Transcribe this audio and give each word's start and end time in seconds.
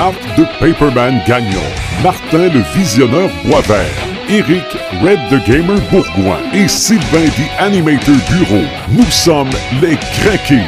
Marc 0.00 0.34
de 0.34 0.46
Paperman 0.58 1.20
Gagnon, 1.26 1.60
Martin 2.02 2.48
le 2.48 2.62
Visionneur 2.74 3.28
Boisvert, 3.44 3.84
Eric 4.30 4.64
Red 5.02 5.18
the 5.28 5.46
Gamer 5.46 5.78
Bourgoin 5.90 6.38
et 6.54 6.68
Sylvain 6.68 7.26
the 7.26 7.62
Animator 7.62 8.16
Bureau. 8.30 8.64
Nous 8.92 9.10
sommes 9.10 9.50
les 9.82 9.96
Craqués. 10.22 10.64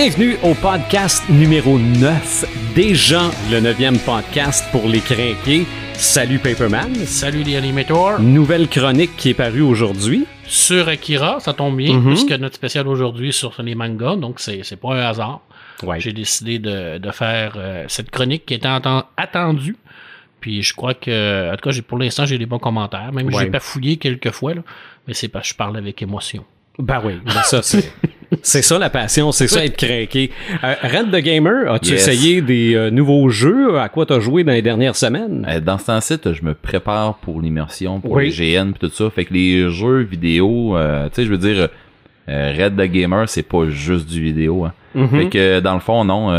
Bienvenue 0.00 0.36
au 0.44 0.54
podcast 0.54 1.24
numéro 1.28 1.78
9, 1.78 2.44
déjà 2.82 3.22
le 3.50 3.58
neuvième 3.58 3.98
podcast 3.98 4.64
pour 4.70 4.86
les 4.86 5.00
crinqués. 5.00 5.66
Salut 5.94 6.38
Paperman. 6.38 6.94
Salut 7.06 7.42
les 7.42 7.56
animators. 7.56 8.20
Nouvelle 8.20 8.68
chronique 8.68 9.16
qui 9.16 9.30
est 9.30 9.34
parue 9.34 9.62
aujourd'hui. 9.62 10.26
Sur 10.46 10.86
Akira, 10.86 11.40
ça 11.40 11.54
tombe 11.54 11.76
bien, 11.76 11.94
Mhm. 11.98 12.06
puisque 12.06 12.30
notre 12.30 12.54
spécial 12.54 12.86
aujourd'hui 12.86 13.32
sur 13.32 13.60
les 13.64 13.74
mangas, 13.74 14.14
donc 14.14 14.38
c'est 14.38 14.62
pas 14.80 14.94
un 14.94 15.00
hasard. 15.08 15.40
Ouais. 15.82 15.98
J'ai 15.98 16.12
décidé 16.12 16.60
de, 16.60 16.98
de 16.98 17.10
faire 17.10 17.54
euh, 17.56 17.84
cette 17.88 18.10
chronique 18.12 18.46
qui 18.46 18.54
était 18.54 18.68
atten- 18.68 19.06
attendue. 19.16 19.74
Puis 20.40 20.62
je 20.62 20.72
crois 20.72 20.94
que, 20.94 21.50
en 21.52 21.56
tout 21.56 21.62
cas, 21.64 21.70
j'ai- 21.72 21.82
pour 21.82 21.98
l'instant, 21.98 22.26
j'ai 22.26 22.38
des 22.38 22.46
bons 22.46 22.60
commentaires. 22.60 23.10
Même 23.12 23.26
Ouais. 23.26 23.42
j'ai 23.42 23.50
pas 23.50 23.58
fouillé 23.58 23.96
quelques 23.96 24.30
fois, 24.30 24.54
là, 24.54 24.62
mais 25.08 25.14
c'est 25.14 25.26
parce 25.26 25.48
que 25.48 25.54
je 25.54 25.56
parle 25.56 25.76
avec 25.78 26.00
émotion. 26.00 26.44
Ben 26.78 27.00
oui, 27.04 27.14
ben 27.24 27.42
ça 27.42 27.60
c'est. 27.60 27.92
C'est 28.42 28.62
ça 28.62 28.78
la 28.78 28.90
passion, 28.90 29.32
c'est 29.32 29.46
ça 29.48 29.64
être 29.64 29.76
craqué. 29.76 30.30
Euh, 30.62 30.74
Red 30.82 31.10
the 31.10 31.22
Gamer, 31.22 31.72
as-tu 31.72 31.92
Yes. 31.92 32.06
essayé 32.08 32.42
des 32.42 32.74
euh, 32.74 32.90
nouveaux 32.90 33.28
jeux? 33.30 33.78
À 33.78 33.88
quoi 33.88 34.04
t'as 34.04 34.20
joué 34.20 34.44
dans 34.44 34.52
les 34.52 34.60
dernières 34.62 34.96
semaines? 34.96 35.46
Euh, 35.48 35.60
Dans 35.60 35.78
ce 35.78 35.86
temps-ci, 35.86 36.14
je 36.24 36.42
me 36.44 36.52
prépare 36.54 37.14
pour 37.18 37.40
l'immersion, 37.40 38.00
pour 38.00 38.12
Oui. 38.12 38.30
les 38.36 38.54
GN 38.56 38.72
pis 38.72 38.80
tout 38.80 38.90
ça. 38.90 39.08
Fait 39.10 39.24
que 39.24 39.32
les 39.32 39.70
jeux 39.70 40.00
vidéo, 40.00 40.76
tu 40.76 41.14
sais, 41.14 41.24
je 41.24 41.30
veux 41.30 41.38
dire, 41.38 41.68
Red 42.28 42.76
the 42.76 42.82
Gamer, 42.92 43.28
c'est 43.28 43.42
pas 43.42 43.68
juste 43.70 44.08
du 44.08 44.20
vidéo. 44.22 44.64
Hein. 44.66 44.72
Mhm. 44.94 45.08
Fait 45.08 45.28
que 45.30 45.60
dans 45.60 45.74
le 45.74 45.80
fond, 45.80 46.04
non, 46.04 46.30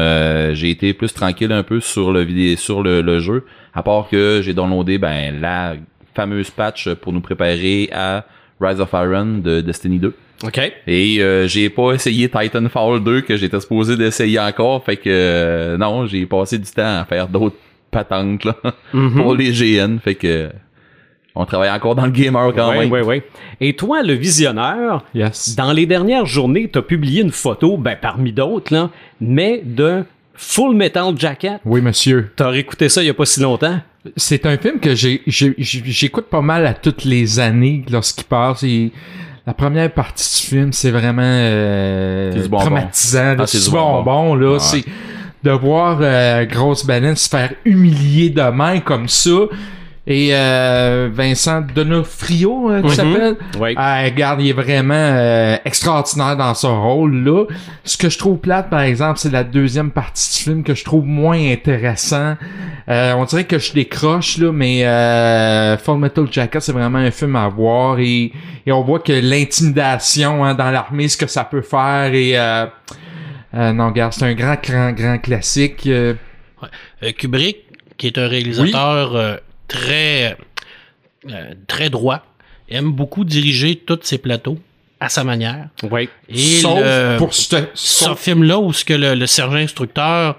j'ai 0.54 0.70
été 0.70 0.94
plus 0.94 1.12
tranquille 1.14 1.52
un 1.52 1.64
peu 1.64 1.80
sur 1.80 2.12
le 2.12 2.22
vidéo, 2.22 2.56
sur 2.58 2.84
le, 2.84 3.02
le 3.02 3.20
jeu. 3.20 3.46
À 3.74 3.82
part 3.82 4.08
que 4.10 4.42
j'ai 4.44 4.54
downloadé 4.54 4.98
ben 5.00 5.40
la 5.42 5.74
fameuse 6.14 6.50
patch 6.52 6.90
pour 6.96 7.14
nous 7.14 7.22
préparer 7.22 7.90
à 7.94 8.26
Rise 8.62 8.80
of 8.82 8.90
Iron 8.94 9.40
de 9.44 9.62
Destiny 9.62 9.98
2. 10.00 10.14
OK. 10.44 10.60
Et 10.88 11.18
euh, 11.20 11.48
j'ai 11.48 11.70
pas 11.70 11.94
essayé 11.94 12.30
Titanfall 12.30 13.04
2 13.04 13.22
que 13.22 13.36
j'étais 13.36 13.60
supposé 13.60 13.98
d'essayer 13.98 14.40
encore. 14.40 14.84
Fait 14.84 14.96
que 14.98 15.10
euh, 15.10 15.78
non, 15.78 16.06
j'ai 16.08 16.26
passé 16.26 16.58
du 16.58 16.70
temps 16.72 17.00
à 17.02 17.06
faire 17.06 17.28
d'autres 17.28 17.58
patentes 17.92 18.46
là, 18.46 18.56
Mhm. 18.94 19.22
pour 19.22 19.36
les 19.36 19.52
GN. 19.52 19.98
Fait 20.00 20.16
que 20.16 20.50
on 21.36 21.46
travaille 21.46 21.70
encore 21.70 21.96
dans 21.96 22.06
le 22.06 22.12
gamer 22.12 22.54
quand 22.56 22.72
Oui, 22.72 22.80
même. 22.80 22.92
oui, 22.92 23.00
oui. 23.06 23.22
Et 23.62 23.74
toi, 23.76 24.02
le 24.04 24.14
visionneur, 24.14 25.04
Yes. 25.14 25.56
dans 25.56 25.72
les 25.72 25.86
dernières 25.86 26.26
journées, 26.26 26.70
t'as 26.72 26.82
publié 26.82 27.22
une 27.22 27.32
photo, 27.32 27.78
ben 27.78 27.96
parmi 28.02 28.34
d'autres, 28.34 28.74
là, 28.74 28.90
mais 29.22 29.62
de 29.64 30.04
Full 30.36 30.76
Metal 30.76 31.14
Jacket. 31.18 31.60
Oui, 31.66 31.82
monsieur. 31.82 32.32
T'as 32.36 32.50
réécouté 32.50 32.88
ça 32.90 33.04
il 33.04 33.08
y 33.08 33.10
a 33.10 33.14
pas 33.14 33.26
si 33.26 33.42
longtemps? 33.42 33.80
C'est 34.16 34.46
un 34.46 34.58
film 34.58 34.80
que 34.80 34.96
j'ai, 34.96 35.22
j'ai- 35.28 35.54
j'ai- 35.58 35.84
j'écoute 35.86 36.26
pas 36.30 36.42
mal 36.42 36.66
à 36.66 36.74
toutes 36.74 37.04
les 37.04 37.40
années 37.40 37.84
lorsqu'il 37.92 38.24
passe. 38.26 38.64
Et 38.64 38.92
la 39.50 39.56
première 39.56 39.92
partie 39.92 40.42
du 40.42 40.48
film, 40.48 40.72
c'est 40.74 40.92
vraiment 40.92 41.24
euh, 41.26 42.32
C'est 42.36 42.52
traumatisant. 42.52 43.36
Ah, 43.40 43.48
c'est 43.48 43.58
c'est 43.58 43.64
du 43.64 43.64
du 43.66 43.72
bonbon, 43.72 44.04
bonbon. 44.04 44.36
là. 44.36 44.52
Ouais. 44.54 44.60
C'est 44.60 44.86
de 45.42 45.50
voir 45.50 45.98
euh, 46.02 46.46
Grosse 46.46 46.86
Baleine 46.86 47.16
se 47.16 47.28
faire 47.28 47.52
humilier 47.66 48.30
de 48.30 48.44
main 48.52 48.80
comme 48.80 49.08
ça. 49.08 49.32
Et 50.12 50.30
euh, 50.34 51.08
Vincent 51.14 51.62
Donofrio, 51.62 52.72
euh, 52.72 52.82
qui 52.82 52.88
Mhm. 52.88 52.94
s'appelle. 52.96 53.36
Oui. 53.60 53.74
Ah, 53.78 54.02
regarde, 54.04 54.42
il 54.42 54.50
est 54.50 54.54
vraiment 54.54 54.96
euh, 54.96 55.56
extraordinaire 55.66 56.36
dans 56.36 56.56
son 56.56 56.82
rôle-là. 56.82 57.46
Ce 57.84 57.96
que 57.96 58.10
je 58.10 58.18
trouve 58.18 58.40
plate, 58.40 58.72
par 58.72 58.82
exemple, 58.82 59.20
c'est 59.20 59.32
la 59.32 59.44
deuxième 59.44 59.92
partie 59.92 60.36
du 60.38 60.44
film 60.46 60.64
que 60.64 60.74
je 60.74 60.84
trouve 60.84 61.06
moins 61.06 61.38
intéressant. 61.52 62.36
Euh, 62.90 63.14
on 63.14 63.26
dirait 63.26 63.44
que 63.44 63.60
je 63.60 63.72
décroche, 63.72 64.40
là, 64.40 64.52
mais 64.52 64.84
euh, 64.84 65.78
Full 65.78 66.00
Metal 66.00 66.26
Jacket, 66.32 66.60
c'est 66.64 66.72
vraiment 66.72 66.98
un 66.98 67.12
film 67.12 67.36
à 67.36 67.48
voir. 67.48 68.00
Et, 68.00 68.32
et 68.66 68.72
on 68.72 68.82
voit 68.82 69.00
que 69.02 69.14
l'intimidation 69.14 70.44
hein, 70.44 70.56
dans 70.56 70.72
l'armée, 70.72 71.08
ce 71.08 71.18
que 71.18 71.28
ça 71.28 71.44
peut 71.44 71.62
faire. 71.62 72.12
Et 72.16 72.36
non, 73.54 73.88
regarde, 73.90 74.14
c'est 74.14 74.26
un 74.26 74.34
grand, 74.34 74.56
grand, 74.62 74.92
grand 74.92 75.18
classique. 75.20 75.84
Euh, 75.86 76.16
Kubrick, 77.18 77.58
qui 77.98 78.08
est 78.08 78.18
un 78.18 78.28
réalisateur 78.28 79.16
euh, 79.16 79.36
très, 79.70 80.36
euh, 81.30 81.54
très 81.68 81.90
droit, 81.90 82.26
aime 82.70 82.92
beaucoup 82.92 83.24
diriger 83.24 83.78
tous 83.78 84.00
ses 84.04 84.18
plateaux 84.18 84.60
à 85.00 85.08
sa 85.08 85.24
manière. 85.24 85.70
Oui. 85.90 86.10
Et 86.28 86.38
sauf 86.60 86.78
le- 86.80 87.18
pour 87.18 87.34
ce, 87.34 87.56
film-là 88.18 88.60
où 88.60 88.74
ce 88.74 88.84
que 88.84 88.94
le, 88.94 89.16
le 89.16 89.26
sergent 89.28 89.56
instructeur 89.56 90.38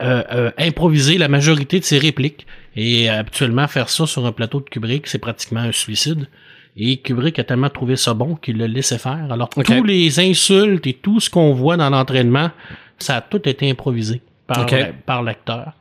euh, 0.00 0.22
euh, 0.32 0.50
improvisé 0.58 1.18
la 1.18 1.28
majorité 1.28 1.78
de 1.78 1.84
ses 1.84 1.98
répliques 1.98 2.46
et 2.74 3.10
euh, 3.10 3.18
habituellement 3.20 3.68
faire 3.68 3.90
ça 3.90 4.06
sur 4.06 4.24
un 4.24 4.32
plateau 4.32 4.60
de 4.60 4.64
Kubrick, 4.70 5.06
c'est 5.06 5.18
pratiquement 5.18 5.60
un 5.60 5.72
suicide. 5.72 6.26
Et 6.74 6.96
Kubrick 6.96 7.38
a 7.38 7.44
tellement 7.44 7.68
trouvé 7.68 7.96
ça 7.96 8.14
bon 8.14 8.34
qu'il 8.34 8.56
le 8.56 8.64
laissait 8.66 8.96
faire. 8.98 9.26
Alors 9.30 9.50
tous 9.50 9.84
les 9.84 10.18
insultes 10.20 10.86
et 10.86 10.94
tout 10.94 11.20
ce 11.20 11.28
qu'on 11.28 11.52
voit 11.52 11.76
dans 11.76 11.90
l'entraînement, 11.90 12.50
ça 12.98 13.16
a 13.16 13.20
tout 13.20 13.46
été 13.46 13.70
improvisé 13.70 14.22
par, 14.46 14.66
par 15.04 15.22
l'acteur. 15.22 15.74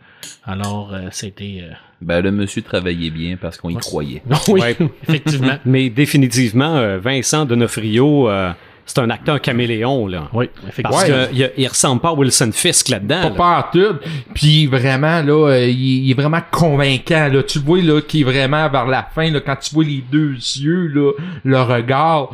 Alors 0.43 0.93
euh, 0.93 1.07
c'était 1.11 1.59
euh, 1.63 1.73
Ben 2.01 2.21
le 2.21 2.31
monsieur 2.31 2.61
travaillait 2.63 3.11
bien 3.11 3.37
parce 3.39 3.57
qu'on 3.57 3.69
y 3.69 3.75
croyait. 3.75 4.23
oui, 4.47 4.59
Ouais. 4.61 4.77
effectivement. 5.07 5.57
Mais 5.65 5.89
définitivement, 5.89 6.75
euh, 6.77 6.97
Vincent 6.97 7.45
Donofrio, 7.45 8.29
euh, 8.29 8.51
c'est 8.85 8.99
un 8.99 9.09
acteur 9.11 9.39
caméléon, 9.39 10.07
là. 10.07 10.27
Oui, 10.33 10.49
effectivement. 10.67 10.89
Parce 10.91 11.09
Ouais. 11.09 11.27
qu'il 11.31 11.37
il, 11.39 11.51
il 11.63 11.67
ressemble 11.67 12.01
pas 12.01 12.09
à 12.09 12.13
Wilson 12.13 12.49
Fisk 12.51 12.89
là-dedans. 12.89 13.21
pas 13.21 13.29
là. 13.29 13.35
pas 13.35 13.59
en 13.59 13.71
tout. 13.71 13.95
Puis 14.33 14.65
vraiment, 14.65 15.21
là, 15.21 15.49
euh, 15.51 15.67
il, 15.67 16.05
il 16.05 16.11
est 16.11 16.15
vraiment 16.15 16.41
convaincant. 16.51 17.27
Là. 17.31 17.43
Tu 17.43 17.59
le 17.59 17.65
vois 17.65 17.81
là, 17.81 18.01
qu'il 18.01 18.21
est 18.21 18.23
vraiment 18.23 18.67
vers 18.69 18.87
la 18.87 19.03
fin, 19.03 19.29
là, 19.29 19.39
quand 19.39 19.55
tu 19.57 19.73
vois 19.75 19.83
les 19.85 20.03
deux 20.11 20.31
yeux, 20.33 20.87
là, 20.87 21.11
le 21.43 21.61
regard. 21.61 22.31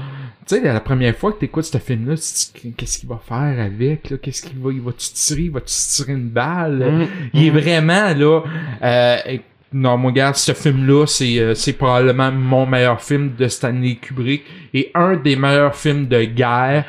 Tu 0.48 0.56
sais, 0.56 0.62
la 0.62 0.80
première 0.80 1.14
fois 1.14 1.34
que 1.34 1.40
t'écoutes 1.40 1.66
ce 1.66 1.78
film-là, 1.78 2.16
qu'est-ce 2.78 3.00
qu'il 3.00 3.10
va 3.10 3.20
faire 3.28 3.60
avec, 3.66 4.10
là? 4.10 4.16
Qu'est-ce 4.18 4.42
qu'il 4.44 4.58
va, 4.58 4.72
il 4.72 4.80
va-tu 4.80 5.10
tirer, 5.12 5.42
il 5.42 5.52
va-tu 5.52 5.74
tirer 5.76 6.14
une 6.14 6.30
balle? 6.30 6.90
Mm, 6.90 7.08
Il 7.34 7.48
est 7.48 7.50
vraiment, 7.50 8.14
là, 8.16 8.42
euh, 8.82 9.18
non, 9.74 9.98
mon 9.98 10.12
gars, 10.12 10.34
ce 10.34 10.54
film-là, 10.54 11.06
c'est, 11.08 11.40
euh, 11.40 11.54
c'est 11.54 11.74
probablement 11.74 12.32
mon 12.32 12.66
meilleur 12.66 13.02
film 13.02 13.32
de 13.38 13.48
Stanley 13.48 13.96
Kubrick 13.96 14.44
et 14.74 14.92
un 14.96 15.16
des 15.16 15.36
meilleurs 15.36 15.76
films 15.76 16.08
de 16.08 16.24
guerre. 16.24 16.86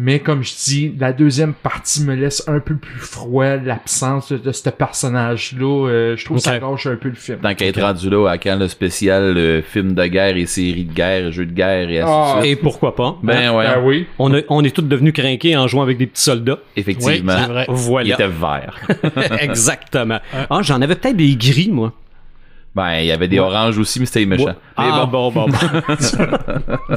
Mais 0.00 0.20
comme 0.20 0.44
je 0.44 0.52
dis, 0.64 0.94
la 0.96 1.12
deuxième 1.12 1.52
partie 1.54 2.04
me 2.04 2.14
laisse 2.14 2.44
un 2.46 2.60
peu 2.60 2.76
plus 2.76 3.00
froid, 3.00 3.56
l'absence 3.56 4.30
de, 4.30 4.38
de 4.38 4.52
ce 4.52 4.70
personnage-là. 4.70 5.88
euh, 5.88 6.16
je 6.16 6.24
trouve 6.24 6.36
que 6.36 6.42
ça 6.44 6.56
gâche 6.60 6.86
un 6.86 6.94
peu 6.94 7.08
le 7.08 7.16
film. 7.16 7.38
Tant 7.42 7.52
qu'à 7.56 7.66
être 7.66 7.80
rendu 7.80 8.08
là, 8.08 8.28
à 8.28 8.38
quand 8.38 8.56
le 8.56 8.68
spécial 8.68 9.36
euh, 9.36 9.60
film 9.60 9.94
de 9.94 10.04
guerre 10.06 10.36
et 10.36 10.46
série 10.46 10.84
de 10.84 10.92
guerre, 10.92 11.32
jeux 11.32 11.46
de 11.46 11.52
guerre 11.52 11.90
et 11.90 11.98
ainsi 12.00 12.12
Ah. 12.14 12.34
de 12.36 12.42
suite. 12.44 12.52
Et 12.52 12.56
pourquoi 12.62 12.94
pas? 12.94 13.06
hein? 13.06 13.16
Ben 13.24 13.52
ouais, 13.52 13.64
Ben 13.66 13.82
oui. 13.84 14.06
On, 14.20 14.32
a- 14.34 14.42
on 14.48 14.62
est 14.62 14.70
tous 14.74 14.82
devenus 14.82 15.12
crinqués 15.14 15.56
en 15.56 15.66
jouant 15.66 15.82
avec 15.82 15.98
des 15.98 16.06
petits 16.06 16.22
soldats. 16.22 16.58
Oui, 16.62 16.72
effectivement. 16.76 17.32
c'est 17.36 17.50
vrai. 17.50 17.66
il 17.68 17.74
Voilà. 17.74 18.14
était 18.14 18.28
vert. 18.28 18.80
Exactement. 19.40 20.20
Ah, 20.48 20.60
j'en 20.62 20.80
avais 20.80 20.94
peut-être 20.94 21.16
des 21.16 21.34
gris, 21.34 21.70
moi. 21.72 21.92
Ben, 22.78 23.00
il 23.00 23.06
y 23.06 23.10
avait 23.12 23.26
des 23.28 23.40
oranges 23.40 23.76
aussi, 23.76 23.98
mais 23.98 24.06
c'était 24.06 24.24
méchant. 24.24 24.44
Mais 24.46 24.54
Ah, 24.76 25.04
bon. 25.10 25.30
bon, 25.30 25.46
bon, 25.46 25.48
bon. 25.48 26.96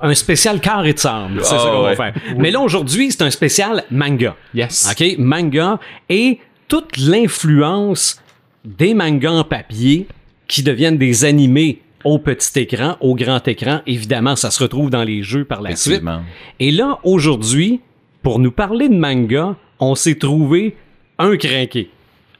un 0.00 0.14
spécial 0.14 0.60
carré 0.60 0.90
et 0.90 0.92
de 0.94 0.98
sable, 0.98 1.40
c'est 1.42 1.54
Ah, 1.54 1.58
ça 1.58 1.68
qu'on 1.70 1.82
va 1.82 1.88
ouais. 1.90 1.96
faire. 1.96 2.14
Mais 2.36 2.50
là, 2.50 2.60
aujourd'hui, 2.60 3.10
c'est 3.10 3.22
un 3.22 3.30
spécial 3.30 3.84
manga. 3.90 4.34
Yes. 4.54 4.90
OK? 4.90 5.14
Manga 5.18 5.78
et 6.08 6.40
toute 6.68 6.96
l'influence 6.96 8.20
des 8.64 8.94
mangas 8.94 9.30
en 9.30 9.44
papier 9.44 10.06
qui 10.48 10.62
deviennent 10.62 10.98
des 10.98 11.24
animés 11.24 11.80
au 12.04 12.18
petit 12.18 12.58
écran, 12.60 12.96
au 13.00 13.14
grand 13.14 13.46
écran. 13.48 13.80
Évidemment, 13.86 14.36
ça 14.36 14.50
se 14.50 14.62
retrouve 14.62 14.90
dans 14.90 15.04
les 15.04 15.22
jeux 15.22 15.44
par 15.44 15.62
la 15.62 15.76
suite. 15.76 16.02
Et 16.60 16.70
là, 16.70 16.98
aujourd'hui, 17.04 17.80
pour 18.22 18.38
nous 18.38 18.52
parler 18.52 18.88
de 18.88 18.96
manga, 18.96 19.56
on 19.80 19.94
s'est 19.94 20.16
trouvé 20.16 20.76
un 21.18 21.36
crinqué. 21.36 21.90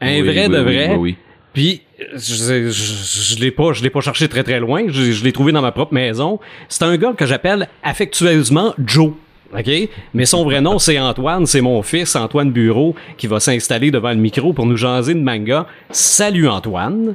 Un 0.00 0.14
Oui, 0.14 0.22
vrai 0.22 0.46
oui, 0.46 0.52
de 0.54 0.58
oui, 0.58 0.64
vrai. 0.64 0.88
oui, 0.90 0.96
oui. 0.98 1.16
Puis 1.52 1.82
je, 1.98 2.70
je, 2.70 3.34
je 3.34 3.40
l'ai 3.40 3.50
pas, 3.50 3.72
je 3.72 3.82
l'ai 3.82 3.90
pas 3.90 4.00
cherché 4.00 4.28
très 4.28 4.42
très 4.42 4.60
loin. 4.60 4.84
Je, 4.88 5.12
je 5.12 5.24
l'ai 5.24 5.32
trouvé 5.32 5.52
dans 5.52 5.62
ma 5.62 5.72
propre 5.72 5.94
maison. 5.94 6.38
C'est 6.68 6.84
un 6.84 6.96
gars 6.96 7.12
que 7.12 7.26
j'appelle 7.26 7.68
affectueusement 7.82 8.74
Joe. 8.78 9.12
OK? 9.56 9.70
Mais 10.14 10.26
son 10.26 10.44
vrai 10.44 10.60
nom, 10.60 10.78
c'est 10.78 10.98
Antoine. 10.98 11.46
C'est 11.46 11.60
mon 11.60 11.82
fils, 11.82 12.14
Antoine 12.16 12.50
Bureau, 12.50 12.94
qui 13.16 13.26
va 13.26 13.40
s'installer 13.40 13.90
devant 13.90 14.10
le 14.10 14.16
micro 14.16 14.52
pour 14.52 14.66
nous 14.66 14.76
jaser 14.76 15.14
de 15.14 15.20
manga. 15.20 15.66
Salut 15.90 16.48
Antoine. 16.48 17.14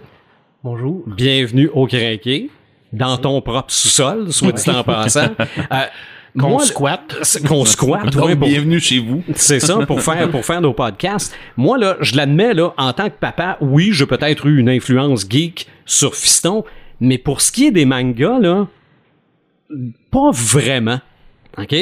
Bonjour. 0.64 1.04
Bienvenue 1.08 1.70
au 1.74 1.88
Crinqué. 1.88 2.50
Dans 2.92 3.18
ton 3.18 3.42
propre 3.42 3.72
sous-sol, 3.72 4.32
soit 4.32 4.52
dit 4.52 4.70
en 4.70 4.84
passant. 4.84 5.30
Euh, 5.72 5.86
Qu'on 6.38 6.60
squatte. 6.60 7.18
c'est 7.22 7.46
qu'on 7.48 7.64
squatte, 7.66 8.14
Donc, 8.14 8.26
ouais, 8.26 8.36
pour- 8.36 8.48
bienvenue 8.48 8.80
chez 8.80 9.00
vous. 9.00 9.24
C'est 9.36 9.60
ça, 9.60 9.86
pour 9.86 10.02
faire, 10.02 10.30
pour 10.32 10.44
faire 10.44 10.62
nos 10.62 10.74
podcasts. 10.74 11.36
Moi, 11.58 11.78
là, 11.78 11.98
je 12.02 12.16
l'admets, 12.16 12.54
là, 12.54 12.74
en 12.78 12.92
tant 12.94 13.10
que 13.10 13.16
papa, 13.20 13.58
oui, 13.62 13.90
j'ai 13.92 14.06
peut-être 14.06 14.46
eu 14.48 14.60
une 14.60 14.70
influence 14.70 15.28
geek 15.30 15.68
sur 15.86 16.16
Fiston, 16.16 16.64
mais 17.00 17.18
pour 17.18 17.42
ce 17.42 17.52
qui 17.52 17.68
est 17.68 17.72
des 17.72 17.86
mangas, 17.86 18.40
là, 18.40 18.68
pas 20.12 20.32
vraiment. 20.32 21.00
OK? 21.58 21.76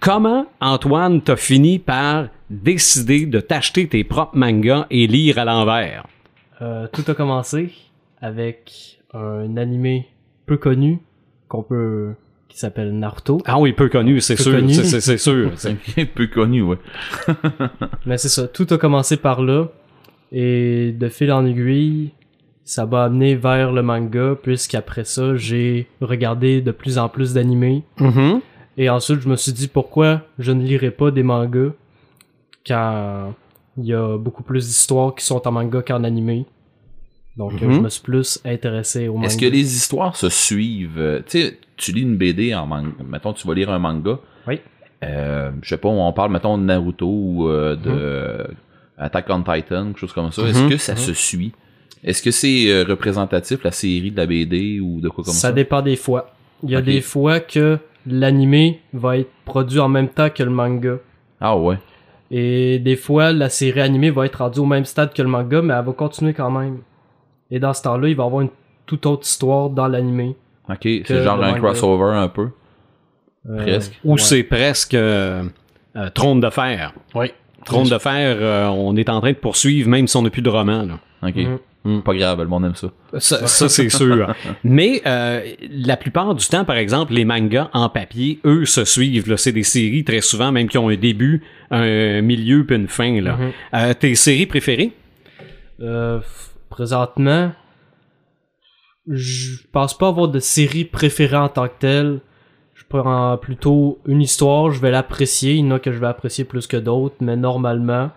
Comment, 0.00 0.46
Antoine, 0.60 1.22
t'as 1.22 1.36
fini 1.36 1.78
par 1.78 2.26
décider 2.50 3.24
de 3.26 3.38
t'acheter 3.40 3.86
tes 3.86 4.02
propres 4.02 4.36
mangas 4.36 4.86
et 4.90 5.06
lire 5.06 5.38
à 5.38 5.44
l'envers? 5.44 6.06
Euh, 6.60 6.88
tout 6.92 7.04
a 7.08 7.14
commencé 7.14 7.72
avec 8.20 8.98
un 9.14 9.56
animé 9.56 10.08
peu 10.46 10.56
connu 10.56 10.98
qu'on 11.48 11.62
peut 11.62 12.14
qui 12.52 12.58
s'appelle 12.58 12.92
Naruto. 12.96 13.38
Ah 13.46 13.58
oui, 13.58 13.72
peu 13.72 13.88
connu, 13.88 14.20
c'est 14.20 14.36
sûr. 14.36 14.52
connu. 14.52 14.74
c'est- 14.74 14.84
c'est- 14.84 15.00
C'est 15.00 15.16
sûr. 15.18 15.52
C'est- 15.56 15.70
Un 15.98 16.04
peu 16.04 16.26
connu, 16.26 16.62
ouais. 16.62 16.76
Mais 18.06 18.18
c'est 18.18 18.28
ça, 18.28 18.46
tout 18.46 18.66
a 18.70 18.78
commencé 18.78 19.16
par 19.16 19.42
là 19.42 19.68
et 20.30 20.92
de 20.92 21.08
fil 21.08 21.32
en 21.32 21.44
aiguille, 21.46 22.10
ça 22.64 22.86
m'a 22.86 23.04
amené 23.04 23.34
vers 23.34 23.72
le 23.72 23.82
manga 23.82 24.36
puisqu'après 24.40 25.04
ça, 25.04 25.34
j'ai 25.36 25.86
regardé 26.00 26.60
de 26.60 26.70
plus 26.72 26.98
en 26.98 27.08
plus 27.08 27.32
d'animés 27.34 27.82
Mhm. 27.98 28.40
et 28.76 28.88
ensuite 28.90 29.20
je 29.20 29.28
me 29.28 29.36
suis 29.36 29.52
dit 29.52 29.68
pourquoi 29.68 30.22
je 30.38 30.52
ne 30.52 30.62
lirais 30.62 30.90
pas 30.92 31.10
des 31.10 31.22
mangas 31.22 31.72
quand 32.66 33.34
il 33.78 33.86
y 33.86 33.94
a 33.94 34.16
beaucoup 34.18 34.42
plus 34.42 34.66
d'histoires 34.66 35.14
qui 35.14 35.24
sont 35.24 35.46
en 35.46 35.52
manga 35.52 35.82
qu'en 35.82 36.04
animé. 36.04 36.44
Donc 37.36 37.52
Mhm. 37.60 37.72
je 37.72 37.80
me 37.80 37.88
suis 37.88 38.02
plus 38.02 38.40
intéressé 38.44 39.08
au 39.08 39.14
manga. 39.14 39.26
Est-ce 39.26 39.38
que 39.38 39.46
les 39.46 39.74
histoires 39.76 40.16
se 40.16 40.28
suivent? 40.28 40.98
euh, 40.98 41.20
Tu 41.26 41.40
sais, 41.40 41.58
tu 41.82 41.92
lis 41.92 42.02
une 42.02 42.16
BD 42.16 42.54
en 42.54 42.66
manga. 42.66 42.88
Mettons, 43.08 43.32
tu 43.32 43.46
vas 43.46 43.54
lire 43.54 43.70
un 43.70 43.78
manga. 43.78 44.18
Oui. 44.46 44.60
Euh, 45.04 45.50
je 45.62 45.68
sais 45.68 45.76
pas, 45.78 45.88
on 45.88 46.12
parle, 46.12 46.30
mettons, 46.32 46.56
de 46.58 46.62
Naruto 46.62 47.06
ou 47.08 47.48
euh, 47.48 47.74
de 47.76 47.90
Mhm. 48.50 48.54
Attack 48.98 49.26
on 49.30 49.42
Titan, 49.42 49.86
quelque 49.86 49.98
chose 49.98 50.12
comme 50.12 50.30
ça. 50.30 50.42
Est-ce 50.42 50.62
Mhm. 50.62 50.70
que 50.70 50.76
ça 50.76 50.94
se 50.96 51.12
suit? 51.12 51.52
Est-ce 52.04 52.22
que 52.22 52.30
c'est 52.30 52.68
euh, 52.70 52.84
représentatif, 52.88 53.62
la 53.64 53.70
série 53.72 54.10
de 54.10 54.16
la 54.16 54.26
BD 54.26 54.80
ou 54.80 55.00
de 55.00 55.08
quoi 55.08 55.24
comme 55.24 55.32
ça? 55.34 55.48
ça? 55.48 55.52
dépend 55.52 55.82
des 55.82 55.96
fois. 55.96 56.32
Il 56.62 56.70
y 56.70 56.76
a 56.76 56.82
des 56.82 57.00
fois 57.00 57.40
que 57.40 57.78
l'animé 58.06 58.80
va 58.92 59.18
être 59.18 59.30
produit 59.44 59.80
en 59.80 59.88
même 59.88 60.08
temps 60.08 60.30
que 60.30 60.42
le 60.42 60.50
manga. 60.50 60.98
Ah 61.40 61.56
ouais. 61.56 61.78
Et 62.30 62.78
des 62.78 62.96
fois, 62.96 63.32
la 63.32 63.48
série 63.48 63.80
animée 63.80 64.10
va 64.10 64.26
être 64.26 64.36
rendue 64.36 64.60
au 64.60 64.64
même 64.66 64.84
stade 64.84 65.12
que 65.12 65.22
le 65.22 65.28
manga, 65.28 65.60
mais 65.62 65.74
elle 65.74 65.84
va 65.84 65.92
continuer 65.92 66.32
quand 66.32 66.50
même. 66.50 66.78
Et 67.50 67.58
dans 67.58 67.74
ce 67.74 67.82
temps-là, 67.82 68.08
il 68.08 68.14
va 68.16 68.22
y 68.22 68.26
avoir 68.26 68.42
une 68.42 68.48
toute 68.86 69.04
autre 69.06 69.26
histoire 69.26 69.68
dans 69.70 69.86
l'animé. 69.88 70.36
Ok, 70.72 70.80
c'est 71.06 71.22
genre 71.22 71.42
un 71.42 71.48
manga. 71.52 71.58
crossover 71.58 72.16
un 72.16 72.28
peu. 72.28 72.48
Euh, 73.48 73.56
Presque. 73.62 73.98
Ou 74.04 74.12
ouais. 74.14 74.20
c'est 74.20 74.42
presque 74.44 74.94
euh, 74.94 75.42
euh, 75.96 76.08
Trône 76.14 76.40
de 76.40 76.50
fer. 76.50 76.92
Oui. 77.14 77.32
Trône 77.64 77.88
de 77.88 77.98
fer, 77.98 78.36
euh, 78.40 78.66
on 78.68 78.96
est 78.96 79.08
en 79.08 79.20
train 79.20 79.30
de 79.32 79.36
poursuivre, 79.36 79.88
même 79.88 80.06
si 80.06 80.16
on 80.16 80.22
n'a 80.22 80.30
plus 80.30 80.42
de 80.42 80.48
roman. 80.48 80.84
Là. 80.84 80.98
Ok. 81.28 81.36
Mhm. 81.84 82.02
Pas 82.02 82.14
grave, 82.14 82.40
le 82.40 82.46
monde 82.46 82.64
aime 82.66 82.76
ça. 82.76 82.88
Ça, 83.18 83.46
ça, 83.48 83.68
c'est 83.68 83.88
sûr. 83.88 84.32
Mais 84.64 85.02
euh, 85.04 85.40
la 85.68 85.96
plupart 85.96 86.32
du 86.36 86.46
temps, 86.46 86.64
par 86.64 86.76
exemple, 86.76 87.12
les 87.12 87.24
mangas 87.24 87.70
en 87.72 87.88
papier, 87.88 88.38
eux, 88.44 88.64
se 88.66 88.84
suivent. 88.84 89.28
là. 89.28 89.36
C'est 89.36 89.50
des 89.50 89.64
séries 89.64 90.04
très 90.04 90.20
souvent, 90.20 90.52
même 90.52 90.68
qui 90.68 90.78
ont 90.78 90.88
un 90.88 90.94
début, 90.96 91.42
un 91.72 92.20
milieu 92.22 92.64
puis 92.64 92.76
une 92.76 92.86
fin. 92.86 93.20
Là. 93.20 93.36
Mhm. 93.36 93.50
Euh, 93.74 93.94
tes 93.94 94.14
séries 94.14 94.46
préférées? 94.46 94.92
Euh, 95.80 96.20
présentement, 96.70 97.50
je 99.08 99.56
pense 99.72 99.96
pas 99.96 100.08
avoir 100.08 100.28
de 100.28 100.38
série 100.38 100.84
préférée 100.84 101.36
en 101.36 101.48
tant 101.48 101.68
que 101.68 101.78
telle. 101.78 102.20
Je 102.74 102.84
prends 102.88 103.36
plutôt 103.38 103.98
une 104.06 104.20
histoire, 104.20 104.70
je 104.70 104.80
vais 104.80 104.90
l'apprécier. 104.90 105.54
Il 105.54 105.66
y 105.66 105.68
en 105.68 105.72
a 105.72 105.78
que 105.78 105.92
je 105.92 105.98
vais 105.98 106.06
apprécier 106.06 106.44
plus 106.44 106.66
que 106.66 106.76
d'autres, 106.76 107.16
mais 107.20 107.36
normalement, 107.36 108.10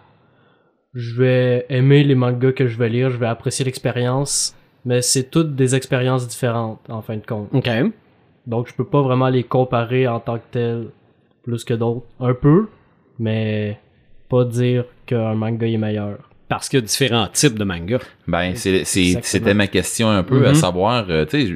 je 0.94 1.22
vais 1.22 1.66
aimer 1.70 2.04
les 2.04 2.16
mangas 2.16 2.54
que 2.54 2.68
je 2.68 2.78
vais 2.78 2.90
lire, 2.90 3.10
je 3.10 3.18
vais 3.18 3.28
apprécier 3.28 3.66
l'expérience, 3.66 4.56
mais 4.86 5.02
c'est 5.02 5.30
toutes 5.30 5.56
des 5.56 5.76
expériences 5.76 6.28
différentes 6.28 6.80
en 6.90 7.02
fin 7.02 7.18
de 7.18 7.26
compte. 7.26 7.50
OK. 7.54 7.70
Donc 8.48 8.68
je 8.68 8.74
peux 8.74 8.86
pas 8.86 9.02
vraiment 9.02 9.30
les 9.30 9.44
comparer 9.44 10.08
en 10.08 10.20
tant 10.20 10.38
que 10.38 10.46
telles 10.52 10.88
plus 11.44 11.64
que 11.64 11.74
d'autres. 11.74 12.06
Un 12.20 12.34
peu, 12.34 12.68
mais 13.20 13.80
pas 14.30 14.46
dire 14.46 14.86
qu'un 15.06 15.36
manga 15.36 15.68
est 15.68 15.78
meilleur. 15.78 16.25
Parce 16.48 16.70
qu'il 16.70 16.80
y 16.80 16.84
a 16.84 16.86
différents 16.86 17.28
types 17.28 17.58
de 17.58 17.64
mangas. 17.64 18.02
Ben, 18.28 18.54
c'était 18.56 19.54
ma 19.54 19.68
question 19.68 20.10
un 20.10 20.24
peu, 20.24 20.46
à 20.46 20.50
Mhm. 20.50 20.56
savoir, 20.56 21.06
euh, 21.10 21.26
tu 21.26 21.48
sais, 21.48 21.56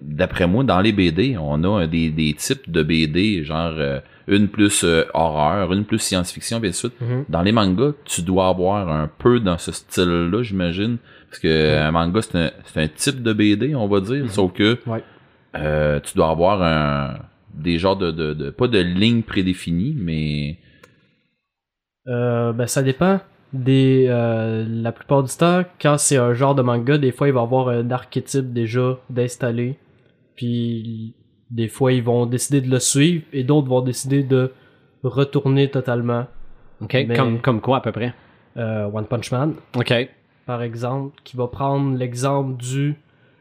d'après 0.00 0.46
moi, 0.46 0.62
dans 0.64 0.80
les 0.80 0.92
BD, 0.92 1.36
on 1.38 1.62
a 1.64 1.82
euh, 1.82 1.86
des, 1.86 2.10
des 2.10 2.34
types 2.34 2.70
de 2.70 2.82
BD, 2.84 3.42
genre 3.44 3.72
euh, 3.76 3.98
une 4.28 4.46
plus 4.48 4.84
euh, 4.84 5.04
horreur, 5.14 5.72
une 5.72 5.84
plus 5.84 5.98
science-fiction, 5.98 6.60
bien 6.60 6.70
sûr. 6.72 6.90
Mhm. 7.00 7.24
Dans 7.28 7.42
les 7.42 7.50
mangas, 7.52 7.92
tu 8.04 8.22
dois 8.22 8.48
avoir 8.48 8.88
un 8.88 9.10
peu 9.18 9.40
dans 9.40 9.58
ce 9.58 9.72
style-là, 9.72 10.42
j'imagine. 10.42 10.98
Parce 11.28 11.40
que 11.40 11.78
un 11.78 11.90
manga, 11.90 12.20
c'est 12.22 12.36
un, 12.38 12.50
c'est 12.66 12.80
un 12.82 12.88
type 12.88 13.22
de 13.22 13.32
BD, 13.32 13.74
on 13.74 13.88
va 13.88 14.00
dire, 14.00 14.30
sauf 14.30 14.52
que 14.52 14.78
Ouais. 14.86 15.02
euh, 15.56 15.98
tu 16.00 16.14
dois 16.14 16.28
avoir 16.30 16.62
un 16.62 17.18
des 17.54 17.78
genres 17.78 17.96
de, 17.96 18.10
de, 18.12 18.34
de- 18.34 18.50
pas 18.50 18.68
de 18.68 18.78
lignes 18.78 19.22
prédéfinies, 19.22 19.96
mais 19.98 20.58
Euh, 22.08 22.52
ben 22.52 22.66
ça 22.66 22.82
dépend. 22.82 23.20
Des, 23.52 24.06
euh, 24.08 24.64
la 24.66 24.92
plupart 24.92 25.22
du 25.22 25.34
temps, 25.36 25.62
quand 25.80 25.98
c'est 25.98 26.16
un 26.16 26.32
genre 26.32 26.54
de 26.54 26.62
manga, 26.62 26.96
des 26.96 27.12
fois 27.12 27.28
il 27.28 27.34
va 27.34 27.42
avoir 27.42 27.68
un 27.68 27.90
archétype 27.90 28.52
déjà 28.52 28.98
d'installer. 29.10 29.76
Puis 30.36 31.14
des 31.50 31.68
fois 31.68 31.92
ils 31.92 32.02
vont 32.02 32.24
décider 32.26 32.60
de 32.62 32.70
le 32.70 32.78
suivre 32.78 33.24
et 33.32 33.44
d'autres 33.44 33.68
vont 33.68 33.82
décider 33.82 34.22
de 34.22 34.52
retourner 35.02 35.70
totalement. 35.70 36.26
OK. 36.80 36.94
Mais- 36.94 37.14
Comme, 37.16 37.40
comme 37.40 37.60
quoi, 37.60 37.78
à 37.78 37.80
peu 37.80 37.92
près? 37.92 38.14
Euh, 38.56 38.84
One 38.92 39.06
Punch 39.06 39.30
Man, 39.32 39.54
OK. 39.76 39.92
par 40.46 40.62
exemple, 40.62 41.18
qui 41.24 41.36
va 41.36 41.46
prendre 41.46 41.96
l'exemple 41.96 42.56
du 42.62 42.96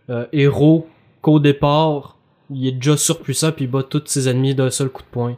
euh, 0.10 0.26
héros 0.32 0.88
qu'au 1.22 1.40
départ, 1.40 2.18
il 2.50 2.68
est 2.68 2.72
déjà 2.74 2.96
surpuissant 2.98 3.52
puis 3.52 3.66
il 3.66 3.72
bat 3.72 3.84
tous 3.84 4.04
ses 4.06 4.28
ennemis 4.30 4.56
d'un 4.56 4.70
seul 4.70 4.90
coup 4.90 5.04
de 5.04 5.08
poing. 5.08 5.38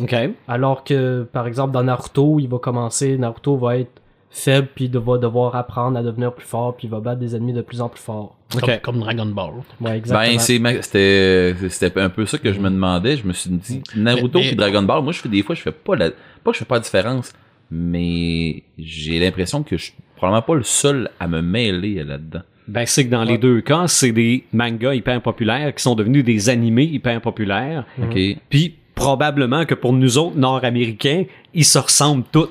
OK. 0.00 0.14
Alors 0.48 0.82
que, 0.84 1.22
par 1.32 1.46
exemple, 1.46 1.72
dans 1.72 1.84
Naruto, 1.84 2.38
il 2.40 2.48
va 2.48 2.58
commencer, 2.58 3.16
Naruto 3.18 3.56
va 3.56 3.78
être 3.78 4.01
faible, 4.34 4.68
puis 4.74 4.86
il 4.86 4.98
va 4.98 5.18
devoir 5.18 5.54
apprendre 5.56 5.98
à 5.98 6.02
devenir 6.02 6.32
plus 6.32 6.46
fort, 6.46 6.74
puis 6.76 6.86
il 6.88 6.90
va 6.90 7.00
battre 7.00 7.20
des 7.20 7.36
ennemis 7.36 7.52
de 7.52 7.60
plus 7.62 7.80
en 7.80 7.88
plus 7.88 8.00
forts. 8.00 8.36
OK. 8.54 8.60
Comme, 8.64 8.78
comme 8.80 8.98
Dragon 9.00 9.26
Ball. 9.26 9.52
Ouais, 9.80 9.98
exactement. 9.98 10.32
Ben, 10.34 10.38
c'est 10.38 10.58
ma- 10.58 10.80
c'était 10.82 11.54
c'était 11.68 12.00
un 12.00 12.08
peu 12.08 12.24
ça 12.26 12.38
que 12.38 12.52
je 12.52 12.58
me 12.60 12.70
demandais. 12.70 13.16
Je 13.18 13.26
me 13.26 13.32
suis 13.32 13.50
dit, 13.50 13.82
Naruto 13.96 14.38
et 14.40 14.54
Dragon 14.54 14.82
Ball, 14.82 15.02
moi, 15.02 15.12
je 15.12 15.20
fais 15.20 15.28
des 15.28 15.42
fois, 15.42 15.54
je 15.54 15.60
fais 15.62 15.72
pas 15.72 15.96
la, 15.96 16.10
pas 16.10 16.50
que 16.50 16.54
je 16.54 16.58
fais 16.60 16.64
pas 16.64 16.76
la 16.76 16.80
différence, 16.80 17.32
mais 17.70 18.62
j'ai 18.78 19.18
l'impression 19.18 19.62
que 19.62 19.76
je 19.76 19.84
suis 19.84 19.94
probablement 20.16 20.42
pas 20.42 20.54
le 20.54 20.62
seul 20.62 21.10
à 21.18 21.26
me 21.28 21.42
mêler 21.42 22.02
là-dedans. 22.04 22.42
Ben, 22.68 22.86
c'est 22.86 23.04
que 23.06 23.10
dans 23.10 23.24
les 23.24 23.32
Ouais. 23.32 23.38
deux 23.38 23.60
cas, 23.60 23.88
c'est 23.88 24.12
des 24.12 24.44
mangas 24.52 24.94
hyper 24.94 25.20
populaires 25.20 25.74
qui 25.74 25.82
sont 25.82 25.94
devenus 25.94 26.24
des 26.24 26.48
animés 26.48 26.84
hyper 26.84 27.20
populaires. 27.20 27.84
Ok. 28.00 28.16
Puis 28.48 28.76
probablement 28.94 29.64
que 29.64 29.74
pour 29.74 29.92
nous 29.92 30.16
autres 30.18 30.36
Nord-Américains, 30.36 31.24
ils 31.54 31.64
se 31.64 31.78
ressemblent 31.78 32.24
tous. 32.30 32.48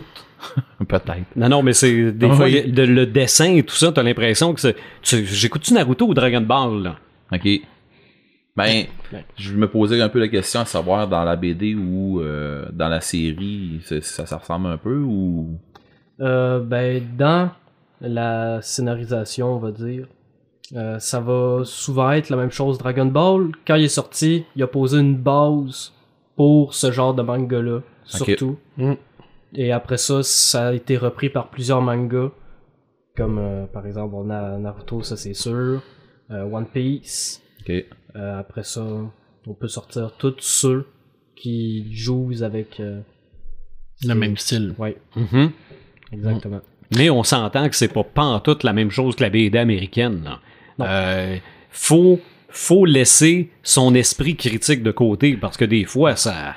Peut-être. 0.87 1.35
Non, 1.35 1.49
non, 1.49 1.63
mais 1.63 1.73
c'est 1.73 2.11
des 2.11 2.27
Ah 2.29 2.33
fois 2.35 2.45
oui. 2.45 2.71
de- 2.71 2.83
le 2.83 3.05
dessin 3.05 3.53
et 3.55 3.63
tout 3.63 3.75
ça, 3.75 3.91
t'as 3.91 4.03
l'impression 4.03 4.53
que 4.53 4.61
c'est. 4.61 4.75
tu- 5.01 5.25
J'écoute-tu 5.25 5.73
Naruto 5.73 6.07
ou 6.07 6.13
Dragon 6.13 6.41
Ball, 6.41 6.83
là? 6.83 6.95
Ok. 7.31 7.47
Ben, 8.55 8.85
je 9.37 9.53
me 9.53 9.67
posais 9.69 10.01
un 10.01 10.09
peu 10.09 10.19
la 10.19 10.27
question 10.27 10.59
à 10.59 10.65
savoir 10.65 11.07
dans 11.07 11.23
la 11.23 11.35
BD 11.37 11.73
ou 11.73 12.19
euh, 12.19 12.65
dans 12.73 12.89
la 12.89 12.99
série, 12.99 13.79
ça 14.01 14.37
ressemble 14.37 14.67
un 14.67 14.77
peu 14.77 14.97
ou? 14.97 15.57
Euh, 16.19 16.59
ben, 16.59 17.01
dans 17.17 17.51
la 18.01 18.61
scénarisation, 18.61 19.55
on 19.55 19.57
va 19.59 19.71
dire, 19.71 20.05
euh, 20.75 20.99
ça 20.99 21.21
va 21.21 21.61
souvent 21.63 22.11
être 22.11 22.29
la 22.29 22.35
même 22.37 22.51
chose. 22.51 22.77
Dragon 22.77 23.05
Ball, 23.05 23.51
quand 23.65 23.75
il 23.75 23.85
est 23.85 23.87
sorti, 23.87 24.43
il 24.55 24.63
a 24.63 24.67
posé 24.67 24.99
une 24.99 25.15
base 25.15 25.93
pour 26.35 26.73
ce 26.73 26.91
genre 26.91 27.13
de 27.13 27.21
manga-là, 27.21 27.79
surtout. 28.05 28.57
Mm. 28.77 28.93
Et 29.55 29.71
après 29.71 29.97
ça, 29.97 30.23
ça 30.23 30.69
a 30.69 30.73
été 30.73 30.97
repris 30.97 31.29
par 31.29 31.49
plusieurs 31.49 31.81
mangas, 31.81 32.29
comme 33.17 33.37
euh, 33.37 33.65
par 33.65 33.85
exemple, 33.85 34.15
on 34.15 34.29
a 34.29 34.57
Naruto, 34.57 35.03
ça 35.03 35.17
c'est 35.17 35.33
sûr, 35.33 35.81
euh, 36.31 36.43
One 36.43 36.65
Piece. 36.67 37.41
Ok. 37.61 37.73
Euh, 38.15 38.39
après 38.39 38.63
ça, 38.63 38.85
on 39.47 39.53
peut 39.53 39.67
sortir 39.67 40.13
tous 40.17 40.35
ceux 40.39 40.87
qui 41.35 41.93
jouent 41.95 42.31
avec... 42.41 42.79
euh, 42.79 43.01
Le 44.05 44.13
même 44.15 44.37
style. 44.37 44.73
Ouais, 44.77 44.97
Mhm. 45.15 45.51
exactement. 46.13 46.61
Mais 46.97 47.09
on 47.09 47.23
s'entend 47.23 47.69
que 47.69 47.75
c'est 47.75 47.87
pas 47.93 48.03
pantoute 48.03 48.63
la 48.63 48.73
même 48.73 48.89
chose 48.91 49.15
que 49.15 49.23
la 49.23 49.29
BD 49.29 49.57
américaine. 49.57 50.23
Là. 50.23 50.39
Non. 50.77 50.85
Euh, 50.87 51.37
faut, 51.69 52.19
faut 52.49 52.85
laisser 52.85 53.49
son 53.63 53.95
esprit 53.95 54.35
critique 54.35 54.83
de 54.83 54.91
côté 54.91 55.37
parce 55.37 55.55
que 55.57 55.63
des 55.65 55.85
fois, 55.85 56.15
ça. 56.17 56.55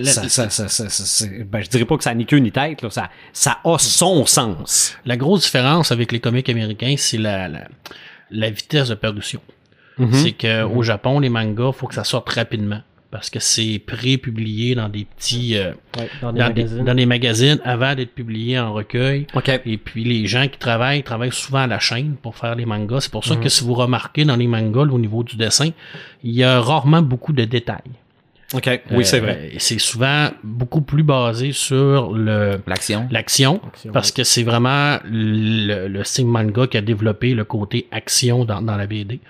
Ben, 0.00 0.04
ça, 0.04 0.28
ça, 0.28 0.50
ça, 0.50 0.68
ça- 0.68 0.88
ça- 0.88 1.04
c'est- 1.04 1.44
ben, 1.44 1.62
je 1.62 1.68
dirais 1.68 1.84
pas 1.84 1.96
que 1.96 2.04
ça 2.04 2.10
n'a 2.10 2.16
ni 2.16 2.26
queue 2.26 2.38
ni 2.38 2.52
tête, 2.52 2.82
là. 2.82 2.90
Ça, 2.90 3.10
ça 3.32 3.58
a 3.64 3.78
son 3.78 4.26
sens. 4.26 4.96
la 5.04 5.16
grosse 5.16 5.42
différence 5.42 5.92
avec 5.92 6.12
les 6.12 6.20
comics 6.20 6.48
américains, 6.48 6.94
c'est 6.96 7.18
la, 7.18 7.48
la, 7.48 7.68
la 8.30 8.50
vitesse 8.50 8.88
de 8.88 8.94
parution. 8.94 9.40
Mhm. 9.98 10.12
C'est 10.12 10.32
que 10.32 10.62
au 10.64 10.82
Japon, 10.82 11.20
les 11.20 11.28
mangas, 11.28 11.72
faut 11.72 11.86
que 11.86 11.94
ça 11.94 12.04
sorte 12.04 12.28
rapidement. 12.30 12.80
parce 13.10 13.28
que 13.28 13.40
c'est 13.40 13.78
pré-publié 13.78 14.74
dans 14.74 14.88
des 14.88 15.04
petits 15.04 15.54
euh, 15.58 15.72
Ouais, 15.98 16.08
dans 16.22 16.32
des 16.32 16.38
dans, 16.38 16.48
des, 16.48 16.54
magazines. 16.62 16.84
dans 16.86 16.94
des 16.94 17.04
magazines 17.06 17.60
avant 17.62 17.94
d'être 17.94 18.14
publié 18.14 18.58
en 18.58 18.72
recueil. 18.72 19.26
OK. 19.34 19.50
Et 19.66 19.76
puis 19.76 20.02
les 20.04 20.26
gens 20.26 20.48
qui 20.48 20.58
travaillent 20.58 21.02
travaillent 21.02 21.30
souvent 21.30 21.58
à 21.58 21.66
la 21.66 21.78
chaîne 21.78 22.14
pour 22.22 22.36
faire 22.38 22.54
les 22.54 22.64
mangas. 22.64 23.00
C'est 23.02 23.12
pour 23.12 23.26
ça 23.26 23.34
Mhm. 23.34 23.40
que 23.42 23.48
si 23.50 23.64
vous 23.64 23.74
remarquez 23.74 24.24
dans 24.24 24.36
les 24.36 24.46
mangas, 24.46 24.86
là, 24.86 24.92
au 24.94 24.98
niveau 24.98 25.22
du 25.24 25.36
dessin, 25.36 25.68
il 26.24 26.32
y 26.32 26.42
a 26.42 26.58
rarement 26.62 27.02
beaucoup 27.02 27.34
de 27.34 27.44
détails. 27.44 27.82
OK. 28.54 28.80
Oui, 28.92 29.04
c'est 29.04 29.18
Euh, 29.18 29.20
vrai. 29.20 29.50
et 29.54 29.58
c'est 29.58 29.78
souvent 29.78 30.28
beaucoup 30.44 30.82
plus 30.82 31.02
basé 31.02 31.52
sur 31.52 32.12
le 32.12 32.58
L'action. 32.66 33.06
l'action 33.10 33.60
Action, 33.66 33.92
parce 33.92 34.10
que 34.12 34.24
c'est 34.24 34.42
vraiment 34.42 34.98
le, 35.04 35.88
le 35.88 36.04
style 36.04 36.26
manga 36.26 36.66
qui 36.66 36.76
a 36.76 36.80
développé 36.82 37.34
le 37.34 37.44
côté 37.44 37.86
action 37.90 38.44
dans, 38.44 38.60
dans 38.62 38.76
la 38.76 38.86
BD. 38.86 39.20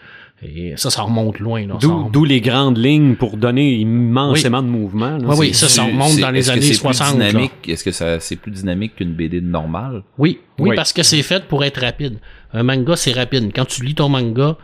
Et 0.45 0.73
ça, 0.77 0.91
ça 0.91 1.03
remonte 1.03 1.39
loin. 1.39 1.65
D'où 1.67 1.77
remonte- 1.89 2.11
d'où 2.13 2.25
les 2.25 2.41
grandes 2.41 2.77
lignes 2.77 3.15
pour 3.15 3.37
donner 3.37 3.75
immensément 3.75 4.61
de 4.61 4.67
mouvement. 4.67 5.17
là. 5.19 5.29
Oui, 5.29 5.37
oui, 5.39 5.55
ça, 5.55 5.69
ça 5.69 5.85
remonte 5.85 6.19
dans 6.19 6.31
les 6.33 6.41
est-ce 6.41 6.49
que 6.49 6.53
années 6.55 6.63
c'est 6.63 6.75
60. 6.75 7.15
Plus 7.15 7.21
là. 7.23 7.29
dynamique, 7.31 7.53
Est-ce 7.69 7.85
que 7.85 7.93
ça, 7.93 8.19
c'est 8.19 8.35
plus 8.35 8.51
dynamique 8.51 8.97
qu'une 8.97 9.13
BD 9.13 9.41
normale? 9.41 10.03
Oui, 10.19 10.41
oui, 10.59 10.71
Oui. 10.71 10.77
parce 10.77 10.93
que 10.93 11.05
c'est 11.05 11.23
fait 11.23 11.45
pour 11.45 11.63
être 11.65 11.81
rapide. 11.81 12.19
Un 12.53 12.65
manga, 12.65 12.97
c'est 12.97 13.13
rapide. 13.13 13.53
Quand 13.55 13.67
tu 13.67 13.85
lis 13.85 13.95
ton 13.95 14.09
manga, 14.09 14.57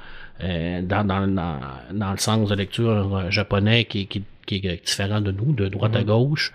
euh, 0.43 0.83
dans, 0.83 1.05
dans, 1.05 1.29
dans, 1.29 1.59
dans 1.93 2.11
le 2.11 2.19
sens 2.19 2.49
de 2.49 2.55
lecture 2.57 3.17
euh, 3.17 3.31
japonais 3.31 3.85
qui, 3.85 4.01
est- 4.01 4.05
qui, 4.07 4.25
qui 4.49 4.67
est 4.67 4.85
différent 4.85 5.21
de 5.21 5.31
nous, 5.31 5.53
de 5.53 5.69
droite 5.69 5.95
à 5.95 6.03
gauche, 6.03 6.53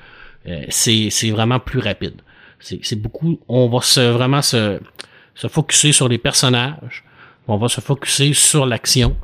euh, 0.48 0.66
c'est 0.70 1.10
c'est 1.10 1.30
vraiment 1.30 1.60
plus 1.60 1.80
rapide. 1.80 2.22
C'est 2.60 2.80
c'est 2.84 3.00
beaucoup. 3.02 3.40
On 3.48 3.70
va 3.70 3.82
se 3.82 4.02
vraiment 4.02 4.42
se, 4.42 4.80
se 5.36 5.48
focuser 5.48 5.92
sur 5.92 6.08
les 6.10 6.18
personnages. 6.18 7.04
On 7.48 7.58
va 7.58 7.68
se 7.68 7.82
focuser 7.82 8.34
sur 8.34 8.66
l'action. 8.66 9.16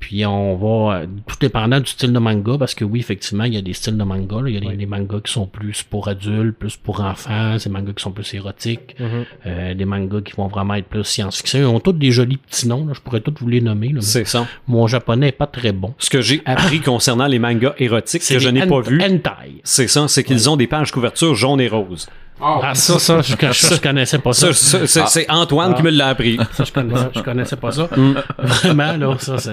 Puis 0.00 0.24
on 0.26 0.56
va, 0.56 1.02
tout 1.26 1.36
dépendant 1.40 1.80
du 1.80 1.86
style 1.90 2.12
de 2.12 2.18
manga, 2.18 2.56
parce 2.58 2.74
que 2.74 2.84
oui, 2.84 3.00
effectivement, 3.00 3.44
il 3.44 3.54
y 3.54 3.56
a 3.56 3.62
des 3.62 3.72
styles 3.72 3.96
de 3.96 4.04
manga. 4.04 4.40
là. 4.40 4.48
Il 4.48 4.54
y 4.54 4.56
a 4.56 4.60
des, 4.70 4.76
des 4.76 4.86
mangas 4.86 5.20
qui 5.24 5.32
sont 5.32 5.46
plus 5.46 5.82
pour 5.82 6.08
adultes, 6.08 6.56
plus 6.56 6.76
pour 6.76 7.00
enfants, 7.00 7.56
des 7.62 7.70
mangas 7.70 7.92
qui 7.94 8.02
sont 8.02 8.12
plus 8.12 8.32
érotiques, 8.34 8.94
Mhm. 9.00 9.24
euh, 9.46 9.74
des 9.74 9.84
mangas 9.84 10.20
qui 10.22 10.32
vont 10.34 10.46
vraiment 10.48 10.74
être 10.74 10.86
plus 10.86 11.04
science-fiction. 11.04 11.58
Ils 11.60 11.64
ont 11.66 11.80
tous 11.80 11.92
des 11.92 12.10
jolis 12.12 12.36
petits 12.36 12.68
noms, 12.68 12.86
là. 12.86 12.92
je 12.94 13.00
pourrais 13.00 13.20
tous 13.20 13.34
vous 13.40 13.48
les 13.48 13.60
nommer. 13.60 13.92
C'est 14.00 14.24
ça. 14.26 14.46
Mon 14.66 14.86
japonais 14.86 15.28
est 15.28 15.32
pas 15.32 15.46
très 15.46 15.72
bon. 15.72 15.94
Ce 15.98 16.10
que 16.10 16.20
j'ai 16.20 16.42
appris 16.44 16.80
concernant 16.80 17.26
les 17.26 17.38
mangas 17.38 17.74
érotiques 17.78 18.22
que 18.28 18.38
je 18.38 18.48
n'ai 18.48 18.66
pas 18.66 18.80
vu, 18.80 19.00
hentai. 19.02 19.60
c'est 19.64 19.88
ça, 19.88 20.06
c'est 20.08 20.22
qu'ils 20.24 20.48
ont 20.48 20.56
des 20.56 20.66
pages 20.66 20.92
couverture 20.92 21.34
jaune 21.34 21.60
et 21.60 21.68
rose. 21.68 22.08
Oh, 22.40 22.60
Ah, 22.62 22.74
ça, 22.74 22.98
ça, 22.98 23.20
je, 23.20 23.34
je, 23.38 23.74
je 23.74 23.80
connaissais 23.80 24.18
pas 24.18 24.32
ça. 24.32 24.52
Ça, 24.52 24.86
ça, 24.86 25.06
c'est 25.06 25.28
Antoine 25.30 25.74
qui 25.74 25.82
me 25.82 25.90
l'a 25.90 26.08
appris. 26.08 26.38
Ça, 26.52 26.64
je, 26.64 26.72
connaissais, 26.72 27.08
je 27.14 27.20
connaissais 27.20 27.56
pas 27.56 27.72
ça. 27.72 27.88
Mm. 27.96 28.14
Vraiment, 28.38 28.92
là, 28.96 29.16
ça, 29.18 29.38
c'est... 29.38 29.50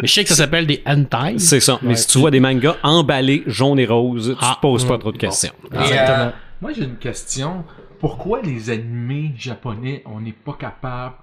Mais 0.00 0.06
je 0.08 0.12
sais 0.12 0.22
que 0.24 0.28
ça 0.30 0.34
s'appelle 0.36 0.66
des 0.66 0.82
hentai. 0.86 1.38
C'est 1.38 1.60
ça. 1.60 1.78
Mais 1.82 1.94
si 1.94 2.08
tu 2.08 2.18
vois 2.18 2.30
des 2.30 2.40
mangas 2.40 2.76
emballés 2.82 3.42
jaune 3.46 3.78
et 3.78 3.86
rose, 3.86 4.34
tu 4.38 4.44
Ah. 4.44 4.54
te 4.56 4.60
poses 4.60 4.84
pas 4.84 4.98
trop 4.98 5.12
de 5.12 5.18
questions. 5.18 5.52
Exactement. 5.72 6.16
euh, 6.18 6.30
moi, 6.60 6.72
j'ai 6.76 6.84
une 6.84 6.96
question. 6.96 7.64
Pourquoi 8.00 8.40
les 8.42 8.68
animés 8.70 9.32
japonais, 9.38 10.02
on 10.06 10.20
n'est 10.20 10.32
pas 10.32 10.56
capable 10.58 11.14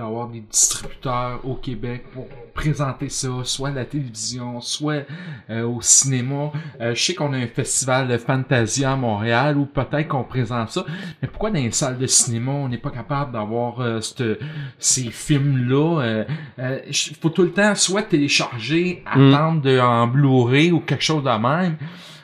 d'avoir 0.00 0.28
des 0.28 0.40
distributeurs 0.40 1.40
au 1.44 1.54
Québec 1.54 2.04
pour 2.12 2.26
présenter 2.54 3.08
ça, 3.08 3.28
soit 3.44 3.68
à 3.68 3.72
la 3.72 3.84
télévision, 3.84 4.60
soit 4.60 5.04
euh, 5.50 5.62
au 5.66 5.80
cinéma. 5.80 6.52
Euh, 6.80 6.94
je 6.94 7.02
sais 7.02 7.14
qu'on 7.14 7.32
a 7.32 7.36
un 7.36 7.46
festival 7.46 8.08
de 8.08 8.16
Fantasia 8.18 8.92
à 8.92 8.96
Montréal 8.96 9.56
où 9.56 9.66
peut-être 9.66 10.08
qu'on 10.08 10.24
présente 10.24 10.70
ça, 10.70 10.84
mais 11.22 11.28
pourquoi 11.28 11.50
dans 11.50 11.60
les 11.60 11.70
salles 11.70 11.98
de 11.98 12.06
cinéma 12.06 12.52
on 12.52 12.68
n'est 12.68 12.78
pas 12.78 12.90
capable 12.90 13.32
d'avoir 13.32 13.80
euh, 13.80 14.00
ces 14.78 15.10
films-là? 15.10 16.24
Il 16.58 17.16
faut 17.20 17.30
tout 17.30 17.42
le 17.42 17.52
temps 17.52 17.74
soit 17.74 18.02
télécharger, 18.02 19.02
Mm. 19.16 19.34
attendre 19.34 19.62
de, 19.62 19.78
en 19.78 20.06
Blu-ray 20.06 20.72
ou 20.72 20.80
quelque 20.80 21.04
chose 21.04 21.24
de 21.24 21.30
même. 21.30 21.76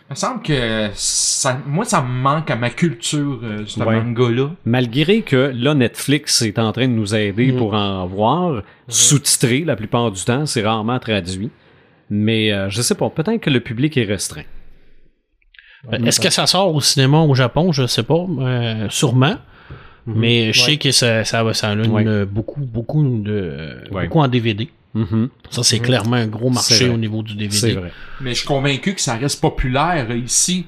Il 0.08 0.12
me 0.12 0.14
semble 0.14 0.42
que 0.42 0.88
ça, 0.94 1.58
moi, 1.66 1.84
ça 1.84 2.00
me 2.00 2.08
manque 2.08 2.48
à 2.50 2.54
ma 2.56 2.70
culture, 2.70 3.40
euh, 3.42 3.64
ce 3.66 3.80
Ouais. 3.80 4.00
manga-là. 4.00 4.50
Malgré 4.64 5.22
que 5.22 5.52
là, 5.52 5.74
Netflix 5.74 6.42
est 6.42 6.58
en 6.60 6.70
train 6.70 6.86
de 6.86 6.92
nous 6.92 7.14
aider 7.14 7.50
Mm. 7.52 7.56
pour 7.56 7.74
en 7.74 8.06
voir, 8.06 8.62
sous-titré 8.86 9.64
la 9.64 9.74
plupart 9.74 10.12
du 10.12 10.22
temps, 10.24 10.46
c'est 10.46 10.62
rarement 10.62 10.98
traduit. 11.00 11.50
Mais 12.08 12.52
euh, 12.52 12.70
je 12.70 12.82
sais 12.82 12.94
pas, 12.94 13.10
peut-être 13.10 13.40
que 13.40 13.50
le 13.50 13.58
public 13.58 13.96
est 13.96 14.04
restreint. 14.04 14.44
Euh, 15.92 15.98
Est-ce 16.04 16.20
que 16.20 16.30
ça 16.30 16.46
sort 16.46 16.72
au 16.72 16.80
cinéma 16.80 17.18
au 17.22 17.34
Japon? 17.34 17.72
Je 17.72 17.86
sais 17.86 18.02
pas. 18.04 18.26
euh, 18.38 18.86
sûrement. 18.90 19.34
Mais 20.06 20.52
je 20.52 20.60
sais 20.60 20.70
Ouais. 20.72 20.76
que 20.76 20.92
ça, 20.92 21.24
ça, 21.24 21.52
ça 21.52 21.70
a 21.70 21.72
une- 21.74 21.90
Ouais. 21.90 22.24
beaucoup, 22.26 22.60
beaucoup, 22.60 23.02
de, 23.02 23.76
Ouais. 23.90 24.04
beaucoup 24.06 24.20
en 24.20 24.28
DVD. 24.28 24.68
Mhm. 24.96 25.28
Ça, 25.50 25.62
c'est 25.62 25.78
clairement 25.80 26.16
un 26.16 26.26
gros 26.26 26.50
marché 26.50 26.88
au 26.88 26.96
niveau 26.96 27.22
du 27.22 27.34
DVD. 27.34 27.54
C'est 27.56 27.72
vrai. 27.72 27.92
Mais 28.20 28.30
je 28.30 28.38
suis 28.38 28.46
convaincu 28.48 28.94
que 28.94 29.00
ça 29.00 29.16
reste 29.16 29.40
populaire 29.40 30.10
ici. 30.16 30.66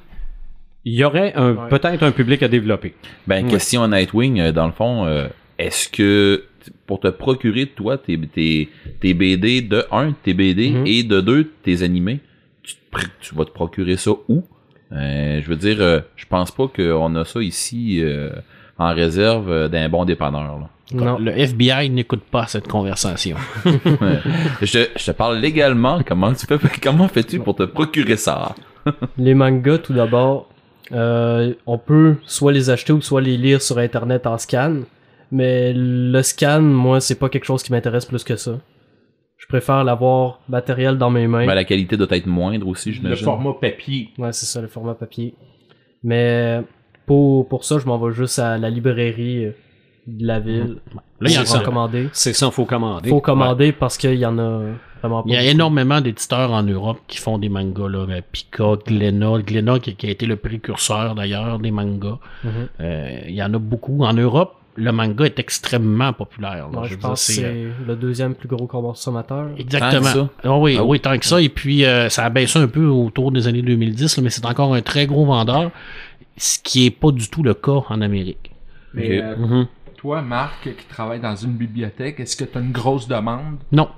Il 0.85 0.95
y 0.95 1.05
aurait 1.05 1.37
Ouais. 1.39 1.69
peut-être 1.71 2.03
un 2.03 2.13
public 2.13 2.43
à 2.43 2.49
développer. 2.49 2.95
Ben, 3.27 3.45
Ouais. 3.45 3.51
question 3.51 3.83
à 3.83 3.89
Nightwing, 3.89 4.41
euh, 4.41 4.53
dans 4.53 4.67
le 4.67 4.73
fond, 4.73 5.07
euh, 5.07 5.29
est-ce 5.59 5.89
que 5.89 6.45
pour 6.87 7.01
te 7.01 7.09
procurer, 7.09 7.67
toi, 7.67 7.97
tes, 7.99 8.19
tes, 8.19 8.69
tes 9.01 9.15
BD, 9.15 9.63
de 9.63 9.85
un, 9.91 10.13
tes 10.13 10.35
BD, 10.35 10.71
Mhm. 10.71 10.87
et 10.87 11.03
de 11.03 11.21
deux, 11.21 11.51
tes 11.63 11.83
animés, 11.83 12.21
tu, 13.21 13.35
vas 13.35 13.45
te 13.45 13.51
procurer 13.51 13.97
ça 13.97 14.11
où? 14.29 14.45
Euh, 14.93 15.41
je 15.43 15.49
veux 15.49 15.57
dire, 15.57 15.79
euh, 15.81 16.01
je 16.17 16.25
pense 16.27 16.51
pas 16.51 16.69
qu'on 16.69 17.15
a 17.17 17.25
ça 17.25 17.43
ici 17.43 18.01
euh, 18.03 18.31
en 18.79 18.95
réserve 18.95 19.51
euh, 19.51 19.69
d'un 19.69 19.89
bon 19.89 20.05
dépanneur. 20.05 20.59
Là. 20.59 20.69
Non. 20.95 21.19
Le 21.19 21.33
FBI 21.39 21.91
n'écoute 21.91 22.23
pas 22.31 22.47
cette 22.47 22.67
conversation. 22.69 23.37
Je, 24.63 24.73
te- 24.73 24.99
je 24.99 25.05
te 25.07 25.11
parle 25.11 25.39
légalement, 25.39 26.01
comment 26.07 26.33
tu 26.33 26.47
fais, 26.47 26.59
comment 26.83 27.09
fais-tu 27.09 27.41
pour 27.41 27.55
te 27.55 27.65
procurer 27.65 28.17
ça? 28.17 28.55
Les 29.19 29.35
mangas, 29.35 29.79
tout 29.79 29.93
d'abord, 29.93 30.49
euh, 30.93 31.53
on 31.67 31.77
peut 31.79 32.17
soit 32.25 32.53
les 32.53 32.71
acheter 32.71 32.93
ou 32.95 33.03
soit 33.03 33.21
les 33.21 33.37
lire 33.37 33.61
sur 33.61 33.79
Internet 33.79 34.27
en 34.27 34.39
scan. 34.39 34.77
Mais 35.31 35.75
le 35.75 36.23
scan, 36.23 36.63
moi, 36.63 37.01
c'est 37.01 37.17
pas 37.19 37.29
quelque 37.29 37.45
chose 37.45 37.63
qui 37.63 37.71
m'intéresse 37.73 38.07
plus 38.07 38.25
que 38.25 38.37
ça. 38.37 38.53
Je 39.37 39.47
préfère 39.47 39.85
l'avoir 39.85 40.41
matériel 40.49 40.97
dans 40.97 41.11
mes 41.11 41.27
mains. 41.27 41.47
Ben, 41.47 41.55
la 41.55 41.65
qualité 41.65 41.97
doit 41.99 42.07
être 42.11 42.27
moindre 42.27 42.67
aussi, 42.67 42.89
Le 42.91 42.95
j'imagine. 42.95 43.25
format 43.25 43.53
papier. 43.61 44.09
Ouais, 44.17 44.33
c'est 44.33 44.47
ça, 44.47 44.63
le 44.63 44.69
format 44.69 44.95
papier. 44.95 45.35
Mais 46.03 46.63
pour, 47.09 47.49
pour 47.49 47.65
ça, 47.65 47.79
je 47.81 47.87
m'en 47.87 47.99
vais 47.99 48.15
juste 48.15 48.39
à 48.39 48.57
la 48.59 48.71
librairie 48.71 49.47
euh, 49.47 49.51
de 50.07 50.27
la 50.27 50.39
ville. 50.39 50.77
Là, 51.21 51.29
il 51.29 51.33
y 51.33 51.39
en 51.39 51.43
a- 51.43 51.61
commander. 51.65 52.09
C'est 52.13 52.33
ça, 52.33 52.51
faut 52.53 52.65
commander. 52.65 53.09
Faut 53.11 53.21
commander 53.21 53.73
parce 53.73 53.99
qu'il 53.99 54.15
y 54.15 54.25
en 54.25 54.39
a 54.39 54.61
vraiment 55.03 55.23
pas 55.23 55.29
Il 55.29 55.33
y 55.33 55.37
a 55.37 55.41
beaucoup. 55.41 55.51
énormément 55.51 56.01
d'éditeurs 56.01 56.53
en 56.53 56.63
Europe 56.63 56.99
qui 57.09 57.19
font 57.19 57.39
des 57.39 57.49
mangas, 57.49 57.89
là. 57.89 58.07
euh, 58.09 58.21
Pika, 58.33 58.77
Glénat, 58.87 59.39
Glénat 59.45 59.81
qui, 59.81 59.97
qui 59.97 60.07
a 60.07 60.11
été 60.11 60.27
le 60.27 60.37
précurseur 60.37 61.15
d'ailleurs 61.17 61.59
des 61.59 61.71
mangas. 61.73 62.19
Mhm. 62.45 62.51
Euh, 62.81 63.19
il 63.29 63.35
y 63.35 63.43
en 63.43 63.53
a 63.53 63.59
beaucoup. 63.59 64.05
En 64.05 64.13
Europe, 64.15 64.55
le 64.77 64.93
manga 64.93 65.25
est 65.25 65.41
extrêmement 65.41 66.13
populaire. 66.13 66.69
là. 66.73 66.79
Ouais, 66.79 66.85
Je 66.85 66.91
je 66.91 66.95
veux 66.95 67.01
dire, 67.01 67.09
pense 67.09 67.27
que 67.27 67.33
c'est, 67.33 67.45
euh, 67.45 67.73
le 67.85 67.97
deuxième 67.97 68.35
plus 68.37 68.47
gros 68.47 68.69
consommateur. 68.69 69.49
Exactement. 69.59 70.13
Tant 70.13 70.27
que 70.27 70.31
Ah 70.49 70.57
oui, 70.57 70.77
Ah 70.79 70.85
oui, 70.85 71.01
tant 71.01 71.19
que 71.19 71.27
ça. 71.27 71.43
Et 71.43 71.49
puis, 71.49 71.85
euh, 71.85 72.09
ça 72.09 72.25
a 72.25 72.31
baissé 72.31 72.61
un 72.61 72.69
peu 72.69 72.87
autour 72.87 73.33
des 73.33 73.49
années 73.49 73.63
2010, 73.63 74.17
là, 74.17 74.23
mais 74.23 74.31
c'est 74.31 74.47
encore 74.47 74.73
un 74.75 74.81
très 74.83 75.07
gros 75.07 75.25
vendeur, 75.27 75.73
ce 76.39 76.59
qui 76.59 76.87
est 76.87 76.91
pas 76.91 77.11
du 77.11 77.29
tout 77.29 77.43
le 77.43 77.55
cas 77.55 77.81
en 77.89 78.01
Amérique. 78.01 78.51
Mais 78.95 79.21
euh, 79.23 79.37
Mhm. 79.37 79.67
toi, 79.97 80.23
Marc, 80.23 80.65
qui 80.65 80.87
travaille 80.87 81.21
dans 81.21 81.37
une 81.37 81.53
bibliothèque, 81.53 82.21
est-ce 82.21 82.37
que 82.37 82.45
tu 82.45 82.57
as 82.57 82.61
une 82.61 82.73
grosse 82.73 83.07
demande? 83.09 83.59
Non. 83.73 83.89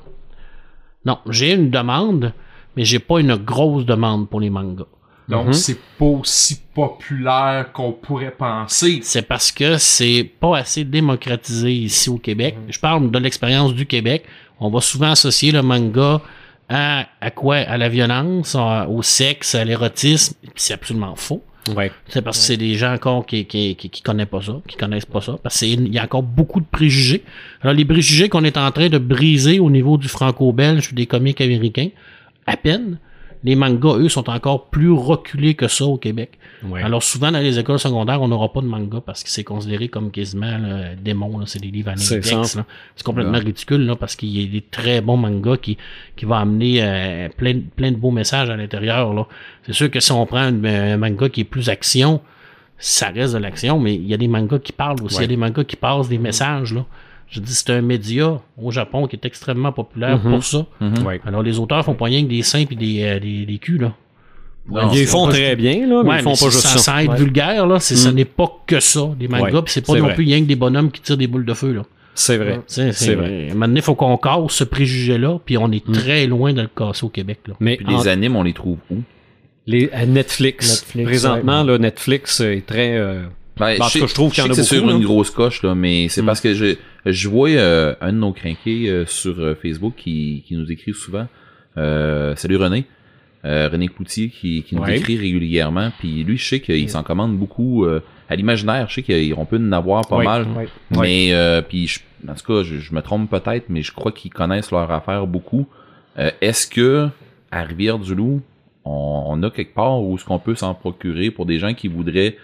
Non, 1.04 1.18
j'ai 1.28 1.54
une 1.54 1.70
demande, 1.70 2.32
mais 2.76 2.84
j'ai 2.84 2.98
pas 2.98 3.20
une 3.20 3.36
grosse 3.36 3.86
demande 3.86 4.28
pour 4.28 4.40
les 4.40 4.50
mangas. 4.50 4.84
Donc, 5.28 5.46
Mhm. 5.48 5.52
c'est 5.52 5.78
pas 5.98 6.04
aussi 6.06 6.60
populaire 6.74 7.72
qu'on 7.72 7.92
pourrait 7.92 8.32
penser. 8.32 8.98
C'est 9.02 9.22
parce 9.22 9.52
que 9.52 9.78
c'est 9.78 10.24
pas 10.40 10.58
assez 10.58 10.84
démocratisé 10.84 11.72
ici 11.72 12.10
au 12.10 12.18
Québec. 12.18 12.56
Je 12.68 12.78
parle 12.80 13.10
de 13.10 13.18
l'expérience 13.18 13.72
du 13.74 13.86
Québec. 13.86 14.24
On 14.58 14.70
va 14.70 14.80
souvent 14.80 15.12
associer 15.12 15.52
le 15.52 15.62
manga 15.62 16.20
à, 16.68 17.06
à 17.20 17.30
quoi? 17.30 17.56
À 17.56 17.78
la 17.78 17.88
violence, 17.88 18.54
à- 18.56 18.88
au 18.88 19.02
sexe, 19.02 19.54
à 19.54 19.64
l'érotisme. 19.64 20.34
C'est 20.56 20.74
absolument 20.74 21.14
faux. 21.16 21.42
Ouais. 21.74 21.92
C'est 22.08 22.22
parce 22.22 22.38
que 22.38 22.44
c'est 22.44 22.56
des 22.56 22.74
gens 22.74 22.94
encore 22.94 23.26
qui, 23.26 23.44
qui, 23.44 23.76
qui, 23.76 23.90
qui 23.90 24.02
connaissent 24.02 24.28
pas 24.28 24.42
ça, 24.42 24.60
qui 24.66 24.76
connaissent 24.76 25.04
pas 25.04 25.20
ça. 25.20 25.36
Parce 25.42 25.58
qu'il 25.58 25.92
y 25.92 25.98
a 25.98 26.04
encore 26.04 26.22
beaucoup 26.22 26.60
de 26.60 26.66
préjugés. 26.66 27.22
Alors, 27.60 27.74
les 27.74 27.84
préjugés 27.84 28.28
qu'on 28.28 28.44
est 28.44 28.56
en 28.56 28.70
train 28.70 28.88
de 28.88 28.98
briser 28.98 29.58
au 29.58 29.70
niveau 29.70 29.96
du 29.98 30.08
franco-belge, 30.08 30.94
des 30.94 31.06
comiques 31.06 31.40
américains, 31.40 31.88
à 32.46 32.56
peine. 32.56 32.98
Les 33.42 33.56
mangas, 33.56 33.94
eux, 33.96 34.08
sont 34.10 34.28
encore 34.28 34.66
plus 34.66 34.90
reculés 34.90 35.54
que 35.54 35.66
ça 35.66 35.86
au 35.86 35.96
Québec. 35.96 36.32
Ouais. 36.62 36.82
Alors 36.82 37.02
souvent 37.02 37.32
dans 37.32 37.38
les 37.38 37.58
écoles 37.58 37.78
secondaires, 37.78 38.20
on 38.20 38.28
n'aura 38.28 38.52
pas 38.52 38.60
de 38.60 38.66
manga 38.66 39.00
parce 39.00 39.22
que 39.24 39.30
c'est 39.30 39.44
considéré 39.44 39.88
comme 39.88 40.10
quasiment 40.10 40.58
là, 40.58 40.94
démon, 40.94 41.38
là, 41.38 41.46
c'est 41.46 41.58
des 41.58 41.70
livres 41.70 41.88
là. 41.90 41.96
C'est 42.96 43.04
complètement 43.04 43.38
ridicule 43.38 43.86
là, 43.86 43.96
parce 43.96 44.14
qu'il 44.14 44.28
y 44.38 44.44
a 44.44 44.46
des 44.46 44.60
très 44.60 45.00
bons 45.00 45.16
mangas 45.16 45.56
qui, 45.56 45.78
qui 46.16 46.26
vont 46.26 46.34
amener 46.34 46.82
euh, 46.82 47.28
plein, 47.34 47.54
de- 47.54 47.62
plein 47.74 47.92
de 47.92 47.96
beaux 47.96 48.10
messages 48.10 48.50
à 48.50 48.56
l'intérieur. 48.56 49.14
là. 49.14 49.26
C'est 49.64 49.72
sûr 49.72 49.90
que 49.90 50.00
si 50.00 50.12
on 50.12 50.26
prend 50.26 50.38
un, 50.40 50.62
un 50.64 50.96
manga 50.98 51.30
qui 51.30 51.40
est 51.40 51.44
plus 51.44 51.70
action, 51.70 52.20
ça 52.76 53.08
reste 53.08 53.32
de 53.34 53.38
l'action, 53.38 53.78
mais 53.80 53.94
il 53.94 54.06
y 54.06 54.12
a 54.12 54.16
des 54.18 54.28
mangas 54.28 54.58
qui 54.58 54.72
parlent 54.72 55.02
aussi, 55.02 55.16
il 55.16 55.20
y 55.22 55.24
a 55.24 55.28
des 55.28 55.36
mangas 55.38 55.64
qui 55.64 55.76
passent 55.76 56.08
des 56.10 56.18
messages. 56.18 56.74
Là. 56.74 56.84
Je 57.30 57.40
dis, 57.40 57.54
c'est 57.54 57.70
un 57.70 57.80
média 57.80 58.40
au 58.60 58.70
Japon 58.72 59.06
qui 59.06 59.14
est 59.16 59.24
extrêmement 59.24 59.72
populaire 59.72 60.18
Mhm. 60.18 60.32
pour 60.32 60.44
ça. 60.44 60.66
Mhm. 60.80 61.06
Ouais. 61.06 61.20
Alors 61.24 61.42
les 61.42 61.58
auteurs 61.60 61.84
font 61.84 61.94
pas 61.94 62.06
rien 62.06 62.22
que 62.24 62.28
des 62.28 62.42
seins 62.42 62.64
et 62.70 62.74
des, 62.74 63.02
euh, 63.04 63.20
des, 63.20 63.46
des 63.46 63.58
culs, 63.58 63.78
là. 63.80 63.92
Non, 64.68 64.92
ils 64.92 65.06
font 65.06 65.26
très 65.28 65.56
bien, 65.56 65.86
là, 65.86 66.02
mais 66.04 66.10
Ouais, 66.10 66.16
ils 66.18 66.22
font 66.22 66.30
mais 66.30 66.36
pas 66.36 66.50
juste 66.50 66.66
ça. 66.66 67.02
être 67.02 67.10
Ouais. 67.10 67.16
vulgaire, 67.16 67.66
là, 67.66 67.80
c'est, 67.80 67.96
ça 67.96 68.12
Mm. 68.12 68.14
n'est 68.14 68.24
pas 68.24 68.48
que 68.66 68.78
ça, 68.80 69.08
des 69.18 69.26
mangas, 69.28 69.62
c'est 69.66 69.84
pas 69.86 69.94
non 69.94 70.04
vrai. 70.06 70.14
plus 70.14 70.24
rien 70.24 70.40
que 70.40 70.46
des 70.46 70.54
bonhommes 70.56 70.90
qui 70.90 71.00
tirent 71.00 71.16
des 71.16 71.26
boules 71.26 71.44
de 71.46 71.54
feu, 71.54 71.72
là. 71.72 71.82
C'est 72.14 72.36
vrai. 72.36 72.60
C'est 72.66 73.14
vrai. 73.14 73.48
Moment 73.50 73.68
donné, 73.68 73.80
faut 73.80 73.94
qu'on 73.94 74.16
casse 74.16 74.50
ce 74.52 74.64
préjugé-là, 74.64 75.38
puis 75.44 75.56
on 75.56 75.70
est 75.72 75.88
Mm. 75.88 75.92
très 75.92 76.26
loin 76.26 76.52
de 76.52 76.62
le 76.62 76.68
casser 76.68 77.04
au 77.06 77.08
Québec, 77.08 77.38
là. 77.48 77.54
Mais 77.60 77.76
Puis 77.76 77.86
en- 77.94 77.98
les 77.98 78.08
animes, 78.08 78.36
on 78.36 78.42
les 78.42 78.52
trouve 78.52 78.78
où? 78.90 78.98
les, 79.66 79.88
à 79.92 80.04
Netflix, 80.04 80.82
Netflix, 80.82 81.06
présentement, 81.08 81.62
là, 81.62 81.78
Netflix 81.78 82.40
est 82.40 82.66
très... 82.66 82.96
euh, 82.96 83.22
Ben, 83.60 83.76
Ben, 83.78 83.86
je 83.88 84.06
je 84.06 84.14
trouve 84.14 84.32
qu'il 84.32 84.42
y 84.42 84.46
en 84.46 84.50
a 84.50 84.50
que 84.50 84.56
c'est 84.56 84.62
sur 84.64 84.88
une 84.90 85.04
grosse 85.04 85.30
coche, 85.30 85.62
là, 85.62 85.74
mais 85.74 86.08
c'est 86.08 86.22
Mm. 86.22 86.26
parce 86.26 86.40
que 86.40 86.54
je, 86.54 86.76
je 87.06 87.28
vois 87.28 87.50
euh, 87.50 87.94
un 88.00 88.12
de 88.12 88.18
nos 88.18 88.32
crinqués 88.32 88.88
euh, 88.88 89.04
sur 89.06 89.38
euh, 89.38 89.54
Facebook 89.54 89.94
qui, 89.96 90.42
qui 90.46 90.56
nous 90.56 90.70
écrit 90.72 90.92
souvent. 90.94 91.26
Euh, 91.78 92.34
salut 92.36 92.56
René. 92.56 92.84
René 93.42 93.88
Cloutier 93.88 94.28
qui, 94.28 94.62
qui 94.64 94.74
nous 94.76 94.82
Ouais. 94.82 94.98
écrit 94.98 95.16
régulièrement. 95.16 95.90
Puis 95.98 96.24
lui, 96.24 96.36
je 96.36 96.46
sais 96.46 96.60
qu'il 96.60 96.90
s'en 96.90 97.02
commande 97.02 97.38
beaucoup 97.38 97.86
à 98.28 98.36
l'imaginaire. 98.36 98.86
Je 98.90 99.00
sais 99.00 99.32
qu'on 99.34 99.46
peut 99.46 99.56
en 99.56 99.72
avoir 99.72 100.06
pas 100.06 100.16
Ouais. 100.18 100.24
mal. 100.26 100.46
Ouais. 100.54 100.68
Mais 101.00 101.62
puis 101.66 101.86
je- 101.86 102.00
en 102.28 102.34
tout 102.34 102.44
cas, 102.52 102.62
je, 102.64 102.76
je 102.80 102.94
me 102.94 103.00
trompe 103.00 103.30
peut-être, 103.30 103.70
mais 103.70 103.80
je 103.80 103.92
crois 103.92 104.12
qu'ils 104.12 104.30
connaissent 104.30 104.70
leur 104.70 104.90
affaire 104.90 105.26
beaucoup. 105.26 105.66
Est-ce 106.42 106.66
que 106.66 107.08
à 107.50 107.62
Rivière-du-Loup, 107.62 108.42
on, 108.84 109.24
on 109.28 109.42
a 109.42 109.50
quelque 109.50 109.74
part 109.74 110.02
où 110.02 110.16
est-ce 110.16 110.24
qu'on 110.26 110.38
peut 110.38 110.54
s'en 110.54 110.74
procurer 110.74 111.30
pour 111.30 111.46
des 111.46 111.58
gens 111.58 111.72
qui 111.72 111.88
voudraient 111.88 112.36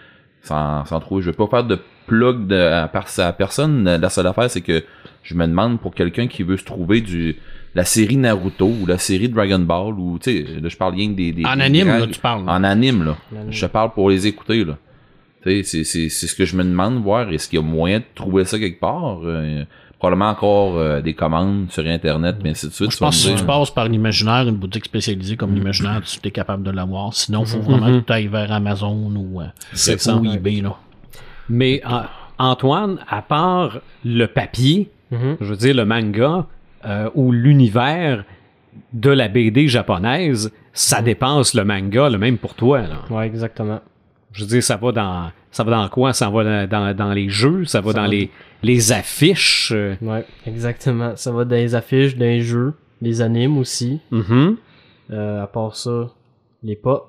s'en, 0.47 0.85
s'en 0.85 1.01
trouver? 1.01 1.23
Je 1.23 1.31
vais 1.31 1.37
pas 1.37 1.47
faire 1.47 1.65
de 1.65 1.79
plug 2.07 2.47
de, 2.47 2.57
à, 2.57 2.89
par- 2.89 3.07
personne. 3.37 3.85
La 3.85 4.09
seule 4.11 4.27
affaire, 4.27 4.51
c'est 4.51 4.61
que 4.61 4.83
je 5.23 5.35
me 5.35 5.47
demande 5.47 5.81
pour 5.81 5.95
quelqu'un 5.95 6.27
qui 6.29 6.43
veut 6.43 6.57
se 6.57 6.65
trouver 6.65 7.01
du 7.01 7.37
la 7.75 7.85
série 7.85 8.17
Naruto 8.17 8.67
ou 8.67 8.87
la 8.87 8.97
série 8.97 9.29
Dragon 9.29 9.59
Ball 9.59 9.93
ou 9.99 10.19
tu 10.19 10.31
sais, 10.47 10.61
là, 10.63 10.69
je 10.69 10.77
parle 10.79 10.95
rien 10.95 11.11
que 11.11 11.17
des, 11.17 11.33
des 11.33 11.45
En 11.45 11.57
des 11.57 11.63
anime, 11.63 11.89
grands- 11.89 11.99
là, 11.99 12.07
tu 12.07 12.21
parles. 12.21 12.43
en 12.49 12.65
anime 12.65 13.05
là. 13.05 13.17
Anime. 13.37 13.53
Je 13.53 13.67
parle 13.67 13.93
pour 13.93 14.09
les 14.09 14.27
écouter 14.27 14.65
là. 14.65 14.79
Tu 15.43 15.51
sais, 15.51 15.63
c'est, 15.63 15.85
c'est, 15.85 16.09
c'est 16.09 16.27
ce 16.27 16.35
que 16.35 16.45
je 16.47 16.57
me 16.57 16.65
demande 16.65 17.03
voir. 17.03 17.31
Est-ce 17.33 17.49
qu'il 17.49 17.59
y 17.59 17.63
a 17.63 17.65
moyen 17.65 17.99
de 17.99 18.05
trouver 18.15 18.45
ça 18.47 18.59
quelque 18.59 18.81
part? 18.81 19.19
Euh, 19.25 19.65
probablement 19.99 20.29
encore 20.31 20.77
euh, 20.77 21.01
des 21.01 21.15
commandes 21.15 21.71
sur 21.71 21.87
internet, 21.87 22.37
mais 22.45 22.51
ainsi 22.51 22.67
de 22.69 22.73
suite. 22.73 22.93
Je 22.93 22.99
pense 22.99 23.25
que 23.25 23.31
tu 23.33 23.39
si 23.39 23.45
passes 23.45 23.71
par 23.71 23.89
l'imaginaire, 23.89 24.47
une 24.49 24.57
boutique 24.57 24.85
spécialisée 24.85 25.37
comme 25.37 25.55
l'imaginaire, 25.55 26.03
tu 26.03 26.19
es 26.27 26.31
capable 26.31 26.63
de 26.63 26.71
l'avoir. 26.71 27.15
Sinon, 27.15 27.45
faut 27.45 27.61
vraiment 27.61 27.87
Mhm. 27.89 28.03
que 28.03 28.07
tu 28.07 28.13
ailles 28.13 28.27
vers 28.29 28.53
Amazon 28.53 29.11
ou, 29.17 29.41
euh, 29.41 29.47
ou 30.21 30.25
eBay, 30.35 30.61
là. 30.61 30.77
Mais 31.49 31.81
euh, 31.91 32.01
Antoine, 32.39 32.99
à 33.09 33.23
part 33.23 33.79
le 34.05 34.27
papier, 34.27 34.91
je 35.11 35.45
veux 35.45 35.57
dire 35.57 35.75
le 35.75 35.85
manga 35.87 36.47
euh, 36.85 37.09
ou 37.15 37.33
l'univers 37.33 38.25
de 38.93 39.11
la 39.11 39.29
BD 39.29 39.69
japonaise, 39.69 40.53
ça 40.75 41.01
dépasse 41.01 41.55
le 41.55 41.65
manga, 41.65 42.11
le 42.11 42.19
même 42.19 42.37
pour 42.37 42.55
toi. 42.55 42.83
Ouais, 43.09 43.27
exactement. 43.27 43.81
Je 44.33 44.43
veux 44.43 44.49
dire, 44.49 44.63
ça 44.63 44.77
va 44.77 44.93
dans 44.93 45.31
ça 45.57 45.65
va 45.65 45.71
dans 45.73 45.89
quoi? 45.89 46.13
Ça 46.13 46.29
va 46.31 46.45
dans, 46.45 46.69
dans, 46.69 46.95
dans 46.97 47.13
les 47.13 47.29
jeux, 47.29 47.65
ça 47.65 47.81
va 47.81 47.93
Ça 47.93 47.97
dans 47.99 48.03
va 48.05 48.09
les, 48.09 48.31
les 48.63 48.93
affiches? 48.93 49.73
euh, 49.75 49.95
Ouais, 50.03 50.25
exactement. 50.47 51.17
Ça 51.17 51.33
va 51.33 51.45
dans 51.45 51.57
les 51.57 51.75
affiches, 51.75 52.17
dans 52.17 52.25
les 52.27 52.41
jeux, 52.43 52.75
les 53.01 53.21
animes 53.23 53.59
aussi. 53.59 54.01
mhm. 54.11 54.57
Euh, 55.13 55.43
à 55.43 55.47
part 55.47 55.77
ça, 55.77 56.11
les 56.65 56.75
pop. 56.77 57.09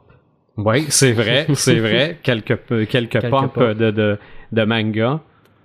Oui, 0.56 0.86
c'est 0.90 1.12
vrai, 1.14 1.48
c'est 1.56 1.80
vrai. 1.80 2.20
Quelques, 2.24 2.56
peu- 2.58 2.86
quelques, 2.86 3.12
Quelques 3.20 3.30
pop, 3.30 3.54
pop. 3.54 3.70
De, 3.78 3.92
de, 3.92 4.18
de 4.52 4.64
manga. 4.64 5.20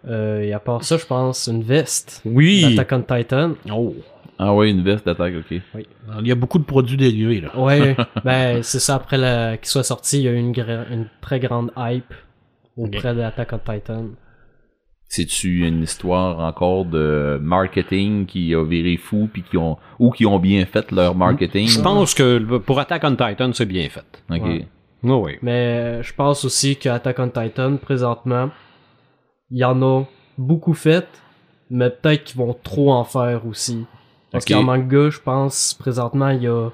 Euh, 0.08 0.40
et 0.40 0.52
à 0.52 0.58
part 0.58 0.82
ça, 0.82 0.96
je 0.96 1.06
pense 1.06 1.46
une 1.46 1.62
veste 1.62 2.22
Oui. 2.24 2.74
d'Attack 2.74 2.92
on 3.10 3.16
Titan. 3.16 3.52
Oh. 3.72 3.94
Ah 4.38 4.52
ouais, 4.54 4.70
une 4.70 4.82
veste 4.82 5.06
d'attaque, 5.06 5.34
ok. 5.38 5.60
Il 6.20 6.26
y 6.26 6.32
a 6.32 6.34
beaucoup 6.34 6.58
de 6.58 6.64
produits 6.64 6.96
dérivés, 6.96 7.42
là. 7.42 7.56
Ouais, 7.56 7.94
ben 8.24 8.62
c'est 8.62 8.80
ça. 8.80 8.96
Après 8.96 9.16
la... 9.18 9.56
qu'il 9.58 9.68
soit 9.68 9.84
sorti, 9.84 10.18
il 10.18 10.22
y 10.24 10.28
a 10.28 10.32
eu 10.32 10.36
une, 10.38 10.52
gra- 10.52 10.86
une 10.90 11.06
très 11.20 11.38
grande 11.38 11.70
hype 11.76 12.12
auprès 12.76 13.14
d'Attack 13.14 13.50
on 13.52 13.58
Titan. 13.58 14.04
C'est-tu 15.08 15.66
une 15.66 15.82
histoire 15.82 16.38
encore 16.40 16.86
de 16.86 17.38
marketing 17.42 18.24
qui 18.24 18.54
a 18.54 18.64
viré 18.64 18.96
fou 18.96 19.28
puis 19.30 19.42
qui 19.42 19.58
ont 19.58 19.76
ou 19.98 20.10
qui 20.10 20.24
ont 20.24 20.38
bien 20.38 20.64
fait 20.64 20.90
leur 20.90 21.14
marketing? 21.14 21.66
Je 21.68 21.80
pense 21.82 22.14
que 22.14 22.38
pour 22.58 22.80
Attack 22.80 23.02
on 23.04 23.14
Titan, 23.14 23.52
c'est 23.52 23.66
bien 23.66 23.88
fait. 23.90 24.22
Ok. 24.30 24.42
Ouais. 24.42 24.66
Oui, 25.02 25.12
oui. 25.12 25.32
Mais 25.42 25.50
euh, 25.98 26.02
je 26.02 26.14
pense 26.14 26.44
aussi 26.46 26.76
qu'Attack 26.76 27.18
on 27.18 27.28
Titan, 27.28 27.76
présentement, 27.76 28.50
il 29.50 29.58
y 29.58 29.64
en 29.64 29.82
a 29.82 30.04
beaucoup 30.38 30.72
fait, 30.72 31.06
mais 31.68 31.90
peut-être 31.90 32.24
qu'ils 32.24 32.38
vont 32.38 32.54
trop 32.62 32.92
en 32.92 33.04
faire 33.04 33.44
aussi. 33.46 33.84
Parce 34.30 34.44
Ok. 34.46 34.52
qu'en 34.52 34.62
manga, 34.62 35.10
je 35.10 35.20
pense, 35.20 35.74
présentement, 35.74 36.30
il 36.30 36.44
y 36.44 36.48
a 36.48 36.70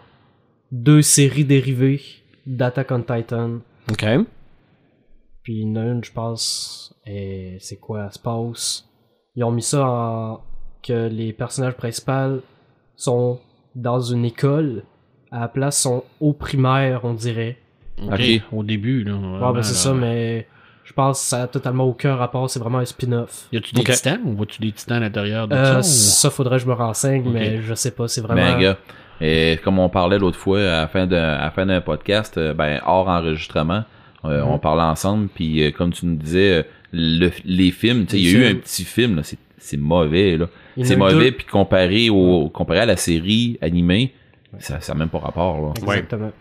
deux 0.70 1.02
séries 1.02 1.44
dérivées 1.44 2.00
d'Attack 2.46 2.92
on 2.92 3.00
Titan. 3.02 3.50
OK. 3.90 4.04
Puis 5.48 5.60
il 5.60 5.62
y 5.62 5.70
en 5.70 5.76
a 5.76 5.84
une, 5.86 6.04
je 6.04 6.12
pense, 6.12 6.94
et 7.06 7.56
c'est 7.58 7.78
quoi, 7.78 8.10
Space. 8.10 8.86
Ils 9.34 9.44
ont 9.44 9.50
mis 9.50 9.62
ça 9.62 9.82
en 9.82 10.40
que 10.86 11.08
les 11.08 11.32
personnages 11.32 11.72
principaux 11.72 12.42
sont 12.96 13.40
dans 13.74 13.98
une 13.98 14.26
école, 14.26 14.82
à 15.30 15.40
la 15.40 15.48
place 15.48 15.80
sont 15.80 16.04
au 16.20 16.34
primaire, 16.34 17.00
on 17.04 17.14
dirait. 17.14 17.56
OK. 17.98 18.42
Au 18.52 18.62
début, 18.62 19.04
là. 19.04 19.14
Ouais, 19.14 19.54
ben 19.54 19.62
c'est 19.62 19.72
ça, 19.72 19.94
mais 19.94 20.46
je 20.84 20.92
pense 20.92 21.18
que 21.18 21.26
ça 21.28 21.44
a 21.44 21.46
totalement 21.46 21.84
aucun 21.84 22.14
rapport, 22.14 22.50
c'est 22.50 22.60
vraiment 22.60 22.80
un 22.80 22.84
spin-off. 22.84 23.48
Y 23.50 23.56
a-tu 23.56 23.74
des 23.74 23.84
titans 23.84 24.20
ou 24.26 24.34
vois-tu 24.36 24.60
des 24.60 24.72
titans 24.72 24.98
à 24.98 25.00
l'intérieur 25.00 25.48
de 25.48 25.54
Euh, 25.54 25.80
ça? 25.80 25.82
ça, 25.82 26.28
faudrait 26.28 26.58
que 26.58 26.64
je 26.64 26.68
me 26.68 26.74
renseigne, 26.74 27.26
mais 27.26 27.62
je 27.62 27.72
sais 27.72 27.92
pas, 27.92 28.06
c'est 28.06 28.20
vraiment... 28.20 28.52
Ben, 28.52 28.60
gars, 28.60 28.76
et 29.22 29.58
comme 29.64 29.78
on 29.78 29.88
parlait 29.88 30.18
l'autre 30.18 30.36
fois 30.36 30.58
à 30.60 30.80
la 30.82 30.88
fin 30.88 31.06
d'un 31.06 31.36
à 31.36 31.44
la 31.44 31.50
fin 31.50 31.64
d'un 31.64 31.80
podcast, 31.80 32.36
euh, 32.36 32.52
ben 32.52 32.82
hors 32.84 33.08
enregistrement, 33.08 33.84
euh, 34.24 34.42
Mhm. 34.44 34.50
on 34.50 34.58
parlait 34.58 34.82
ensemble 34.82 35.28
puis 35.28 35.62
euh, 35.62 35.70
comme 35.70 35.92
tu 35.92 36.06
nous 36.06 36.16
disais, 36.16 36.52
euh, 36.58 36.62
le, 36.92 37.30
les 37.44 37.70
films, 37.70 38.06
tu 38.06 38.12
sais, 38.12 38.18
il 38.20 38.32
y 38.32 38.36
a 38.36 38.38
eu 38.48 38.50
un 38.52 38.54
petit 38.56 38.84
film 38.84 39.16
là, 39.16 39.22
c'est 39.22 39.38
c'est 39.58 39.76
mauvais 39.76 40.36
là. 40.36 40.48
C'est 40.82 40.94
mauvais 40.96 41.32
puis 41.32 41.44
comparé 41.46 42.08
au 42.10 42.48
comparé 42.48 42.80
à 42.80 42.86
la 42.86 42.96
série 42.96 43.58
animée, 43.60 44.12
ça 44.58 44.80
ça 44.80 44.92
a 44.92 44.94
même 44.94 45.08
pas 45.08 45.18
rapport 45.18 45.60
là. 45.60 45.72
Exactement. 45.76 46.32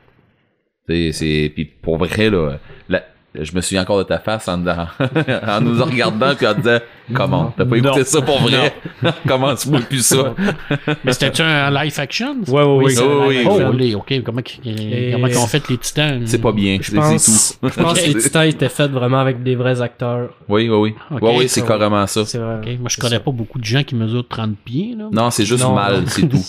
C'est, 0.88 1.12
c'est, 1.12 1.52
puis 1.54 1.66
pour 1.66 1.98
vrai, 1.98 2.30
là, 2.30 2.60
la- 2.88 3.04
je 3.36 3.54
me 3.56 3.62
souviens 3.62 3.82
encore 3.84 3.98
de 4.00 4.04
ta 4.04 4.20
face 4.20 4.48
en, 4.48 4.66
en, 4.66 4.88
en 5.48 5.62
nous 5.62 5.84
regardant 5.84 6.34
puis 6.36 6.48
en 6.48 6.54
disant, 6.56 6.80
comment, 7.14 7.54
t'as 7.56 7.66
pas 7.66 7.78
écouté 7.78 8.00
Non. 8.00 8.06
ça 8.06 8.22
pour 8.22 8.40
vrai? 8.42 8.74
comment 9.28 9.54
tu 9.56 9.68
vois 9.70 9.82
plus 9.82 10.04
ça? 10.06 10.34
Mais 11.04 11.14
c'était-tu 11.14 11.42
un 11.44 11.70
live 11.70 11.94
action? 12.00 12.38
Ouais, 12.48 12.54
ouais, 12.54 12.64
Oui, 12.64 12.84
oui. 12.86 12.96
c'est 12.96 13.02
Oh, 13.04 13.24
oui, 13.28 13.38
oui. 13.46 13.64
Oh, 13.68 13.72
les, 13.72 13.96
ok. 13.96 14.14
Comment, 14.24 14.42
Et- 14.66 15.12
comment 15.14 15.28
ils 15.28 15.38
ont 15.38 15.46
fait 15.48 15.68
les 15.70 15.78
titans? 15.78 16.22
C'est 16.26 16.42
pas 16.42 16.52
bien, 16.52 16.78
Je 16.82 16.92
pense, 16.96 17.58
tout. 17.62 17.70
je 17.70 17.82
pense 17.82 18.00
que 18.00 18.08
les 18.08 18.16
titans 18.16 18.44
étaient 18.48 18.70
faits 18.70 18.92
vraiment 18.92 19.20
avec 19.20 19.44
des 19.44 19.56
vrais 19.56 19.82
acteurs. 19.82 20.30
Oui, 20.50 20.68
oui, 20.70 20.76
oui. 20.78 20.96
Ok, 21.12 21.20
oui, 21.22 21.36
oui, 21.40 21.50
c'est 21.50 21.66
carrément 21.66 22.08
ça. 22.08 22.26
C'est 22.26 22.38
vrai. 22.40 22.78
Moi, 22.80 22.90
je 22.90 22.98
connais 22.98 23.18
ça. 23.18 23.20
pas 23.22 23.32
beaucoup 23.32 23.60
de 23.60 23.66
gens 23.66 23.84
qui 23.84 23.96
mesurent 23.96 24.28
30 24.28 24.56
pieds, 24.64 24.96
là. 24.98 25.10
Non, 25.12 25.30
c'est 25.32 25.46
juste 25.46 25.64
Non, 25.64 25.74
mal, 25.76 26.04
c'est 26.08 26.28
tout. 26.28 26.40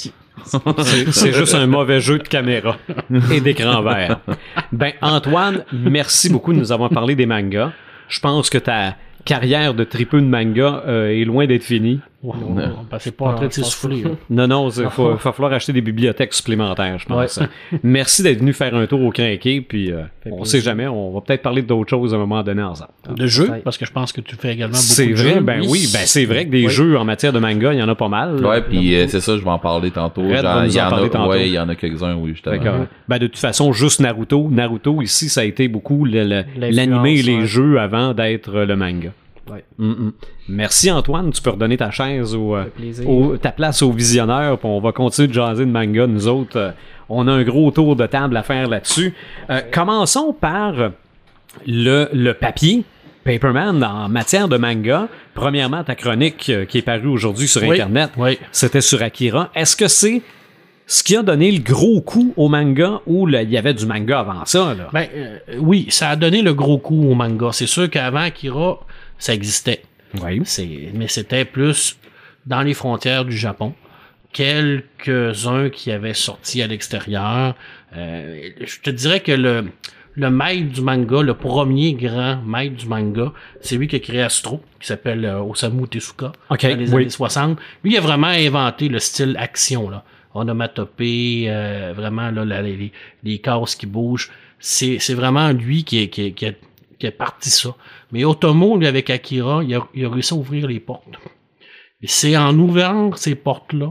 C'est 1.11 1.33
juste 1.33 1.55
un 1.55 1.66
mauvais 1.66 2.01
jeu 2.01 2.18
de 2.18 2.29
caméra 2.29 2.77
et 3.33 3.40
d'écran 3.40 3.83
vert. 3.83 4.20
Ben, 4.72 4.92
Antoine, 5.03 5.64
merci 5.72 6.31
beaucoup 6.31 6.53
de 6.53 6.59
nous 6.59 6.72
avoir 6.72 6.90
parlé 6.90 7.14
des 7.14 7.27
mangas. 7.27 7.72
Je 8.09 8.20
pense 8.20 8.51
que 8.51 8.59
ta 8.59 8.96
carrière 9.24 9.74
de 9.74 9.85
tripeux 9.85 10.20
de 10.20 10.27
manga 10.27 10.83
euh, 10.87 11.09
est 11.09 11.24
loin 11.24 11.46
d'être 11.46 11.64
finie. 11.64 12.01
Ouais, 12.20 12.35
ouais, 12.35 12.62
ouais, 12.64 12.68
ben, 12.90 12.98
c'est 12.98 13.16
pas 13.16 13.26
en 13.26 13.35
train 13.35 13.46
de 13.46 13.52
s'essouffler. 13.52 14.02
Non, 14.28 14.48
non, 14.48 14.70
il 14.70 14.83
va 14.83 14.90
falloir 15.33 15.52
acheter 15.52 15.72
des 15.72 15.81
bibliothèques 15.81 16.35
supplémentaires, 16.35 16.98
je 16.98 17.07
pense. 17.07 17.38
Merci 17.85 18.24
d'être 18.24 18.40
venu 18.40 18.52
faire 18.52 18.74
un 18.74 18.87
tour 18.88 19.00
au 19.02 19.12
crinqué, 19.12 19.61
puis 19.61 19.92
euh, 19.92 20.02
on 20.26 20.38
plaisir. 20.38 20.46
sait 20.46 20.61
jamais, 20.61 20.88
on 20.88 21.12
va 21.12 21.20
peut-être 21.20 21.42
parler 21.42 21.62
d'autres 21.62 21.88
choses 21.90 22.12
à 22.12 22.16
un 22.16 22.20
moment 22.20 22.42
donné 22.42 22.61
ensemble. 22.61 22.90
De 23.14 23.26
jeux, 23.28 23.48
parce 23.62 23.78
que 23.78 23.87
je 23.87 23.92
pense 23.92 24.11
que 24.12 24.20
tu 24.20 24.35
fais 24.35 24.52
également 24.54 24.72
beaucoup 24.72 24.83
C'est 24.85 25.07
de 25.07 25.14
vrai, 25.14 25.35
jeux. 25.35 25.40
ben 25.42 25.61
oui, 25.68 25.88
ben 25.92 26.00
c'est 26.07 26.24
vrai 26.24 26.44
que 26.46 26.50
des 26.50 26.64
Oui. 26.66 26.72
jeux 26.72 26.98
en 26.98 27.04
matière 27.04 27.33
de 27.33 27.38
manga, 27.38 27.72
il 27.72 27.78
y 27.78 27.83
en 27.85 27.88
a 27.88 27.94
pas 27.94 28.09
mal. 28.09 28.44
Ouais, 28.44 28.62
puis 28.62 28.96
euh, 28.96 29.07
c'est 29.07 29.20
ça, 29.20 29.37
je 29.37 29.44
vais 29.44 29.50
en 29.50 29.61
parler 29.61 29.92
tantôt. 29.92 30.22
Il 30.24 30.31
y 30.31 30.35
en 30.35 30.40
en 30.40 30.42
parler 30.42 31.07
a, 31.07 31.09
tantôt. 31.11 31.31
ouais, 31.31 31.46
il 31.48 31.52
y 31.52 31.59
en 31.61 31.68
a 31.68 31.76
quelques-uns, 31.76 32.16
oui, 32.16 32.31
justement. 32.33 32.57
ben 33.09 33.18
de 33.18 33.28
toute 33.28 33.38
façon, 33.38 33.72
juste 33.72 34.00
Naruto. 34.00 34.48
Naruto, 34.50 35.02
ici, 35.02 35.28
ça 35.28 35.42
a 35.42 35.44
été 35.44 35.68
beaucoup 35.68 36.04
le- 36.04 36.24
le- 36.24 36.44
L'influence, 36.57 36.74
l'animé 36.74 37.18
et 37.20 37.22
les 37.22 37.37
ouais. 37.37 37.46
jeux 37.46 37.78
avant 37.78 38.12
d'être 38.12 38.50
le 38.52 38.74
manga. 38.74 39.11
Ouais. 39.50 39.64
Mm, 39.78 39.90
mm. 39.90 40.12
Merci 40.48 40.90
Antoine, 40.90 41.30
tu 41.32 41.40
peux 41.42 41.50
redonner 41.50 41.76
ta 41.76 41.90
chaise 41.90 42.34
au, 42.34 42.56
euh, 42.56 42.64
au- 43.06 43.37
ta 43.37 43.50
place 43.52 43.82
au 43.82 43.90
visionneur, 43.92 44.58
puis 44.58 44.68
on 44.68 44.80
va 44.80 44.92
continuer 44.92 45.28
de 45.28 45.32
jaser 45.32 45.64
de 45.66 45.70
manga, 45.70 46.06
nous 46.06 46.26
autres. 46.28 46.56
euh, 46.58 46.70
on 47.08 47.26
a 47.26 47.32
un 47.32 47.42
gros 47.42 47.70
tour 47.70 47.96
de 47.96 48.06
table 48.06 48.37
à 48.37 48.42
faire 48.42 48.68
là-dessus. 48.68 49.14
Euh, 49.50 49.61
commençons 49.72 50.34
par 50.38 50.74
le, 51.66 52.08
le 52.12 52.32
papier. 52.34 52.84
Paperman, 53.24 53.82
en 53.84 54.08
matière 54.08 54.48
de 54.48 54.56
manga, 54.56 55.08
premièrement, 55.34 55.84
ta 55.84 55.94
chronique 55.94 56.50
qui 56.68 56.78
est 56.78 56.82
parue 56.82 57.08
aujourd'hui 57.08 57.46
sur 57.46 57.62
Oui. 57.62 57.72
Internet, 57.72 58.11
Oui. 58.16 58.38
c'était 58.52 58.80
sur 58.80 59.02
Akira. 59.02 59.50
Est-ce 59.54 59.76
que 59.76 59.87
c'est 59.88 60.22
ce 60.87 61.02
qui 61.02 61.14
a 61.16 61.22
donné 61.22 61.52
le 61.52 61.58
gros 61.62 62.00
coup 62.00 62.32
au 62.38 62.48
manga 62.48 63.00
ou 63.06 63.28
il 63.28 63.50
y 63.50 63.58
avait 63.58 63.74
du 63.74 63.84
manga 63.84 64.20
avant 64.20 64.44
ça? 64.46 64.74
Là? 64.74 64.88
Ben, 64.94 65.06
euh, 65.14 65.38
oui, 65.61 65.87
ça 65.90 66.08
a 66.11 66.16
donné 66.16 66.40
le 66.40 66.54
gros 66.54 66.78
coup 66.78 67.11
au 67.11 67.14
manga. 67.14 67.50
C'est 67.52 67.66
sûr 67.66 67.90
qu'avant 67.90 68.20
Akira, 68.20 68.80
ça 69.18 69.35
existait. 69.35 69.83
Oui. 70.22 70.40
C'est, 70.44 70.90
mais 70.94 71.09
c'était 71.09 71.44
plus 71.44 71.98
dans 72.46 72.62
les 72.62 72.74
frontières 72.74 73.24
du 73.24 73.37
Japon. 73.37 73.74
quelques-uns 74.33 75.70
qui 75.70 75.90
avaient 75.90 76.14
sorti 76.14 76.62
à 76.62 76.66
l'extérieur. 76.66 77.54
Euh, 77.96 78.50
je 78.61 78.81
te 78.81 78.90
dirais 78.90 79.20
que 79.20 79.33
le, 79.33 79.66
le 80.14 80.31
maître 80.31 80.68
du 80.72 80.81
manga, 80.81 81.22
le 81.22 81.35
premier 81.35 81.94
grand 81.94 82.37
maître 82.42 82.76
du 82.76 82.87
manga, 82.87 83.33
c'est 83.61 83.76
lui 83.76 83.87
qui 83.88 83.96
a 83.96 83.98
créé 84.00 84.22
Astro, 84.22 84.62
qui 84.81 84.87
s'appelle 84.87 85.24
euh, 85.24 85.40
Osamu 85.42 85.87
Tezuka, 85.88 86.33
Ok, 86.50 86.62
dans 86.62 86.76
les 86.76 86.90
oui. 86.92 87.02
années 87.02 87.11
60. 87.11 87.59
Lui, 87.85 87.92
il 87.92 87.96
a 87.96 88.00
vraiment 88.00 88.28
inventé 88.28 88.88
le 88.88 88.98
style 88.98 89.37
action, 89.38 89.90
là. 89.90 90.04
Onomatopée, 90.35 91.46
euh, 91.48 91.92
vraiment, 91.96 92.31
là, 92.31 92.44
la- 92.44 92.62
les, 92.62 92.92
les 93.24 93.38
cases 93.38 93.74
qui 93.74 93.87
bougent. 93.87 94.31
C'est, 94.59 94.98
c'est 94.98 95.14
vraiment 95.14 95.50
lui 95.52 95.85
qui, 95.85 96.02
est- 96.02 96.09
qui, 96.09 96.26
est- 96.26 96.33
qui, 96.33 96.46
a, 96.46 96.52
qui 96.98 97.06
a 97.06 97.12
parti 97.12 97.50
ça. 97.50 97.70
Mais 98.12 98.24
Otomo, 98.24 98.76
lui, 98.76 98.87
avec 98.87 99.11
Akira, 99.11 99.62
il 99.62 99.74
a, 99.74 99.80
il 99.94 100.04
a 100.04 100.11
réussi 100.11 100.34
à 100.34 100.37
ouvrir 100.37 100.66
les 100.66 100.80
portes. 100.80 101.04
Et 102.02 102.06
c'est 102.06 102.37
en 102.37 102.56
ouvrant 102.58 103.11
ces 103.16 103.34
portes-là 103.34 103.90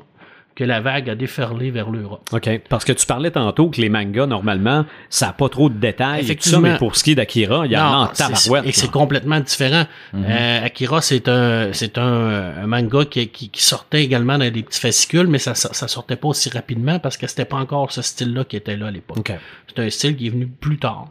que 0.55 0.63
la 0.63 0.81
vague 0.81 1.07
a 1.07 1.13
déferlé 1.13 1.69
vers 1.69 1.91
l'Europe. 1.91 2.27
OK. 2.31 2.61
Parce 2.67 2.83
que 2.83 2.91
tu 2.91 3.05
parlais 3.05 3.29
tantôt 3.29 3.69
que 3.69 3.79
les 3.79 3.89
mangas, 3.89 4.25
normalement, 4.25 4.85
ça 5.07 5.27
n'a 5.27 5.33
pas 5.33 5.49
trop 5.49 5.69
de 5.69 5.75
détails. 5.75 6.21
et 6.21 6.21
tout 6.21 6.25
ça, 6.25 6.31
Effectivement. 6.57 6.61
mais 6.61 6.77
pour 6.79 6.95
ce 6.95 7.03
qui 7.03 7.11
est 7.11 7.15
d'Akira, 7.15 7.67
il 7.67 7.73
y 7.73 7.77
en 7.77 7.81
a 7.81 7.95
en 7.97 8.07
tabarouette. 8.07 8.65
Et 8.65 8.71
c'est 8.71 8.89
complètement 8.89 9.39
différent. 9.39 9.85
Euh, 10.15 10.65
Akira, 10.65 11.01
c'est 11.01 11.27
un, 11.29 11.71
c'est 11.73 11.99
un, 11.99 12.63
un 12.63 12.65
manga 12.65 13.05
qui, 13.05 13.27
qui, 13.27 13.49
qui 13.49 13.61
sortait 13.63 14.03
également 14.03 14.39
dans 14.39 14.49
des 14.51 14.63
petits 14.63 14.79
fascicules, 14.79 15.27
mais 15.27 15.37
ça, 15.37 15.53
ça, 15.53 15.71
ça 15.73 15.87
sortait 15.87 16.15
pas 16.15 16.29
aussi 16.29 16.49
rapidement 16.49 16.97
parce 16.97 17.17
que 17.17 17.27
c'était 17.27 17.45
pas 17.45 17.57
encore 17.57 17.91
ce 17.91 18.01
style-là 18.01 18.43
qui 18.43 18.55
était 18.55 18.77
là 18.77 18.87
à 18.87 18.91
l'époque. 18.91 19.17
OK. 19.19 19.33
C'est 19.67 19.79
un 19.79 19.89
style 19.91 20.15
qui 20.17 20.25
est 20.25 20.31
venu 20.31 20.47
plus 20.47 20.79
tard. 20.79 21.09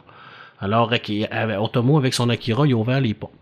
Alors, 0.59 0.87
avec- 0.89 1.11
Otomo, 1.59 1.97
avec 1.97 2.13
son 2.13 2.29
Akira, 2.29 2.65
il 2.65 2.73
a 2.73 2.75
ouvert 2.77 2.99
les 3.01 3.13
portes. 3.13 3.33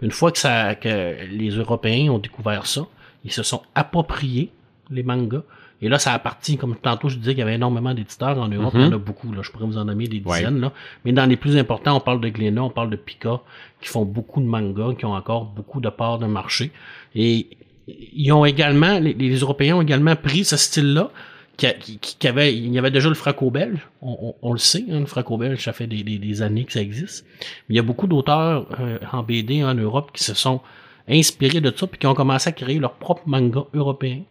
Une 0.00 0.10
fois 0.10 0.32
que, 0.32 0.38
ça, 0.38 0.74
que 0.74 1.16
les 1.30 1.50
Européens 1.50 2.10
ont 2.12 2.18
découvert 2.18 2.66
ça, 2.66 2.86
ils 3.24 3.32
se 3.32 3.42
sont 3.42 3.62
appropriés 3.74 4.50
les 4.90 5.02
mangas. 5.02 5.42
Et 5.80 5.88
là, 5.88 5.98
ça 5.98 6.12
a 6.12 6.18
parti, 6.18 6.56
comme 6.56 6.76
tantôt 6.76 7.08
je 7.08 7.16
disais 7.16 7.32
qu'il 7.32 7.40
y 7.40 7.42
avait 7.42 7.54
énormément 7.56 7.92
d'éditeurs 7.92 8.38
en 8.38 8.48
Europe, 8.48 8.74
Mhm. 8.74 8.80
il 8.80 8.86
y 8.86 8.88
en 8.88 8.92
a 8.92 8.98
beaucoup, 8.98 9.32
là, 9.32 9.42
je 9.42 9.50
pourrais 9.50 9.66
vous 9.66 9.78
en 9.78 9.84
nommer 9.84 10.06
des 10.08 10.22
Ouais. 10.24 10.38
dizaines, 10.38 10.60
là. 10.60 10.72
Mais 11.04 11.12
dans 11.12 11.26
les 11.26 11.36
plus 11.36 11.56
importants, 11.56 11.96
on 11.96 12.00
parle 12.00 12.20
de 12.20 12.28
Glénat, 12.28 12.62
on 12.62 12.70
parle 12.70 12.90
de 12.90 12.96
Pika, 12.96 13.40
qui 13.80 13.88
font 13.88 14.04
beaucoup 14.04 14.40
de 14.40 14.46
mangas, 14.46 14.94
qui 14.96 15.04
ont 15.04 15.14
encore 15.14 15.44
beaucoup 15.46 15.80
de 15.80 15.88
parts 15.88 16.18
de 16.18 16.26
marché. 16.26 16.70
Et 17.16 17.48
ils 17.88 18.32
ont 18.32 18.44
également, 18.44 18.98
les, 19.00 19.12
les 19.12 19.36
Européens 19.38 19.76
ont 19.76 19.82
également 19.82 20.14
pris 20.16 20.44
ce 20.44 20.56
style-là, 20.56 21.10
il 21.60 22.72
y 22.72 22.78
avait 22.78 22.90
déjà 22.90 23.08
le 23.08 23.14
franco-belge, 23.14 23.88
on, 24.00 24.52
le 24.52 24.58
sait, 24.58 24.84
hein, 24.90 25.00
le 25.00 25.06
franco-belge, 25.06 25.62
ça 25.62 25.72
fait 25.72 25.86
des, 25.86 26.42
années 26.42 26.64
que 26.64 26.72
ça 26.72 26.80
existe. 26.80 27.24
Mais 27.68 27.74
il 27.74 27.76
y 27.76 27.80
a 27.80 27.82
beaucoup 27.82 28.06
d'auteurs 28.06 28.66
euh, 28.80 28.98
en 29.12 29.22
BD 29.22 29.62
en 29.62 29.74
Europe 29.74 30.10
qui 30.12 30.24
se 30.24 30.34
sont 30.34 30.60
inspirés 31.08 31.60
de 31.60 31.72
ça, 31.74 31.86
puis 31.86 31.98
qui 31.98 32.06
ont 32.06 32.14
commencé 32.14 32.48
à 32.48 32.52
créer 32.52 32.78
leur 32.78 32.94
propre 32.94 33.22
manga 33.26 33.62
européen. 33.74 34.22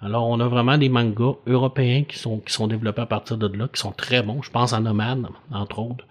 Alors, 0.00 0.28
on 0.28 0.38
a 0.38 0.46
vraiment 0.46 0.78
des 0.78 0.88
mangas 0.88 1.34
européens 1.46 2.04
qui 2.04 2.18
sont, 2.18 2.38
qui 2.38 2.52
sont 2.52 2.68
développés 2.68 3.02
à 3.02 3.06
partir 3.06 3.36
de 3.36 3.48
là, 3.56 3.68
qui 3.68 3.80
sont 3.80 3.92
très 3.92 4.22
bons. 4.22 4.42
Je 4.42 4.50
pense 4.50 4.72
à 4.72 4.80
Nomad, 4.80 5.26
entre 5.52 5.80
autres. 5.80 6.04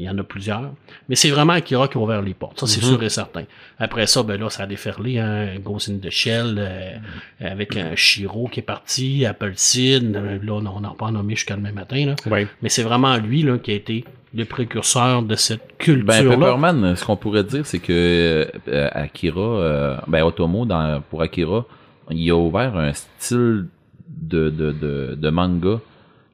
Il 0.00 0.06
y 0.06 0.08
en 0.08 0.16
a 0.16 0.22
plusieurs. 0.22 0.72
Mais 1.10 1.14
c'est 1.14 1.28
vraiment 1.28 1.52
Akira 1.52 1.86
qui 1.86 1.98
a 1.98 2.00
ouvert 2.00 2.22
les 2.22 2.32
portes. 2.32 2.58
Ça, 2.58 2.66
c'est 2.66 2.80
sûr 2.80 3.02
et 3.02 3.10
certain. 3.10 3.44
Après 3.78 4.06
ça, 4.06 4.22
ben 4.22 4.40
là, 4.40 4.48
ça 4.48 4.62
a 4.62 4.66
déferlé, 4.66 5.18
hein, 5.18 5.48
Ghost 5.62 5.90
in 5.90 5.98
the 5.98 6.08
Shell, 6.08 6.54
euh, 6.58 6.92
avec 7.40 7.76
un 7.76 7.94
Shiro 7.96 8.48
qui 8.48 8.60
est 8.60 8.62
parti, 8.62 9.26
Apple 9.26 9.52
Seed, 9.56 10.16
euh, 10.16 10.38
là, 10.42 10.52
on 10.54 10.62
n'en 10.62 10.82
a 10.84 10.94
pas 10.94 11.10
nommé 11.10 11.34
jusqu'à 11.34 11.54
demain 11.54 11.72
matin, 11.72 12.06
là. 12.06 12.46
Mais 12.62 12.70
c'est 12.70 12.82
vraiment 12.82 13.14
lui, 13.18 13.42
là, 13.42 13.58
qui 13.58 13.72
a 13.72 13.74
été 13.74 14.04
le 14.32 14.46
précurseur 14.46 15.22
de 15.22 15.34
cette 15.34 15.60
Ben, 15.60 15.76
culture-là. 15.78 16.36
Pepperman, 16.36 16.96
ce 16.96 17.04
qu'on 17.04 17.16
pourrait 17.16 17.44
dire, 17.44 17.66
c'est 17.66 17.80
que 17.80 18.50
euh, 18.68 18.88
Akira, 18.92 19.40
euh, 19.40 19.96
ben 20.06 20.22
Otomo, 20.22 20.64
dans, 20.64 21.02
pour 21.10 21.20
Akira, 21.20 21.66
il 22.10 22.30
a 22.30 22.36
ouvert 22.36 22.74
un 22.74 22.94
style 22.94 23.66
de, 24.08 24.48
de, 24.48 24.72
de, 24.72 25.14
de 25.14 25.30
manga 25.30 25.78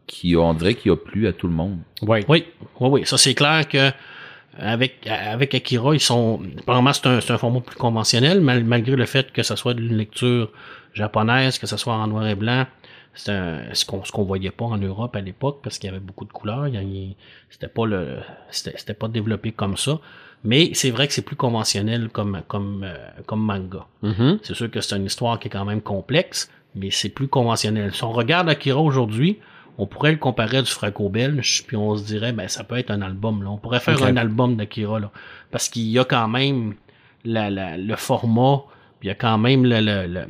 qui, 0.07 0.37
on 0.37 0.55
dirait, 0.55 0.75
qui 0.75 0.89
a 0.91 0.97
plu 0.97 1.27
à 1.27 1.33
tout 1.33 1.47
le 1.49 1.53
monde. 1.55 1.79
Ouais. 2.03 2.25
Oui, 2.29 2.45
oui, 2.81 2.89
oui. 2.91 3.03
Ça, 3.07 3.19
c'est 3.19 3.35
clair 3.35 3.67
que 3.69 3.91
avec, 4.59 5.07
avec 5.07 5.55
Akira, 5.55 5.95
ils 5.95 6.01
sont. 6.01 6.41
Probablement, 6.65 6.93
c'est 6.93 7.07
un, 7.07 7.21
c'est 7.21 7.33
un 7.33 7.39
format 7.39 7.61
plus 7.61 7.77
conventionnel, 7.77 8.41
mal- 8.41 8.65
malgré 8.65 8.97
le 8.97 9.05
fait 9.07 9.31
que 9.33 9.43
ça 9.43 9.57
soit 9.57 9.75
d'une 9.75 9.97
lecture 9.97 10.51
japonaise, 10.95 11.59
que 11.59 11.67
ça 11.67 11.77
soit 11.77 11.95
en 11.95 12.07
noir 12.07 12.27
et 12.27 12.35
blanc. 12.35 12.67
C'est 13.15 13.33
un- 13.33 13.63
ce 13.73 13.85
qu'on 13.85 14.05
ce 14.05 14.13
qu'on 14.13 14.25
voyait 14.25 14.51
pas 14.51 14.67
en 14.67 14.77
Europe 14.79 15.17
à 15.17 15.21
l'époque 15.21 15.61
parce 15.63 15.79
qu'il 15.79 15.89
y 15.89 15.91
avait 15.91 16.01
beaucoup 16.01 16.25
de 16.27 16.33
couleurs. 16.33 16.67
C'était 17.51 17.69
pas 17.69 17.87
le 17.87 18.19
c'était 18.51 18.77
c'était 18.79 18.95
pas 18.95 19.09
développé 19.09 19.53
comme 19.53 19.77
ça. 19.77 19.99
Mais 20.45 20.71
c'est 20.75 20.91
vrai 20.91 21.07
que 21.09 21.15
c'est 21.15 21.23
plus 21.23 21.37
conventionnel 21.37 22.09
comme 22.11 22.43
comme 22.47 22.83
euh, 22.85 22.95
comme 23.27 23.41
manga. 23.41 23.87
Mhm. 24.03 24.39
C'est 24.43 24.55
sûr 24.55 24.71
que 24.71 24.81
c'est 24.81 24.97
une 24.97 25.07
histoire 25.07 25.39
qui 25.39 25.49
est 25.49 25.51
quand 25.51 25.65
même 25.65 25.81
complexe, 25.81 26.51
mais 26.75 26.91
c'est 26.91 27.09
plus 27.09 27.27
conventionnel. 27.29 27.93
Si 27.95 28.05
on 28.05 28.13
regarde 28.13 28.49
Akira 28.51 28.81
aujourd'hui, 28.81 29.39
on 29.79 29.87
pourrait 29.87 30.13
le 30.13 30.19
comparer 30.19 30.59
à 30.59 30.63
du 30.63 30.71
franco-belge, 30.71 31.65
puis 31.67 31.77
on 31.77 31.97
se 31.97 32.05
dirait, 32.05 32.33
ben 32.33 32.49
ça 32.49 32.65
peut 32.65 32.79
être 32.79 32.91
un 32.91 33.03
album. 33.03 33.43
Là. 33.43 33.51
On 33.51 33.59
pourrait 33.59 33.81
faire 33.81 34.03
un 34.03 34.17
album 34.17 34.57
d'Akira, 34.57 34.99
là. 35.01 35.11
Parce 35.51 35.69
qu'il 35.69 35.83
y 35.89 35.99
a 35.99 36.05
quand 36.05 36.29
même 36.29 36.75
la, 37.25 37.51
la- 37.51 37.77
le 37.77 37.97
format, 37.97 38.63
puis 39.01 39.07
il 39.07 39.09
y 39.09 39.11
a 39.11 39.15
quand 39.15 39.39
même 39.39 39.65
la, 39.65 39.81
la, 39.81 40.07
la, 40.07 40.27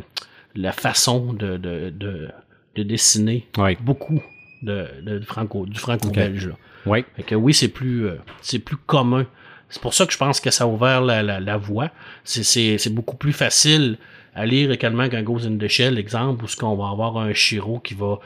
la 0.54 0.72
façon 0.72 1.32
de, 1.32 1.56
de, 1.56 1.90
de, 1.90 2.28
de 2.74 2.82
dessiner 2.82 3.46
Ouais. 3.56 3.76
beaucoup 3.80 4.20
de, 4.62 4.87
de 5.02 5.20
franco, 5.20 5.66
du 5.66 5.78
franco-belge. 5.78 6.48
là. 6.48 6.54
Ouais. 6.87 7.04
Fait 7.16 7.22
que 7.22 7.35
oui, 7.35 7.52
c'est 7.54 7.68
plus, 7.68 8.06
euh, 8.06 8.16
c'est 8.40 8.59
plus 8.59 8.76
commun. 8.76 9.26
C'est 9.68 9.82
pour 9.82 9.94
ça 9.94 10.06
que 10.06 10.12
je 10.12 10.18
pense 10.18 10.40
que 10.40 10.50
ça 10.50 10.64
a 10.64 10.66
ouvert 10.66 11.00
la, 11.02 11.22
la, 11.22 11.40
la 11.40 11.56
voie. 11.56 11.90
C'est, 12.24 12.44
c'est, 12.44 12.78
c'est 12.78 12.94
beaucoup 12.94 13.16
plus 13.16 13.32
facile 13.32 13.98
à 14.35 14.46
lire 14.46 14.70
également 14.70 15.09
qu'un 15.09 15.22
Ghost 15.22 15.46
in 15.46 15.56
the 15.59 15.66
Shell, 15.68 15.98
exemple, 15.98 16.44
où 16.44 16.46
ce 16.48 16.56
qu'on 16.56 16.76
va 16.76 16.88
avoir 16.90 17.16
un 17.18 17.32
Shiro 17.32 17.80
qui 17.80 17.94
va 17.94 18.18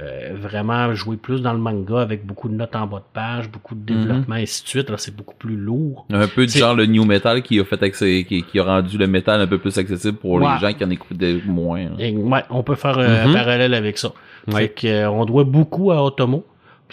euh, 0.00 0.32
vraiment 0.34 0.92
jouer 0.94 1.16
plus 1.16 1.40
dans 1.40 1.52
le 1.52 1.58
manga 1.60 2.00
avec 2.00 2.26
beaucoup 2.26 2.48
de 2.48 2.54
notes 2.54 2.74
en 2.74 2.86
bas 2.86 2.98
de 2.98 3.04
page, 3.12 3.48
beaucoup 3.48 3.74
de 3.76 3.80
développement, 3.84 4.34
et 4.36 4.42
ainsi 4.42 4.64
de 4.64 4.68
suite. 4.68 4.90
Là, 4.90 4.96
c'est 4.98 5.14
beaucoup 5.14 5.36
plus 5.36 5.56
lourd. 5.56 6.06
Un 6.12 6.26
peu 6.26 6.46
du 6.46 6.58
genre 6.58 6.74
le 6.74 6.86
new 6.86 7.04
metal 7.04 7.42
qui 7.42 7.60
a 7.60 7.64
fait 7.64 7.80
accès, 7.82 8.24
qui, 8.28 8.42
qui 8.42 8.58
a 8.58 8.64
rendu 8.64 8.98
le 8.98 9.06
métal 9.06 9.40
un 9.40 9.46
peu 9.46 9.58
plus 9.58 9.76
accessible 9.78 10.18
pour 10.18 10.32
Ouais. 10.32 10.52
les 10.54 10.60
gens 10.60 10.72
qui 10.76 10.84
en 10.84 10.90
écoutent 10.90 11.22
moins. 11.46 11.86
Et, 11.98 12.10
ouais, 12.16 12.42
on 12.50 12.62
peut 12.64 12.74
faire 12.74 12.98
euh, 12.98 13.24
un 13.24 13.28
Mhm. 13.28 13.34
parallèle 13.34 13.74
avec 13.74 13.98
ça. 13.98 14.12
Ouais. 14.48 14.62
Fait 14.62 14.68
que, 14.70 14.86
euh, 14.88 15.10
on 15.10 15.24
doit 15.24 15.44
beaucoup 15.44 15.92
à 15.92 16.04
Otomo. 16.04 16.44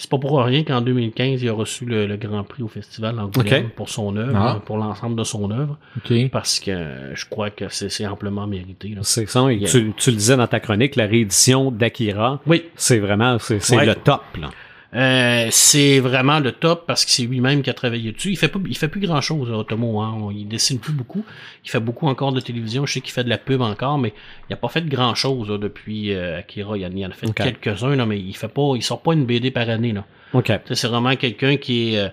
C'est 0.01 0.09
pas 0.09 0.17
pour 0.17 0.41
rien 0.43 0.63
qu'en 0.63 0.81
2015, 0.81 1.43
il 1.43 1.49
a 1.49 1.53
reçu 1.53 1.85
le, 1.85 2.07
le 2.07 2.17
Grand 2.17 2.43
Prix 2.43 2.63
au 2.63 2.67
festival 2.67 3.15
d'Angoulême 3.17 3.65
Ok. 3.67 3.71
pour 3.75 3.87
son 3.87 4.17
œuvre, 4.17 4.35
Ah. 4.35 4.59
pour 4.65 4.77
l'ensemble 4.77 5.15
de 5.15 5.23
son 5.23 5.51
œuvre, 5.51 5.77
OK. 5.97 6.11
parce 6.31 6.59
que 6.59 7.11
je 7.13 7.25
crois 7.29 7.51
que 7.51 7.65
c'est 7.69 8.07
amplement 8.07 8.47
mérité. 8.47 8.89
là. 8.89 9.01
C'est 9.03 9.29
ça. 9.29 9.45
Tu, 9.67 9.93
tu 9.95 10.09
le 10.09 10.15
disais 10.17 10.35
dans 10.37 10.47
ta 10.47 10.59
chronique, 10.59 10.95
la 10.95 11.05
réédition 11.05 11.69
d'Akira, 11.69 12.39
Oui, 12.47 12.63
c'est 12.75 12.97
vraiment, 12.97 13.37
c'est 13.37 13.59
c'est 13.61 13.77
Ouais. 13.77 13.85
le 13.85 13.93
top, 13.93 14.23
là. 14.41 14.49
Euh, 14.93 15.47
c'est 15.51 15.99
vraiment 15.99 16.39
le 16.39 16.51
top 16.51 16.85
parce 16.85 17.05
que 17.05 17.11
c'est 17.11 17.23
lui-même 17.23 17.61
qui 17.61 17.69
a 17.69 17.73
travaillé 17.73 18.11
dessus. 18.11 18.31
Il 18.31 18.37
fait 18.37 18.49
pas, 18.49 18.59
il 18.67 18.77
fait 18.77 18.89
plus 18.89 18.99
grand 18.99 19.21
chose, 19.21 19.49
Otomo. 19.49 20.01
Hein. 20.01 20.29
Il 20.35 20.47
dessine 20.47 20.79
plus 20.79 20.91
beaucoup. 20.91 21.23
Il 21.63 21.69
fait 21.69 21.79
beaucoup 21.79 22.07
encore 22.07 22.33
de 22.33 22.41
télévision. 22.41 22.85
Je 22.85 22.93
sais 22.93 23.01
qu'il 23.01 23.13
fait 23.13 23.23
de 23.23 23.29
la 23.29 23.37
pub 23.37 23.61
encore, 23.61 23.97
mais 23.97 24.13
il 24.49 24.53
a 24.53 24.57
pas 24.57 24.67
fait 24.67 24.81
de 24.81 24.89
grand 24.89 25.15
chose 25.15 25.47
depuis 25.59 26.13
euh, 26.13 26.39
Akira. 26.39 26.77
Il 26.77 26.85
en, 26.85 26.91
il 26.91 27.05
en 27.05 27.09
a 27.09 27.13
fait 27.13 27.33
quelques-uns, 27.33 27.95
là, 27.95 28.05
mais 28.05 28.19
il 28.19 28.35
fait 28.35 28.49
pas, 28.49 28.73
il 28.75 28.83
sort 28.83 29.01
pas 29.01 29.13
une 29.13 29.25
BD 29.25 29.49
par 29.51 29.69
année. 29.69 29.93
Là. 29.93 30.05
OK. 30.33 30.45
Tu 30.45 30.51
sais, 30.65 30.75
C'est 30.75 30.87
vraiment 30.87 31.15
quelqu'un 31.15 31.57
qui 31.57 31.93
est, 31.93 31.99
euh, 31.99 32.09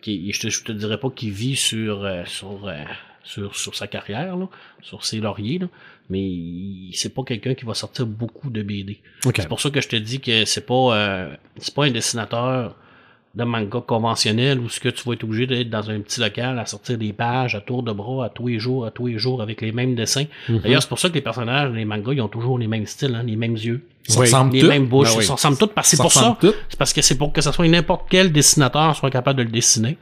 qui, 0.00 0.32
je 0.32 0.40
te, 0.40 0.48
je 0.48 0.64
te 0.64 0.72
dirais 0.72 0.98
pas 0.98 1.10
qu'il 1.10 1.30
vit 1.30 1.56
sur, 1.56 2.04
euh, 2.04 2.22
sur, 2.24 2.66
euh, 2.66 2.82
sur, 3.22 3.54
sur 3.56 3.74
sa 3.74 3.86
carrière, 3.86 4.36
là, 4.36 4.48
sur 4.82 5.04
ses 5.04 5.18
lauriers, 5.18 5.58
là, 5.58 5.66
mais 6.10 6.90
c'est 6.92 7.14
pas 7.14 7.22
quelqu'un 7.22 7.54
qui 7.54 7.64
va 7.64 7.74
sortir 7.74 8.06
beaucoup 8.06 8.50
de 8.50 8.62
BD. 8.62 8.98
OK. 9.26 9.34
C'est 9.38 9.48
pour 9.48 9.60
ça 9.60 9.70
que 9.70 9.80
je 9.80 9.88
te 9.88 9.96
dis 9.96 10.20
que 10.20 10.44
c'est 10.44 10.66
pas 10.66 10.94
euh, 10.96 11.34
c'est 11.58 11.74
pas 11.74 11.84
un 11.84 11.90
dessinateur 11.90 12.74
de 13.34 13.44
manga 13.44 13.80
conventionnel 13.86 14.58
où 14.58 14.68
ce 14.68 14.80
que 14.80 14.88
tu 14.88 15.04
vas 15.06 15.12
être 15.12 15.22
obligé 15.22 15.46
d'être 15.46 15.68
dans 15.70 15.90
un 15.90 16.00
petit 16.00 16.18
local 16.18 16.58
à 16.58 16.64
sortir 16.66 16.96
des 16.98 17.12
pages 17.12 17.54
à 17.54 17.60
tour 17.60 17.82
de 17.82 17.92
bras 17.92 18.24
à 18.24 18.28
tous 18.30 18.48
les 18.48 18.58
jours, 18.58 18.86
à 18.86 18.90
tous 18.90 19.06
les 19.06 19.18
jours 19.18 19.42
avec 19.42 19.60
les 19.60 19.70
mêmes 19.70 19.94
dessins. 19.94 20.24
Mhm. 20.48 20.60
D'ailleurs, 20.60 20.82
c'est 20.82 20.88
pour 20.88 20.98
ça 20.98 21.08
que 21.10 21.14
les 21.14 21.20
personnages, 21.20 21.70
les 21.72 21.84
mangas, 21.84 22.14
ils 22.14 22.22
ont 22.22 22.28
toujours 22.28 22.58
les 22.58 22.66
mêmes 22.66 22.86
styles, 22.86 23.14
hein, 23.14 23.22
les 23.24 23.36
mêmes 23.36 23.54
yeux, 23.54 23.86
Oui. 24.16 24.26
les 24.54 24.62
mêmes 24.62 24.86
bouches, 24.86 25.10
Ben 25.10 25.18
oui. 25.18 25.24
ils 25.24 25.26
se 25.26 25.32
ressemblent 25.32 25.58
tous 25.58 25.66
parce 25.68 25.90
que 25.90 25.96
c'est 25.96 26.02
pour 26.02 26.10
ça. 26.12 26.36
C'est 26.40 26.78
parce 26.78 26.92
que 26.94 27.02
c'est 27.02 27.18
pour 27.18 27.32
que 27.32 27.40
ça 27.42 27.52
soit 27.52 27.68
n'importe 27.68 28.06
quel 28.08 28.32
dessinateur 28.32 28.96
soit 28.96 29.10
capable 29.10 29.38
de 29.38 29.44
le 29.44 29.50
dessiner 29.50 29.98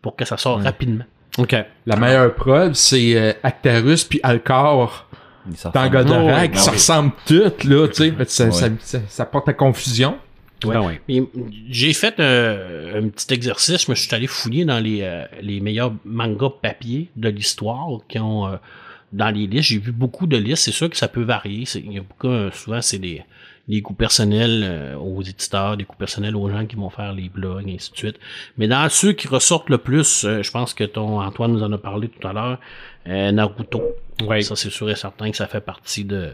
pour 0.00 0.16
que 0.16 0.24
ça 0.24 0.38
sorte 0.38 0.64
rapidement. 0.64 1.04
OK. 1.38 1.54
La 1.86 1.96
meilleure 1.96 2.34
preuve, 2.34 2.72
c'est 2.72 3.14
euh, 3.16 3.32
Actarus 3.42 4.04
puis 4.04 4.18
Alcor 4.22 5.06
Oh, 6.10 6.40
oui, 6.40 6.48
qui 6.48 6.54
ben 6.54 6.60
se 6.60 6.70
ressemblent 6.70 7.12
toutes, 7.26 7.64
là, 7.64 7.88
tu 7.88 7.94
sais. 7.94 8.24
Ça, 8.26 8.44
Ouais. 8.44 8.52
ça, 8.52 8.68
ça, 8.80 8.98
ça 9.08 9.24
porte 9.26 9.48
à 9.48 9.52
confusion. 9.52 10.16
Ben 10.64 10.80
oui. 10.80 10.94
Et 11.08 11.24
J'ai 11.70 11.92
fait 11.92 12.20
euh, 12.20 13.00
un 13.02 13.08
petit 13.08 13.34
exercice, 13.34 13.84
je 13.86 13.90
me 13.90 13.96
suis 13.96 14.14
allé 14.14 14.28
fouiller 14.28 14.64
dans 14.64 14.78
les, 14.78 15.00
euh, 15.02 15.24
les 15.40 15.60
meilleurs 15.60 15.92
mangas 16.04 16.50
papier 16.62 17.08
de 17.16 17.28
l'histoire 17.30 17.88
qui 18.08 18.20
ont 18.20 18.46
euh, 18.46 18.56
dans 19.12 19.30
les 19.34 19.48
listes. 19.48 19.70
J'ai 19.70 19.78
vu 19.78 19.90
beaucoup 19.90 20.28
de 20.28 20.36
listes. 20.36 20.62
C'est 20.62 20.70
sûr 20.70 20.88
que 20.88 20.96
ça 20.96 21.08
peut 21.08 21.22
varier. 21.24 21.64
Il 21.74 21.92
y 21.92 21.98
a 21.98 22.02
beaucoup, 22.02 22.28
euh, 22.28 22.50
souvent, 22.52 22.80
c'est 22.80 22.98
des, 23.00 23.24
des 23.66 23.82
coûts 23.82 23.94
personnels 23.94 24.96
aux 25.00 25.20
éditeurs, 25.22 25.76
des 25.76 25.84
coûts 25.84 25.96
personnels 25.96 26.36
aux 26.36 26.48
gens 26.48 26.64
qui 26.64 26.76
vont 26.76 26.90
faire 26.90 27.12
les 27.12 27.28
blogs, 27.28 27.68
et 27.68 27.74
ainsi 27.74 27.90
de 27.90 27.96
suite. 27.96 28.16
Mais 28.56 28.68
dans 28.68 28.88
ceux 28.88 29.12
qui 29.14 29.26
ressortent 29.28 29.68
le 29.70 29.78
plus, 29.78 30.24
euh, 30.24 30.42
je 30.44 30.50
pense 30.52 30.74
que 30.74 30.84
ton 30.84 31.20
Antoine 31.20 31.52
nous 31.52 31.62
en 31.64 31.72
a 31.72 31.78
parlé 31.78 32.08
tout 32.08 32.26
à 32.26 32.32
l'heure, 32.32 32.58
euh, 33.08 33.32
Naruto. 33.32 33.82
Oui. 34.28 34.42
Ça, 34.42 34.56
c'est 34.56 34.70
sûr 34.70 34.90
et 34.90 34.94
certain 34.96 35.30
que 35.30 35.36
ça 35.36 35.46
fait 35.46 35.60
partie 35.60 36.04
de, 36.04 36.30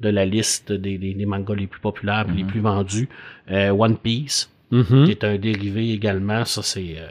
de 0.00 0.08
la 0.08 0.24
liste 0.24 0.72
des, 0.72 0.98
des, 0.98 1.14
des 1.14 1.26
mangas 1.26 1.54
les 1.54 1.66
plus 1.66 1.80
populaires, 1.80 2.26
Mhm. 2.28 2.36
les 2.36 2.44
plus 2.44 2.60
vendus. 2.60 3.08
Euh, 3.50 3.70
One 3.70 3.96
Piece, 3.96 4.50
Mhm. 4.70 5.04
qui 5.04 5.10
est 5.12 5.24
un 5.24 5.36
dérivé 5.38 5.90
également. 5.92 6.44
Ça, 6.44 6.62
c'est. 6.62 6.96
euh, 6.98 7.08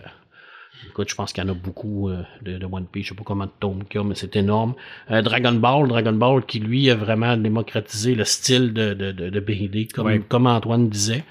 écoute, 0.90 1.10
je 1.10 1.16
pense 1.16 1.32
qu'il 1.34 1.44
y 1.44 1.48
en 1.48 1.50
a 1.50 1.54
beaucoup 1.56 2.10
euh, 2.10 2.24
de, 2.42 2.58
de 2.58 2.66
One 2.66 2.86
Piece. 2.88 3.06
Je 3.06 3.10
sais 3.10 3.16
pas 3.16 3.24
combien 3.26 3.46
de 3.46 3.52
tomes 3.60 3.84
qu'il 3.86 4.02
y 4.02 4.04
a, 4.04 4.08
mais 4.08 4.16
c'est 4.16 4.36
énorme. 4.36 4.74
Euh, 5.12 5.22
Dragon 5.22 5.54
Ball, 5.54 5.88
Dragon 5.88 6.14
Ball 6.14 6.46
qui, 6.46 6.60
lui, 6.60 6.90
a 6.90 6.96
vraiment 6.96 7.38
démocratisé 7.38 8.16
le 8.16 8.26
style 8.26 8.74
de, 8.74 8.94
de, 8.94 9.12
de, 9.12 9.30
de 9.30 9.40
BD, 9.40 9.88
comme, 9.88 10.08
Ouais. 10.08 10.22
comme 10.28 10.48
Antoine 10.48 10.90
disait. 10.90 11.24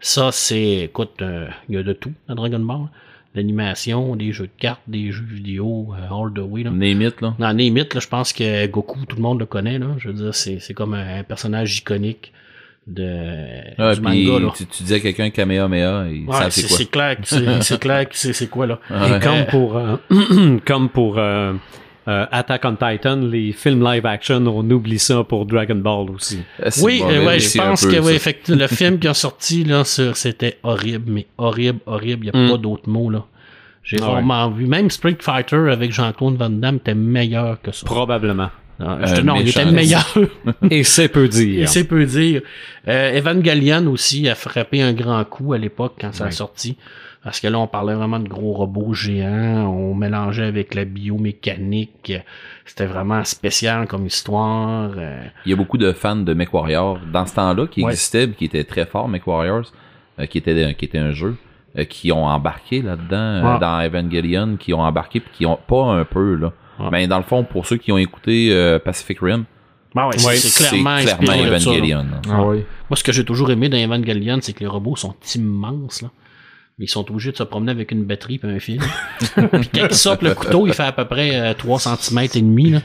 Ça, 0.00 0.30
c'est. 0.30 0.84
Écoute, 0.84 1.22
euh, 1.22 1.48
il 1.68 1.74
y 1.74 1.78
a 1.78 1.82
de 1.82 1.92
tout 1.92 2.12
dans 2.28 2.34
Dragon 2.34 2.60
Ball. 2.60 2.88
L'animation, 3.38 4.16
des 4.16 4.32
jeux 4.32 4.46
de 4.46 4.58
cartes, 4.58 4.80
des 4.88 5.12
jeux 5.12 5.24
vidéo, 5.24 5.88
euh, 5.94 6.06
all 6.12 6.32
the 6.34 6.40
way. 6.40 6.64
Là. 6.64 6.70
Name 6.70 7.02
it, 7.02 7.20
là. 7.20 7.34
Name 7.38 7.76
It, 7.78 7.94
là, 7.94 8.00
je 8.00 8.08
pense 8.08 8.32
que 8.32 8.66
Goku, 8.66 9.06
tout 9.06 9.14
le 9.16 9.22
monde 9.22 9.38
le 9.38 9.46
connaît. 9.46 9.78
Là. 9.78 9.86
Je 9.98 10.08
veux 10.08 10.14
dire, 10.14 10.34
c'est, 10.34 10.58
c'est 10.58 10.74
comme 10.74 10.94
un, 10.94 11.20
un 11.20 11.22
personnage 11.22 11.78
iconique 11.78 12.32
de, 12.88 13.60
Ah, 13.78 13.94
du 13.94 14.00
puis 14.00 14.26
manga. 14.30 14.46
Là. 14.46 14.52
tu, 14.56 14.66
tu 14.66 14.82
dis 14.82 14.94
à 14.94 15.00
quelqu'un 15.00 15.30
Kamehameha, 15.30 16.06
il 16.10 16.26
Ouais, 16.26 16.34
c'est, 16.50 16.62
c'est 16.62 16.66
quoi. 16.68 16.76
c'est 16.78 16.90
clair 16.90 17.16
que 17.16 17.26
c'est, 17.62 17.78
clair 17.80 18.06
c'est, 18.10 18.32
c'est 18.32 18.48
quoi 18.48 18.66
là. 18.66 18.80
Ah, 18.90 19.06
ouais. 19.10 19.16
Et 19.16 19.20
comme 19.20 19.46
pour, 19.50 19.76
euh, 19.76 19.96
comme 20.66 20.88
pour 20.88 21.18
euh, 21.18 21.52
euh, 22.08 22.24
Attack 22.32 22.64
on 22.64 22.74
Titan, 22.76 23.16
les 23.16 23.52
films 23.52 23.84
live 23.84 24.06
action, 24.06 24.44
on 24.46 24.68
oublie 24.70 24.98
ça 24.98 25.22
pour 25.24 25.44
Dragon 25.46 25.74
Ball 25.76 26.10
aussi. 26.10 26.38
Ah, 26.62 26.70
c'est 26.70 26.82
Oui, 26.82 27.00
mauvais 27.02 27.18
euh, 27.18 27.26
ouais, 27.26 27.38
je 27.40 27.58
pense 27.58 27.84
peu, 27.84 27.92
que 27.92 27.98
ouais, 28.00 28.18
le 28.56 28.66
film 28.66 28.98
qui 28.98 29.06
a 29.08 29.14
sorti 29.14 29.62
là, 29.64 29.84
sur- 29.84 30.16
c'était 30.16 30.58
horrible, 30.62 31.12
mais 31.12 31.26
horrible, 31.36 31.80
horrible. 31.86 32.26
Il 32.26 32.32
n'y 32.32 32.38
a 32.38 32.46
Mm. 32.46 32.50
pas 32.50 32.56
d'autres 32.58 32.88
mots 32.88 33.10
là. 33.10 33.24
J'ai 33.82 33.98
Ah 34.00 34.06
ouais. 34.06 34.12
rarement 34.14 34.50
vu. 34.50 34.66
Même 34.66 34.90
Street 34.90 35.16
Fighter 35.20 35.70
avec 35.70 35.92
Jean-Claude 35.92 36.36
Van 36.36 36.50
Damme 36.50 36.76
était 36.76 36.94
meilleur 36.94 37.60
que 37.62 37.72
ça. 37.72 37.86
Probablement. 37.86 38.50
Non, 38.80 38.98
je 39.04 39.14
te- 39.16 39.20
non, 39.22 39.34
il 39.36 39.48
était 39.48 39.64
meilleur. 39.64 40.06
Et 40.70 40.84
c'est 40.84 41.08
peu 41.08 41.24
Et 41.24 41.28
dire. 41.28 41.68
c'est 41.68 41.84
peu 41.84 42.04
dire. 42.04 42.42
Euh, 42.86 43.18
Evangelion 43.18 43.86
aussi 43.88 44.28
a 44.28 44.34
frappé 44.36 44.82
un 44.82 44.92
grand 44.92 45.24
coup 45.24 45.52
à 45.52 45.58
l'époque 45.58 45.94
quand 46.00 46.14
ça 46.14 46.26
a 46.26 46.30
sorti. 46.30 46.76
Parce 47.24 47.40
que 47.40 47.48
là, 47.48 47.58
on 47.58 47.66
parlait 47.66 47.94
vraiment 47.94 48.20
de 48.20 48.28
gros 48.28 48.52
robots 48.52 48.94
géants. 48.94 49.66
On 49.66 49.94
mélangeait 49.94 50.44
avec 50.46 50.74
la 50.74 50.84
biomécanique. 50.84 52.12
C'était 52.64 52.86
vraiment 52.86 53.24
spécial 53.24 53.86
comme 53.86 54.06
histoire. 54.06 54.90
euh, 54.96 55.24
Il 55.44 55.50
y 55.50 55.52
a 55.52 55.56
beaucoup 55.56 55.78
de 55.78 55.92
fans 55.92 56.16
de 56.16 56.32
MechWarrior 56.34 57.00
dans 57.12 57.26
ce 57.26 57.34
temps-là 57.34 57.66
qui 57.66 57.82
Ouais. 57.82 57.90
existaient, 57.90 58.28
qui 58.30 58.44
étaient 58.46 58.64
très 58.64 58.86
forts, 58.86 59.08
MechWarriors, 59.08 59.72
euh, 60.18 60.26
qui 60.26 60.38
était 60.38 60.74
qui 60.74 60.84
était 60.84 60.98
un 60.98 61.10
jeu, 61.10 61.36
euh, 61.78 61.84
qui 61.84 62.12
ont 62.12 62.24
embarqué 62.24 62.82
là-dedans 62.82 63.16
euh, 63.56 63.58
dans 63.58 63.80
Evangelion, 63.84 64.56
qui 64.56 64.72
ont 64.72 64.80
embarqué 64.80 65.20
puis 65.20 65.30
qui 65.32 65.46
ont 65.46 65.58
pas 65.66 65.84
un 65.84 66.04
peu 66.04 66.34
là. 66.36 66.52
Ouais. 66.78 66.86
Mais 66.92 67.06
dans 67.08 67.18
le 67.18 67.24
fond, 67.24 67.42
pour 67.44 67.66
ceux 67.66 67.76
qui 67.76 67.90
ont 67.90 67.98
écouté 67.98 68.50
euh, 68.52 68.78
Pacific 68.78 69.18
Rim, 69.20 69.44
ouais, 69.96 70.04
c'est- 70.18 70.68
clairement, 70.70 70.98
ça. 71.00 71.18
Evangelion. 71.20 72.06
Ah. 72.30 72.36
Moi, 72.36 72.56
ce 72.94 73.02
que 73.02 73.12
j'ai 73.12 73.24
toujours 73.24 73.50
aimé 73.50 73.68
dans 73.68 73.76
Evangelion, 73.76 74.38
c'est 74.40 74.52
que 74.52 74.60
les 74.60 74.66
robots 74.68 74.94
sont 74.96 75.14
immenses, 75.34 76.02
là. 76.02 76.10
Mais 76.78 76.84
ils 76.84 76.88
sont 76.88 77.08
obligés 77.10 77.32
de 77.32 77.36
se 77.36 77.42
promener 77.42 77.72
avec 77.72 77.90
une 77.90 78.04
batterie 78.04 78.38
et 78.42 78.46
un 78.46 78.60
fil. 78.60 78.80
puis 79.20 79.68
quand 79.74 79.86
ils 79.90 79.94
sortent 79.94 80.22
le 80.22 80.34
couteau, 80.34 80.66
il 80.66 80.72
fait 80.72 80.84
à 80.84 80.92
peu 80.92 81.04
près 81.06 81.34
euh, 81.34 81.52
3 81.54 81.78
cm 81.80 82.18
et 82.34 82.40
demi, 82.40 82.70
là. 82.70 82.80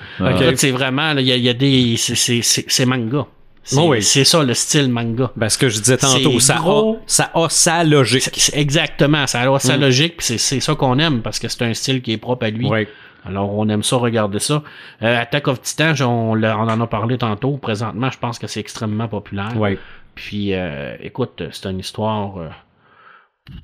C'est 0.56 0.72
vraiment, 0.72 1.14
là, 1.14 1.22
il 1.22 1.28
y 1.28 1.32
a, 1.32 1.36
il 1.36 1.44
y 1.44 1.50
a 1.50 1.54
des, 1.54 1.96
c'est, 1.98 2.16
c'est, 2.16 2.42
c'est, 2.42 2.66
c'est 2.68 2.86
manga. 2.86 3.28
C'est, 3.66 3.78
Oh 3.80 3.92
oui. 3.92 4.02
c'est 4.02 4.24
ça, 4.26 4.44
le 4.44 4.54
style 4.56 4.90
manga. 4.90 5.32
Ben, 5.38 5.48
ce 5.48 5.58
que 5.58 5.70
je 5.70 5.80
disais 5.80 5.96
tantôt, 5.98 6.38
ça 6.40 6.56
gros. 6.56 6.96
a, 6.96 6.98
ça 7.08 7.32
a 7.34 7.48
sa 7.50 7.84
logique. 7.84 8.52
Exactement, 8.54 9.26
ça 9.28 9.42
a 9.42 9.60
sa 9.60 9.78
Mm. 9.78 9.82
logique, 9.82 10.18
puis 10.18 10.26
c'est, 10.26 10.38
c'est 10.38 10.60
ça 10.60 10.76
qu'on 10.76 10.98
aime, 11.00 11.22
parce 11.22 11.40
que 11.40 11.48
c'est 11.48 11.62
un 11.62 11.74
style 11.74 12.02
qui 12.02 12.12
est 12.14 12.18
propre 12.18 12.46
à 12.46 12.50
lui. 12.50 12.68
Ouais. 12.68 12.88
Alors, 13.26 13.58
on 13.58 13.70
aime 13.70 13.84
ça, 13.84 13.96
regarder 13.98 14.40
ça. 14.40 14.64
Euh, 15.02 15.22
Attack 15.22 15.48
of 15.48 15.62
Titan, 15.62 15.94
on, 16.02 16.34
l'a- 16.36 16.58
on 16.58 16.64
en 16.68 16.82
a 16.82 16.88
parlé 16.88 17.18
tantôt. 17.18 17.56
Présentement, 17.58 18.10
je 18.10 18.18
pense 18.20 18.38
que 18.38 18.48
c'est 18.48 18.60
extrêmement 18.60 19.08
populaire. 19.08 19.54
Ouais. 19.56 19.78
Puis, 20.16 20.54
euh, 20.54 20.96
écoute, 21.02 21.42
c'est 21.52 21.70
une 21.70 21.80
histoire. 21.80 22.38
euh, 22.40 22.50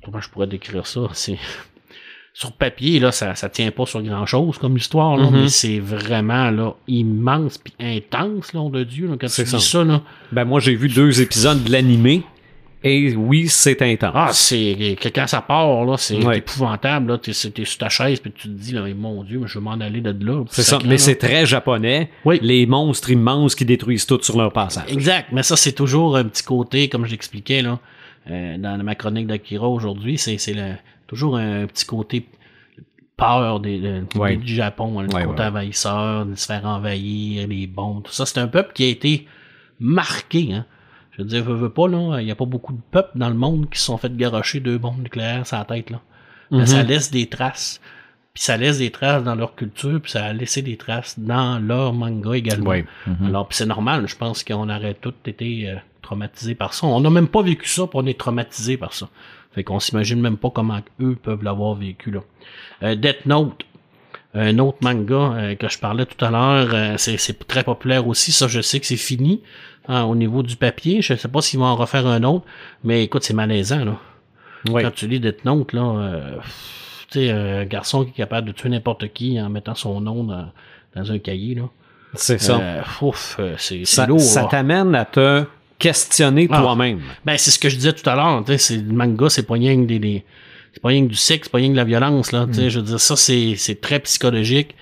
comment 0.04 0.20
je 0.20 0.28
pourrais 0.28 0.46
décrire 0.46 0.86
ça? 0.86 1.00
C'est 1.12 1.38
sur 2.32 2.52
papier 2.52 3.00
là, 3.00 3.10
ça 3.12 3.34
ça 3.34 3.48
tient 3.48 3.70
pas 3.70 3.86
sur 3.86 4.02
grand 4.02 4.24
chose 4.26 4.56
comme 4.58 4.76
histoire 4.76 5.16
là, 5.16 5.30
Mhm. 5.30 5.40
mais 5.42 5.48
c'est 5.48 5.80
vraiment 5.80 6.50
là 6.50 6.74
immense 6.88 7.58
puis 7.58 7.74
intense 7.80 8.52
là, 8.52 8.68
de 8.70 8.84
Dieu 8.84 9.08
là, 9.08 9.14
quand 9.20 9.26
tu 9.26 9.32
C'est 9.32 9.44
dis 9.44 9.50
ça. 9.50 9.58
ça 9.58 9.84
là. 9.84 10.00
Ben, 10.32 10.44
moi, 10.44 10.60
j'ai 10.60 10.74
vu 10.76 10.88
deux 10.88 11.20
épisodes 11.20 11.62
de 11.64 11.72
l'animé. 11.72 12.22
Et 12.82 13.14
oui, 13.14 13.46
c'est 13.48 13.82
intense. 13.82 14.12
Ah, 14.14 14.30
c'est 14.32 14.96
quand 15.14 15.26
ça 15.26 15.42
part 15.42 15.84
là, 15.84 15.98
c'est 15.98 16.16
Ouais. 16.24 16.38
épouvantable 16.38 17.12
là. 17.12 17.18
T'es 17.18 17.32
t'es 17.50 17.64
sur 17.66 17.76
ta 17.78 17.90
chaise 17.90 18.20
puis 18.20 18.32
tu 18.32 18.44
te 18.48 18.54
dis 18.54 18.72
là, 18.72 18.80
mais 18.82 18.94
mon 18.94 19.22
Dieu, 19.22 19.38
mais 19.38 19.48
je 19.48 19.58
vais 19.58 19.62
m'en 19.64 19.72
aller 19.72 20.00
de 20.00 20.14
là. 20.24 20.44
c'est 20.48 20.62
ça. 20.62 20.78
Mais 20.86 20.96
c'est 20.96 21.16
très 21.16 21.44
japonais. 21.44 22.08
Oui. 22.24 22.38
Les 22.40 22.64
monstres 22.64 23.10
immenses 23.10 23.54
qui 23.54 23.66
détruisent 23.66 24.06
tout 24.06 24.18
sur 24.22 24.38
leur 24.38 24.50
passage. 24.50 24.84
Exact, 24.90 25.28
mais 25.30 25.42
ça 25.42 25.56
c'est 25.56 25.72
toujours 25.72 26.16
un 26.16 26.24
petit 26.24 26.42
côté, 26.42 26.88
comme 26.88 27.04
je 27.04 27.10
l'expliquais 27.10 27.60
là, 27.60 27.78
euh, 28.30 28.56
dans 28.58 28.82
ma 28.82 28.94
chronique 28.94 29.26
d'Akira 29.26 29.68
aujourd'hui, 29.68 30.16
c'est 30.18 30.36
toujours 31.06 31.36
un 31.36 31.66
petit 31.66 31.84
côté 31.84 32.26
peur 33.16 33.60
des, 33.60 34.02
Ouais. 34.14 34.36
du 34.36 34.54
Japon, 34.54 34.98
hein, 34.98 35.02
le 35.08 35.14
Ouais, 35.14 35.24
côté 35.24 35.42
ouais, 35.42 35.48
envahisseur, 35.48 36.24
de 36.26 36.34
se 36.34 36.46
faire 36.46 36.64
envahir, 36.64 37.46
les 37.48 37.66
bombes, 37.66 38.02
tout 38.04 38.12
ça. 38.12 38.24
C'est 38.24 38.40
un 38.40 38.48
peuple 38.48 38.72
qui 38.72 38.84
a 38.84 38.88
été 38.88 39.26
marqué, 39.78 40.52
hein. 40.54 40.66
Je 41.12 41.22
veux 41.22 41.28
dire, 41.28 41.44
veux, 41.44 41.54
veux 41.54 41.70
pas, 41.70 41.86
là, 41.88 42.18
il 42.20 42.24
n'y 42.24 42.30
a 42.30 42.34
pas 42.36 42.46
beaucoup 42.46 42.72
de 42.72 42.80
peuples 42.90 43.18
dans 43.18 43.28
le 43.28 43.34
monde 43.34 43.68
qui 43.68 43.78
se 43.78 43.84
sont 43.86 43.98
fait 43.98 44.14
garocher 44.16 44.60
deux 44.60 44.78
bombes 44.78 45.02
nucléaires 45.02 45.46
sur 45.46 45.58
la 45.58 45.64
tête, 45.64 45.90
là. 45.90 46.00
Mais 46.50 46.60
Mhm. 46.60 46.66
ça 46.66 46.82
laisse 46.82 47.10
des 47.10 47.26
traces. 47.26 47.80
Puis 48.32 48.44
ça 48.44 48.56
laisse 48.56 48.78
des 48.78 48.90
traces 48.90 49.22
dans 49.24 49.34
leur 49.34 49.54
culture, 49.56 50.00
puis 50.00 50.10
ça 50.12 50.24
a 50.26 50.32
laissé 50.32 50.62
des 50.62 50.76
traces 50.76 51.18
dans 51.18 51.58
leur 51.58 51.92
manga 51.92 52.32
également. 52.34 52.72
Mhm. 53.06 53.26
Alors, 53.26 53.48
c'est 53.50 53.66
normal, 53.66 54.06
je 54.08 54.16
pense 54.16 54.44
qu'on 54.44 54.70
aurait 54.70 54.94
tous 54.94 55.12
été 55.26 55.68
euh, 55.68 55.74
traumatisés 56.10 56.56
par 56.56 56.74
ça. 56.74 56.88
On 56.88 57.00
n'a 57.00 57.10
même 57.10 57.28
pas 57.28 57.40
vécu 57.40 57.68
ça, 57.68 57.82
puis 57.82 57.92
on 57.94 58.06
est 58.06 58.18
traumatisés 58.18 58.76
par 58.76 58.92
ça. 58.92 59.08
Fait 59.52 59.62
qu'on 59.62 59.78
s'imagine 59.78 60.20
même 60.20 60.36
pas 60.36 60.50
comment 60.50 60.80
eux 61.00 61.16
peuvent 61.22 61.44
l'avoir 61.44 61.74
vécu 61.74 62.10
là. 62.10 62.20
Euh, 62.82 62.96
Death 62.96 63.26
Note, 63.26 63.62
un 64.34 64.58
autre 64.58 64.78
manga 64.80 65.14
euh, 65.14 65.54
que 65.54 65.68
je 65.68 65.78
parlais 65.78 66.06
tout 66.06 66.24
à 66.24 66.30
l'heure, 66.30 66.70
euh, 66.72 66.94
c'est, 66.96 67.46
très 67.46 67.62
populaire 67.62 68.08
aussi. 68.08 68.32
Ça, 68.32 68.48
je 68.48 68.60
sais 68.60 68.80
que 68.80 68.86
c'est 68.86 68.96
fini 68.96 69.40
hein, 69.86 70.02
au 70.02 70.16
niveau 70.16 70.42
du 70.42 70.56
papier. 70.56 71.00
Je 71.00 71.14
sais 71.14 71.28
pas 71.28 71.42
s'ils 71.42 71.60
vont 71.60 71.66
en 71.66 71.76
refaire 71.76 72.08
un 72.08 72.24
autre, 72.24 72.44
mais 72.82 73.04
écoute, 73.04 73.22
c'est 73.22 73.34
malaisant 73.34 73.84
là. 73.84 73.96
Quand 74.66 74.90
tu 74.90 75.06
lis 75.06 75.20
Death 75.20 75.44
Note, 75.44 75.72
là, 75.72 76.40
tu 77.08 77.20
sais, 77.20 77.30
un 77.30 77.64
garçon 77.64 78.04
qui 78.04 78.10
est 78.10 78.14
capable 78.14 78.48
de 78.48 78.52
tuer 78.52 78.68
n'importe 78.68 79.12
qui 79.12 79.40
en 79.40 79.48
mettant 79.48 79.74
son 79.74 80.00
nom 80.00 80.24
dans, 80.24 80.50
dans 80.96 81.12
un 81.12 81.18
cahier 81.18 81.54
là. 81.54 81.62
C'est 82.14 82.38
ça. 82.38 82.82
Ouf, 83.00 83.40
c'est, 83.56 84.06
lourd. 84.06 84.20
ça 84.20 84.44
t'amène 84.44 84.94
à 84.96 85.04
te 85.04 85.44
questionner 85.80 86.46
Ah. 86.52 86.60
toi-même. 86.60 87.00
Ben, 87.24 87.36
c'est 87.36 87.50
ce 87.50 87.58
que 87.58 87.68
je 87.68 87.74
disais 87.74 87.92
tout 87.92 88.08
à 88.08 88.14
l'heure, 88.14 88.44
le 88.46 88.92
manga, 88.92 89.28
c'est 89.28 89.42
pas 89.42 89.54
rien 89.54 89.74
que 89.76 89.86
des, 89.86 89.98
des- 89.98 90.24
c'est 90.72 90.80
pas 90.80 90.90
rien 90.90 91.02
que 91.02 91.08
du 91.08 91.16
sexe, 91.16 91.46
c'est 91.48 91.50
pas 91.50 91.58
rien 91.58 91.66
que 91.68 91.72
de 91.72 91.78
la 91.78 91.84
violence, 91.84 92.30
là, 92.30 92.46
sais, 92.52 92.70
je 92.70 92.78
veux 92.78 92.84
dire, 92.86 93.00
ça, 93.00 93.16
c'est, 93.16 93.54
c'est 93.56 93.80
très 93.80 93.98
psychologique. 93.98 94.76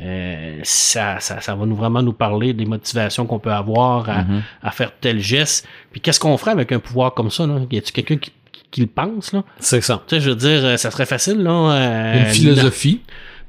Euh, 0.00 0.58
ça, 0.62 1.18
ça, 1.18 1.40
ça 1.40 1.54
va 1.56 1.66
nous 1.66 1.74
vraiment 1.74 2.02
nous 2.02 2.12
parler 2.12 2.52
des 2.52 2.64
motivations 2.66 3.26
qu'on 3.26 3.40
peut 3.40 3.52
avoir 3.52 4.08
à, 4.08 4.22
Mhm. 4.22 4.42
à 4.62 4.70
faire 4.70 4.92
tel 5.00 5.18
geste. 5.20 5.66
Puis 5.90 6.00
qu'est-ce 6.00 6.20
qu'on 6.20 6.36
ferait 6.36 6.52
avec 6.52 6.70
un 6.72 6.78
pouvoir 6.78 7.14
comme 7.14 7.30
ça, 7.30 7.46
là? 7.46 7.58
Y 7.70 7.78
a-tu 7.78 7.92
quelqu'un 7.92 8.16
qui, 8.16 8.30
qui, 8.70 8.80
le 8.82 8.86
pense, 8.86 9.32
là? 9.32 9.42
C'est 9.58 9.80
ça. 9.80 10.00
Tu 10.06 10.14
sais, 10.16 10.20
je 10.20 10.30
veux 10.30 10.36
dire, 10.36 10.64
euh, 10.64 10.76
ça 10.76 10.90
serait 10.92 11.06
facile, 11.06 11.38
là. 11.42 11.50
euh, 11.50 12.18
Une 12.20 12.26
philosophie. 12.26 13.00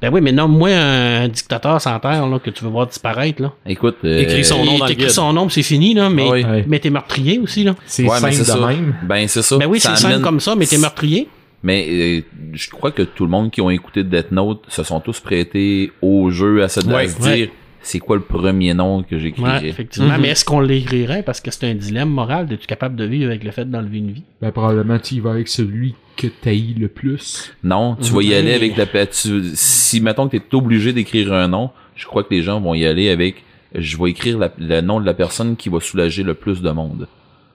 Ben 0.02 0.14
oui, 0.14 0.22
mais 0.22 0.32
nomme-moi 0.32 0.70
un 0.70 1.28
dictateur 1.28 1.82
sans 1.82 2.00
terre, 2.00 2.26
là, 2.26 2.40
que 2.40 2.50
tu 2.50 2.64
veux 2.64 2.70
voir 2.70 2.88
disparaître, 2.88 3.42
là. 3.42 3.52
Écoute, 3.66 3.98
euh, 4.06 4.22
Écris 4.22 4.46
son 4.46 4.64
nom 4.64 4.80
guide. 4.86 5.10
son 5.10 5.34
nom, 5.34 5.50
c'est 5.50 5.62
fini, 5.64 5.94
là, 5.94 6.10
mais, 6.10 6.30
oui. 6.30 6.46
Mais 6.68 6.80
t'es 6.80 6.90
meurtrier 6.90 7.38
aussi, 7.40 7.64
là. 7.66 7.76
C'est 7.86 8.04
ouais, 8.04 8.18
simple 8.18 8.34
c'est 8.34 8.40
de 8.40 8.46
ça. 8.46 8.68
même. 8.68 8.96
Ben 9.04 9.28
c'est 9.28 9.42
ça. 9.42 9.58
Ben 9.58 9.66
oui, 9.66 9.80
Ça 9.80 9.96
c'est 9.96 10.04
simple 10.04 10.14
amène- 10.14 10.24
comme 10.24 10.40
ça, 10.40 10.56
mais 10.56 10.66
t'es 10.66 10.78
meurtrier. 10.78 11.28
Mais 11.64 11.86
euh, 11.90 12.22
je 12.54 12.70
crois 12.70 12.92
que 12.92 13.02
tout 13.02 13.26
le 13.26 13.30
monde 13.30 13.52
qui 13.52 13.60
ont 13.60 13.70
écouté 13.70 14.06
Death 14.06 14.32
Note 14.32 14.64
se 14.70 14.84
sont 14.84 15.02
tous 15.02 15.20
prêtés 15.20 15.92
au 16.02 16.32
jeu 16.32 16.64
à 16.64 16.70
se, 16.70 16.80
à 16.80 16.84
Ouais, 16.86 17.10
ouais. 17.22 17.52
C'est 17.92 18.00
quoi 18.00 18.16
le 18.18 18.22
premier 18.22 18.74
nom 18.74 19.02
que 19.04 19.18
j'écrirais? 19.18 19.60
Ouais, 19.62 19.68
effectivement. 19.68 20.14
Mhm. 20.14 20.22
Mais 20.22 20.28
est-ce 20.30 20.46
qu'on 20.46 20.60
l'écrirait? 20.60 21.24
Parce 21.24 21.42
que 21.42 21.50
c'est 21.50 21.66
un 21.70 21.74
dilemme 21.74 22.10
moral? 22.10 22.48
Es-tu 22.52 22.68
capable 22.68 22.96
de 22.96 23.06
vivre 23.06 23.30
avec 23.30 23.44
le 23.44 23.52
fait 23.52 23.66
d'enlever 23.70 23.98
une 23.98 24.12
vie? 24.12 24.24
Ben, 24.42 24.52
probablement, 24.52 25.00
tu 25.00 25.16
y 25.16 25.20
vas 25.20 25.32
avec 25.32 25.48
celui 25.48 25.96
que 26.16 26.28
t'haïs 26.28 26.76
le 26.78 26.88
plus. 26.88 27.52
Non, 27.64 27.96
tu 27.96 28.12
vas 28.14 28.22
y 28.22 28.34
aller 28.36 28.54
avec 28.54 28.78
la 28.78 28.86
tu, 29.08 29.42
si 29.56 30.02
mettons 30.02 30.28
que 30.30 30.38
t'es 30.38 30.56
obligé 30.56 30.94
d'écrire 30.94 31.34
un 31.34 31.48
nom, 31.48 31.72
je 31.96 32.06
crois 32.06 32.24
que 32.24 32.34
les 32.34 32.44
gens 32.44 32.62
vont 32.62 32.74
y 32.76 32.86
aller 32.86 33.10
avec 33.10 33.44
je 33.76 33.98
vais 33.98 34.10
écrire 34.12 34.38
la- 34.40 34.52
le 34.58 34.82
nom 34.82 35.00
de 35.00 35.06
la 35.06 35.14
personne 35.14 35.56
qui 35.56 35.70
va 35.70 35.80
soulager 35.80 36.24
le 36.24 36.34
plus 36.34 36.62
de 36.62 36.72
monde. 36.72 37.08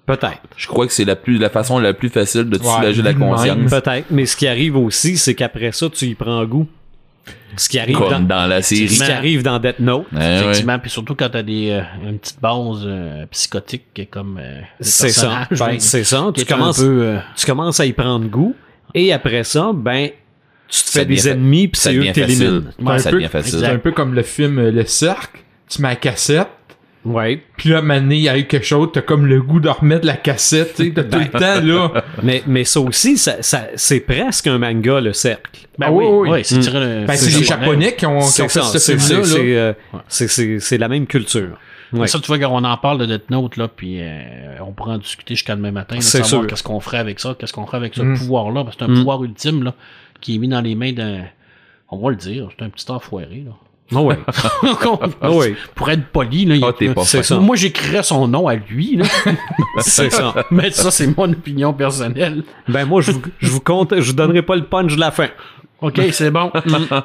Peut-être. 0.07 0.43
Je 0.57 0.67
crois 0.67 0.87
que 0.87 0.93
c'est 0.93 1.05
la 1.05 1.17
plus 1.17 1.39
la 1.39 1.49
façon 1.49 1.79
la 1.79 1.95
plus 1.95 2.09
facile 2.11 2.45
de 2.45 2.57
te 2.59 2.63
Ouais, 2.65 2.71
soulager 2.75 3.03
la 3.03 3.15
conscience. 3.15 3.71
Peut-être. 3.71 4.07
Mais 4.11 4.27
ce 4.27 4.37
qui 4.37 4.47
arrive 4.47 4.77
aussi, 4.77 5.17
c'est 5.17 5.35
qu'après 5.35 5.73
ça, 5.73 5.89
tu 5.91 6.07
y 6.07 6.15
prends 6.15 6.45
goût. 6.45 6.67
Ce 7.57 7.69
qui 7.69 7.79
arrive, 7.79 7.97
Comme 7.97 8.11
dans, 8.11 8.21
dans 8.41 8.47
la 8.47 8.63
série. 8.63 8.89
ce 8.89 9.05
qui 9.05 9.13
arrive 9.13 9.43
dans 9.45 9.59
Death 9.61 9.79
Note. 9.79 10.07
Ouais. 10.13 10.41
Effectivement. 10.41 10.79
Puis 10.81 10.91
surtout 10.91 11.15
quand 11.15 11.29
t'as 11.31 11.43
des, 11.43 11.71
euh, 11.71 11.83
une 12.09 12.19
petite 12.19 12.41
base 12.41 12.83
euh, 12.85 13.27
psychotique 13.31 14.09
comme 14.11 14.39
euh, 14.43 14.61
C'est 14.81 15.11
ça. 15.11 15.47
Ben, 15.53 15.67
là, 15.69 15.75
c'est 15.79 16.03
ça. 16.05 16.31
Tu 16.35 16.45
commences, 16.45 16.79
peu, 16.81 17.03
euh, 17.03 17.19
tu 17.37 17.47
commences 17.47 17.79
à 17.81 17.87
y 17.87 17.93
prendre 17.93 18.27
goût. 18.27 18.57
Et 18.93 19.13
après 19.13 19.45
ça, 19.45 19.71
ben, 19.73 20.09
tu 20.69 20.83
te 20.83 20.89
Ça 20.89 21.01
fais 21.01 21.07
des 21.07 21.29
ennemis 21.29 21.69
puis 21.69 21.81
ça 21.81 21.91
c'est 21.91 21.97
eux 21.97 22.03
qui 22.03 22.13
t'éliminent. 22.13 22.63
Ouais, 22.81 22.95
un 22.95 22.99
ça 22.99 23.11
peu- 23.11 23.17
devient 23.17 23.29
facile. 23.29 23.59
C'est 23.61 23.67
un 23.67 23.79
peu 23.79 23.93
comme 23.93 24.15
le 24.15 24.23
film 24.23 24.59
euh, 24.59 24.71
Le 24.73 24.85
Cercle. 24.85 25.41
Tu 25.69 25.81
mets 25.81 25.89
la 25.91 25.97
cassette, 25.97 26.49
Ouais. 27.05 27.43
Puis 27.59 27.69
là, 27.69 27.83
donné, 27.83 28.17
il 28.17 28.23
y 28.23 28.29
a 28.29 28.39
eu 28.39 28.47
quelque 28.47 28.65
chose, 28.65 28.89
t'as 28.93 29.03
comme 29.03 29.27
le 29.27 29.43
goût 29.43 29.61
de 29.61 29.69
remettre 29.69 30.07
la 30.07 30.17
cassette, 30.17 30.75
tu 30.75 30.85
sais, 30.87 30.93
t'as 30.95 31.05
tout 31.05 31.19
le 31.19 31.29
temps, 31.39 31.61
là. 31.61 32.03
Mais, 32.23 32.43
mais 32.47 32.65
ça 32.65 32.81
aussi, 32.81 33.19
ça, 33.19 33.43
ça- 33.43 33.69
c'est 33.77 34.01
presque 34.01 34.47
un 34.47 34.57
manga, 34.59 35.01
le 35.01 35.13
cercle. 35.13 35.67
Ben 35.79 35.87
Ah 35.89 35.93
oui, 35.93 36.05
oui, 36.07 36.41
c'est 36.45 36.57
Mm. 36.67 37.05
Ben, 37.07 37.13
les 37.13 37.45
japonais. 37.45 37.95
Qui 37.95 38.07
ont, 38.07 38.19
qui 38.21 38.43
ont 38.43 38.49
fait 38.49 38.61
ça, 38.61 38.63
ce 38.63 38.79
c'est 38.79 38.99
film-là, 38.99 39.25
c'est- 39.25 39.37
là. 39.39 39.43
c'est, 39.45 39.57
euh, 39.59 39.73
c'est- 40.09 40.29
c'est- 40.29 40.59
c'est 40.61 40.79
la 40.79 40.89
même 40.89 41.07
culture. 41.07 41.59
Ouais. 41.93 42.01
Mais 42.01 42.07
Ça, 42.07 42.19
tu 42.19 42.27
vois, 42.27 42.39
quand 42.39 42.51
on 42.51 42.65
en 42.65 42.77
parle 42.79 42.99
de 42.99 43.07
Death 43.07 43.31
Note, 43.31 43.57
là, 43.57 43.69
puis 43.69 43.99
euh, 44.01 44.23
on 44.67 44.73
pourra 44.73 44.93
en 44.95 44.99
discuter 44.99 45.35
jusqu'à 45.35 45.55
demain 45.57 45.71
matin, 45.73 45.97
là, 45.97 46.01
savoir 46.01 46.29
sûr. 46.29 46.47
qu'est-ce 46.47 46.63
qu'on 46.63 46.81
ferait 46.81 46.99
avec 46.99 47.21
ça, 47.21 47.37
qu'est-ce 47.39 47.53
qu'on 47.53 47.67
ferait 47.67 47.77
avec 47.77 47.95
ce 47.95 48.03
Mm. 48.03 48.17
pouvoir-là, 48.19 48.65
parce 48.65 48.77
que 48.77 48.85
c'est 48.85 48.91
un 48.91 48.95
Mm. 48.95 48.99
pouvoir 48.99 49.23
ultime, 49.23 49.63
là, 49.63 49.75
qui 50.21 50.37
est 50.37 50.39
mis 50.39 50.49
dans 50.49 50.61
les 50.63 50.75
mains 50.75 50.93
d'un, 50.93 51.25
on 51.91 51.99
va 51.99 52.11
le 52.11 52.17
dire, 52.17 52.49
c'est 52.57 52.65
un 52.65 52.71
petit 52.71 52.91
enfoiré, 52.91 53.45
là. 53.47 53.53
Ah 53.97 54.03
ouais. 54.03 54.19
Ah 55.21 55.31
ouais. 55.33 55.55
Pour 55.75 55.91
être 55.91 56.07
poli, 56.09 56.45
là, 56.45 56.55
il- 56.57 56.95
pas 56.95 57.05
C'est 57.05 57.23
ça. 57.23 57.39
moi, 57.39 57.57
j'écrirais 57.57 58.03
son 58.03 58.29
nom 58.29 58.49
à 58.49 58.55
lui, 58.57 58.97
là. 58.97 59.05
C'est 59.79 60.11
ça. 60.11 60.35
mais 60.51 60.71
ça, 60.71 60.91
c'est 60.91 61.07
mon 61.17 61.31
opinion 61.33 61.73
personnelle. 61.73 62.43
Ben 62.69 62.85
moi, 62.85 63.01
je 63.01 63.13
vous, 63.13 63.23
je 63.41 63.49
vous 63.51 63.61
compte, 63.61 63.95
je 63.99 64.07
vous 64.07 64.13
donnerai 64.13 64.43
pas 64.43 64.57
le 64.57 64.65
punch 64.65 64.95
de 64.95 65.01
la 65.01 65.11
fin. 65.11 65.29
OK, 65.81 66.01
c'est 66.13 66.31
bon. 66.31 66.51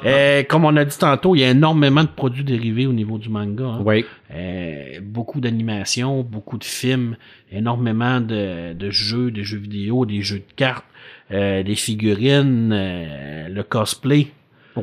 Euh, 0.06 0.42
comme 0.44 0.64
on 0.64 0.74
a 0.76 0.84
dit 0.84 0.96
tantôt, 0.96 1.34
il 1.34 1.40
y 1.40 1.44
a 1.44 1.50
énormément 1.50 2.02
de 2.02 2.08
produits 2.08 2.44
dérivés 2.44 2.86
au 2.86 2.92
niveau 2.92 3.18
du 3.18 3.28
manga. 3.28 3.64
hein. 3.64 3.82
Oui. 3.84 4.04
Euh, 4.32 5.00
beaucoup 5.02 5.40
d'animations, 5.40 6.22
beaucoup 6.22 6.56
de 6.56 6.64
films, 6.64 7.16
énormément 7.52 8.20
de, 8.20 8.72
de 8.72 8.90
jeux, 8.90 9.30
des 9.30 9.42
jeux 9.44 9.58
vidéo, 9.58 10.06
des 10.06 10.22
jeux 10.22 10.38
de 10.38 10.52
cartes, 10.56 10.84
euh, 11.32 11.62
des 11.62 11.74
figurines, 11.74 12.70
le 12.72 13.62
cosplay. 13.62 14.28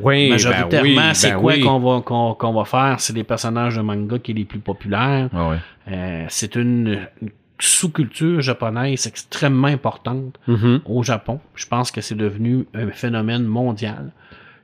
Oui, 0.01 0.29
Majoritairement, 0.29 1.13
c'est 1.13 1.31
ben 1.31 1.39
quoi 1.39 1.53
oui. 1.53 1.61
qu'on 1.61 1.79
va 1.79 2.01
qu'on 2.01 2.53
va 2.53 2.65
faire? 2.65 2.99
C'est 2.99 3.13
les 3.13 3.23
personnages 3.23 3.75
de 3.75 3.81
manga 3.81 4.17
qui 4.19 4.31
est 4.31 4.35
les 4.35 4.45
plus 4.45 4.59
populaires. 4.59 5.29
Ah 5.33 5.49
ouais. 5.49 5.57
Euh, 5.91 6.25
c'est 6.29 6.55
une, 6.55 7.07
une 7.21 7.29
sous-culture 7.59 8.41
japonaise 8.41 9.07
extrêmement 9.07 9.67
importante 9.67 10.37
Mhm. 10.47 10.81
au 10.85 11.03
Japon. 11.03 11.39
Je 11.55 11.65
pense 11.67 11.91
que 11.91 12.01
c'est 12.01 12.15
devenu 12.15 12.65
un 12.73 12.89
phénomène 12.91 13.43
mondial. 13.43 14.11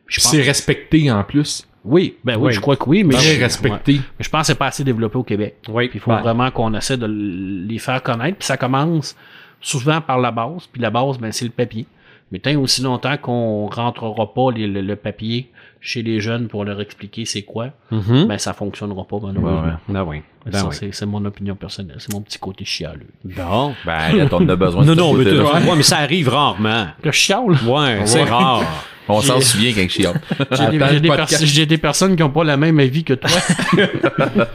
C'est 0.10 0.41
respecté, 0.41 1.10
en 1.12 1.24
plus. 1.24 1.67
Oui, 1.86 2.15
ben 2.24 2.36
oui, 2.38 2.43
Oui. 2.48 2.54
je 2.54 2.60
crois 2.62 2.76
que 2.78 2.88
oui, 2.88 3.04
mais 3.04 3.15
Très 3.15 3.36
je, 3.36 3.41
respecté. 3.41 3.93
ouais. 3.93 4.00
Mais 4.19 4.24
je 4.24 4.30
pense 4.30 4.41
que 4.41 4.48
c'est 4.48 4.56
pas 4.56 4.67
assez 4.67 4.84
développé 4.84 5.17
au 5.17 5.24
Québec. 5.24 5.58
Oui. 5.67 5.89
Puis 5.89 5.98
il 6.00 6.02
faut 6.02 6.12
Ben, 6.12 6.22
vraiment 6.22 6.50
qu'on 6.52 6.74
essaie 6.76 6.98
de 6.98 7.08
les 7.08 7.78
faire 7.80 8.02
connaître. 8.04 8.38
Puis 8.38 8.46
ça 8.46 8.56
commence 8.58 9.15
souvent 9.60 10.00
par 10.02 10.19
la 10.19 10.32
base. 10.32 10.67
Puis 10.72 10.82
la 10.82 10.89
base, 10.91 11.17
ben, 11.17 11.32
c'est 11.32 11.46
le 11.46 11.52
papier. 11.52 11.86
Mais 12.34 12.39
tant 12.39 12.56
aussi 12.60 12.82
longtemps 12.82 13.15
qu'on 13.17 13.67
rentrera 13.67 14.34
pas 14.34 14.52
les- 14.52 14.65
le, 14.65 14.82
le 14.82 14.96
papier 14.96 15.52
chez 15.80 16.02
les 16.02 16.19
jeunes 16.19 16.48
pour 16.48 16.65
leur 16.65 16.82
expliquer 16.82 17.26
c'est 17.26 17.43
quoi, 17.43 17.69
mhm. 17.91 18.26
ben 18.26 18.39
ça 18.39 18.54
fonctionnera 18.54 19.04
pas 19.04 19.17
malheureusement. 19.22 19.78
Ben 19.88 20.04
oui. 20.04 20.24
Ben 20.48 20.67
oui. 20.67 20.89
c'est, 20.91 21.06
mon 21.06 21.24
opinion 21.26 21.56
personnelle. 21.56 21.98
C'est 22.00 22.12
mon 22.12 22.22
petit 22.22 22.39
côté 22.39 22.65
chialeux. 22.65 23.08
Bon. 23.24 23.76
Ben, 23.86 24.13
là, 24.13 24.26
t'en 24.26 24.50
as 24.50 24.56
besoin 24.56 24.84
de 24.84 24.93
Non, 24.93 25.13
non, 25.13 25.13
mais, 25.13 25.32
ouais, 25.32 25.84
ça 25.84 26.00
arrive 26.00 26.30
rarement. 26.30 26.88
Le 27.04 27.12
chiale? 27.12 27.52
Ouais, 27.67 28.02
c'est 28.06 28.24
rare. 28.24 28.63
On 29.08 29.22
s'en 29.22 29.39
souvient 29.39 29.72
quand 29.74 29.84
je 29.84 29.88
chiale. 29.89 30.22
J'ai 30.52 31.00
des, 31.00 31.10
pers- 31.10 31.82
personnes 31.82 32.15
qui 32.15 32.24
ont 32.24 32.30
pas 32.30 32.43
la 32.43 32.58
même 32.58 32.80
avis 32.80 33.04
que 33.04 33.13
toi. 33.13 33.30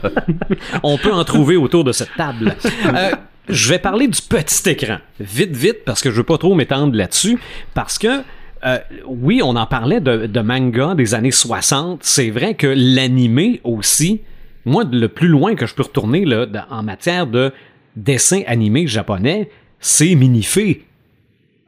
On 0.83 0.97
peut 0.97 1.13
en 1.13 1.23
trouver 1.23 1.55
autour 1.55 1.83
de 1.83 1.91
cette 1.91 2.15
table. 2.17 2.55
Euh, 2.93 3.11
je 3.49 3.69
vais 3.69 3.79
parler 3.79 4.07
du 4.07 4.21
petit 4.21 4.69
écran. 4.69 4.97
Vite, 5.19 5.55
vite, 5.55 5.83
parce 5.85 6.01
que 6.01 6.11
je 6.11 6.15
veux 6.15 6.23
pas 6.23 6.37
trop 6.37 6.55
m'étendre 6.55 6.95
là-dessus. 6.95 7.39
Parce 7.73 7.97
que, 7.97 8.21
euh, 8.65 8.79
oui, 9.07 9.41
on 9.43 9.55
en 9.55 9.65
parlait 9.65 9.99
de, 9.99 10.41
manga 10.41 10.95
des 10.95 11.13
années 11.13 11.31
60. 11.31 11.99
C'est 12.03 12.29
vrai 12.29 12.53
que 12.53 12.67
l'animé 12.67 13.61
aussi, 13.63 14.21
moi, 14.65 14.83
le 14.89 15.07
plus 15.07 15.27
loin 15.27 15.55
que 15.55 15.65
je 15.65 15.73
peux 15.73 15.83
retourner 15.83 16.25
là, 16.25 16.45
en 16.69 16.83
matière 16.83 17.27
de 17.27 17.51
dessin 17.95 18.41
animé 18.47 18.87
japonais, 18.87 19.49
c'est 19.79 20.15
Minifé. 20.15 20.85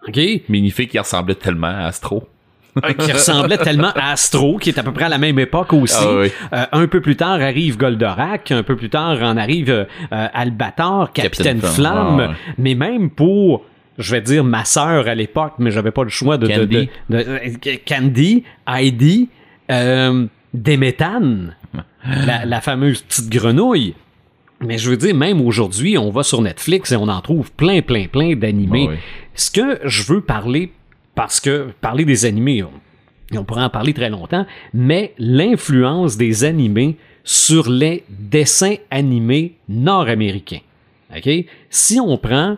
OK? 0.07 0.19
Minifé 0.49 0.87
qui 0.87 0.99
ressemblait 0.99 1.35
tellement 1.35 1.67
à 1.67 1.85
Astro. 1.85 2.27
Qui 2.99 3.11
ressemblait 3.11 3.57
tellement 3.57 3.91
à 3.95 4.11
Astro, 4.11 4.57
qui 4.57 4.69
est 4.69 4.77
à 4.79 4.83
peu 4.83 4.93
près 4.93 5.05
à 5.05 5.09
la 5.09 5.17
même 5.17 5.37
époque 5.39 5.73
aussi. 5.73 5.95
Ah 5.99 6.15
oui. 6.21 6.31
Euh, 6.53 6.65
un 6.71 6.87
peu 6.87 7.01
plus 7.01 7.15
tard 7.17 7.41
arrive 7.41 7.75
Goldorak, 7.77 8.51
un 8.51 8.63
peu 8.63 8.75
plus 8.77 8.89
tard 8.89 9.21
en 9.21 9.35
arrive 9.35 9.69
euh, 9.69 9.85
Albator, 10.09 11.11
Capitaine, 11.11 11.59
Capitaine 11.59 11.61
Flamme, 11.61 11.73
Flamme, 12.15 12.19
ah 12.19 12.29
ouais. 12.29 12.35
mais 12.57 12.75
même 12.75 13.09
pour, 13.09 13.65
je 13.97 14.11
vais 14.15 14.21
dire 14.21 14.43
ma 14.45 14.63
sœur 14.63 15.07
à 15.07 15.15
l'époque, 15.15 15.53
mais 15.59 15.71
j'avais 15.71 15.91
pas 15.91 16.03
le 16.03 16.09
choix 16.09 16.37
de... 16.37 16.47
Candy. 16.47 16.89
de- 17.09 17.17
de- 17.17 17.25
euh, 17.27 17.75
Candy, 17.85 18.43
Heidi, 18.67 19.27
euh, 19.69 20.25
Déméthane, 20.53 21.55
la, 22.05 22.45
la 22.45 22.61
fameuse 22.61 23.01
petite 23.01 23.29
grenouille. 23.29 23.93
Mais 24.63 24.77
je 24.77 24.89
veux 24.91 24.97
dire, 24.97 25.15
même 25.15 25.41
aujourd'hui, 25.41 25.97
on 25.97 26.09
va 26.11 26.23
sur 26.23 26.41
Netflix 26.41 26.91
et 26.91 26.95
on 26.95 27.07
en 27.07 27.19
trouve 27.21 27.51
plein, 27.51 27.81
plein, 27.81 28.05
plein 28.07 28.35
d'animés. 28.35 28.85
Ah 28.89 28.91
oui. 28.93 28.97
Ce 29.33 29.49
que 29.51 29.79
je 29.85 30.03
veux 30.03 30.21
parler, 30.21 30.71
parce 31.15 31.39
que 31.39 31.69
parler 31.81 32.05
des 32.05 32.25
animés, 32.25 32.63
on, 32.63 32.71
on 33.37 33.43
pourrait 33.43 33.63
en 33.63 33.69
parler 33.69 33.93
très 33.93 34.09
longtemps, 34.09 34.45
mais 34.73 35.13
l'influence 35.17 36.17
des 36.17 36.43
animés 36.43 36.97
sur 37.23 37.69
les 37.69 38.03
dessins 38.09 38.75
animés 38.89 39.55
nord-américains. 39.69 40.61
OK? 41.15 41.29
Si 41.69 41.99
on 41.99 42.17
prend, 42.17 42.57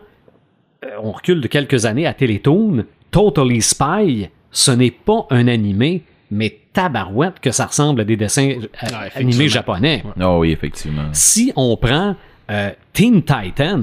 euh, 0.84 0.88
on 1.02 1.12
recule 1.12 1.40
de 1.40 1.48
quelques 1.48 1.86
années 1.86 2.06
à 2.06 2.14
Télétoon, 2.14 2.84
Totally 3.10 3.60
Spy, 3.62 4.28
ce 4.50 4.70
n'est 4.70 4.90
pas 4.90 5.26
un 5.30 5.48
animé, 5.48 6.02
mais 6.30 6.58
tabarouette 6.72 7.40
que 7.40 7.50
ça 7.50 7.66
ressemble 7.66 8.00
à 8.00 8.04
des 8.04 8.16
dessins 8.16 8.48
euh, 8.48 8.66
effectivement. 8.82 9.10
animés 9.16 9.48
japonais. 9.48 10.04
Ah 10.18 10.38
oui, 10.38 10.52
effectivement. 10.52 11.08
Si 11.12 11.52
on 11.56 11.76
prend 11.76 12.16
euh, 12.50 12.70
Teen 12.92 13.22
Titan, 13.22 13.82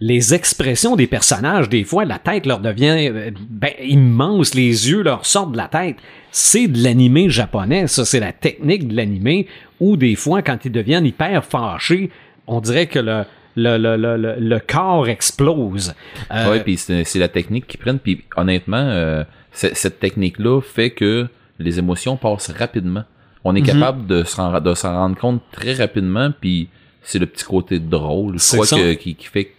les 0.00 0.34
expressions 0.34 0.94
des 0.96 1.06
personnages, 1.06 1.68
des 1.68 1.84
fois, 1.84 2.04
la 2.04 2.18
tête 2.18 2.44
leur 2.46 2.60
devient 2.60 3.08
euh, 3.10 3.30
ben, 3.48 3.70
immense, 3.82 4.54
les 4.54 4.90
yeux 4.90 5.02
leur 5.02 5.24
sortent 5.24 5.52
de 5.52 5.56
la 5.56 5.68
tête. 5.68 5.96
C'est 6.30 6.68
de 6.68 6.82
l'animé 6.82 7.30
japonais, 7.30 7.86
ça, 7.86 8.04
c'est 8.04 8.20
la 8.20 8.32
technique 8.32 8.88
de 8.88 8.94
l'animé, 8.96 9.46
où 9.80 9.96
des 9.96 10.14
fois, 10.14 10.42
quand 10.42 10.58
ils 10.64 10.72
deviennent 10.72 11.06
hyper 11.06 11.44
fâchés, 11.44 12.10
on 12.46 12.60
dirait 12.60 12.86
que 12.88 12.98
le, 12.98 13.24
le, 13.56 13.78
le, 13.78 13.96
le, 13.96 14.36
le- 14.38 14.60
corps 14.60 15.08
explose. 15.08 15.94
Euh, 16.30 16.50
Ouais, 16.50 16.60
puis 16.60 16.76
c'est 16.76 17.18
la 17.18 17.28
technique 17.28 17.66
qu'ils 17.66 17.80
prennent. 17.80 17.98
Puis 17.98 18.22
honnêtement, 18.36 18.76
euh, 18.76 19.24
cette 19.52 19.98
technique-là 19.98 20.60
fait 20.60 20.90
que 20.90 21.26
les 21.58 21.78
émotions 21.78 22.16
passent 22.18 22.50
rapidement. 22.50 23.04
On 23.44 23.52
Mhm. 23.52 23.56
est 23.58 23.62
capable 23.62 24.06
de 24.06 24.24
s'en 24.24 24.60
de 24.60 24.74
s'en 24.74 24.92
rendre 24.92 25.16
compte 25.16 25.40
très 25.52 25.72
rapidement. 25.72 26.30
Puis 26.38 26.68
c'est 27.02 27.18
le 27.18 27.24
petit 27.26 27.44
côté 27.44 27.78
drôle, 27.78 28.38
je 28.38 28.52
crois, 28.52 28.66
que- 28.66 28.92
qui, 28.92 29.14
qui 29.14 29.26
fait. 29.26 29.52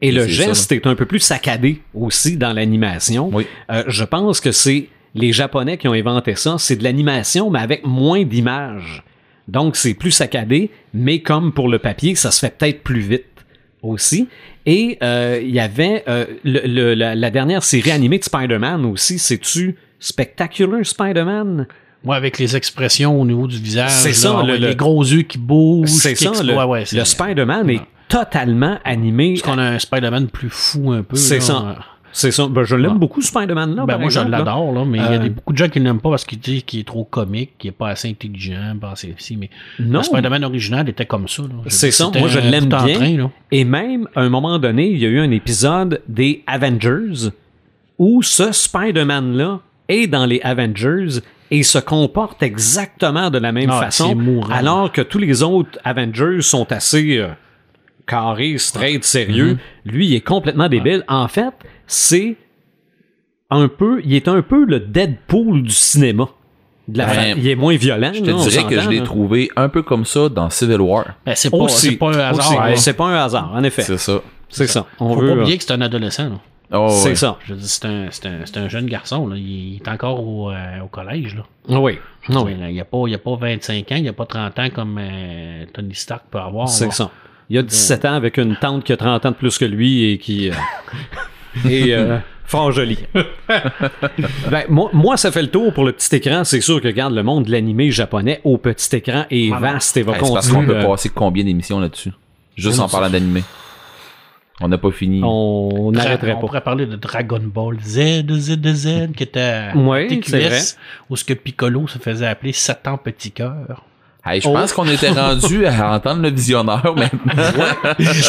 Et 0.00 0.12
le 0.12 0.22
ça, 0.22 0.28
geste 0.28 0.72
est 0.72 0.86
un 0.86 0.94
peu 0.94 1.06
plus 1.06 1.18
saccadé 1.20 1.80
aussi 1.94 2.36
dans 2.36 2.52
l'animation. 2.52 3.30
Oui. 3.32 3.46
Euh, 3.70 3.82
je 3.88 4.04
pense 4.04 4.40
que 4.40 4.52
c'est 4.52 4.88
les 5.14 5.32
Japonais 5.32 5.76
qui 5.76 5.88
ont 5.88 5.92
inventé 5.92 6.34
ça. 6.36 6.56
C'est 6.58 6.76
de 6.76 6.84
l'animation, 6.84 7.50
mais 7.50 7.58
avec 7.58 7.84
moins 7.84 8.22
d'images. 8.24 9.02
Donc, 9.48 9.76
c'est 9.76 9.94
plus 9.94 10.10
saccadé, 10.12 10.70
mais 10.94 11.20
comme 11.20 11.52
pour 11.52 11.68
le 11.68 11.78
papier, 11.78 12.14
ça 12.14 12.30
se 12.30 12.38
fait 12.40 12.56
peut-être 12.56 12.82
plus 12.84 13.00
vite 13.00 13.24
aussi. 13.82 14.28
Et 14.66 14.98
euh, 15.02 15.40
il 15.42 15.50
y 15.50 15.60
avait 15.60 16.04
euh, 16.06 16.26
le- 16.44 16.66
le- 16.66 16.94
la, 16.94 17.14
la 17.14 17.30
dernière 17.30 17.62
série 17.64 17.90
animée 17.90 18.18
de 18.18 18.24
Spider-Man 18.24 18.84
aussi. 18.84 19.18
C'est-tu 19.18 19.76
Spectacular 19.98 20.84
Spider-Man? 20.84 21.66
Moi, 22.04 22.14
avec 22.14 22.38
les 22.38 22.54
expressions 22.54 23.20
au 23.20 23.24
niveau 23.24 23.46
du 23.48 23.58
visage, 23.58 23.90
C'est 23.90 24.08
là, 24.10 24.14
ça, 24.14 24.42
le- 24.46 24.56
les 24.56 24.76
gros 24.76 25.02
yeux 25.02 25.22
qui 25.22 25.38
bougent, 25.38 25.88
C'est 25.90 26.14
ça, 26.14 26.30
explo- 26.30 26.46
le, 26.46 26.54
ouais, 26.56 26.64
ouais, 26.64 26.84
c'est- 26.84 26.96
le 26.96 27.04
Spider-Man 27.04 27.70
est 27.70 27.80
totalement 28.08 28.78
animé. 28.84 29.34
Parce 29.34 29.42
qu'on 29.42 29.58
a 29.58 29.64
un 29.70 29.78
Spider-Man 29.78 30.28
plus 30.28 30.50
fou 30.50 30.92
un 30.92 31.02
peu. 31.02 31.16
C'est 31.16 31.40
ça. 31.40 31.76
C'est 32.10 32.30
ça. 32.30 32.46
Ben, 32.48 32.64
je 32.64 32.74
l'aime 32.74 32.92
Ouais. 32.92 32.98
beaucoup, 32.98 33.20
Spider-Man. 33.20 33.76
Là, 33.76 33.84
Ben, 33.84 33.98
moi, 33.98 34.08
je 34.08 34.18
exemple, 34.18 34.30
l'adore, 34.30 34.72
là, 34.72 34.84
mais 34.86 34.98
il 34.98 35.04
y 35.04 35.06
a 35.06 35.10
Euh, 35.12 35.18
des, 35.18 35.28
beaucoup 35.28 35.52
de 35.52 35.58
gens 35.58 35.68
qui 35.68 35.78
l'aiment 35.78 36.00
pas 36.00 36.08
parce 36.10 36.24
qu'ils 36.24 36.38
disent 36.40 36.62
qu'il 36.64 36.80
est 36.80 36.84
trop 36.86 37.04
comique, 37.04 37.50
qu'il 37.58 37.68
est 37.68 37.72
pas 37.72 37.90
assez 37.90 38.08
intelligent, 38.08 38.74
pas 38.80 38.92
assez 38.92 39.14
si, 39.18 39.36
mais 39.36 39.50
Non. 39.78 40.02
Spider-Man 40.02 40.42
original 40.42 40.88
était 40.88 41.04
comme 41.04 41.28
ça. 41.28 41.42
C'est 41.66 41.90
ça. 41.90 42.10
Moi, 42.18 42.28
je 42.28 42.38
l'aime 42.38 42.64
bien. 42.64 42.78
train. 42.94 43.30
Et 43.52 43.64
même, 43.64 44.08
à 44.16 44.22
un 44.22 44.30
moment 44.30 44.58
donné, 44.58 44.88
il 44.90 44.98
y 44.98 45.04
a 45.04 45.08
eu 45.08 45.20
un 45.20 45.30
épisode 45.30 46.00
des 46.08 46.42
Avengers 46.46 47.28
où 47.98 48.22
ce 48.22 48.52
Spider-Man-là 48.52 49.60
est 49.88 50.06
dans 50.06 50.24
les 50.24 50.40
Avengers 50.42 51.20
et 51.50 51.62
se 51.62 51.78
comporte 51.78 52.42
exactement 52.42 53.30
de 53.30 53.38
la 53.38 53.52
même 53.52 53.70
Ah, 53.70 53.80
façon, 53.82 54.16
alors 54.50 54.92
que 54.92 55.02
tous 55.02 55.18
les 55.18 55.42
autres 55.42 55.78
Avengers 55.84 56.40
sont 56.42 56.70
assez 56.72 57.18
euh, 57.18 57.28
carrés, 58.08 58.58
straight, 58.58 59.04
sérieux. 59.04 59.54
Mm-hmm. 59.86 59.90
Lui, 59.92 60.06
il 60.08 60.14
est 60.14 60.20
complètement 60.20 60.68
débile. 60.68 61.04
En 61.08 61.28
fait, 61.28 61.52
c'est 61.86 62.36
un 63.50 63.68
peu, 63.68 64.00
il 64.04 64.14
est 64.14 64.28
un 64.28 64.42
peu 64.42 64.64
le 64.64 64.80
Deadpool 64.80 65.62
du 65.62 65.70
cinéma. 65.70 66.26
De 66.86 66.98
la 66.98 67.06
Ben, 67.06 67.12
fa- 67.14 67.28
il 67.38 67.46
est 67.46 67.54
moins 67.54 67.76
violent. 67.76 68.12
Je 68.14 68.20
te 68.20 68.48
dirais 68.48 68.64
que 68.66 68.80
je 68.80 68.88
l'ai 68.88 69.02
trouvé 69.02 69.50
un 69.56 69.68
peu 69.68 69.82
comme 69.82 70.04
ça 70.06 70.28
dans 70.30 70.48
Civil 70.48 70.80
War. 70.80 71.04
Ben, 71.26 71.34
c'est 71.34 71.50
pas, 71.50 71.68
c'est 71.68 71.92
pas 71.96 72.08
un 72.16 72.18
hasard. 72.18 72.78
C'est 72.78 72.94
pas 72.94 73.06
un 73.06 73.24
hasard, 73.24 73.52
en 73.54 73.62
effet. 73.62 73.82
C'est 73.82 73.98
ça. 73.98 74.20
C'est 74.48 74.66
ça. 74.66 74.86
On 74.98 75.12
Faut 75.14 75.20
veut, 75.20 75.28
pas 75.28 75.34
euh, 75.34 75.40
oublier 75.42 75.58
que 75.58 75.64
c'est 75.64 75.72
un 75.74 75.80
adolescent. 75.82 76.30
là. 76.30 76.40
Oh, 76.72 76.88
c'est 76.90 77.10
ouais. 77.10 77.14
ça. 77.14 77.38
Je 77.46 77.54
c'est 77.58 77.84
un, 77.86 78.06
c'est 78.10 78.26
un, 78.26 78.40
c'est 78.44 78.56
un 78.58 78.68
jeune 78.68 78.86
garçon, 78.86 79.26
là. 79.26 79.36
Il 79.36 79.76
est 79.76 79.88
encore 79.88 80.26
au, 80.26 80.50
euh, 80.50 80.80
au 80.82 80.86
collège, 80.88 81.34
là. 81.34 81.42
Ah 81.70 81.80
Oui. 81.80 81.98
Veux 82.28 82.36
Ah 82.36 82.42
oui. 82.42 82.54
Il 82.58 82.72
n'y 82.74 82.80
a, 82.80 82.84
pas- 82.84 83.02
il 83.06 83.10
y 83.12 83.14
a 83.14 83.18
pas 83.18 83.36
25 83.36 83.92
ans, 83.92 83.96
il 83.96 84.02
n'y 84.02 84.08
a 84.08 84.12
pas 84.14 84.26
30 84.26 84.58
ans 84.58 84.68
comme 84.74 84.98
euh, 84.98 85.64
Tony 85.74 85.94
Stark 85.94 86.24
peut 86.30 86.38
avoir. 86.38 86.68
C'est 86.68 86.86
là. 86.86 86.90
ça. 86.90 87.10
Il 87.50 87.56
y 87.56 87.58
a 87.58 87.62
17 87.62 88.04
ans 88.04 88.14
avec 88.14 88.36
une 88.36 88.56
tante 88.56 88.84
qui 88.84 88.92
a 88.92 88.96
30 88.96 89.24
ans 89.26 89.30
de 89.30 89.36
plus 89.36 89.56
que 89.56 89.64
lui 89.64 90.10
et 90.10 90.18
qui 90.18 90.50
euh, 90.50 90.54
est 91.68 91.92
euh, 91.92 92.18
fort 92.44 92.72
jolie. 92.72 92.98
ben, 94.50 94.64
moi, 94.68 94.90
moi, 94.92 95.16
ça 95.16 95.32
fait 95.32 95.40
le 95.42 95.48
tour 95.50 95.72
pour 95.72 95.84
le 95.84 95.92
petit 95.92 96.14
écran. 96.16 96.44
C'est 96.44 96.60
sûr 96.60 96.80
que, 96.80 96.88
regarde, 96.88 97.14
le 97.14 97.22
monde 97.22 97.44
de 97.46 97.50
l'animé 97.52 97.90
japonais 97.90 98.40
au 98.44 98.58
petit 98.58 98.96
écran 98.96 99.24
est 99.30 99.50
vaste 99.58 99.96
et 99.96 100.02
va 100.02 100.12
Hey, 100.12 100.18
c'est 100.20 100.24
parce 100.26 100.48
qu'on 100.50 100.56
continuer. 100.56 100.66
peut 100.80 100.86
passer 100.86 101.08
combien 101.08 101.44
d'émissions 101.44 101.80
là-dessus? 101.80 102.12
Juste 102.56 102.80
en 102.80 102.88
parlant 102.88 103.08
d'animé. 103.08 103.42
On 104.60 104.66
n'a 104.68 104.76
pas 104.76 104.90
fini. 104.90 105.20
on 105.22 105.92
n'arrêterait 105.92 106.32
on 106.32 106.34
pas. 106.34 106.40
pourrait 106.40 106.60
parler 106.62 106.84
de 106.84 106.96
Dragon 106.96 107.40
Ball 107.42 107.78
Z, 107.80 108.26
Z, 108.28 108.58
Z, 108.74 109.12
qui 109.16 109.22
était 109.22 109.40
à 109.40 109.76
Ouais, 109.76 110.08
TQS, 110.08 110.24
c'est 110.28 110.40
vrai. 110.48 110.60
où 111.08 111.16
ce 111.16 111.24
que 111.24 111.32
Piccolo 111.32 111.86
se 111.86 111.98
faisait 111.98 112.26
appeler 112.26 112.52
Satan 112.52 112.98
Petit 112.98 113.30
Cœur. 113.30 113.84
Hey, 114.30 114.40
je 114.40 114.48
Oh. 114.48 114.52
pense 114.52 114.72
qu'on 114.72 114.86
était 114.88 115.10
rendu 115.10 115.64
à 115.66 115.92
entendre 115.96 116.22
le 116.22 116.30
visionneur 116.30 116.94
maintenant. 116.96 117.44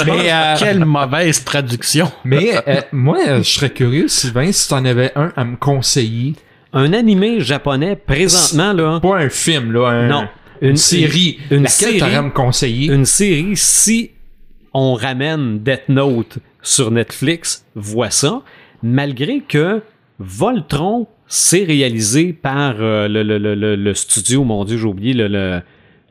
Mais, 0.05 0.31
euh, 0.31 0.55
Quelle 0.57 0.85
mauvaise 0.85 1.43
traduction! 1.43 2.11
mais 2.23 2.51
euh, 2.67 2.81
moi, 2.91 3.17
euh, 3.27 3.37
je 3.43 3.49
serais 3.49 3.69
curieux, 3.71 4.07
Sylvain, 4.07 4.51
si 4.51 4.67
t'en 4.69 4.85
avais 4.85 5.11
un 5.15 5.31
à 5.35 5.43
me 5.43 5.55
conseiller. 5.57 6.33
Un 6.73 6.93
animé 6.93 7.39
japonais, 7.41 7.95
présentement, 7.95 8.73
là, 8.73 8.99
Pas 8.99 9.17
un 9.17 9.29
film, 9.29 9.71
là. 9.73 9.87
un- 9.87 10.07
non. 10.07 10.27
Une, 10.61 10.75
série. 10.77 11.39
Une 11.51 11.63
Laquelle 11.63 11.99
série. 11.99 12.15
à 12.15 12.21
me 12.21 12.29
conseiller? 12.31 12.91
une 12.93 13.05
série, 13.05 13.53
si 13.55 14.11
on 14.73 14.93
ramène 14.93 15.59
Death 15.59 15.89
Note 15.89 16.37
sur 16.61 16.91
Netflix, 16.91 17.65
vois 17.75 18.09
ça, 18.11 18.41
malgré 18.83 19.39
que 19.39 19.81
Voltron, 20.19 21.07
c'est 21.27 21.63
réalisé 21.63 22.33
par 22.33 22.75
euh, 22.79 23.07
le, 23.07 23.23
le, 23.23 23.37
le, 23.37 23.55
le, 23.55 23.75
le 23.75 23.93
studio, 23.93 24.43
mon 24.43 24.63
dieu, 24.65 24.77
j'ai 24.77 24.85
oublié, 24.85 25.13
le, 25.13 25.61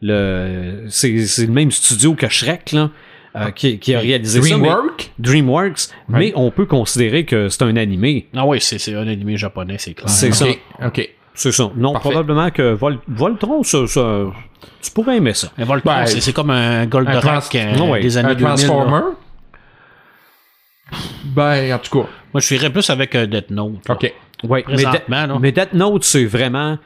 le, 0.02 0.84
c'est, 0.88 1.26
c'est 1.26 1.46
le 1.46 1.52
même 1.52 1.70
studio 1.70 2.14
que 2.14 2.28
Shrek, 2.28 2.72
là, 2.72 2.90
euh, 3.36 3.50
qui, 3.50 3.78
qui 3.78 3.94
a 3.94 4.00
réalisé 4.00 4.40
ça. 4.42 4.56
mais- 4.56 4.68
Dreamwork? 4.68 5.10
DreamWorks, 5.18 5.80
mais 6.08 6.32
on 6.34 6.50
peut 6.50 6.66
considérer 6.66 7.24
que 7.24 7.48
c'est 7.48 7.62
un 7.62 7.76
animé. 7.76 8.28
Ah 8.36 8.46
oui, 8.46 8.60
c'est 8.60 8.78
c'est 8.78 8.94
un 8.94 9.06
animé 9.08 9.36
japonais, 9.36 9.76
c'est 9.78 9.94
clair. 9.94 10.08
C'est 10.08 10.32
ça. 10.32 10.46
Ok. 10.84 11.08
C'est 11.34 11.52
ça. 11.52 11.70
Non, 11.76 11.92
Parfait. 11.92 12.08
probablement 12.10 12.50
que 12.50 12.72
Vol- 12.74 12.98
Voltron, 13.06 13.62
ça, 13.62 13.86
ça- 13.86 14.24
tu 14.82 14.90
pourrais 14.90 15.18
aimer 15.18 15.34
ça. 15.34 15.52
Mais 15.56 15.64
Voltron, 15.64 15.92
Ben, 15.92 16.06
c'est 16.06 16.20
c'est 16.20 16.32
comme 16.32 16.50
un 16.50 16.84
Goldorak 16.86 17.54
un 17.54 17.58
euh, 17.80 17.86
ouais, 17.90 18.00
des 18.00 18.16
années 18.16 18.30
Un 18.30 18.34
2000. 18.34 18.44
là. 18.44 18.54
Transformer? 18.56 19.02
Ben, 21.24 21.74
en 21.74 21.78
tout 21.78 21.90
cas. 22.02 22.08
Moi, 22.32 22.40
je 22.40 22.46
suivrais 22.46 22.70
plus 22.70 22.88
avec 22.90 23.14
un 23.14 23.26
Death 23.26 23.50
Note. 23.50 23.86
là. 23.88 23.94
Ok. 23.94 24.12
Ouais, 24.44 24.64
mais, 24.68 24.82
là. 24.82 25.38
mais 25.40 25.52
Death 25.52 25.74
Note, 25.74 26.04
c'est 26.04 26.24
vraiment 26.24 26.78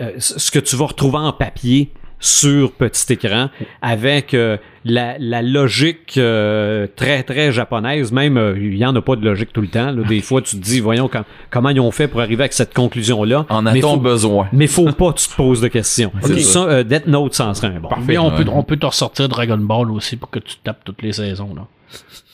euh, 0.00 0.12
ce 0.18 0.50
que 0.50 0.58
tu 0.60 0.76
vas 0.76 0.86
retrouver 0.86 1.18
en 1.18 1.32
papier 1.32 1.90
sur 2.22 2.72
petit 2.72 3.14
écran 3.14 3.48
avec 3.80 4.34
euh, 4.34 4.58
la, 4.84 5.16
la 5.18 5.40
logique 5.42 6.14
euh, 6.18 6.86
très 6.94 7.22
très 7.22 7.50
japonaise 7.50 8.12
même 8.12 8.36
euh, 8.36 8.54
il 8.58 8.76
y 8.76 8.84
en 8.84 8.94
a 8.94 9.00
pas 9.00 9.16
de 9.16 9.24
logique 9.24 9.52
tout 9.54 9.62
le 9.62 9.68
temps 9.68 9.90
là. 9.90 10.02
des 10.06 10.20
fois 10.20 10.42
tu 10.42 10.56
te 10.56 10.62
dis 10.62 10.80
voyons 10.80 11.08
com- 11.08 11.24
comment 11.50 11.70
ils 11.70 11.80
ont 11.80 11.90
fait 11.90 12.08
pour 12.08 12.20
arriver 12.20 12.42
avec 12.42 12.52
cette 12.52 12.74
conclusion 12.74 13.24
là 13.24 13.46
En 13.48 13.62
mais 13.62 13.70
a-t-on 13.70 13.94
faut, 13.94 14.00
besoin? 14.00 14.48
mais 14.52 14.66
faut 14.66 14.92
pas 14.92 15.12
que 15.12 15.18
tu 15.20 15.28
te 15.28 15.34
poses 15.34 15.60
de 15.62 15.68
questions 15.68 16.12
C'est 16.22 16.32
Ok, 16.32 16.38
ça. 16.40 16.64
euh, 16.64 16.82
Death 16.82 17.06
Note 17.06 17.32
serait 17.34 17.68
un 17.68 17.80
bon 17.80 17.88
Mais 18.06 18.18
on, 18.18 18.28
ouais. 18.28 18.44
peut, 18.44 18.50
on 18.52 18.62
peut 18.62 18.76
te 18.76 18.86
ressortir 18.86 19.28
Dragon 19.28 19.56
Ball 19.58 19.90
aussi 19.90 20.16
pour 20.16 20.28
que 20.30 20.38
tu 20.40 20.56
tapes 20.62 20.84
toutes 20.84 21.00
les 21.02 21.12
saisons. 21.14 21.54
Là. 21.54 21.66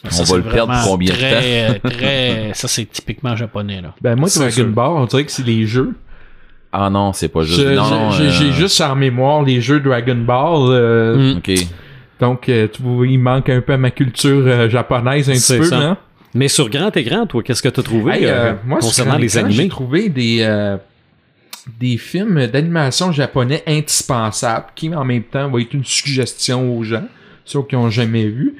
On 0.05 0.11
Ça, 0.11 0.23
va 0.23 0.27
c'est 0.27 0.37
le 0.37 0.43
perdre 0.43 0.75
combien 0.85 1.13
de 1.13 1.17
très, 1.19 1.79
très, 1.79 2.51
Ça, 2.55 2.69
c'est 2.69 2.85
typiquement 2.85 3.35
japonais. 3.37 3.81
Là. 3.81 3.95
Ben, 4.01 4.15
moi, 4.17 4.29
Dragon. 4.35 4.69
Ball, 4.71 4.91
on 4.91 5.05
dirait 5.07 5.25
que 5.25 5.33
c'est 5.33 5.47
les 5.47 5.67
jeux. 5.67 5.95
Ah 6.73 6.91
non, 6.91 7.13
c'est 7.13 7.29
pas 7.29 7.43
juste. 7.43 7.61
Je- 7.61 7.69
non, 7.75 7.85
je- 7.85 7.95
non, 7.95 8.11
J'ai 8.11 8.25
euh, 8.25 8.31
j'ai 8.31 8.53
juste 8.53 8.81
en 8.81 8.95
mémoire 8.97 9.43
les 9.43 9.61
jeux 9.61 9.81
Dragon 9.81 10.17
Ball. 10.17 10.71
euh, 10.71 11.35
Mm. 11.35 11.39
Ok. 11.39 11.51
Donc, 12.21 12.49
euh, 12.49 12.67
tu 12.73 12.83
vois, 12.83 13.07
il 13.07 13.19
manque 13.19 13.49
un 13.51 13.61
peu 13.61 13.73
à 13.75 13.77
ma 13.79 13.91
culture 13.91 14.43
euh, 14.47 14.69
japonaise 14.69 15.29
un 15.31 15.35
C'est 15.35 15.55
petit 15.55 15.63
peu, 15.63 15.67
ça. 15.69 15.79
hein? 15.79 15.97
mais 16.35 16.49
sur 16.49 16.69
grand 16.69 16.95
écran 16.97 17.25
toi 17.27 17.43
qu'est-ce 17.43 17.63
que 17.63 17.69
tu 17.69 17.81
as 17.81 17.83
trouvé 17.83 18.13
Hey, 18.15 18.27
euh, 18.27 18.31
euh, 18.31 18.53
moi, 18.67 18.81
sur 18.81 18.89
concernant 18.89 19.13
grand 19.13 19.21
les 19.21 19.37
écran, 19.39 19.49
J'ai 19.51 19.55
animés 19.59 19.69
trouvé 19.71 20.09
des, 20.11 20.39
euh, 20.41 20.77
des 21.81 21.97
films 21.99 22.47
d'animation 22.47 23.13
japonais 23.13 23.63
indispensables 23.67 24.67
qui, 24.75 24.95
en 24.95 25.05
même 25.05 25.23
temps, 25.25 25.49
vont 25.49 25.59
être 25.59 25.75
une 25.75 25.85
suggestion 25.85 26.77
aux 26.77 26.83
gens, 26.85 27.05
ceux 27.45 27.63
qui 27.63 27.75
n'ont 27.75 27.91
jamais 27.91 28.25
vu. 28.27 28.55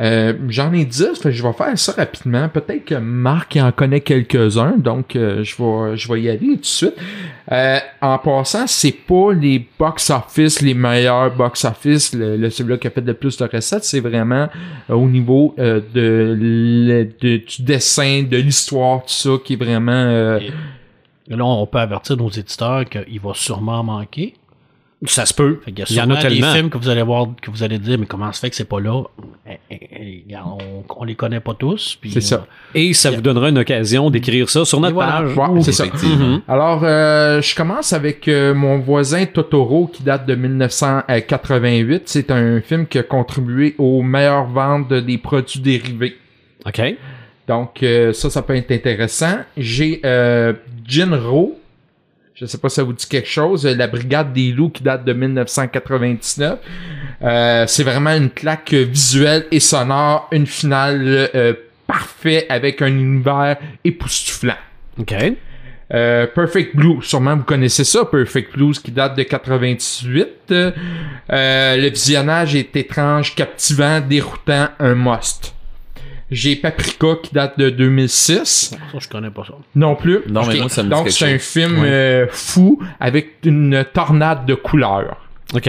Euh, 0.00 0.32
J'en 0.48 0.72
ai 0.72 0.84
10, 0.84 1.10
fait 1.22 1.28
que 1.28 1.30
je 1.30 1.42
vais 1.42 1.52
faire 1.52 1.78
ça 1.78 1.92
rapidement. 1.92 2.48
Peut-être 2.48 2.84
que 2.84 2.96
Marc 2.96 3.56
en 3.56 3.70
connaît 3.70 4.00
quelques-uns, 4.00 4.74
donc 4.76 5.14
euh, 5.14 5.44
je 5.44 5.54
vais 5.62 5.96
je 5.96 6.12
vais 6.12 6.22
y 6.22 6.28
aller 6.28 6.38
tout 6.40 6.56
de 6.56 6.64
suite. 6.64 6.94
Euh, 7.52 7.78
en 8.00 8.18
passant, 8.18 8.66
c'est 8.66 8.90
pas 8.92 9.32
les 9.32 9.64
box-office, 9.78 10.62
les 10.62 10.74
meilleurs 10.74 11.34
box-office, 11.36 12.12
le, 12.14 12.36
le 12.36 12.50
celui-là 12.50 12.78
qui 12.78 12.86
a 12.88 12.90
fait 12.90 13.02
le 13.02 13.14
plus 13.14 13.36
de 13.36 13.44
recettes, 13.44 13.84
c'est 13.84 14.00
vraiment 14.00 14.48
euh, 14.90 14.94
au 14.94 15.06
niveau 15.08 15.54
euh, 15.60 15.80
de, 15.94 16.34
le- 16.40 17.04
de- 17.20 17.36
du 17.44 17.62
dessin, 17.62 18.24
de 18.28 18.36
l'histoire, 18.38 19.02
tout 19.02 19.08
ça, 19.12 19.30
qui 19.44 19.52
est 19.52 19.56
vraiment... 19.56 20.38
là, 21.28 21.44
on 21.44 21.66
peut 21.66 21.78
avertir 21.78 22.16
nos 22.16 22.30
éditeurs 22.30 22.84
qu'il 22.86 23.20
va 23.20 23.32
sûrement 23.34 23.82
manquer. 23.84 24.34
Ça 25.06 25.26
se 25.26 25.34
peut 25.34 25.60
y 25.66 25.70
il 25.70 25.96
y 25.96 26.00
en 26.00 26.10
a 26.10 26.16
tellement 26.16 26.52
des 26.52 26.56
films 26.58 26.70
que 26.70 26.78
vous 26.78 26.88
allez 26.88 27.02
voir, 27.02 27.26
que 27.40 27.50
vous 27.50 27.62
allez 27.62 27.78
dire, 27.78 27.98
mais 27.98 28.06
comment 28.06 28.32
se 28.32 28.40
fait 28.40 28.50
que 28.50 28.56
c'est 28.56 28.68
pas 28.68 28.80
là? 28.80 29.02
Eh, 29.48 29.58
eh, 29.70 30.24
eh, 30.28 30.36
on, 30.36 30.84
on 30.88 31.04
les 31.04 31.14
connaît 31.14 31.40
pas 31.40 31.54
tous. 31.54 31.98
C'est 32.10 32.20
ça. 32.20 32.36
euh, 32.36 32.78
et 32.78 32.92
ça 32.94 33.10
vous 33.10 33.20
donnera 33.20 33.48
une 33.50 33.58
occasion 33.58 34.10
d'écrire 34.10 34.48
ça 34.48 34.64
sur 34.64 34.80
notre 34.80 34.94
voilà. 34.94 35.22
page 35.22 35.36
Ouais, 35.36 35.62
c'est 35.62 35.72
ça. 35.72 35.84
Mhm. 35.86 36.42
Alors, 36.48 36.80
euh, 36.84 37.40
je 37.42 37.54
commence 37.54 37.92
avec 37.92 38.28
euh, 38.28 38.54
mon 38.54 38.78
voisin 38.78 39.24
Totoro 39.26 39.86
qui 39.92 40.02
date 40.02 40.26
de 40.26 40.34
1988. 40.34 42.02
C'est 42.06 42.30
un 42.30 42.60
film 42.60 42.86
qui 42.86 42.98
a 42.98 43.02
contribué 43.02 43.74
aux 43.78 44.02
meilleures 44.02 44.46
ventes 44.46 44.92
des 44.92 45.18
produits 45.18 45.60
dérivés. 45.60 46.16
OK. 46.66 46.80
Donc, 47.46 47.82
euh, 47.82 48.12
ça, 48.12 48.30
ça 48.30 48.42
peut 48.42 48.56
être 48.56 48.70
intéressant. 48.70 49.38
J'ai 49.56 50.00
euh, 50.04 50.54
Jinro. 50.86 51.58
Je 52.34 52.46
sais 52.46 52.58
pas 52.58 52.68
si 52.68 52.76
ça 52.76 52.82
vous 52.82 52.92
dit 52.92 53.06
quelque 53.06 53.28
chose. 53.28 53.64
euh, 53.64 53.76
La 53.76 53.86
Brigade 53.86 54.32
des 54.32 54.50
loups 54.50 54.70
qui 54.70 54.82
date 54.82 55.04
de 55.04 55.12
1999. 55.12 56.58
Euh, 57.22 57.64
c'est 57.68 57.84
vraiment 57.84 58.10
une 58.10 58.30
claque 58.30 58.72
visuelle 58.74 59.46
et 59.52 59.60
sonore. 59.60 60.28
Une 60.32 60.46
finale 60.46 61.30
euh, 61.34 61.54
parfaite 61.86 62.46
avec 62.48 62.82
un 62.82 62.88
univers 62.88 63.56
époustouflant. 63.84 64.56
OK. 64.98 65.14
Euh, 65.92 66.26
Perfect 66.26 66.74
Blue, 66.74 67.02
sûrement 67.02 67.36
vous 67.36 67.42
connaissez 67.44 67.84
ça, 67.84 68.06
Perfect 68.06 68.54
Blues 68.56 68.78
qui 68.80 68.90
date 68.90 69.16
de 69.16 69.22
98. 69.22 70.26
Euh, 70.50 70.72
le 71.30 71.88
visionnage 71.88 72.56
est 72.56 72.74
étrange, 72.74 73.34
captivant, 73.34 74.00
déroutant, 74.00 74.68
un 74.80 74.94
must. 74.94 75.54
J'ai 76.30 76.56
Paprika 76.56 77.06
qui 77.22 77.34
date 77.34 77.58
de 77.58 77.70
2006. 77.70 78.70
Ça, 78.92 78.98
je 78.98 79.08
connais 79.08 79.30
pas 79.30 79.44
ça. 79.44 79.54
Non 79.74 79.94
plus. 79.94 80.20
Non, 80.28 80.42
mais 80.46 80.54
Ok. 80.54 80.60
moi, 80.60 80.68
ça 80.68 80.82
me 80.82 80.88
dit 80.88 80.94
Donc 80.94 81.10
c'est 81.10 81.34
un 81.34 81.38
film 81.38 81.80
Ouais. 81.80 81.88
euh, 81.88 82.26
fou 82.30 82.80
avec 82.98 83.34
une 83.44 83.84
tornade 83.92 84.46
de 84.46 84.54
couleurs. 84.54 85.16
OK. 85.54 85.68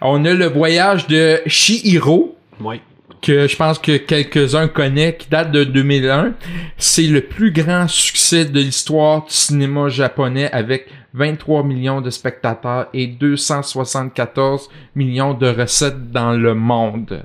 On 0.00 0.24
a 0.24 0.32
le 0.34 0.46
voyage 0.46 1.06
de 1.06 1.40
Shihiro 1.46 2.36
Oui. 2.60 2.80
que 3.22 3.48
je 3.48 3.56
pense 3.56 3.78
que 3.78 3.96
quelques-uns 3.96 4.68
connaissent, 4.68 5.14
qui 5.18 5.28
date 5.28 5.50
de 5.52 5.64
2001. 5.64 6.32
C'est 6.76 7.06
le 7.06 7.20
plus 7.22 7.50
grand 7.52 7.88
succès 7.88 8.44
de 8.44 8.60
l'histoire 8.60 9.24
du 9.24 9.32
cinéma 9.32 9.88
japonais 9.88 10.50
avec 10.52 10.86
23 11.14 11.62
millions 11.64 12.00
de 12.00 12.10
spectateurs 12.10 12.88
et 12.92 13.06
274 13.06 14.68
millions 14.94 15.34
de 15.34 15.46
recettes 15.48 16.10
dans 16.10 16.32
le 16.32 16.54
monde. 16.54 17.22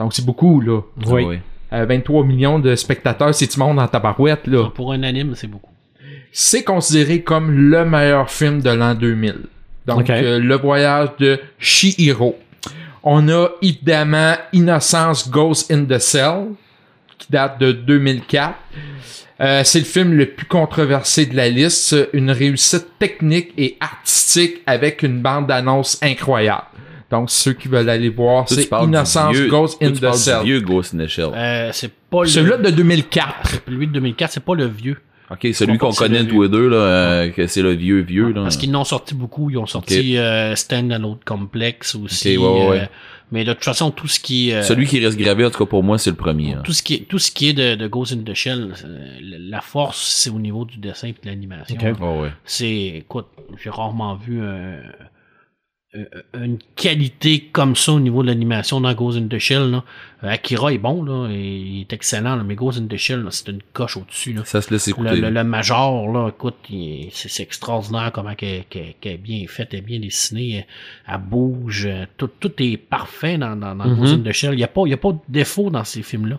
Donc 0.00 0.14
c'est 0.14 0.24
beaucoup, 0.24 0.62
là. 0.62 0.80
Oui. 1.06 1.22
Ah 1.24 1.28
ouais. 1.28 1.42
Euh, 1.72 1.84
23 1.84 2.24
millions 2.24 2.58
de 2.58 2.74
spectateurs, 2.74 3.34
c'est 3.34 3.52
du 3.52 3.58
monde 3.58 3.78
en 3.78 3.86
tabarouette, 3.86 4.46
là. 4.46 4.70
Pour 4.74 4.92
un 4.92 5.02
anime, 5.02 5.34
c'est 5.36 5.46
beaucoup. 5.46 5.70
C'est 6.32 6.64
considéré 6.64 7.20
comme 7.22 7.70
le 7.70 7.84
meilleur 7.84 8.30
film 8.30 8.62
de 8.62 8.70
l'an 8.70 8.94
2000. 8.94 9.40
Donc, 9.86 10.08
euh, 10.08 10.38
Le 10.38 10.56
voyage 10.56 11.10
de 11.18 11.38
Shihiro. 11.58 12.38
On 13.02 13.28
a 13.28 13.48
évidemment 13.60 14.34
Innocence 14.54 15.30
Ghost 15.30 15.70
in 15.70 15.84
the 15.84 15.98
Cell, 15.98 16.52
qui 17.18 17.30
date 17.30 17.60
de 17.60 17.72
2004. 17.72 18.54
Euh, 19.40 19.62
c'est 19.64 19.80
le 19.80 19.84
film 19.84 20.14
le 20.14 20.26
plus 20.26 20.46
controversé 20.46 21.26
de 21.26 21.36
la 21.36 21.50
liste. 21.50 21.94
Une 22.14 22.30
réussite 22.30 22.86
technique 22.98 23.52
et 23.58 23.76
artistique 23.80 24.62
avec 24.66 25.02
une 25.02 25.20
bande-annonce 25.20 25.98
incroyable. 26.02 26.64
Donc, 27.10 27.30
ceux 27.30 27.52
qui 27.54 27.66
veulent 27.68 27.88
aller 27.88 28.08
voir, 28.08 28.48
c'est 28.48 28.68
Innocence 28.82 29.34
vieux- 29.34 29.48
Ghost 29.48 29.82
in 29.82 29.90
the 29.92 30.14
Cell. 30.14 30.44
vieux 30.44 30.60
Ghost 30.60 30.94
in 30.94 30.98
the 31.04 31.08
Shell. 31.08 31.30
Euh, 31.34 31.70
c'est 31.72 31.90
pas 31.92 32.22
le. 32.22 32.28
Celui-là 32.28 32.58
de 32.58 32.70
2004. 32.70 33.62
Lui 33.68 33.86
de 33.88 33.92
2004, 33.92 34.30
c'est 34.32 34.44
pas 34.44 34.54
le 34.54 34.66
vieux. 34.66 34.96
ok, 35.30 35.48
celui 35.52 35.76
qu'on 35.78 35.90
connaît 35.92 36.24
tous 36.24 36.42
les 36.44 36.48
deux, 36.48 36.68
là, 36.68 36.76
euh, 36.76 37.30
que 37.30 37.46
c'est 37.46 37.62
le 37.62 37.72
vieux 37.72 38.00
vieux, 38.00 38.32
là. 38.32 38.42
Parce 38.42 38.56
qu'ils 38.56 38.70
n'ont 38.70 38.84
sorti 38.84 39.14
beaucoup. 39.14 39.50
Ils 39.50 39.58
ont 39.58 39.66
sorti 39.66 40.16
euh, 40.18 40.54
Stand 40.54 40.92
Alone 40.92 41.18
Complex 41.24 41.94
aussi. 41.96 42.36
Ok, 42.36 42.42
ouais, 42.44 42.68
ouais, 42.68 42.80
euh. 42.80 42.86
Mais 43.32 43.44
de 43.44 43.52
toute 43.52 43.62
façon, 43.64 43.92
tout 43.92 44.08
ce 44.08 44.18
qui 44.18 44.52
euh, 44.52 44.62
Celui 44.62 44.86
qui 44.86 45.04
reste 45.04 45.16
gravé, 45.16 45.44
en 45.44 45.50
tout 45.50 45.58
cas 45.58 45.68
pour 45.70 45.84
moi, 45.84 45.98
c'est 45.98 46.10
le 46.10 46.16
premier. 46.16 46.54
hein. 46.54 46.62
tout 46.64 46.72
ce 46.72 46.82
qui 46.82 46.94
est, 46.94 47.08
tout 47.08 47.20
ce 47.20 47.30
qui 47.30 47.48
est 47.48 47.52
de, 47.52 47.76
de 47.76 47.86
Ghost 47.86 48.12
in 48.12 48.22
the 48.24 48.34
Shell, 48.34 48.72
euh, 48.84 48.98
la 49.20 49.60
force, 49.60 50.00
c'est 50.00 50.30
au 50.30 50.38
niveau 50.40 50.64
du 50.64 50.78
dessin 50.78 51.08
et 51.08 51.12
de 51.12 51.18
l'animation. 51.28 51.76
Ok. 51.80 51.96
Oh, 52.00 52.22
ouais. 52.22 52.30
C'est, 52.44 52.72
écoute, 52.98 53.26
j'ai 53.62 53.70
rarement 53.70 54.16
vu 54.16 54.40
un- 54.42 54.80
une 56.34 56.58
qualité 56.76 57.48
comme 57.50 57.74
ça 57.74 57.92
au 57.92 57.98
niveau 58.00 58.22
de 58.22 58.28
l'animation 58.28 58.80
dans 58.80 58.94
Ghost 58.94 59.18
in 59.18 59.26
the 59.26 59.38
Shell. 59.38 59.70
Là. 59.72 59.84
Euh, 60.22 60.28
Akira 60.28 60.72
est 60.72 60.78
bon, 60.78 61.02
là, 61.02 61.28
et 61.28 61.56
il 61.58 61.80
est 61.80 61.92
excellent, 61.92 62.36
là, 62.36 62.44
mais 62.44 62.54
Ghost 62.54 62.78
in 62.78 62.86
the 62.86 62.96
Shell, 62.96 63.22
là, 63.22 63.30
c'est 63.32 63.48
une 63.48 63.60
coche 63.72 63.96
au-dessus. 63.96 64.36
Ça 64.44 64.62
se 64.62 64.70
laisse 64.72 64.86
Le, 64.86 64.90
écouter. 64.92 65.16
le, 65.16 65.30
le 65.30 65.44
Major, 65.44 66.08
là, 66.12 66.28
écoute, 66.28 66.54
c'est 67.12 67.42
extraordinaire 67.42 68.12
comment 68.14 68.34
qu'elle 68.36 68.64
est 68.70 69.16
bien 69.18 69.44
faite, 69.48 69.70
elle 69.72 69.80
est 69.80 69.82
bien 69.82 69.98
dessinée, 69.98 70.58
elle, 70.58 70.66
elle 71.14 71.20
bouge, 71.20 71.86
euh, 71.86 72.04
tout, 72.16 72.30
tout 72.38 72.52
est 72.62 72.76
parfait 72.76 73.36
dans, 73.38 73.56
dans, 73.56 73.74
dans. 73.74 73.92
Ghost 73.96 74.14
in 74.14 74.18
the 74.20 74.32
Shell. 74.32 74.52
Il 74.54 74.58
n'y 74.58 74.64
a, 74.64 74.68
pas- 74.68 74.82
il 74.86 74.90
y 74.90 74.94
a 74.94 74.98
pas 74.98 75.12
de 75.12 75.18
défaut 75.28 75.70
dans 75.70 75.82
ces 75.84 76.02
films-là. 76.02 76.38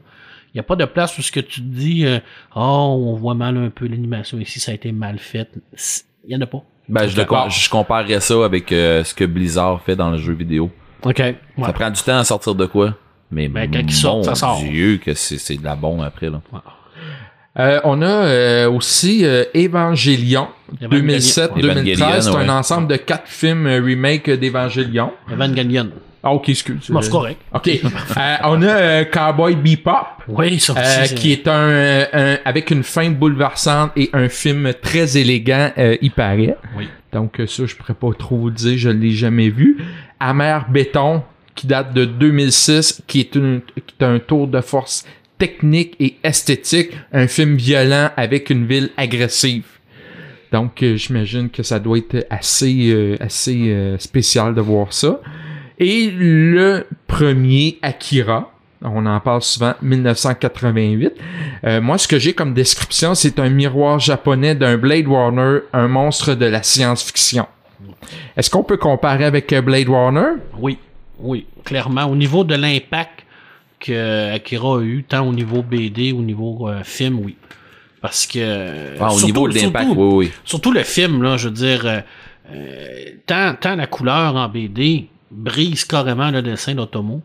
Il 0.54 0.58
n'y 0.58 0.60
a 0.60 0.64
pas 0.64 0.76
de 0.78 0.86
place 0.86 1.18
où 1.18 1.22
ce 1.22 1.32
que 1.32 1.40
tu 1.42 1.62
te 1.62 1.66
dis, 1.66 2.06
euh, 2.06 2.20
oh, 2.56 2.60
on 3.06 3.16
voit 3.16 3.36
mal 3.36 3.58
un 3.58 3.70
peu 3.70 3.88
l'animation 3.88 4.40
ici, 4.40 4.60
ça 4.62 4.72
a 4.72 4.76
été 4.76 4.92
mal 4.94 5.18
fait. 5.20 5.50
Il 6.26 6.30
n'y 6.30 6.36
en 6.36 6.42
a 6.42 6.46
pas. 6.48 6.62
Ben, 6.90 7.08
je, 7.08 7.16
le 7.18 7.26
com- 7.26 7.50
je 7.50 7.70
comparerais 7.70 8.20
ça 8.20 8.44
avec 8.46 8.72
euh, 8.72 9.04
ce 9.04 9.14
que 9.14 9.24
Blizzard 9.24 9.82
fait 9.82 9.96
dans 9.96 10.10
le 10.12 10.18
jeu 10.18 10.34
vidéo. 10.34 10.70
OK. 11.04 11.18
Ouais. 11.20 11.36
Ça 11.66 11.74
prend 11.74 11.90
du 11.90 12.02
temps 12.02 12.18
à 12.20 12.24
sortir 12.24 12.54
de 12.56 12.66
quoi? 12.66 12.96
Mais 13.32 13.48
Ben, 13.48 13.70
quand 13.72 13.80
il 13.80 13.92
sort, 13.94 14.26
ça 14.26 14.36
sort. 14.36 14.60
Dieu, 14.62 14.98
que 15.04 15.14
c'est 15.14 15.38
c'est 15.38 15.56
de 15.56 15.64
la 15.64 15.76
bombe 15.76 16.02
après, 16.02 16.30
là. 16.30 16.42
Euh, 17.60 17.82
on 17.84 18.02
a 18.02 18.06
euh, 18.06 18.70
aussi 18.72 19.26
euh, 19.26 19.44
Evangelion 19.54 20.48
Evangelion. 20.82 21.18
2007-2013. 21.18 21.60
Evangelion, 21.60 22.22
C'est 22.22 22.30
un 22.30 22.34
ouais. 22.34 22.50
ensemble 22.50 22.88
de 22.88 22.96
quatre 22.96 23.28
films 23.28 23.68
euh, 23.68 23.82
remake 23.84 24.30
d'Evangelion. 24.30 25.12
Evangelion. 25.32 25.90
Ah, 26.24 26.34
ok, 26.34 26.50
excuse. 26.50 26.90
Moi, 26.90 27.02
c'est 27.02 27.10
correct. 27.10 27.42
Ok. 27.54 27.68
Euh, 27.68 28.36
on 28.44 28.62
a 28.62 28.66
euh, 28.68 29.06
Cowboy 29.06 29.56
Bebop. 29.56 30.06
Oui, 30.28 30.60
ça 30.60 30.74
Euh, 30.78 31.06
qui 31.08 31.32
est 31.32 31.48
un, 31.48 32.06
un- 32.14 32.38
avec 32.46 32.70
une 32.70 32.84
fin 32.84 33.10
bouleversante 33.10 33.92
et 33.96 34.10
un 34.14 34.30
film 34.30 34.72
très 34.82 35.18
élégant, 35.18 35.72
euh, 35.78 35.98
il 36.02 36.12
paraît. 36.12 36.56
Oui. 36.78 36.88
Donc 37.12 37.40
euh, 37.40 37.48
ça, 37.48 37.66
je 37.66 37.76
pourrais 37.76 37.96
pas 37.96 38.12
trop 38.18 38.38
vous 38.38 38.52
dire, 38.52 38.78
je 38.78 38.90
l'ai 38.90 39.12
jamais 39.12 39.50
vu. 39.50 39.78
Amer 40.20 40.66
Béton, 40.70 41.24
qui 41.56 41.66
date 41.66 41.94
de 41.94 42.06
2006, 42.06 43.02
qui 43.08 43.22
est, 43.22 43.36
une, 43.36 43.62
qui 43.76 43.96
est 44.00 44.04
un 44.06 44.20
tour 44.20 44.48
de 44.48 44.62
force 44.62 45.06
technique 45.40 45.96
et 46.00 46.18
esthétique, 46.24 46.92
un 47.12 47.26
film 47.28 47.56
violent 47.56 48.12
avec 48.16 48.52
une 48.52 48.68
ville 48.68 48.92
agressive. 48.96 49.66
Donc 50.52 50.84
euh, 50.84 50.96
j'imagine 50.98 51.50
que 51.50 51.64
ça 51.64 51.80
doit 51.80 51.98
être 51.98 52.28
assez, 52.30 52.90
euh, 52.92 53.16
assez 53.20 53.70
euh, 53.70 53.98
spécial 53.98 54.54
de 54.54 54.62
voir 54.62 54.94
ça. 54.94 55.20
Et 55.84 56.12
le 56.12 56.86
premier, 57.08 57.80
Akira, 57.82 58.52
on 58.84 59.04
en 59.08 59.20
parle 59.20 59.42
souvent, 59.42 59.74
1988. 59.82 61.12
Euh, 61.64 61.82
moi, 61.82 61.98
ce 61.98 62.08
que 62.08 62.20
j'ai 62.20 62.34
comme 62.34 62.54
description, 62.54 63.16
c'est 63.16 63.40
un 63.40 63.50
miroir 63.50 63.98
japonais 64.00 64.54
d'un 64.54 64.78
Blade 64.78 65.08
Runner, 65.08 65.62
un 65.74 65.88
monstre 65.88 66.36
de 66.36 66.46
la 66.46 66.62
science-fiction. 66.62 67.48
Est-ce 68.38 68.52
qu'on 68.52 68.64
peut 68.64 68.78
comparer 68.78 69.26
avec 69.26 69.52
euh, 69.54 69.62
Blade 69.64 69.90
Runner? 69.90 70.34
Oui, 70.60 70.78
oui, 71.20 71.48
clairement. 71.66 72.06
Au 72.06 72.16
niveau 72.16 72.44
de 72.44 72.54
l'impact 72.54 73.26
que 73.80 74.36
Akira 74.36 74.78
a 74.78 74.82
eu, 74.82 75.04
tant 75.04 75.28
au 75.28 75.34
niveau 75.34 75.64
BD, 75.64 76.12
au 76.12 76.22
niveau 76.22 76.70
euh, 76.70 76.84
film, 76.84 77.20
oui. 77.24 77.36
Parce 78.02 78.28
que. 78.28 79.00
Ah, 79.00 79.08
au 79.08 79.10
surtout- 79.18 79.26
niveau 79.26 79.48
de 79.48 79.56
l'impact, 79.56 79.86
surtout- 79.88 80.02
oui, 80.02 80.26
oui. 80.28 80.32
Surtout 80.44 80.72
le 80.74 80.84
film, 80.84 81.24
là, 81.24 81.38
je 81.38 81.48
veux 81.48 81.54
dire, 81.56 81.82
euh, 82.52 83.06
tant, 83.26 83.56
tant 83.60 83.76
la 83.76 83.88
couleur 83.88 84.36
en 84.36 84.48
BD 84.48 85.08
brise 85.32 85.86
carrément 85.86 86.30
le 86.32 86.42
dessin 86.42 86.76
d'Otomo. 86.76 87.22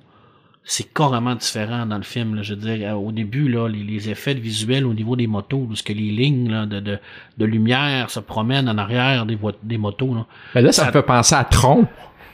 C'est 0.65 0.93
carrément 0.93 1.37
différent 1.37 1.87
dans 1.87 1.97
le 1.97 2.03
film. 2.03 2.35
Là, 2.35 2.43
je 2.43 2.55
veux 2.55 2.61
dire, 2.61 2.89
euh, 2.89 2.95
au 2.95 3.13
début, 3.13 3.49
là, 3.49 3.69
les, 3.69 3.85
les 3.85 4.11
effets 4.11 4.35
visuels 4.35 4.85
au 4.85 4.95
niveau 4.95 5.15
des 5.15 5.29
motos, 5.29 5.67
parce 5.69 5.83
que 5.83 5.93
les 5.93 6.11
lignes 6.11 6.51
là, 6.51 6.67
de, 6.67 6.81
de, 6.81 6.99
de 7.39 7.45
lumière 7.45 8.11
se 8.11 8.19
promènent 8.19 8.69
en 8.69 8.77
arrière 8.77 9.27
des, 9.27 9.79
motos. 9.79 10.15
Là. 10.15 10.27
Ben 10.55 10.63
là, 10.63 10.73
ça, 10.73 10.91
fait 10.91 11.03
penser 11.03 11.37
à 11.37 11.45
Tron. 11.45 11.87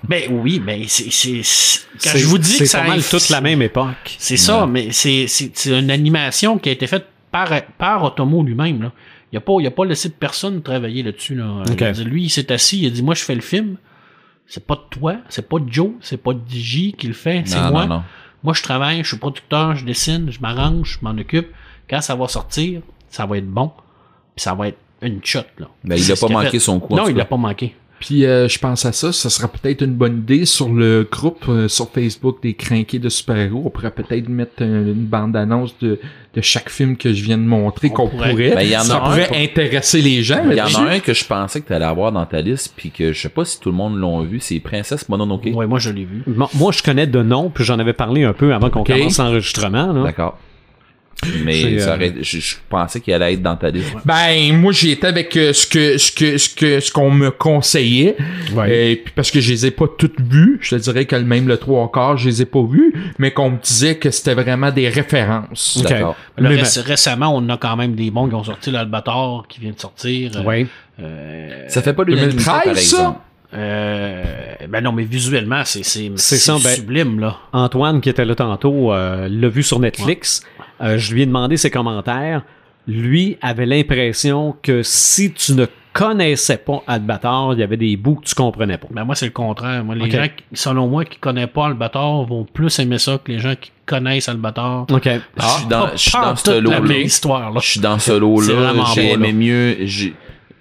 Ben 0.08 0.22
oui, 0.30 0.58
ben 0.58 0.82
c'est. 0.88 1.10
Quand 2.02 2.16
je 2.16 2.26
vous 2.26 2.38
dis 2.38 2.58
que 2.58 2.64
c'est 2.64 2.82
mal 2.82 3.02
toute 3.02 3.28
la 3.28 3.40
même 3.40 3.62
époque. 3.62 4.16
c'est 4.18 4.38
ça, 4.38 4.66
mais 4.66 4.88
c'est, 4.92 5.26
c'est, 5.28 5.50
c'est 5.54 5.78
une 5.78 5.90
animation 5.90 6.58
qui 6.58 6.70
a 6.70 6.72
été 6.72 6.86
faite 6.86 7.06
par, 7.30 7.48
par 7.78 8.02
Otomo 8.02 8.42
lui-même. 8.42 8.82
Là. 8.82 8.92
Il 9.32 9.36
n'a 9.36 9.40
pas, 9.40 9.54
il 9.60 9.66
a 9.66 9.70
pas 9.70 9.84
laissé 9.84 10.10
personne 10.10 10.62
travailler 10.62 11.02
là-dessus. 11.02 11.34
Là. 11.34 11.62
A 11.66 11.92
dit, 11.92 12.04
lui, 12.04 12.24
il 12.24 12.30
s'est 12.30 12.50
assis, 12.52 12.80
il 12.80 12.86
a 12.86 12.90
dit 12.90 13.02
Moi, 13.02 13.14
je 13.14 13.24
fais 13.24 13.34
le 13.34 13.40
film. 13.40 13.76
C'est 14.54 14.66
pas 14.66 14.74
de 14.74 14.82
toi, 14.90 15.16
c'est 15.30 15.48
pas 15.48 15.58
de 15.60 15.72
Joe, 15.72 15.92
c'est 16.02 16.18
pas 16.18 16.34
de 16.34 16.40
DJ 16.46 16.92
qui 16.94 17.06
le 17.06 17.14
fait, 17.14 17.42
c'est 17.46 17.58
moi. 17.70 17.86
non, 17.86 17.96
non. 17.96 18.02
Moi, 18.42 18.52
je 18.52 18.62
travaille, 18.62 19.02
je 19.02 19.08
suis 19.08 19.16
producteur, 19.16 19.76
je 19.76 19.86
dessine, 19.86 20.30
je 20.30 20.40
m'arrange, 20.40 20.98
je 21.00 21.06
m'en 21.06 21.16
occupe. 21.18 21.48
Quand 21.88 22.02
ça 22.02 22.14
va 22.14 22.28
sortir, 22.28 22.82
ça 23.08 23.24
va 23.24 23.38
être 23.38 23.48
bon. 23.48 23.68
Puis 24.36 24.42
ça 24.42 24.52
va 24.52 24.68
être 24.68 24.76
une 25.00 25.24
shot. 25.24 25.38
Là. 25.58 25.68
Ben, 25.84 25.94
il 25.96 26.02
C'est 26.04 26.12
a 26.12 26.16
ce 26.16 26.26
pas 26.26 26.30
manqué 26.34 26.50
fait. 26.50 26.58
son 26.58 26.80
coup, 26.80 26.94
Non, 26.94 27.08
il 27.08 27.16
l'a 27.16 27.24
pas 27.24 27.38
manqué. 27.38 27.74
Puis 28.04 28.26
euh, 28.26 28.48
je 28.48 28.58
pense 28.58 28.84
à 28.84 28.90
ça, 28.90 29.12
ça 29.12 29.30
sera 29.30 29.46
peut-être 29.46 29.82
une 29.82 29.94
bonne 29.94 30.18
idée 30.18 30.44
sur 30.44 30.68
le 30.68 31.06
groupe 31.08 31.44
euh, 31.48 31.68
sur 31.68 31.88
Facebook 31.88 32.38
des 32.42 32.54
crinqués 32.54 32.98
de 32.98 33.08
super-héros. 33.08 33.62
On 33.66 33.70
pourrait 33.70 33.92
peut-être 33.92 34.28
mettre 34.28 34.60
une 34.60 35.04
bande-annonce 35.06 35.72
de, 35.80 36.00
de 36.34 36.40
chaque 36.40 36.68
film 36.68 36.96
que 36.96 37.12
je 37.12 37.22
viens 37.22 37.38
de 37.38 37.44
montrer 37.44 37.90
On 37.92 37.94
qu'on 37.94 38.08
pourrait. 38.08 38.30
pourrait. 38.30 38.54
Ben, 38.56 38.62
il 38.62 38.70
y 38.70 38.76
en 38.76 38.80
a 38.80 38.84
ça 38.84 38.98
pourrait 38.98 39.28
pour- 39.28 39.36
intéresser 39.36 40.02
les 40.02 40.24
gens. 40.24 40.42
Il 40.50 40.56
y 40.56 40.60
en 40.60 40.64
a 40.66 40.90
un 40.94 40.98
que 40.98 41.14
je 41.14 41.24
pensais 41.24 41.60
que 41.60 41.68
tu 41.68 41.72
allais 41.72 41.84
avoir 41.84 42.10
dans 42.10 42.26
ta 42.26 42.40
liste, 42.40 42.74
puis 42.76 42.90
que 42.90 43.12
je 43.12 43.20
sais 43.20 43.28
pas 43.28 43.44
si 43.44 43.60
tout 43.60 43.70
le 43.70 43.76
monde 43.76 43.96
l'a 44.00 44.24
vu, 44.24 44.40
c'est 44.40 44.58
Princesse 44.58 45.08
Mononoke. 45.08 45.46
Ouais, 45.54 45.68
moi, 45.68 45.78
je 45.78 45.90
l'ai 45.90 46.04
vu. 46.04 46.24
Mo- 46.26 46.50
Moi, 46.54 46.72
je 46.72 46.82
connais 46.82 47.06
de 47.06 47.22
nom, 47.22 47.50
puis 47.50 47.62
j'en 47.62 47.78
avais 47.78 47.92
parlé 47.92 48.24
un 48.24 48.32
peu 48.32 48.52
avant 48.52 48.68
qu'on 48.68 48.82
commence 48.82 49.18
l'enregistrement. 49.18 49.92
là. 49.92 50.02
D'accord. 50.02 50.38
Mais 51.44 51.78
ça 51.78 51.92
euh, 51.92 51.96
aurait- 51.96 52.14
je, 52.20 52.38
je 52.40 52.56
pensais 52.68 53.00
qu'il 53.00 53.12
allait 53.14 53.34
être 53.34 53.42
dans 53.42 53.56
ta 53.56 53.70
liste. 53.70 53.94
Ben 54.04 54.56
moi 54.56 54.72
j'y 54.72 54.90
étais 54.90 55.06
avec 55.06 55.36
euh, 55.36 55.52
ce 55.52 55.66
que 55.66 55.98
ce 55.98 56.10
que 56.12 56.36
ce 56.38 56.48
que 56.54 56.80
ce 56.80 56.90
qu'on 56.92 57.10
me 57.10 57.30
conseillait. 57.30 58.16
Ouais. 58.54 58.92
Et 58.92 58.96
puis 58.96 59.12
parce 59.14 59.30
que 59.30 59.40
je 59.40 59.50
les 59.52 59.66
ai 59.66 59.70
pas 59.70 59.86
toutes 59.96 60.20
vues, 60.20 60.58
je 60.60 60.70
te 60.76 60.80
dirais 60.80 61.04
que 61.04 61.16
même 61.16 61.46
le 61.48 61.56
trois 61.58 61.90
quarts, 61.90 62.16
je 62.18 62.28
les 62.28 62.42
ai 62.42 62.46
pas 62.46 62.62
vues, 62.64 62.92
mais 63.18 63.30
qu'on 63.30 63.50
me 63.50 63.58
disait 63.62 63.96
que 63.96 64.10
c'était 64.10 64.34
vraiment 64.34 64.70
des 64.70 64.88
références. 64.88 65.80
D'accord. 65.82 66.16
Réc- 66.38 66.80
récemment, 66.82 67.34
on 67.36 67.48
a 67.48 67.56
quand 67.56 67.76
même 67.76 67.94
des 67.94 68.10
bons 68.10 68.28
qui 68.28 68.34
ont 68.34 68.44
sorti 68.44 68.70
l'Albator 68.70 69.46
qui 69.48 69.60
vient 69.60 69.72
de 69.72 69.80
sortir. 69.80 70.32
Euh, 70.36 70.42
Ouais. 70.42 70.66
euh, 71.00 71.64
Ça 71.68 71.82
fait 71.82 71.92
pas 71.92 72.04
l'unanimité, 72.04 72.44
2013, 72.64 72.64
par 72.64 72.76
ça? 72.76 73.20
euh, 73.54 74.22
ben 74.68 74.80
non, 74.82 74.92
mais 74.92 75.04
visuellement, 75.04 75.62
c'est 75.64 75.84
c'est 75.84 76.10
C'est 76.16 76.36
ça, 76.38 76.54
ben- 76.62 76.74
sublime 76.74 77.20
là. 77.20 77.36
Antoine, 77.52 78.00
qui 78.00 78.08
était 78.08 78.24
là 78.24 78.34
tantôt, 78.34 78.92
euh, 78.92 79.28
l'a 79.30 79.48
vu 79.48 79.62
sur 79.62 79.78
Netflix. 79.78 80.42
Euh, 80.82 80.98
je 80.98 81.14
lui 81.14 81.22
ai 81.22 81.26
demandé 81.26 81.56
ses 81.56 81.70
commentaires. 81.70 82.42
Lui 82.88 83.36
avait 83.40 83.66
l'impression 83.66 84.56
que 84.62 84.82
si 84.82 85.32
tu 85.32 85.52
ne 85.52 85.66
connaissais 85.92 86.56
pas 86.56 86.82
Albator, 86.86 87.52
il 87.54 87.60
y 87.60 87.62
avait 87.62 87.76
des 87.76 87.96
bouts 87.96 88.16
que 88.16 88.24
tu 88.24 88.34
comprenais 88.34 88.78
pas. 88.78 88.88
Ben 88.90 89.04
moi, 89.04 89.14
c'est 89.14 89.26
le 89.26 89.30
contraire. 89.32 89.84
Moi, 89.84 89.94
les 89.94 90.06
Ok. 90.06 90.10
gens, 90.10 90.26
qui- 90.36 90.44
selon 90.54 90.88
moi, 90.88 91.04
qui 91.04 91.18
connaissent 91.18 91.50
pas 91.54 91.66
Albator 91.66 92.26
vont 92.26 92.44
plus 92.44 92.76
aimer 92.78 92.98
ça 92.98 93.18
que 93.22 93.30
les 93.30 93.38
gens 93.38 93.54
qui 93.60 93.70
connaissent 93.86 94.28
Albator. 94.28 94.86
OK. 94.90 95.04
Je 95.04 95.44
suis 95.46 95.66
dans, 95.66 95.88
je 95.92 95.96
suis 95.98 96.10
dans 96.12 96.34
ce 96.36 96.50
lot-là. 96.58 96.80
Je 97.60 97.66
suis 97.68 97.80
dans 97.80 97.98
ce 97.98 98.12
lot-là. 98.12 98.72
J'aimais 98.94 99.32
mieux, 99.32 99.76
j'ai- 99.82 100.14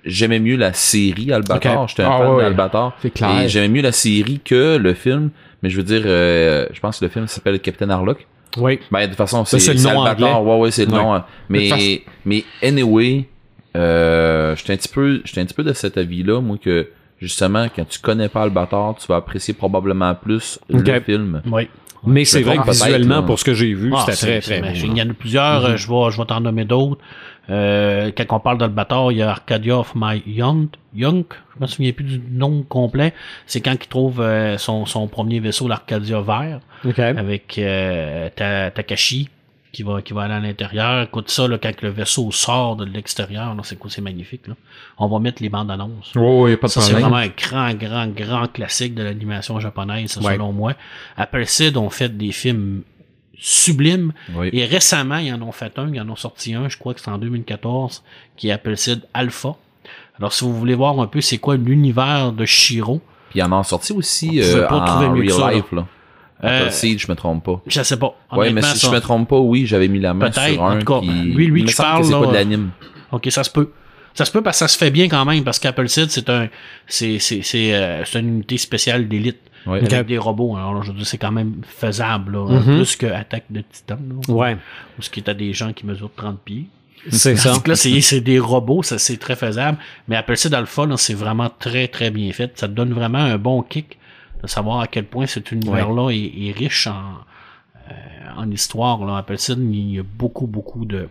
j'aimais 0.06 0.40
mieux 0.40 0.58
la 0.58 0.74
série 0.74 1.32
Albator. 1.32 1.84
Ok. 1.84 1.90
J'étais 1.90 2.04
un 2.04 2.12
Ah 2.12 2.18
fan 2.20 2.28
ouais, 2.36 2.44
d'Albator. 2.44 2.94
c'est 3.02 3.12
clair. 3.12 3.42
Et 3.42 3.50
j'aimais 3.50 3.70
mieux 3.70 3.82
la 3.82 3.92
série 3.94 4.40
que 4.44 4.78
le 4.78 4.94
film. 4.94 5.32
Mais 5.64 5.70
je 5.70 5.78
veux 5.78 5.84
dire, 5.84 6.02
euh, 6.06 6.66
je 6.74 6.80
pense 6.80 7.00
que 7.00 7.06
le 7.06 7.10
film 7.12 7.26
s'appelle 7.28 7.60
Captain 7.60 7.90
Harlock. 7.90 8.28
Oui. 8.58 8.80
Ben, 8.92 9.02
de 9.02 9.06
toute 9.08 9.16
façon, 9.18 9.46
c'est 9.46 9.58
le 9.74 9.82
nom 9.82 10.02
Albator. 10.04 10.46
Ouais, 10.46 10.58
ouais, 10.58 10.72
c'est 10.72 10.86
le 10.86 10.92
Ouais. 10.92 10.98
nom. 10.98 11.14
hein. 11.14 11.26
Mais, 11.50 12.04
mais 12.26 12.44
anyway, 12.62 13.26
euh, 13.76 14.56
j'étais 14.56 14.74
un 14.74 14.78
petit 14.78 14.90
peu, 14.90 15.22
j'étais 15.24 15.42
un 15.42 15.46
petit 15.46 15.54
peu 15.54 15.64
de 15.64 15.74
cet 15.74 15.98
avis-là, 15.98 16.42
moi, 16.42 16.58
que, 16.62 16.88
justement, 17.22 17.68
quand 17.76 17.88
tu 17.88 18.00
connais 18.00 18.30
pas 18.30 18.44
Albator, 18.44 18.98
tu 19.00 19.08
vas 19.08 19.18
apprécier 19.18 19.54
probablement 19.54 20.14
plus 20.16 20.60
le 20.70 21.00
film. 21.02 21.42
Oui. 21.52 21.70
Mais 22.04 22.26
c'est 22.26 22.42
vrai 22.42 22.58
que 22.58 22.64
visuellement, 22.72 23.18
là. 23.18 23.22
pour 23.22 23.38
ce 23.38 23.46
que 23.46 23.54
j'ai 23.54 23.74
vu, 23.76 23.94
Ah, 23.96 24.06
c'était 24.10 24.40
très, 24.42 24.60
très 24.60 24.62
beau. 24.62 24.78
Il 24.92 24.98
y 24.98 25.02
en 25.04 25.10
a 25.10 25.14
plusieurs, 25.14 25.66
euh, 25.66 25.78
je 25.78 25.88
vais, 25.88 26.12
je 26.12 26.18
vais 26.18 26.26
t'en 26.26 26.40
nommer 26.42 26.66
d'autres. 26.66 27.00
Euh, 27.50 28.12
quand 28.18 28.36
on 28.36 28.40
parle 28.40 28.58
d'Albator, 28.58 29.12
il 29.12 29.20
y 29.20 29.22
a 29.22 29.30
Arcadia 29.30 29.78
of 29.78 29.94
My 29.96 30.24
Young, 30.26 30.68
Young, 30.96 31.26
je 31.56 31.62
me 31.62 31.68
souviens 31.68 31.92
plus 31.92 32.06
du 32.06 32.22
nom 32.32 32.64
complet. 32.64 33.14
C'est 33.46 33.62
quand 33.62 33.74
il 33.74 33.88
trouve 33.88 34.20
euh, 34.22 34.58
son, 34.58 34.86
son 34.88 35.08
premier 35.08 35.40
vaisseau, 35.40 35.68
l'Arcadia 35.68 36.22
vert, 36.22 36.60
OK. 36.86 36.98
avec 37.00 37.56
euh, 37.60 38.30
Ta- 38.36 38.72
Takashi 38.72 39.30
qui 39.72 39.84
va 39.84 40.02
qui 40.02 40.14
va 40.14 40.24
aller 40.24 40.34
à 40.34 40.40
l'intérieur. 40.40 41.04
Écoute 41.04 41.30
ça 41.30 41.48
là, 41.48 41.58
quand 41.58 41.82
le 41.82 41.90
vaisseau 41.90 42.32
sort 42.32 42.76
de 42.76 42.86
l'extérieur, 42.86 43.56
c'est 43.64 43.78
quoi, 43.80 43.90
c'est 43.90 44.02
magnifique. 44.02 44.48
Là. 44.48 44.56
On 44.98 45.08
va 45.08 45.20
mettre 45.20 45.42
les 45.42 45.50
bandes 45.50 45.72
annonces. 45.72 46.12
Oh, 46.16 46.48
y 46.48 46.54
a 46.54 46.58
pas 46.58 46.68
de 46.68 46.72
Ça, 46.72 46.82
c'est 46.82 46.94
vraiment 46.94 47.16
un 47.16 47.28
grand, 47.30 47.74
grand, 47.74 48.08
grand 48.08 48.48
classique 48.52 48.94
de 48.96 49.04
l'animation 49.04 49.60
japonaise, 49.60 50.18
Ouais. 50.18 50.34
selon 50.34 50.52
moi. 50.52 50.74
Appleseed 51.18 51.78
ont 51.78 51.90
fait 51.90 52.16
des 52.18 52.32
films 52.32 52.82
sublimes. 53.38 54.14
Oui. 54.36 54.50
Et 54.54 54.66
récemment, 54.66 55.18
ils 55.18 55.34
en 55.34 55.42
ont 55.42 55.52
fait 55.52 55.78
un, 55.80 55.92
ils 55.94 56.00
en 56.00 56.10
ont 56.10 56.16
sorti 56.16 56.54
un, 56.54 56.70
je 56.70 56.78
crois 56.78 56.94
que 56.94 57.02
c'est 57.02 57.10
en 57.10 57.18
2014, 57.18 58.04
qui 58.38 58.50
est 58.50 58.52
Appleseed 58.52 59.02
Alpha. 59.14 59.56
Alors, 60.20 60.34
si 60.34 60.44
vous 60.44 60.54
voulez 60.56 60.76
voir 60.76 61.00
un 61.00 61.08
peu 61.08 61.22
c'est 61.22 61.40
quoi 61.40 61.56
l'univers 61.58 62.32
de 62.34 62.46
Shiro, 62.46 63.02
Puis 63.32 63.40
il 63.40 63.44
en 63.44 63.52
a 63.60 63.64
sorti 63.64 63.94
aussi 63.94 64.40
On 64.44 64.58
euh, 64.58 64.68
en 64.70 65.14
que 65.16 65.20
real 65.20 65.32
ça, 65.32 65.48
là. 65.48 65.54
life, 65.54 65.66
là. 66.44 66.50
Euh, 66.50 66.60
Appleseed, 66.66 67.00
je 67.00 67.08
me 67.10 67.16
trompe 67.16 67.44
pas. 67.44 67.62
Je 67.68 67.82
sais 67.84 67.98
pas. 67.98 68.16
Ouais, 68.32 68.52
mais 68.52 68.62
si 68.62 68.78
ça- 68.80 68.88
je 68.90 68.94
me 68.94 69.00
trompe 69.00 69.30
pas, 69.30 69.40
oui, 69.40 69.66
j'avais 69.66 69.88
mis 69.88 70.00
la 70.00 70.14
main 70.14 70.30
Peut-être, 70.30 70.54
sur 70.54 70.62
en 70.62 70.70
un. 70.72 70.80
tout 70.80 70.86
cas, 70.86 71.00
puis 71.02 71.10
lui, 71.10 71.48
lui, 71.48 71.62
il 71.62 71.68
me 71.68 71.76
parles, 71.78 72.02
que 72.02 72.08
c'est 72.08 72.14
là, 72.14 72.20
pas 72.22 72.28
de 72.28 72.34
l'anime. 72.34 72.70
Ok, 73.12 73.28
ça 73.30 73.44
se 73.44 73.50
peut. 73.50 73.72
Ça 74.14 74.26
se 74.26 74.32
peut 74.32 74.42
parce 74.42 74.58
que 74.58 74.60
ça 74.60 74.68
se 74.68 74.78
fait 74.78 74.92
bien 74.92 75.08
quand 75.08 75.24
même, 75.24 75.44
parce 75.44 75.58
qu'Appleseed, 75.60 76.10
c'est 76.12 76.30
un, 76.30 76.50
c'est, 76.88 77.20
c'est, 77.20 77.42
c'est, 77.44 77.74
euh, 77.74 78.04
c'est 78.06 78.20
une 78.20 78.28
unité 78.28 78.58
spéciale 78.58 79.08
d'élite. 79.08 79.38
Ouais. 79.68 79.78
Avec 79.94 80.08
des 80.08 80.18
robots. 80.18 80.56
Alors, 80.58 80.82
je 80.84 80.92
veux 80.92 80.98
dire, 80.98 81.06
c'est 81.06 81.20
quand 81.20 81.32
même 81.32 81.62
faisable, 81.68 82.34
là, 82.34 82.46
Mhm. 82.60 82.78
plus 82.78 82.96
que 82.96 83.06
Attaque 83.06 83.46
de 83.52 83.62
Titan, 83.72 83.98
là, 84.28 84.34
Ouais, 84.34 84.58
où 84.98 85.02
ce 85.04 85.10
qui 85.12 85.20
est 85.20 85.30
à 85.30 85.36
des 85.36 85.54
gens 85.54 85.72
qui 85.72 85.86
mesurent 85.86 86.10
30 86.16 86.40
pieds. 86.44 86.66
c'est 87.12 87.36
ça. 87.36 87.54
Donc 87.54 87.68
là, 87.68 87.76
c'est, 87.76 88.02
c'est 88.02 88.22
des 88.22 88.40
robots, 88.40 88.82
ça, 88.82 88.98
c'est 88.98 89.18
très 89.18 89.36
faisable. 89.36 89.78
Mais 90.08 90.16
Appleseed 90.16 90.54
Alpha, 90.56 90.86
là, 90.88 90.98
c'est 90.98 91.14
vraiment 91.14 91.50
très, 91.60 91.88
très 91.88 92.10
bien 92.10 92.32
fait. 92.32 92.52
Ça 92.56 92.68
te 92.68 92.74
donne 92.74 92.92
vraiment 92.92 93.20
un 93.20 93.38
bon 93.38 93.62
kick 93.62 93.98
de 94.42 94.48
savoir 94.48 94.80
à 94.82 94.88
quel 94.88 95.06
point 95.06 95.26
cet 95.28 95.52
univers-là 95.52 96.10
est, 96.12 96.48
est 96.48 96.52
riche 96.52 96.88
en, 96.88 97.16
euh, 97.90 97.94
en 98.38 98.50
histoire. 98.52 99.04
Là. 99.06 99.18
Appleseed, 99.18 99.60
il 99.60 99.96
y 99.96 100.00
a 100.00 100.04
beaucoup, 100.04 100.48
beaucoup 100.48 100.86
de, 100.86 101.08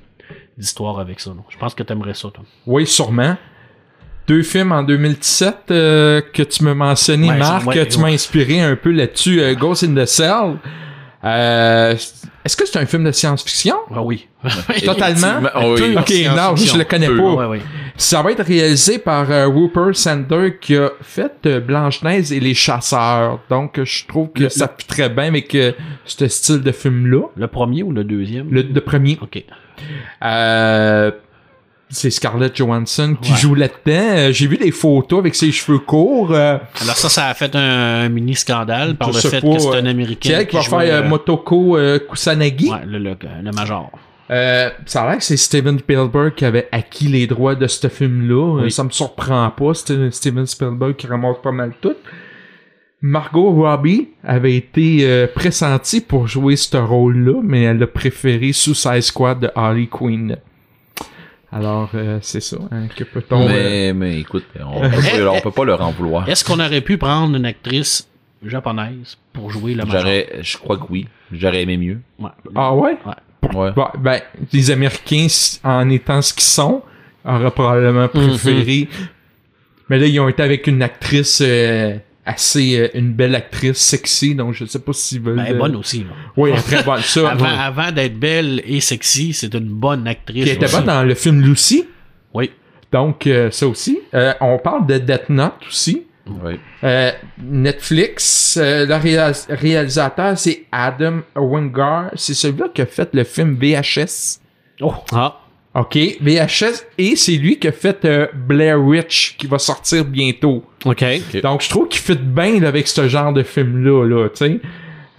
d'histoires 0.58 0.98
avec 0.98 1.20
ça. 1.20 1.30
là. 1.30 1.36
Je 1.48 1.56
pense 1.58 1.74
que 1.74 1.82
t'aimerais 1.82 2.14
ça, 2.14 2.30
toi. 2.30 2.44
Oui, 2.66 2.86
sûrement. 2.86 3.36
Deux 4.26 4.42
films 4.42 4.70
en 4.72 4.82
2017 4.84 5.56
euh, 5.70 6.20
que 6.32 6.42
tu 6.42 6.62
m'as 6.64 6.74
mentionné, 6.74 7.30
Ouais, 7.30 7.38
Marc, 7.38 7.66
ouais, 7.66 7.86
tu 7.88 7.98
m'as 7.98 8.08
inspiré 8.08 8.60
un 8.60 8.76
peu 8.76 8.90
là-dessus. 8.92 9.40
euh, 9.40 9.54
Ghost 9.54 9.82
in 9.82 9.94
the 9.94 10.06
Cell. 10.06 10.56
Euh, 11.22 11.94
Est-ce 12.44 12.56
que 12.56 12.66
c'est 12.66 12.78
un 12.78 12.86
film 12.86 13.04
de 13.04 13.12
science-fiction? 13.12 13.74
Ah 13.94 14.02
oui. 14.02 14.26
Totalement? 14.84 15.40
Oh 15.54 15.76
oui. 15.78 15.94
Ok, 15.98 16.12
non, 16.34 16.56
je 16.56 16.78
le 16.78 16.84
connais 16.84 17.08
Peu. 17.08 17.16
pas. 17.18 17.34
Ouais, 17.34 17.46
ouais. 17.46 17.60
Ça 17.96 18.22
va 18.22 18.32
être 18.32 18.42
réalisé 18.42 18.98
par 18.98 19.30
euh, 19.30 19.46
Rupert 19.46 19.94
Sanders 19.94 20.58
qui 20.60 20.76
a 20.76 20.88
fait 21.02 21.32
euh, 21.44 21.60
Blanche-Neige 21.60 22.32
et 22.32 22.40
les 22.40 22.54
chasseurs. 22.54 23.40
Donc, 23.50 23.78
euh, 23.78 23.84
je 23.84 24.06
trouve 24.06 24.30
que 24.32 24.44
Le- 24.44 24.48
ça 24.48 24.72
fit 24.78 24.86
très 24.86 25.10
bien 25.10 25.24
avec 25.24 25.54
euh, 25.54 25.72
ce 26.06 26.26
style 26.28 26.60
de 26.62 26.72
film-là. 26.72 27.26
Le 27.36 27.46
premier 27.48 27.82
ou 27.82 27.92
le 27.92 28.04
deuxième? 28.04 28.48
Le, 28.50 28.62
le 28.62 28.80
premier. 28.80 29.18
Ok. 29.20 29.44
Euh, 30.24 31.10
c'est 31.90 32.10
Scarlett 32.10 32.56
Johansson 32.56 33.16
qui 33.20 33.32
Ouais. 33.32 33.38
joue 33.38 33.54
là-dedans. 33.54 34.16
Euh, 34.16 34.32
J'ai 34.32 34.46
vu 34.46 34.56
des 34.56 34.70
photos 34.70 35.18
avec 35.18 35.34
ses 35.34 35.52
cheveux 35.52 35.78
courts. 35.80 36.32
euh, 36.32 36.56
Alors 36.80 36.96
ça, 36.96 37.08
ça 37.08 37.26
a 37.26 37.34
fait 37.34 37.54
un, 37.54 38.08
mini 38.08 38.34
scandale 38.36 38.96
par 38.96 39.08
le 39.08 39.14
fait 39.14 39.40
pas, 39.40 39.52
que 39.54 39.58
c'est 39.58 39.76
un 39.76 39.86
Américain. 39.86 40.30
c'est 40.30 40.36
elle 40.36 40.46
qui 40.46 40.56
va 40.56 40.62
faire 40.62 40.80
euh, 41.04 41.08
Motoko 41.08 41.76
Kusanagi? 42.10 42.70
ouais, 42.70 42.78
le, 42.86 42.98
le, 42.98 43.16
le 43.42 43.50
major. 43.52 43.90
Euh, 44.30 44.70
ça 44.86 45.02
a 45.02 45.08
l'air 45.08 45.18
que 45.18 45.24
c'est 45.24 45.36
Steven 45.36 45.76
Spielberg 45.80 46.34
qui 46.36 46.44
avait 46.44 46.68
acquis 46.70 47.08
les 47.08 47.26
droits 47.26 47.56
de 47.56 47.66
ce 47.66 47.88
film-là. 47.88 48.62
Oui. 48.62 48.70
Ça 48.70 48.84
me 48.84 48.90
surprend 48.90 49.50
pas. 49.50 49.74
C'était 49.74 50.10
Steven 50.12 50.46
Spielberg 50.46 50.94
qui 50.94 51.08
ramasse 51.08 51.38
pas 51.42 51.50
mal 51.50 51.72
tout. 51.80 51.96
Margot 53.02 53.50
Robbie 53.52 54.10
avait 54.22 54.54
été 54.56 54.98
euh, 55.02 55.26
pressentie 55.26 56.00
pour 56.02 56.28
jouer 56.28 56.56
ce 56.56 56.76
rôle-là, 56.76 57.40
mais 57.42 57.62
elle 57.62 57.82
a 57.82 57.86
préféré 57.86 58.52
Suicide 58.52 59.00
Squad 59.00 59.40
de 59.40 59.50
Harley 59.54 59.86
Quinn. 59.86 60.36
Alors, 61.52 61.90
euh, 61.94 62.18
c'est 62.22 62.40
ça. 62.40 62.58
Hein, 62.70 62.86
que 62.94 63.04
peut-on... 63.04 63.42
euh, 63.42 63.48
Mais, 63.48 63.92
mais 63.92 64.20
écoute, 64.20 64.44
on 64.64 64.80
peut, 64.80 64.88
pas, 64.88 65.30
on 65.32 65.40
peut 65.40 65.50
pas 65.50 65.64
leur 65.64 65.80
en 65.80 65.90
vouloir. 65.90 66.28
Est-ce 66.28 66.44
qu'on 66.44 66.60
aurait 66.60 66.80
pu 66.80 66.96
prendre 66.96 67.36
une 67.36 67.44
actrice 67.44 68.08
japonaise 68.44 69.18
pour 69.32 69.50
jouer 69.50 69.74
la 69.74 69.84
major? 69.84 70.00
J'aurais, 70.00 70.28
je 70.42 70.56
crois 70.58 70.76
que 70.78 70.84
oui. 70.90 71.08
J'aurais 71.32 71.62
aimé 71.62 71.76
mieux. 71.76 72.00
Ouais. 72.18 72.30
Ah 72.54 72.74
ouais? 72.74 72.96
Ouais. 73.52 73.72
Bon, 73.72 73.88
ben, 73.98 74.20
les 74.52 74.70
Américains, 74.70 75.26
en 75.64 75.90
étant 75.90 76.22
ce 76.22 76.32
qu'ils 76.32 76.42
sont, 76.44 76.82
auraient 77.24 77.50
probablement 77.50 78.06
préféré. 78.08 78.88
Mais 79.88 79.98
là, 79.98 80.06
ils 80.06 80.20
ont 80.20 80.28
été 80.28 80.42
avec 80.42 80.68
une 80.68 80.82
actrice 80.82 81.42
euh, 81.44 81.96
assez, 82.26 82.78
euh, 82.78 82.88
une 82.94 83.12
belle 83.12 83.34
actrice 83.34 83.78
sexy, 83.78 84.34
donc 84.34 84.54
je 84.54 84.64
sais 84.64 84.78
pas 84.78 84.92
s'ils 84.92 85.20
veulent. 85.20 85.36
Ben, 85.36 85.44
elle 85.48 85.56
est 85.56 85.58
bonne 85.58 85.76
aussi. 85.76 86.00
Là. 86.00 86.10
Oui, 86.36 86.50
elle 86.52 86.58
est 86.58 86.62
très 86.62 86.82
bonne. 86.82 87.00
Ça, 87.00 87.30
Avant, 87.30 87.46
avant 87.46 87.92
d'être 87.92 88.18
belle 88.18 88.62
et 88.66 88.80
sexy, 88.80 89.32
c'est 89.32 89.52
une 89.54 89.68
bonne 89.68 90.06
actrice. 90.06 90.46
Elle 90.48 90.54
était 90.62 90.70
bonne 90.70 90.84
dans 90.84 91.02
le 91.02 91.14
film 91.14 91.40
Lucy. 91.42 91.86
Oui. 92.34 92.50
Donc, 92.92 93.26
euh, 93.26 93.50
ça 93.50 93.66
aussi. 93.66 93.98
Euh, 94.14 94.32
on 94.40 94.58
parle 94.58 94.86
de 94.86 94.98
Death 94.98 95.28
Note 95.30 95.54
aussi. 95.68 96.04
Ouais. 96.44 96.58
Euh, 96.84 97.10
Netflix, 97.42 98.56
euh, 98.60 98.86
le 98.86 98.94
réa- 98.94 99.46
réalisateur, 99.48 100.36
c'est 100.38 100.64
Adam 100.72 101.20
Wingard. 101.36 102.10
C'est 102.14 102.34
celui-là 102.34 102.66
qui 102.74 102.82
a 102.82 102.86
fait 102.86 103.08
le 103.14 103.24
film 103.24 103.56
VHS. 103.60 104.40
Oh, 104.80 104.94
Ah, 105.12 105.39
OK, 105.74 105.96
VHS, 106.20 106.84
et 106.98 107.14
c'est 107.14 107.36
lui 107.36 107.58
qui 107.58 107.68
a 107.68 107.72
fait 107.72 108.04
euh, 108.04 108.26
Blair 108.34 108.80
Witch, 108.82 109.36
qui 109.38 109.46
va 109.46 109.58
sortir 109.58 110.04
bientôt. 110.04 110.64
ok. 110.84 111.04
Donc, 111.42 111.62
je 111.62 111.68
trouve 111.68 111.86
qu'il 111.88 112.00
fit 112.00 112.16
bien 112.16 112.58
là, 112.58 112.68
avec 112.68 112.88
ce 112.88 113.06
genre 113.08 113.32
de 113.32 113.44
film-là, 113.44 114.04
là, 114.04 114.28
tu 114.30 114.36
sais. 114.46 114.60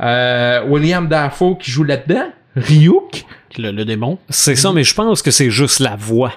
Euh, 0.02 0.64
William 0.68 1.08
Dafoe 1.08 1.56
qui 1.60 1.72
joue 1.72 1.84
là-dedans. 1.84 2.26
Ryuk. 2.58 3.24
le, 3.58 3.72
le 3.72 3.86
démon. 3.86 4.18
C'est 4.30 4.56
ça, 4.56 4.74
mais 4.74 4.84
je 4.84 4.94
pense 4.94 5.22
que 5.22 5.32
c'est 5.32 5.50
juste 5.50 5.80
la 5.80 5.96
voix 5.96 6.34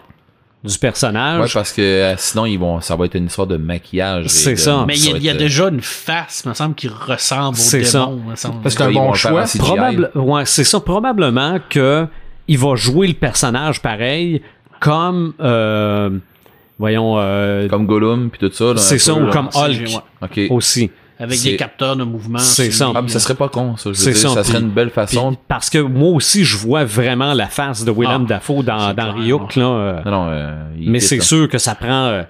du 0.62 0.72
Ouais, 0.72 0.78
personnage. 0.80 1.52
parce 1.52 1.72
que 1.72 1.82
euh, 1.82 2.14
sinon, 2.16 2.46
ils 2.46 2.56
vont, 2.58 2.80
ça 2.80 2.94
va 2.96 3.06
être 3.06 3.16
une 3.16 3.26
histoire 3.26 3.46
de 3.48 3.56
maquillage. 3.56 4.28
C'est 4.28 4.52
de- 4.52 4.56
ça. 4.58 4.84
Mais 4.86 4.94
il 4.96 5.10
y 5.10 5.12
a, 5.12 5.16
il 5.16 5.24
y 5.24 5.28
euh, 5.30 5.34
déjà 5.34 5.68
une 5.68 5.80
face, 5.82 6.44
me 6.46 6.54
semble, 6.54 6.74
qui 6.76 6.86
ressemble 6.88 7.56
au 7.56 7.60
C'est 7.60 7.82
ça. 7.84 8.00
démon. 8.06 8.30
me 8.30 8.36
semble. 8.36 8.62
Parce 8.62 8.74
que- 8.76 8.84
C'est 8.84 8.88
un 8.90 8.92
bon 8.92 9.12
choix. 9.14 9.44
Probable, 9.58 10.10
ouais, 10.14 10.46
c'est 10.46 10.64
ça. 10.64 10.78
Probablement 10.80 11.58
que 11.68 12.06
il 12.48 12.58
va 12.58 12.74
jouer 12.76 13.06
le 13.08 13.14
personnage 13.14 13.80
pareil, 13.80 14.42
comme 14.80 15.32
euh, 15.40 16.10
voyons, 16.78 17.14
euh, 17.18 17.68
Comme 17.68 17.86
Gollum, 17.86 18.30
puis 18.30 18.38
tout 18.40 18.52
ça. 18.54 18.76
c'est 18.76 18.98
ça, 18.98 19.14
ou 19.14 19.30
comme 19.30 19.48
Hulk 19.54 20.50
aussi. 20.50 20.90
Avec 21.16 21.40
des 21.42 21.54
capteurs 21.56 21.94
de 21.96 22.02
mouvement. 22.02 22.40
C'est 22.40 22.72
ça. 22.72 22.90
Ah, 22.92 23.00
mais 23.00 23.08
ça 23.08 23.16
euh, 23.18 23.20
serait 23.20 23.36
pas 23.36 23.48
con, 23.48 23.76
ça. 23.76 23.84
Je 23.84 23.88
veux 23.90 23.94
C'est 23.94 24.10
dire, 24.10 24.30
ça, 24.30 24.34
ça 24.34 24.44
serait 24.44 24.58
une 24.60 24.70
belle 24.70 24.88
Puis, 24.88 24.94
façon. 24.94 25.36
parce 25.46 25.70
que 25.70 25.78
moi 25.78 26.08
aussi, 26.10 26.44
je 26.44 26.56
vois 26.56 26.84
vraiment 26.84 27.34
la 27.34 27.46
face 27.46 27.84
de 27.84 27.92
Willem 27.92 28.22
Ah, 28.24 28.28
Dafoe 28.30 28.64
dans, 28.64 28.92
dans 28.94 29.12
Ryuk. 29.12 29.54
Là, 29.54 29.64
euh, 29.64 30.02
Non, 30.04 30.10
non, 30.10 30.26
euh, 30.30 30.64
mais 30.76 30.98
c'est 30.98 31.20
sûr 31.20 31.48
que 31.48 31.56
ça 31.58 31.76
prend 31.76 32.06
euh, 32.06 32.22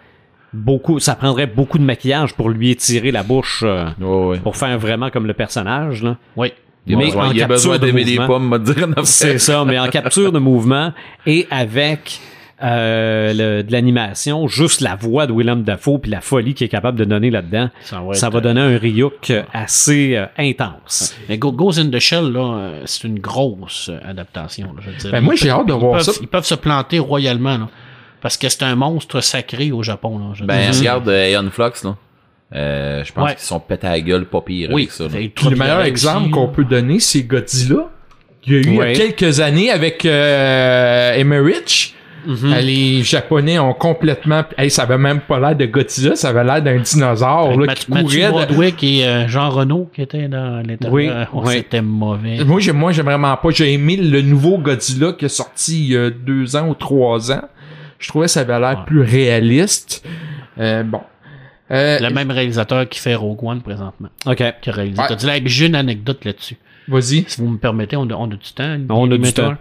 beaucoup, 0.53 1.01
ça 1.01 1.15
prendrait 1.15 1.47
beaucoup 1.47 1.79
de 1.79 1.83
maquillage 1.83 2.35
pour 2.35 2.51
lui 2.51 2.71
étirer 2.73 3.11
la 3.11 3.23
bouche 3.23 3.63
euh, 3.67 3.87
Ouais, 3.99 4.27
ouais. 4.27 4.39
pour 4.41 4.55
faire 4.57 4.79
vraiment 4.79 5.09
comme 5.09 5.27
le 5.27 5.33
personnage. 5.35 6.03
Là. 6.03 6.19
Oui. 6.37 6.53
Il 6.87 6.97
Mais 6.99 7.07
besoin, 7.07 7.29
en 7.29 7.33
il 7.33 7.37
a 7.43 7.47
capture 7.47 7.49
besoin 7.55 7.79
de 7.79 7.87
d'aimer 7.87 8.05
les 8.05 8.13
mouvement. 8.19 8.27
pommes, 8.27 8.49
m'a 8.49 8.59
dire. 8.59 8.89
C'est 9.05 9.39
ça, 9.39 9.65
mais 9.65 9.79
en 9.79 9.89
capture 9.89 10.33
de 10.33 10.39
mouvement 10.39 10.93
et 11.27 11.47
avec 11.51 12.21
euh, 12.63 13.33
le- 13.33 13.63
de 13.63 13.73
l'animation, 13.73 14.47
juste 14.49 14.81
la 14.81 14.95
voix 14.95 15.27
de 15.27 15.33
Willem 15.33 15.63
Dafoe 15.65 15.99
puis 15.99 16.11
la 16.11 16.21
folie 16.21 16.55
qu'il 16.55 16.65
est 16.67 16.69
capable 16.69 16.99
de 16.99 17.05
donner 17.05 17.31
là-dedans, 17.31 17.69
Ça 17.83 18.01
va, 18.01 18.15
ça 18.15 18.31
va 18.31 18.39
euh, 18.39 18.41
donner 18.43 18.61
un 18.61 18.79
Ryuk 18.79 19.33
assez 19.53 20.15
euh, 20.17 20.27
intense. 20.39 21.15
Mais 21.29 21.37
Go- 21.37 21.53
Ghost 21.53 21.79
in 21.79 21.91
the 21.91 21.99
Shell, 21.99 22.33
là, 22.33 22.41
euh, 22.57 22.83
c'est 22.87 23.05
une 23.09 23.19
grosse 23.19 23.91
adaptation. 24.07 24.69
là, 24.69 24.83
je 24.85 24.91
veux 24.91 24.97
dire. 24.97 25.11
Ben, 25.11 25.21
moi, 25.21 25.35
Ils 25.35 25.39
j'ai 25.39 25.49
peuvent- 25.49 25.59
hâte 25.61 25.67
de 25.67 25.73
ils 25.73 25.79
voir 25.81 25.93
peuvent- 25.95 26.03
ça. 26.05 26.13
Ils 26.21 26.29
peuvent 26.29 26.45
se 26.47 26.55
planter 26.55 26.99
royalement, 27.01 27.59
là, 27.59 27.69
parce 28.21 28.37
que 28.37 28.49
c'est 28.49 28.63
un 28.63 28.77
monstre 28.77 29.21
sacré 29.21 29.73
au 29.73 29.83
Japon. 29.83 30.19
Là, 30.19 30.25
je 30.35 30.43
veux 30.43 30.47
Ben, 30.47 30.71
dire. 30.71 30.79
regarde 30.81 31.09
Aeon 31.09 31.51
Flux, 31.51 31.65
là. 31.85 31.97
Euh, 32.55 33.03
je 33.05 33.13
pense 33.13 33.25
Ouais. 33.29 33.35
qu'ils 33.35 33.45
sont 33.45 33.59
pétés 33.61 33.87
à 33.87 33.91
la 33.93 34.01
gueule 34.01 34.27
pas 34.27 34.41
pire 34.41 34.69
oui, 34.73 34.83
avec 34.83 34.93
ça. 34.93 35.05
Puis 35.09 35.33
le 35.51 35.57
meilleur 35.57 35.83
exemple 35.83 36.31
qu'on 36.31 36.49
peut 36.49 36.65
donner, 36.65 37.01
c'est 37.01 37.23
Godzilla. 37.23 37.89
Il 38.47 38.53
y 38.53 38.57
a 38.57 38.59
eu 38.59 38.63
il 38.63 38.75
y 38.75 38.79
Ouais. 38.79 38.91
a 38.91 38.93
quelques 38.95 39.41
années 39.41 39.71
avec 39.71 40.05
euh, 40.05 41.15
Emmerich. 41.15 41.95
Euh, 42.27 42.61
Les 42.63 43.03
Japonais 43.03 43.59
ont 43.59 43.75
complètement... 43.75 44.45
Hey, 44.57 44.71
ça 44.71 44.85
avait 44.85 44.97
même 44.97 45.21
pas 45.21 45.39
l'air 45.39 45.55
de 45.57 45.67
Godzilla, 45.67 46.17
ça 46.17 46.31
avait 46.31 46.43
l'air 46.45 46.63
d'un 46.63 46.79
dinosaure 46.79 47.61
là, 47.61 47.75
qui 47.75 47.85
courait. 47.87 48.03
de- 48.03 48.31
Broadwick 48.31 48.83
et 48.83 49.05
euh, 49.07 49.29
Jean 49.29 49.51
Renault 49.51 49.91
qui 49.95 50.01
étaient 50.01 50.29
dans 50.29 50.63
l'intérieur. 50.67 50.91
Oui, 50.93 51.11
Oh, 51.35 51.43
oui. 51.45 51.55
C'était 51.57 51.83
mauvais. 51.83 52.43
Moi, 52.45 52.61
j'aime, 52.61 52.77
moi, 52.79 52.93
j'aime 52.93 53.05
vraiment 53.07 53.37
pas. 53.37 53.51
J'ai 53.51 53.73
aimé 53.75 53.97
le 53.97 54.23
nouveau 54.23 54.57
Godzilla 54.57 55.13
qui 55.13 55.27
est 55.27 55.29
sorti 55.29 55.85
il 55.89 55.93
y 55.93 55.97
a 55.99 56.09
deux 56.11 56.57
ans 56.57 56.69
ou 56.69 56.75
trois 56.75 57.31
ans. 57.31 57.43
Je 57.99 58.09
trouvais 58.09 58.25
que 58.27 58.31
ça 58.33 58.41
avait 58.41 58.59
l'air 58.59 58.79
Ouais. 58.79 58.85
plus 58.87 59.03
réaliste. 59.03 60.03
Euh, 60.59 60.83
bon. 60.83 61.01
Euh, 61.75 61.99
Le 62.01 62.11
même 62.11 62.31
réalisateur 62.31 62.89
qui 62.89 62.99
fait 63.01 63.15
Rogue 63.15 63.43
One 63.43 63.61
présentement. 63.63 64.09
OK. 64.27 64.43
Qui 64.63 64.71
a 64.71 64.73
réalisé. 64.73 65.01
Ouais. 65.01 65.09
T'as 65.09 65.15
dit 65.17 65.27
là, 65.27 65.39
j'ai 65.45 65.67
une 65.67 65.75
anecdote 65.75 66.25
là-dessus. 66.25 66.57
Vas-y. 66.89 67.25
Si 67.27 67.41
vous 67.41 67.49
me 67.49 67.59
permettez, 67.59 67.97
on 67.97 68.03
a, 68.11 68.15
on 68.15 68.27
a 68.31 68.37
du 68.37 68.53
temps. 68.55 68.79
On 68.91 69.11
a 69.11 69.17
du 69.19 69.33
temps. 69.33 69.57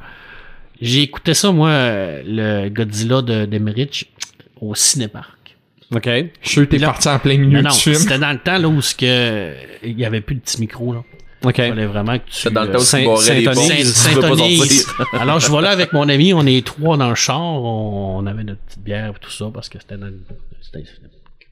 J'ai 0.81 1.01
écouté 1.03 1.33
ça, 1.33 1.51
moi, 1.51 1.69
euh, 1.69 2.21
le 2.25 2.69
Godzilla 2.69 3.21
de 3.21 3.45
d'Emmerich 3.45 4.11
au 4.59 4.75
cinéparc. 4.75 5.55
OK. 5.95 6.09
Je 6.41 6.49
suis 6.49 6.67
t'es 6.67 6.79
parti 6.79 7.07
en 7.07 7.19
plein 7.19 7.37
milieu 7.37 7.61
Non, 7.61 7.69
non, 7.69 7.75
du 7.75 7.79
film. 7.81 7.95
c'était 7.95 8.17
dans 8.19 8.31
le 8.31 8.39
temps 8.39 8.57
là, 8.57 8.67
où 8.67 8.81
ce 8.81 8.95
que, 8.95 9.53
il 9.83 9.97
y 9.99 10.05
avait 10.05 10.21
plus 10.21 10.35
de 10.35 10.41
petits 10.41 10.59
micros. 10.59 10.93
Là. 10.93 11.03
OK. 11.45 11.57
Il 11.59 11.69
fallait 11.69 11.85
vraiment 11.85 12.13
que 12.17 12.23
tu... 12.25 12.31
C'est 12.31 12.51
dans 12.51 12.63
le 12.63 12.69
euh, 12.69 12.73
temps 12.73 12.79
où 12.79 12.83
Saint- 12.83 12.99
tu 13.03 13.85
sortir. 13.85 15.05
Alors, 15.21 15.39
je 15.39 15.47
vois 15.47 15.61
là 15.61 15.69
avec 15.69 15.93
mon 15.93 16.09
ami, 16.09 16.33
on 16.33 16.45
est 16.45 16.65
trois 16.65 16.97
dans 16.97 17.09
le 17.09 17.15
char, 17.15 17.39
on, 17.39 18.17
on 18.17 18.25
avait 18.25 18.43
notre 18.43 18.61
petite 18.61 18.83
bière 18.83 19.09
et 19.15 19.19
tout 19.21 19.29
ça, 19.31 19.49
parce 19.53 19.69
que 19.69 19.77
c'était 19.79 19.97
dans 19.97 20.07
le- 20.07 20.19
c'était 20.61 20.83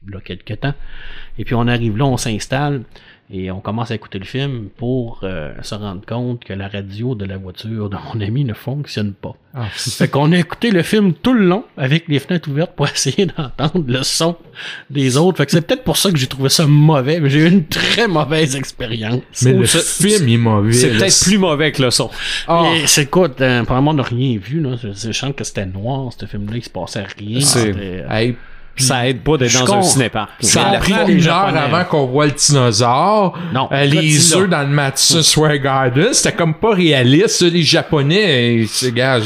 là 0.08 0.18
quelques 0.24 0.60
temps. 0.60 0.74
Et 1.38 1.44
puis 1.44 1.54
on 1.54 1.66
arrive 1.68 1.96
là, 1.96 2.04
on 2.06 2.16
s'installe, 2.16 2.82
Et 3.34 3.50
on 3.50 3.60
commence 3.60 3.90
à 3.90 3.94
écouter 3.94 4.18
le 4.18 4.26
film 4.26 4.68
pour 4.76 5.20
euh, 5.22 5.54
se 5.62 5.74
rendre 5.74 6.04
compte 6.04 6.44
que 6.44 6.52
la 6.52 6.68
radio 6.68 7.14
de 7.14 7.24
la 7.24 7.38
voiture 7.38 7.88
de 7.88 7.96
mon 7.96 8.20
ami 8.20 8.44
ne 8.44 8.52
fonctionne 8.52 9.14
pas. 9.14 9.34
Ah, 9.54 9.68
Fait 9.72 10.08
qu'on 10.08 10.32
a 10.32 10.38
écouté 10.38 10.70
le 10.70 10.82
film 10.82 11.14
tout 11.14 11.32
le 11.32 11.46
long 11.46 11.64
avec 11.78 12.08
les 12.08 12.18
fenêtres 12.18 12.50
ouvertes 12.50 12.72
pour 12.76 12.86
essayer 12.94 13.24
d'entendre 13.26 13.84
le 13.86 14.02
son 14.02 14.36
des 14.90 15.16
autres. 15.16 15.38
Fait 15.38 15.46
que 15.46 15.52
c'est 15.52 15.62
peut-être 15.66 15.84
pour 15.84 15.96
ça 15.96 16.10
que 16.10 16.18
j'ai 16.18 16.26
trouvé 16.26 16.50
ça 16.50 16.66
mauvais, 16.66 17.20
mais 17.20 17.30
j'ai 17.30 17.38
eu 17.40 17.48
une 17.48 17.64
très 17.66 18.06
mauvaise 18.06 18.54
expérience. 18.54 19.22
mais 19.42 19.52
le 19.54 19.64
ce- 19.66 19.78
film 19.78 20.28
est 20.28 20.36
mauvais. 20.36 20.72
C'est 20.72 20.90
peut-être 20.90 21.22
plus 21.24 21.38
mauvais 21.38 21.72
que 21.72 21.80
le 21.82 21.90
son. 21.90 22.10
Et 22.74 22.86
c'est 22.86 23.06
quoi, 23.08 23.30
euh, 23.40 23.62
apparemment 23.62 23.92
on 23.92 23.94
n'a 23.94 24.02
rien 24.02 24.36
vu, 24.38 24.60
là. 24.60 24.76
Je, 24.82 24.88
je 24.92 25.12
sens 25.12 25.32
que 25.34 25.44
c'était 25.44 25.64
noir, 25.64 26.12
ce 26.18 26.26
film-là, 26.26 26.56
il 26.56 26.64
se 26.64 26.70
passait 26.70 27.04
rien. 27.18 27.40
Ça 28.76 29.06
aide 29.06 29.20
pas 29.20 29.36
d'être 29.36 29.52
dans 29.60 29.66
con- 29.66 29.78
un 29.78 29.82
cinépark. 29.82 30.30
ça 30.40 30.62
a 30.68 30.72
la 30.72 30.78
pris 30.78 30.92
une 31.06 31.18
les 31.18 31.28
heure 31.28 31.52
avant 31.54 31.84
qu'on 31.84 32.06
voit 32.06 32.26
le 32.26 32.32
dinosaure. 32.32 33.38
Non, 33.52 33.68
Euh, 33.70 33.84
les 33.84 34.34
œufs 34.34 34.48
dans 34.48 34.62
le 34.62 34.66
Madison 34.74 35.22
Square 35.22 35.58
Garden, 35.58 36.08
c'était 36.12 36.32
comme 36.34 36.54
pas 36.54 36.72
réaliste. 36.74 37.42
Les 37.42 37.62
Japonais, 37.62 38.64
ces 38.68 38.90
gars, 38.92 39.18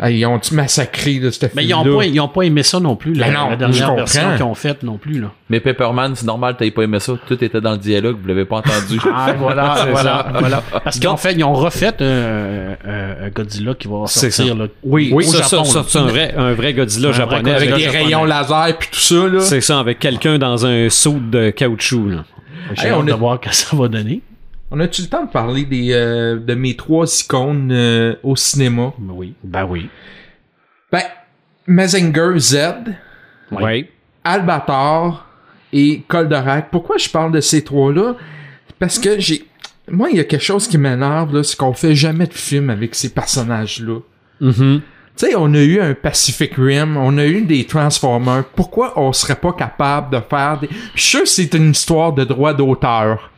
ah, 0.00 0.10
ils 0.10 0.24
ont-tu 0.26 0.54
massacré 0.54 1.18
là, 1.20 1.30
ce 1.32 1.46
Mais 1.54 1.64
ils 1.64 1.74
ont, 1.74 1.84
pas, 1.96 2.04
ils 2.04 2.20
ont 2.20 2.28
pas 2.28 2.42
aimé 2.42 2.62
ça 2.62 2.78
non 2.80 2.94
plus, 2.96 3.14
la, 3.14 3.30
non, 3.30 3.50
la 3.50 3.56
dernière 3.56 3.94
version 3.94 4.22
qu'ils 4.36 4.42
ont 4.44 4.54
faite 4.54 4.82
non 4.82 4.98
plus. 4.98 5.20
Là. 5.20 5.28
Mais 5.48 5.60
Pepperman, 5.60 6.14
c'est 6.14 6.26
normal, 6.26 6.56
t'avais 6.58 6.70
pas 6.70 6.82
aimé 6.82 6.98
ça. 7.00 7.14
Tout 7.26 7.42
était 7.42 7.60
dans 7.60 7.72
le 7.72 7.78
dialogue, 7.78 8.16
vous 8.20 8.28
l'avez 8.28 8.44
pas 8.44 8.56
entendu. 8.56 8.98
Ah, 9.16 9.32
voilà, 9.38 9.74
C'est 9.84 9.90
voilà, 9.90 10.26
ça. 10.32 10.38
voilà. 10.38 10.62
Parce 10.82 10.98
qu'en 11.00 11.16
fait, 11.16 11.32
ils 11.34 11.44
ont 11.44 11.52
refait 11.54 11.92
euh, 12.00 12.74
euh, 12.86 13.26
un 13.26 13.30
Godzilla 13.30 13.74
qui 13.74 13.86
va 13.88 14.06
sortir. 14.06 14.32
ça. 14.32 14.44
Là, 14.44 14.66
Oui, 14.82 15.12
au 15.14 15.20
ça, 15.22 15.42
Japon, 15.42 15.64
ça, 15.64 15.84
c'est 15.86 15.98
un 15.98 16.02
vrai, 16.06 16.34
un 16.36 16.52
vrai 16.52 16.74
Godzilla 16.74 17.08
Un 17.08 17.12
vrai 17.12 17.18
japonais. 17.20 17.42
Godzilla 17.42 17.56
Avec 17.56 17.68
avec- 17.70 17.78
des 17.78 17.84
japonais. 17.84 18.04
rayons 18.04 18.24
laser 18.24 18.73
puis 18.78 18.88
tout 18.90 18.98
ça, 19.00 19.28
là. 19.28 19.40
C'est 19.40 19.60
ça, 19.60 19.78
avec 19.80 19.98
quelqu'un 19.98 20.38
dans 20.38 20.66
un 20.66 20.88
saut 20.90 21.18
de 21.20 21.50
caoutchouc. 21.50 22.08
Là. 22.08 22.24
J'ai 22.74 22.86
Hey, 22.86 22.92
hâte 22.92 22.98
on 23.00 23.04
de 23.04 23.12
a- 23.12 23.16
voir 23.16 23.40
que 23.40 23.54
ça 23.54 23.76
va 23.76 23.88
donner. 23.88 24.20
On 24.70 24.80
a-tu 24.80 25.02
le 25.02 25.08
temps 25.08 25.24
de 25.24 25.30
parler 25.30 25.64
des, 25.64 25.92
euh, 25.92 26.38
de 26.38 26.54
mes 26.54 26.74
trois 26.74 27.06
icônes 27.20 27.70
euh, 27.72 28.14
au 28.22 28.34
cinéma? 28.34 28.92
Oui. 29.00 29.34
Ben 29.44 29.64
oui. 29.64 29.88
Ben, 30.90 31.02
Mazinger 31.66 32.38
Z, 32.38 32.56
Oui. 33.52 33.86
Albator 34.24 35.26
et 35.72 36.02
Goldorak. 36.08 36.70
Pourquoi 36.70 36.96
je 36.98 37.08
parle 37.08 37.32
de 37.32 37.40
ces 37.40 37.62
trois-là? 37.62 38.16
Parce 38.78 38.98
que 38.98 39.18
j'ai... 39.20 39.44
Moi, 39.90 40.08
il 40.10 40.16
y 40.16 40.20
a 40.20 40.24
quelque 40.24 40.42
chose 40.42 40.66
qui 40.66 40.78
m'énerve, 40.78 41.34
là, 41.34 41.42
c'est 41.42 41.56
qu'on 41.56 41.74
fait 41.74 41.94
jamais 41.94 42.26
de 42.26 42.32
film 42.32 42.70
avec 42.70 42.94
ces 42.94 43.10
personnages-là. 43.12 43.98
Mhm. 44.40 44.80
Tu 45.16 45.26
sais, 45.26 45.34
on 45.36 45.52
a 45.54 45.58
eu 45.60 45.80
un 45.80 45.94
Pacific 45.94 46.54
Rim, 46.56 46.96
on 46.96 47.16
a 47.18 47.24
eu 47.26 47.42
des 47.42 47.64
Transformers. 47.64 48.44
Pourquoi 48.56 48.98
on 48.98 49.12
serait 49.12 49.36
pas 49.36 49.52
capable 49.52 50.16
de 50.16 50.20
faire 50.28 50.58
des... 50.60 50.68
Je 50.94 51.00
suis 51.00 51.10
sûr 51.10 51.20
que 51.22 51.28
c'est 51.28 51.54
une 51.54 51.70
histoire 51.70 52.12
de 52.12 52.24
droit 52.24 52.52
d'auteur. 52.52 53.30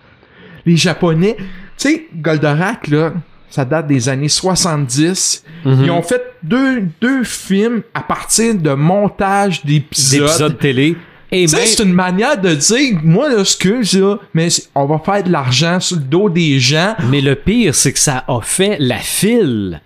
Les 0.64 0.76
Japonais... 0.76 1.36
Tu 1.38 1.44
sais, 1.90 2.06
Goldorak, 2.14 2.88
là, 2.88 3.12
ça 3.50 3.66
date 3.66 3.86
des 3.88 4.08
années 4.08 4.30
70. 4.30 5.44
Mhm. 5.66 5.84
Ils 5.84 5.90
ont 5.90 6.00
fait 6.00 6.22
deux, 6.42 6.84
deux 7.02 7.22
films 7.24 7.82
à 7.92 8.00
partir 8.00 8.54
de 8.54 8.70
montage 8.72 9.62
d'épisodes. 9.62 10.22
D'épisodes 10.22 10.58
télé. 10.58 10.96
Et 11.30 11.46
sais, 11.46 11.56
même- 11.58 11.66
c'est 11.66 11.82
une 11.82 11.92
manière 11.92 12.40
de 12.40 12.54
dire, 12.54 12.98
moi, 13.02 13.28
là, 13.28 13.40
excuse, 13.40 13.92
là, 13.98 14.16
mais 14.32 14.48
on 14.74 14.86
va 14.86 14.98
faire 15.04 15.22
de 15.22 15.30
l'argent 15.30 15.78
sur 15.80 15.96
le 15.98 16.04
dos 16.04 16.30
des 16.30 16.58
gens. 16.58 16.94
Mais 17.10 17.20
le 17.20 17.34
pire, 17.34 17.74
c'est 17.74 17.92
que 17.92 17.98
ça 17.98 18.24
a 18.26 18.40
fait 18.40 18.78
la 18.80 18.96
file 18.98 19.82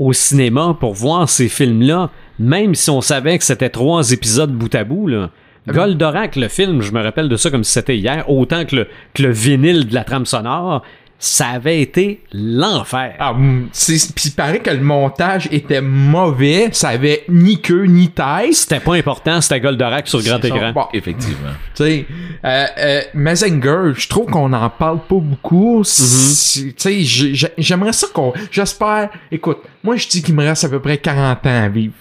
au 0.00 0.14
cinéma 0.14 0.76
pour 0.80 0.94
voir 0.94 1.28
ces 1.28 1.48
films-là, 1.48 2.10
même 2.38 2.74
si 2.74 2.88
on 2.90 3.02
savait 3.02 3.36
que 3.38 3.44
c'était 3.44 3.68
trois 3.68 4.10
épisodes 4.10 4.50
bout 4.50 4.74
à 4.74 4.82
bout. 4.82 5.06
Là. 5.06 5.30
Goldorak, 5.68 6.36
le 6.36 6.48
film, 6.48 6.80
je 6.80 6.90
me 6.92 7.02
rappelle 7.02 7.28
de 7.28 7.36
ça 7.36 7.50
comme 7.50 7.64
si 7.64 7.72
c'était 7.72 7.98
hier, 7.98 8.28
autant 8.30 8.64
que 8.64 8.76
le, 8.76 8.88
que 9.12 9.22
le 9.22 9.30
vinyle 9.30 9.86
de 9.86 9.94
la 9.94 10.02
trame 10.02 10.24
sonore, 10.24 10.82
ça 11.22 11.48
avait 11.48 11.82
été 11.82 12.22
l'enfer. 12.32 13.14
Ah, 13.18 13.36
c'est- 13.72 14.14
Puis 14.14 14.30
il 14.30 14.32
paraît 14.32 14.60
que 14.60 14.70
le 14.70 14.80
montage 14.80 15.48
était 15.52 15.82
mauvais, 15.82 16.70
ça 16.72 16.88
avait 16.88 17.24
ni 17.28 17.60
queue 17.60 17.84
ni 17.84 18.08
tête. 18.08 18.52
C'était 18.54 18.80
pas 18.80 18.94
important, 18.94 19.38
c'était 19.42 19.60
Goldorak 19.60 20.08
sur 20.08 20.22
grand 20.22 20.42
écran. 20.42 20.72
Bon, 20.72 20.86
Effectivement. 20.94 21.50
tu 21.74 21.84
sais, 21.84 22.06
euh, 22.44 22.66
euh, 22.78 23.00
Mazinger, 23.12 23.92
je 23.94 24.08
trouve 24.08 24.30
qu'on 24.30 24.50
en 24.52 24.70
parle 24.70 25.00
pas 25.00 25.16
beaucoup. 25.20 25.82
C'est- 25.84 26.68
Tu 26.70 26.74
sais, 26.78 27.02
j'ai- 27.02 27.34
j'ai- 27.34 27.52
j'aimerais 27.58 27.92
ça 27.92 28.06
qu'on... 28.14 28.32
J'espère... 28.50 29.10
Écoute, 29.30 29.58
moi, 29.84 29.96
je 29.96 30.08
dis 30.08 30.22
qu'il 30.22 30.34
me 30.34 30.44
reste 30.44 30.64
à 30.64 30.68
peu 30.70 30.80
près 30.80 30.96
40 30.96 31.44
ans 31.46 31.64
à 31.64 31.68
vivre. 31.68 31.92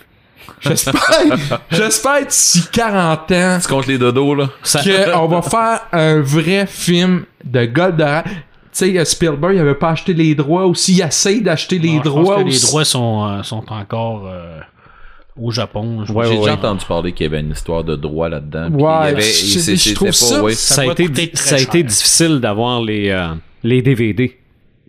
J'espère... 0.61 0.93
J'espère 1.71 2.25
d'ici 2.25 2.63
40 2.71 3.31
ans... 3.33 3.57
Tu 3.61 3.67
comptes 3.67 3.87
les 3.87 3.97
dodos, 3.97 4.33
là? 4.35 4.49
Ça- 4.63 4.81
qu'on 5.13 5.27
va 5.27 5.41
faire 5.41 5.81
un 5.91 6.21
vrai 6.21 6.65
film 6.67 7.23
de 7.43 7.65
Goldorak. 7.65 8.25
Tu 8.79 8.91
sais, 8.93 8.97
euh, 8.97 9.03
Spielberg, 9.05 9.55
il 9.55 9.59
avait 9.59 9.75
pas 9.75 9.89
acheté 9.89 10.13
les 10.13 10.35
droits 10.35 10.65
aussi. 10.65 10.93
Il 10.93 11.01
essaye 11.01 11.41
d'acheter 11.41 11.79
les 11.79 11.89
Alors, 11.99 12.03
je 12.05 12.09
pense 12.09 12.23
droits 12.23 12.43
que 12.43 12.49
les 12.49 12.59
droits 12.59 12.85
sont, 12.85 13.27
euh, 13.27 13.43
sont 13.43 13.63
encore 13.69 14.27
euh, 14.27 14.59
au 15.37 15.51
Japon. 15.51 16.05
J'ai 16.05 16.13
ouais, 16.13 16.29
déjà 16.29 16.41
ouais. 16.41 16.49
entendu 16.51 16.85
parler 16.85 17.11
qu'il 17.11 17.25
y 17.25 17.29
avait 17.29 17.41
une 17.41 17.51
histoire 17.51 17.83
de 17.83 17.95
droit 17.95 18.29
là-dedans. 18.29 18.69
Ouais, 18.71 19.09
avait- 19.09 19.21
je- 19.21 19.93
trouve 19.93 20.11
ça- 20.11 20.41
ouais. 20.41 20.53
ça, 20.53 20.75
Ça 20.75 20.81
a 20.83 20.85
été, 20.85 21.31
ça 21.33 21.55
a 21.55 21.59
été 21.59 21.83
difficile 21.83 22.39
d'avoir 22.39 22.81
les, 22.81 23.09
euh, 23.09 23.33
les 23.63 23.81
DVD. 23.81 24.37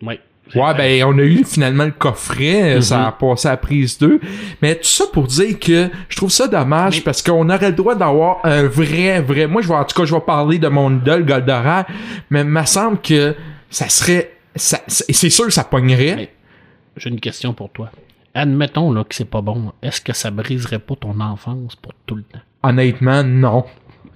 Oui. 0.01 0.19
Ouais, 0.53 0.73
ben, 0.75 1.03
on 1.05 1.17
a 1.17 1.21
eu 1.21 1.43
finalement 1.45 1.85
le 1.85 1.91
coffret. 1.91 2.81
Ça 2.81 3.07
a 3.07 3.11
passé 3.13 3.47
à 3.47 3.55
prise 3.55 3.97
2. 3.97 4.19
Mais 4.61 4.75
tout 4.75 4.83
ça 4.83 5.05
pour 5.11 5.27
dire 5.27 5.57
que 5.59 5.89
je 6.09 6.15
trouve 6.17 6.29
ça 6.29 6.47
dommage 6.47 6.97
Mais- 6.97 7.01
parce 7.03 7.21
qu'on 7.21 7.49
aurait 7.49 7.69
le 7.69 7.75
droit 7.75 7.95
d'avoir 7.95 8.39
un 8.43 8.63
vrai, 8.67 9.21
vrai. 9.21 9.47
Moi, 9.47 9.61
je 9.61 9.67
vais, 9.69 9.75
en 9.75 9.85
tout 9.85 9.95
cas, 9.99 10.05
je 10.05 10.13
vais 10.13 10.19
parler 10.21 10.59
de 10.59 10.67
mon 10.67 10.93
idole 10.97 11.25
Goldorak. 11.25 11.87
Mais 12.29 12.41
il 12.41 12.47
me 12.47 12.65
semble 12.65 12.99
que 12.99 13.33
ça 13.71 13.89
serait. 13.89 14.33
ça- 14.55 14.81
c'est 14.87 15.11
c'est 15.13 15.29
sûr 15.31 15.45
que 15.45 15.51
ça 15.53 15.63
pognerait. 15.63 16.15
Mais- 16.15 16.33
J'ai 16.97 17.09
une 17.09 17.19
question 17.19 17.53
pour 17.53 17.69
toi. 17.71 17.89
Admettons 18.35 18.91
là, 18.91 19.03
que 19.03 19.15
c'est 19.15 19.25
pas 19.25 19.41
bon. 19.41 19.71
Est-ce 19.81 19.99
que 20.01 20.13
ça 20.13 20.29
briserait 20.29 20.79
pas 20.79 20.95
ton 20.95 21.19
enfance 21.19 21.75
pour 21.75 21.93
tout 22.05 22.15
le 22.15 22.23
temps? 22.23 22.39
Honnêtement, 22.63 23.23
non. 23.23 23.65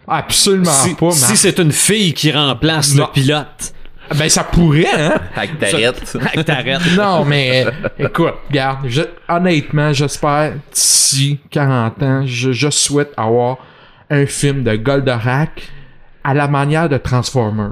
Absolument 0.08 0.66
Si, 0.72 0.94
pas. 0.94 1.12
si 1.12 1.36
c'est 1.36 1.58
une 1.60 1.72
fille 1.72 2.14
qui 2.14 2.32
remplace 2.32 2.94
Non. 2.94 3.06
le 3.08 3.12
pilote, 3.12 3.74
Ben, 4.16 4.30
ça 4.30 4.44
pourrait, 4.44 4.86
hein? 4.96 5.16
Avec 5.36 5.58
t'arrêtes. 5.58 6.16
t'arrêtes. 6.46 6.82
non, 6.96 7.26
mais 7.26 7.66
euh, 7.66 7.72
écoute, 7.98 8.36
regarde, 8.50 8.88
je- 8.88 9.02
honnêtement, 9.28 9.92
j'espère 9.94 10.54
d'ici 10.72 11.40
40 11.50 12.04
ans, 12.04 12.24
je, 12.26 12.52
je 12.52 12.70
souhaite 12.70 13.14
avoir 13.18 13.58
un 14.12 14.28
film 14.28 14.64
de 14.64 14.76
Goldorak 14.76 15.70
à 16.24 16.36
la 16.36 16.48
manière 16.48 16.88
de 16.88 16.98
Transformer. 16.98 17.70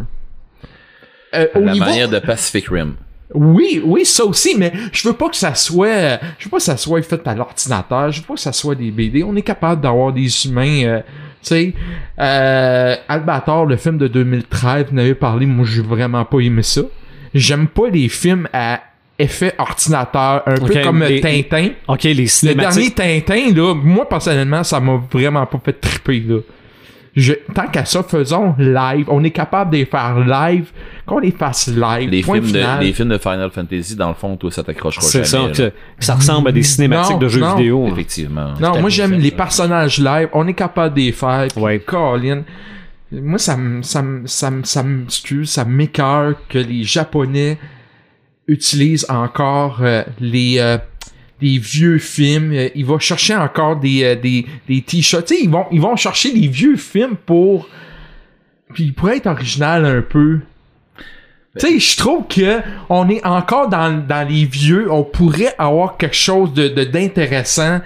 Euh, 1.35 1.47
À 1.53 1.57
au 1.59 1.63
la 1.63 1.73
niveau- 1.73 1.85
manière 1.85 2.09
de 2.09 2.19
Pacific 2.19 2.67
Rim. 2.69 2.95
Oui, 3.33 3.81
oui, 3.83 4.05
ça 4.05 4.23
aussi, 4.25 4.55
mais 4.57 4.71
je 4.91 5.07
veux 5.07 5.15
pas 5.15 5.27
que 5.29 5.35
ça 5.35 5.55
soit, 5.55 6.19
je 6.37 6.43
veux 6.45 6.49
pas 6.51 6.57
que 6.57 6.63
ça 6.63 6.77
soit 6.77 7.01
fait 7.01 7.25
à 7.27 7.33
l'ordinateur, 7.33 8.11
je 8.11 8.21
veux 8.21 8.27
pas 8.27 8.35
que 8.35 8.39
ça 8.39 8.51
soit 8.53 8.75
des 8.75 8.91
BD. 8.91 9.23
On 9.23 9.35
est 9.35 9.41
capable 9.41 9.81
d'avoir 9.81 10.13
des 10.13 10.45
humains, 10.45 10.83
euh, 10.85 10.99
tu 10.99 11.03
sais, 11.41 11.73
euh, 12.19 12.95
Albator, 13.07 13.65
le 13.65 13.75
film 13.77 13.97
de 13.97 14.07
2013, 14.07 14.85
vous 14.91 14.95
en 14.95 14.99
avez 14.99 15.15
parlé, 15.15 15.45
moi 15.47 15.65
j'ai 15.67 15.81
vraiment 15.81 16.23
pas 16.25 16.39
aimé 16.39 16.61
ça. 16.61 16.81
J'aime 17.33 17.67
pas 17.67 17.89
les 17.91 18.07
films 18.07 18.47
à 18.53 18.81
effet 19.17 19.55
ordinateur, 19.57 20.43
un 20.45 20.53
peu 20.55 20.81
comme 20.83 21.03
les- 21.03 21.21
Tintin. 21.21 21.69
OK, 21.87 22.03
les 22.03 22.13
Le 22.13 22.25
cinématiques. 22.27 22.95
dernier 22.95 23.21
Tintin, 23.23 23.55
là, 23.55 23.73
moi 23.73 24.07
personnellement, 24.07 24.63
ça 24.63 24.79
m'a 24.79 25.01
vraiment 25.11 25.45
pas 25.47 25.59
fait 25.65 25.73
triper, 25.73 26.19
là. 26.27 26.37
Je, 27.15 27.33
tant 27.53 27.67
qu'à 27.67 27.85
ça, 27.85 28.01
faisons 28.01 28.55
live. 28.57 29.05
On 29.07 29.23
est 29.23 29.29
capable 29.31 29.71
de 29.71 29.77
les 29.77 29.85
faire 29.85 30.19
live. 30.19 30.71
Qu'on 31.05 31.19
les 31.19 31.31
fasse 31.31 31.67
live. 31.67 32.09
Les 32.09 32.21
point 32.23 32.35
films, 32.41 32.47
final. 32.47 32.79
de, 32.79 32.85
les 32.85 32.93
films 32.93 33.09
de 33.09 33.17
Final 33.19 33.51
Fantasy, 33.51 33.95
dans 33.95 34.07
le 34.09 34.15
fond, 34.15 34.35
toi, 34.35 34.49
ça 34.51 34.63
t'accrochera 34.63 35.01
C'est 35.05 35.23
jamais. 35.23 35.53
ça, 35.53 35.63
que, 35.65 35.69
que 35.69 36.03
ça 36.05 36.15
ressemble 36.15 36.47
à 36.49 36.51
des 36.51 36.63
cinématiques 36.63 37.11
Non, 37.13 37.17
de 37.19 37.27
jeux 37.27 37.41
non. 37.41 37.55
vidéo. 37.55 37.85
hein. 37.85 37.89
Effectivement. 37.91 38.53
Non, 38.59 38.79
moi 38.81 38.89
j'aime 38.89 39.11
les 39.13 39.29
ça. 39.29 39.35
personnages 39.35 39.99
live. 39.99 40.29
On 40.33 40.47
est 40.47 40.53
capable 40.55 40.95
de 40.95 41.01
les 41.01 41.11
faire. 41.11 41.47
Puis, 41.53 41.61
Ouais. 41.61 41.79
Colin, 41.79 42.43
moi 43.11 43.37
ça 43.37 43.57
me 43.57 43.83
ça 43.83 44.01
me 44.01 44.25
ça 44.25 44.49
me 44.49 44.63
ça 44.63 44.81
me 44.81 45.03
excuse, 45.03 45.51
ça 45.51 45.65
m'écœure 45.65 46.33
que 46.49 46.57
les 46.57 46.83
Japonais 46.83 47.59
utilisent 48.47 49.05
encore 49.09 49.77
euh, 49.81 50.03
les 50.19 50.55
euh, 50.59 50.77
des 51.43 51.57
vieux 51.59 51.99
films. 51.99 52.51
Euh, 52.53 52.69
ils 52.73 52.85
vont 52.85 52.99
chercher 52.99 53.35
encore 53.35 53.75
des 53.77 54.03
euh, 54.03 54.15
des 54.15 54.45
des 54.67 54.81
t-shirts. 54.81 55.25
Tu 55.27 55.35
sais, 55.35 55.41
ils 55.43 55.49
vont 55.49 55.65
ils 55.71 55.81
vont 55.81 55.95
chercher 55.95 56.31
des 56.33 56.47
vieux 56.47 56.77
films 56.77 57.15
pour 57.25 57.67
puis 58.73 58.85
ils 58.85 58.93
pourraient 58.93 59.17
être 59.17 59.27
original 59.27 59.85
un 59.85 60.01
peu. 60.01 60.39
Tu 61.59 61.67
sais, 61.67 61.79
je 61.79 61.97
trouve 61.97 62.25
que 62.27 62.61
on 62.89 63.07
est 63.09 63.23
encore 63.25 63.69
dans, 63.69 63.93
dans 64.07 64.27
les 64.27 64.45
vieux. 64.45 64.91
On 64.91 65.03
pourrait 65.03 65.53
avoir 65.59 65.97
quelque 65.97 66.15
chose 66.15 66.51
de 66.53 66.67
de- 66.69 66.83
d'intéressant. 66.85 67.79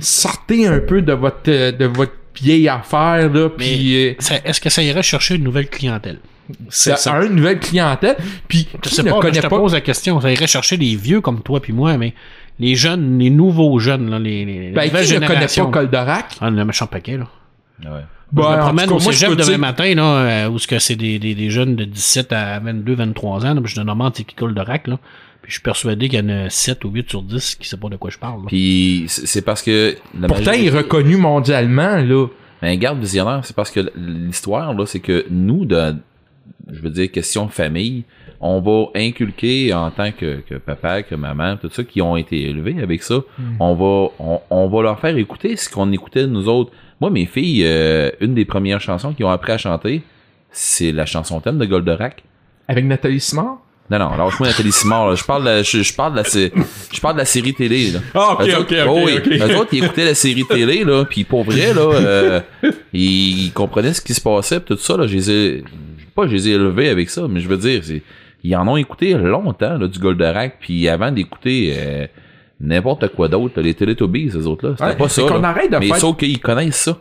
Sortez 0.00 0.66
un 0.66 0.80
peu 0.80 1.02
de 1.02 1.12
votre 1.12 1.48
euh, 1.48 1.72
de 1.72 1.84
votre 1.84 2.12
vieille 2.40 2.68
affaire 2.68 3.30
là, 3.32 3.48
puis 3.48 4.08
euh, 4.08 4.14
Est-ce 4.44 4.60
que 4.60 4.68
ça 4.70 4.82
irait 4.82 5.02
chercher 5.02 5.36
une 5.36 5.44
nouvelle 5.44 5.68
clientèle? 5.68 6.18
C'est 6.68 6.96
ça. 6.98 7.14
un, 7.14 7.26
une 7.26 7.34
nouvelle 7.34 7.58
clientèle. 7.58 8.16
Puis 8.48 8.68
Je 8.84 8.88
sais 8.90 9.02
ne 9.02 9.10
pas, 9.10 9.20
connaît 9.20 9.34
je 9.36 9.40
te 9.40 9.46
pas? 9.46 9.58
pose 9.58 9.72
la 9.74 9.80
question. 9.80 10.20
Ça 10.20 10.30
irait 10.30 10.46
chercher 10.46 10.76
les 10.76 10.94
vieux 10.96 11.20
comme 11.20 11.40
toi 11.42 11.60
puis 11.60 11.72
moi, 11.72 11.96
mais 11.98 12.14
les 12.58 12.74
jeunes, 12.74 13.18
les 13.18 13.30
nouveaux 13.30 13.78
jeunes, 13.78 14.10
là, 14.10 14.18
les, 14.18 14.44
les 14.44 14.70
ben, 14.72 14.86
nouvelles 14.86 15.04
qui 15.06 15.12
ne 15.14 15.18
connaît 15.18 15.28
générations. 15.28 15.70
pas 15.70 15.80
Goldorak 15.80 16.26
Ah, 16.40 16.50
le 16.50 16.64
méchant 16.64 16.86
paquet, 16.86 17.18
là. 17.18 17.26
Ouais. 17.84 18.00
Ben, 18.32 18.42
je 18.42 18.48
me 18.48 18.54
en 18.54 18.58
promène 18.58 18.84
tout 18.86 18.90
cas, 18.96 19.00
au 19.00 19.02
moi, 19.02 19.12
je 19.12 19.18
cégep 19.18 19.30
demain 19.36 19.44
dire- 19.44 19.58
matin, 19.58 19.94
là, 19.94 20.02
euh, 20.02 20.48
où 20.48 20.58
ce 20.58 20.66
que 20.66 20.78
c'est 20.78 20.96
des, 20.96 21.18
des, 21.18 21.34
des 21.34 21.50
jeunes 21.50 21.76
de 21.76 21.84
17 21.84 22.32
à 22.32 22.58
22, 22.58 22.94
23 22.94 23.46
ans, 23.46 23.54
là, 23.54 23.60
puis 23.60 23.72
je 23.72 23.80
demande 23.80 24.12
c'est 24.16 24.24
qui 24.24 24.34
rack, 24.42 24.88
là? 24.88 24.98
Puis 25.42 25.50
je 25.50 25.56
suis 25.58 25.62
persuadé 25.62 26.08
qu'il 26.08 26.18
y 26.18 26.22
en 26.22 26.28
a 26.46 26.50
7 26.50 26.84
ou 26.84 26.90
8 26.90 27.08
sur 27.08 27.22
10 27.22 27.54
qui 27.54 27.68
sait 27.68 27.76
pas 27.76 27.88
de 27.88 27.96
quoi 27.96 28.10
je 28.10 28.18
parle, 28.18 28.40
là. 28.40 28.46
Puis 28.48 29.04
c'est 29.08 29.42
parce 29.42 29.62
que 29.62 29.94
la 30.18 30.26
Pourtant, 30.26 30.52
il 30.52 30.66
est 30.66 30.70
reconnu 30.70 31.16
mondialement, 31.16 31.96
là. 31.98 32.26
Ben, 32.62 32.76
garde 32.78 32.98
visionnaire, 32.98 33.40
c'est 33.44 33.54
parce 33.54 33.70
que 33.70 33.92
l'histoire, 33.96 34.72
là, 34.74 34.86
c'est 34.86 34.98
que 35.00 35.24
nous, 35.30 35.64
de, 35.66 35.94
je 36.70 36.80
veux 36.80 36.90
dire, 36.90 37.10
question 37.10 37.48
famille, 37.48 38.04
on 38.40 38.60
va 38.60 38.90
inculquer 38.94 39.72
en 39.72 39.90
tant 39.90 40.12
que, 40.12 40.40
que 40.40 40.56
papa, 40.56 41.02
que 41.02 41.14
maman, 41.14 41.56
tout 41.56 41.70
ça, 41.70 41.84
qui 41.84 42.02
ont 42.02 42.16
été 42.16 42.42
élevés 42.50 42.82
avec 42.82 43.02
ça, 43.02 43.20
on 43.60 43.74
va, 43.74 44.12
on, 44.18 44.40
on 44.50 44.68
va 44.68 44.82
leur 44.82 45.00
faire 45.00 45.16
écouter 45.16 45.56
ce 45.56 45.68
qu'on 45.68 45.90
écoutait 45.92 46.26
nous 46.26 46.48
autres. 46.48 46.72
Moi, 47.00 47.10
mes 47.10 47.26
filles, 47.26 47.62
euh, 47.64 48.10
une 48.20 48.34
des 48.34 48.44
premières 48.44 48.80
chansons 48.80 49.12
qu'ils 49.12 49.26
ont 49.26 49.30
appris 49.30 49.52
à 49.52 49.58
chanter, 49.58 50.02
c'est 50.50 50.92
la 50.92 51.06
chanson 51.06 51.40
thème 51.40 51.58
de 51.58 51.66
Goldorak. 51.66 52.24
Avec 52.68 52.84
Nathalie 52.84 53.20
Simard? 53.20 53.58
Non, 53.88 53.98
non, 54.00 54.16
lâche-moi 54.16 54.48
Nathalie 54.48 54.72
Simard, 54.72 55.10
là. 55.10 55.14
Je 55.14 55.24
parle 55.24 55.42
de 55.42 55.48
la, 55.48 55.62
je, 55.62 55.82
je 55.82 55.94
parle 55.94 56.12
de 56.12 56.16
la, 56.16 56.24
je 56.24 57.00
parle 57.00 57.14
de 57.14 57.20
la 57.20 57.24
série 57.24 57.54
télé, 57.54 57.92
là. 57.92 58.00
Ah, 58.14 58.32
ok, 58.32 58.40
ok, 58.40 58.58
ok, 58.60 58.76
oh 58.88 59.00
oui. 59.04 59.12
ok. 59.18 59.26
Eux 59.28 59.56
autres, 59.58 59.74
ils 59.74 59.84
écoutaient 59.84 60.04
la 60.04 60.14
série 60.14 60.44
télé, 60.44 60.82
là, 60.82 61.04
puis 61.04 61.22
pour 61.24 61.44
vrai, 61.44 61.72
là, 61.72 61.82
euh, 61.82 62.40
ils 62.92 63.52
comprenaient 63.52 63.92
ce 63.92 64.00
qui 64.00 64.14
se 64.14 64.20
passait, 64.20 64.58
pis 64.58 64.74
tout 64.74 64.78
ça, 64.78 64.96
là, 64.96 65.06
je 65.06 65.14
les 65.14 65.30
ai, 65.30 65.64
pas 66.16 66.26
je 66.26 66.32
les 66.32 66.48
ai 66.48 66.52
élevés 66.52 66.88
avec 66.88 67.10
ça, 67.10 67.26
mais 67.28 67.38
je 67.40 67.48
veux 67.48 67.56
dire, 67.58 67.80
c'est, 67.84 68.02
ils 68.42 68.56
en 68.56 68.66
ont 68.66 68.76
écouté 68.76 69.14
longtemps, 69.14 69.78
là, 69.78 69.86
du 69.86 69.98
Goldorak, 70.00 70.56
puis 70.60 70.88
avant 70.88 71.12
d'écouter 71.12 71.74
euh, 71.76 72.06
n'importe 72.60 73.08
quoi 73.08 73.28
d'autre, 73.28 73.54
là, 73.58 73.62
les 73.62 73.74
Teletubbies, 73.74 74.30
ces 74.32 74.46
autres-là, 74.46 74.74
c'était 74.76 74.90
Ouais, 74.90 74.96
pas 74.96 75.08
c'est 75.08 75.20
ça, 75.22 75.28
qu'on 75.28 75.44
arrête 75.44 75.70
de 75.70 75.76
mais 75.78 75.88
faire- 75.88 75.96
sauf 75.98 76.16
qu'ils 76.16 76.40
connaissent 76.40 76.76
ça. 76.82 76.98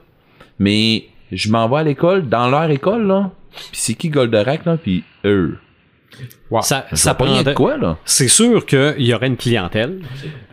Mais 0.59 1.05
je 1.31 1.49
m'en 1.49 1.67
vais 1.69 1.77
à 1.77 1.83
l'école, 1.83 2.29
dans 2.29 2.49
leur 2.49 2.69
école, 2.69 3.07
là, 3.07 3.31
puis 3.51 3.67
c'est 3.73 3.93
qui 3.95 4.09
Goldorak, 4.09 4.65
là, 4.65 4.77
puis 4.77 5.03
eux? 5.25 5.57
Wow. 6.49 6.61
Ça, 6.61 6.85
Ça 6.93 7.13
prendrait. 7.13 7.53
quoi, 7.53 7.75
là? 7.77 7.97
C'est 8.05 8.27
sûr 8.29 8.65
qu'il 8.65 8.95
y 9.01 9.13
aurait 9.13 9.27
une 9.27 9.35
clientèle, 9.37 9.99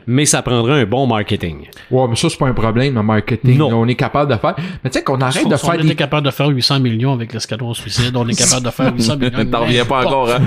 mais 0.07 0.25
ça 0.25 0.43
prendrait 0.43 0.81
un 0.83 0.85
bon 0.87 1.07
marketing. 1.07 1.69
Ouais, 1.91 2.07
mais 2.09 2.17
ça, 2.17 2.29
c'est 2.29 2.37
pas 2.39 2.47
un 2.49 2.53
problème, 2.55 2.95
le 2.95 3.03
marketing. 3.03 3.59
Non. 3.59 3.69
on 3.73 3.87
est 3.89 3.95
capable 3.95 4.33
de 4.33 4.39
faire. 4.39 4.55
Mais 4.83 4.91
tu 4.91 4.99
sais 4.99 5.05
qu'on 5.05 5.21
arrête 5.21 5.49
de 5.49 5.57
Si 5.57 5.65
on 5.65 5.69
faire 5.71 5.75
était 5.81 5.89
des. 5.89 5.95
capable 5.95 6.27
de 6.27 6.31
faire 6.31 6.49
800 6.49 6.81
millions 6.81 7.13
avec 7.13 7.33
l'escadron 7.33 7.75
suicide, 7.75 8.17
on 8.17 8.27
est 8.29 8.35
capable 8.39 8.65
de 8.67 8.71
faire 8.71 8.93
800 8.95 9.17
millions. 9.19 9.45
T'en 9.51 9.61
reviens 9.61 9.85
pas 9.85 10.05
encore, 10.07 10.31
hein? 10.31 10.41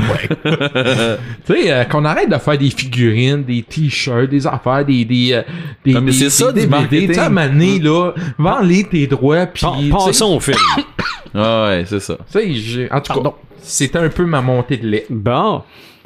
Tu 1.45 1.53
sais, 1.53 1.72
euh, 1.72 1.84
qu'on 1.86 2.06
arrête 2.06 2.30
de 2.30 2.38
faire 2.38 2.58
des 2.58 2.70
figurines, 2.70 3.43
des 3.43 3.62
t-shirts, 3.64 4.30
des 4.30 4.45
affaires, 4.47 4.86
des. 4.86 5.06
des, 5.06 5.34
euh, 5.34 5.41
des 5.84 5.93
Non, 5.93 6.01
mais 6.01 6.12
des- 6.12 6.18
c'est 6.18 6.30
ça, 6.30 6.51
des 6.51 6.68
marketing. 6.68 7.16
Donné, 7.16 7.80
là, 7.80 8.12
vends-les 8.38 8.84
tes 8.86 9.08
droits, 9.08 9.45
puis. 9.45 9.66
Passons 9.91 10.36
au 10.36 10.39
film. 10.39 10.58
Ah 11.38 11.66
ouais, 11.68 11.84
c'est 11.86 11.99
ça. 11.99 12.16
Tu 12.32 12.39
sais, 12.39 12.53
j'ai- 12.53 12.91
en 12.93 13.01
tout 13.01 13.12
Pardon. 13.12 13.32
cas, 13.32 13.36
c'était 13.62 13.99
un 13.99 14.08
peu 14.08 14.26
ma 14.26 14.41
montée 14.41 14.78
de 14.78 14.88
lait. 14.88 15.06
Bon, 15.10 15.64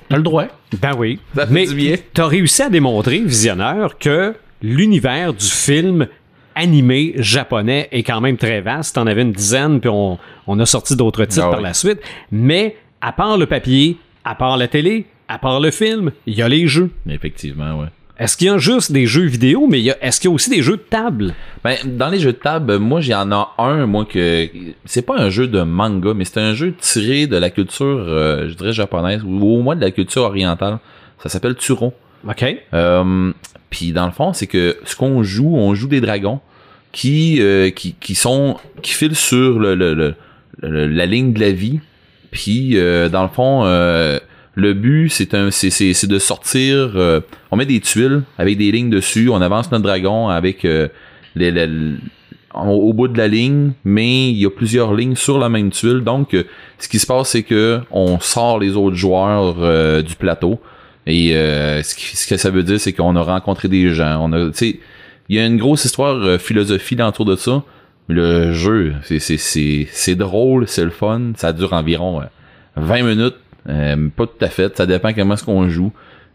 T'as 0.10 0.18
le 0.18 0.24
droit. 0.24 0.46
ben 0.82 0.92
oui. 0.98 1.20
Ça 1.36 1.46
fait 1.48 1.54
Mais 1.54 1.66
du 1.68 1.76
bien. 1.76 1.96
t'as 2.14 2.26
réussi 2.28 2.62
à 2.64 2.70
démontrer, 2.70 3.20
visionneur, 3.20 3.98
que 3.98 4.34
l'univers 4.62 5.34
du 5.34 5.46
film 5.46 6.08
animé 6.56 7.14
japonais 7.18 7.88
est 7.92 8.04
quand 8.04 8.20
même 8.22 8.38
très 8.38 8.62
vaste. 8.62 8.96
T'en 8.96 9.08
avais 9.08 9.22
une 9.22 9.32
dizaine, 9.32 9.80
puis 9.80 9.90
on, 9.90 10.18
on 10.48 10.60
a 10.60 10.66
sorti 10.66 10.96
d'autres 10.96 11.26
titres 11.26 11.46
Ah 11.48 11.52
par 11.52 11.60
oui. 11.60 11.64
la 11.66 11.74
suite. 11.74 12.00
Mais 12.32 12.76
à 13.02 13.12
part 13.14 13.38
le 13.38 13.46
papier, 13.46 13.98
à 14.26 14.36
part 14.36 14.58
la 14.58 14.68
télé, 14.68 15.06
à 15.28 15.38
part 15.38 15.60
le 15.60 15.72
film, 15.72 16.12
il 16.26 16.34
y 16.34 16.42
a 16.42 16.50
les 16.50 16.68
jeux. 16.68 16.90
Effectivement, 17.08 17.80
ouais. 17.80 17.88
Est-ce 18.20 18.36
qu'il 18.36 18.48
y 18.48 18.50
a 18.50 18.58
juste 18.58 18.92
des 18.92 19.06
jeux 19.06 19.24
vidéo, 19.26 19.66
mais 19.70 19.80
il 19.80 19.86
y 19.86 19.92
a- 19.92 19.98
est-ce 20.04 20.20
qu'il 20.20 20.30
y 20.30 20.32
a 20.32 20.36
aussi 20.36 20.50
des 20.50 20.62
jeux 20.62 20.76
de 20.78 20.82
table? 20.90 21.34
Ben, 21.64 21.78
dans 21.86 22.10
les 22.10 22.20
jeux 22.20 22.34
de 22.34 22.38
table, 22.38 22.78
moi, 22.78 23.00
j'en 23.00 23.32
ai 23.32 23.44
un, 23.58 23.86
moi, 23.86 24.06
que 24.06 24.50
c'est 24.86 25.02
pas 25.04 25.18
un 25.18 25.30
jeu 25.30 25.48
de 25.48 25.62
manga, 25.62 26.14
mais 26.14 26.26
c'est 26.26 26.40
un 26.42 26.54
jeu 26.54 26.74
tiré 26.78 27.28
de 27.28 27.38
la 27.38 27.50
culture, 27.50 27.86
euh, 28.08 28.50
je 28.50 28.56
dirais, 28.56 28.74
japonaise, 28.74 29.22
ou 29.26 29.42
au 29.58 29.62
moins 29.62 29.76
de 29.78 29.82
la 29.82 29.92
culture 29.92 30.24
orientale. 30.24 30.80
Ça 31.24 31.30
s'appelle 31.30 31.56
Turo. 31.56 31.94
OK. 32.28 32.46
Euh, 32.74 33.32
Puis 33.70 33.92
dans 33.94 34.06
le 34.08 34.12
fond, 34.12 34.34
c'est 34.34 34.48
que 34.48 34.78
ce 34.84 34.96
qu'on 34.96 35.24
joue, 35.24 35.56
on 35.56 35.74
joue 35.76 35.88
des 35.88 36.02
dragons 36.02 36.40
qui 36.92 37.40
euh, 37.40 37.70
qui, 37.70 37.94
qui 37.94 38.16
sont 38.16 38.58
qui 38.82 38.94
filent 38.94 39.16
sur 39.16 39.60
le, 39.60 39.76
le- 39.76 39.94
le- 39.94 40.16
le- 40.64 40.88
la 40.88 41.06
ligne 41.06 41.34
de 41.34 41.40
la 41.40 41.52
vie. 41.52 41.80
Puis 42.32 42.78
euh, 42.78 43.10
dans 43.10 43.22
le 43.24 43.30
fond, 43.30 43.62
euh, 43.66 44.20
le 44.60 44.74
but 44.74 45.10
c'est 45.10 45.34
de 45.34 46.20
sortir. 46.20 46.92
euh, 46.96 47.22
on 47.52 47.58
met 47.58 47.66
des 47.66 47.80
tuiles 47.80 48.24
avec 48.38 48.58
des 48.58 48.72
lignes 48.72 48.90
dessus. 48.90 49.30
On 49.30 49.42
avance 49.42 49.72
notre 49.72 49.84
dragon 49.84 50.30
avec 50.30 50.66
euh, 50.66 50.88
les, 51.36 51.52
les- 51.52 51.96
au, 52.54 52.94
bout 52.94 53.08
de 53.08 53.18
la 53.18 53.28
ligne, 53.28 53.72
mais 53.86 54.30
il 54.32 54.38
y 54.38 54.46
a 54.46 54.50
plusieurs 54.50 54.94
lignes 54.94 55.16
sur 55.16 55.38
la 55.40 55.50
même 55.50 55.70
tuile. 55.70 56.02
Donc, 56.02 56.34
euh, 56.34 56.44
ce 56.80 56.88
qui 56.90 57.00
se 57.00 57.06
passe, 57.08 57.30
c'est 57.30 57.44
que 57.44 57.80
on 57.92 58.20
sort 58.20 58.60
les 58.60 58.76
autres 58.76 58.96
joueurs 58.96 60.04
du 60.04 60.16
plateau. 60.16 60.60
Et 61.08 61.30
ce, 61.32 62.28
que 62.28 62.38
ça 62.38 62.50
veut 62.52 62.64
dire, 62.64 62.80
c'est 62.80 62.94
qu'on 62.94 63.16
a 63.16 63.22
rencontré 63.22 63.68
des 63.68 63.90
gens. 63.94 64.20
On 64.22 64.34
a, 64.34 64.52
il 65.30 65.36
y 65.36 65.40
a 65.40 65.46
une 65.46 65.58
grosse 65.58 65.86
histoire 65.86 66.16
euh, 66.16 66.38
philosophie 66.40 67.00
autour 67.02 67.26
de 67.26 67.36
ça. 67.36 67.64
Le 68.08 68.52
jeu, 68.54 68.96
c'est 69.04 70.16
drôle, 70.16 70.68
c'est 70.68 70.84
le 70.84 70.90
fun. 70.90 71.34
Ça 71.36 71.54
dure 71.54 71.74
environ 71.74 72.22
euh, 72.22 72.26
20 72.76 73.04
minutes, 73.04 73.36
euh, 73.70 74.08
pas 74.16 74.26
tout 74.28 74.44
à 74.44 74.50
fait. 74.50 74.76
Ça 74.76 74.86
dépend 74.86 75.14
comment 75.14 75.36
est-ce 75.36 75.44
qu'on 75.44 75.70
joue. 75.70 75.92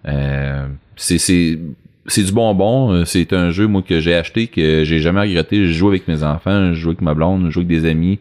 Euh, 0.06 0.66
c'est 0.96 1.18
c'est 1.18 1.58
c'est 2.06 2.22
du 2.22 2.32
bonbon. 2.32 2.92
Euh, 2.92 3.04
C'est 3.04 3.32
un 3.32 3.50
jeu 3.50 3.66
moi 3.66 3.82
que 3.82 4.00
j'ai 4.00 4.14
acheté 4.14 4.46
que 4.46 4.84
j'ai 4.84 5.00
jamais 5.00 5.20
regretté. 5.20 5.66
Je 5.66 5.72
joue 5.72 5.88
avec 5.88 6.06
mes 6.08 6.22
enfants, 6.22 6.72
je 6.72 6.80
joue 6.80 6.90
avec 6.90 7.00
ma 7.02 7.14
blonde, 7.14 7.46
je 7.46 7.50
joue 7.50 7.60
avec 7.60 7.68
des 7.68 7.88
amis. 7.88 8.18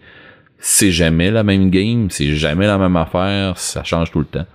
C'est 0.59 0.91
jamais 0.91 1.29
la 1.31 1.43
même 1.43 1.69
game, 1.69 2.09
c'est 2.09 2.35
jamais 2.35 2.67
la 2.67 2.77
même 2.77 2.95
affaire. 2.95 3.57
Ça 3.57 3.83
change 3.83 4.11
tout 4.11 4.19
le 4.19 4.25
temps. 4.25 4.45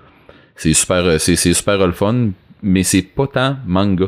C'est 0.56 0.72
super, 0.72 1.04
euh, 1.04 1.18
c'est 1.18 1.36
c'est 1.36 1.52
super 1.54 1.86
le 1.86 1.92
fun, 1.92 2.30
mais 2.62 2.82
c'est 2.82 3.02
pas 3.02 3.26
tant 3.26 3.56
manga. 3.66 4.06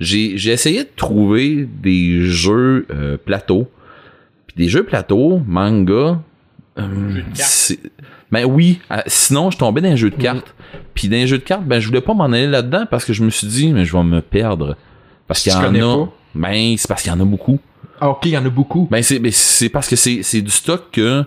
J'ai 0.00 0.36
j'ai 0.38 0.50
essayé 0.52 0.84
de 0.84 0.88
trouver 0.96 1.68
des 1.82 2.22
jeux 2.22 2.86
euh, 2.90 3.16
plateau, 3.22 3.70
puis 4.46 4.56
des 4.56 4.68
jeux 4.68 4.82
plateau 4.84 5.40
manga. 5.46 6.20
euh, 6.78 7.20
c'est- 7.34 7.78
ben 8.32 8.46
oui, 8.46 8.80
euh, 8.90 8.96
sinon 9.06 9.50
je 9.50 9.58
tombais 9.58 9.82
dans 9.82 9.90
un 9.90 9.96
jeu 9.96 10.10
de 10.10 10.16
cartes. 10.16 10.54
Puis 10.94 11.08
dans 11.08 11.18
un 11.18 11.26
jeu 11.26 11.38
de 11.38 11.44
cartes, 11.44 11.64
ben 11.64 11.78
je 11.78 11.86
voulais 11.86 12.00
pas 12.00 12.14
m'en 12.14 12.24
aller 12.24 12.46
là-dedans 12.46 12.86
parce 12.90 13.04
que 13.04 13.12
je 13.12 13.22
me 13.22 13.30
suis 13.30 13.46
dit 13.46 13.72
mais 13.72 13.84
je 13.84 13.94
vais 13.94 14.02
me 14.02 14.20
perdre 14.20 14.76
parce 15.28 15.42
qu'il 15.42 15.52
y 15.52 15.54
en 15.54 15.74
a. 15.74 16.06
pas? 16.06 16.12
Ben 16.34 16.74
c'est 16.78 16.88
parce 16.88 17.02
qu'il 17.02 17.12
y 17.12 17.14
en 17.14 17.20
a 17.20 17.24
beaucoup. 17.24 17.60
Ah, 18.00 18.08
ok, 18.08 18.24
il 18.24 18.32
y 18.32 18.38
en 18.38 18.44
a 18.44 18.48
beaucoup. 18.48 18.88
Ben 18.90 19.02
c'est 19.02 19.18
ben, 19.18 19.30
c'est 19.30 19.68
parce 19.68 19.86
que 19.86 19.96
c'est 19.96 20.22
c'est 20.22 20.40
du 20.40 20.50
stock 20.50 20.90
que 20.90 21.24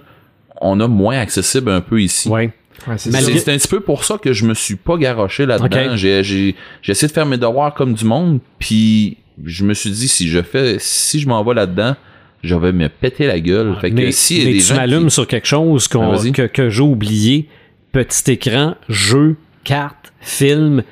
on 0.60 0.80
a 0.80 0.88
moins 0.88 1.20
accessible 1.20 1.70
un 1.70 1.82
peu 1.82 2.02
ici. 2.02 2.28
Ouais. 2.28 2.52
Ouais, 2.88 2.98
c'est. 2.98 3.12
C'est 3.12 3.38
c'est 3.38 3.54
un 3.54 3.58
petit 3.58 3.68
peu 3.68 3.80
pour 3.80 4.04
ça 4.04 4.18
que 4.18 4.34
je 4.34 4.46
me 4.46 4.54
suis 4.54 4.76
pas 4.76 4.98
garoché 4.98 5.46
là-dedans. 5.46 5.96
J'ai, 5.96 6.24
j'ai, 6.24 6.56
j'ai 6.82 6.92
essayé 6.92 7.08
de 7.08 7.14
faire 7.14 7.26
mes 7.26 7.38
devoirs 7.38 7.74
comme 7.74 7.94
du 7.94 8.04
monde, 8.04 8.40
puis 8.60 9.18
je 9.44 9.64
me 9.64 9.74
suis 9.74 9.92
dit 9.92 10.08
si 10.08 10.28
je 10.28 10.42
fais, 10.42 10.78
si 10.80 11.20
je 11.20 11.28
m'en 11.28 11.44
vais 11.44 11.54
là-dedans, 11.54 11.96
je 12.46 12.56
vais 12.56 12.72
me 12.72 12.88
péter 12.90 13.28
la 13.28 13.40
gueule. 13.40 13.76
fait 13.82 13.90
que 13.92 13.96
mais 13.96 14.12
si 14.12 14.38
y 14.40 14.42
a 14.42 14.46
mais 14.46 14.54
des 14.54 14.60
tu 14.60 14.74
m'allumes 14.74 15.06
qui- 15.06 15.12
sur 15.12 15.28
quelque 15.28 15.48
chose 15.48 15.88
qu'on- 15.88 16.14
Ah, 16.14 16.32
que, 16.34 16.44
que 16.48 16.70
j'ai 16.70 16.82
oublié. 16.82 17.48
Petit 17.92 18.32
écran, 18.32 18.76
jeu, 18.90 19.36
carte, 19.64 20.12
film, 20.22 20.84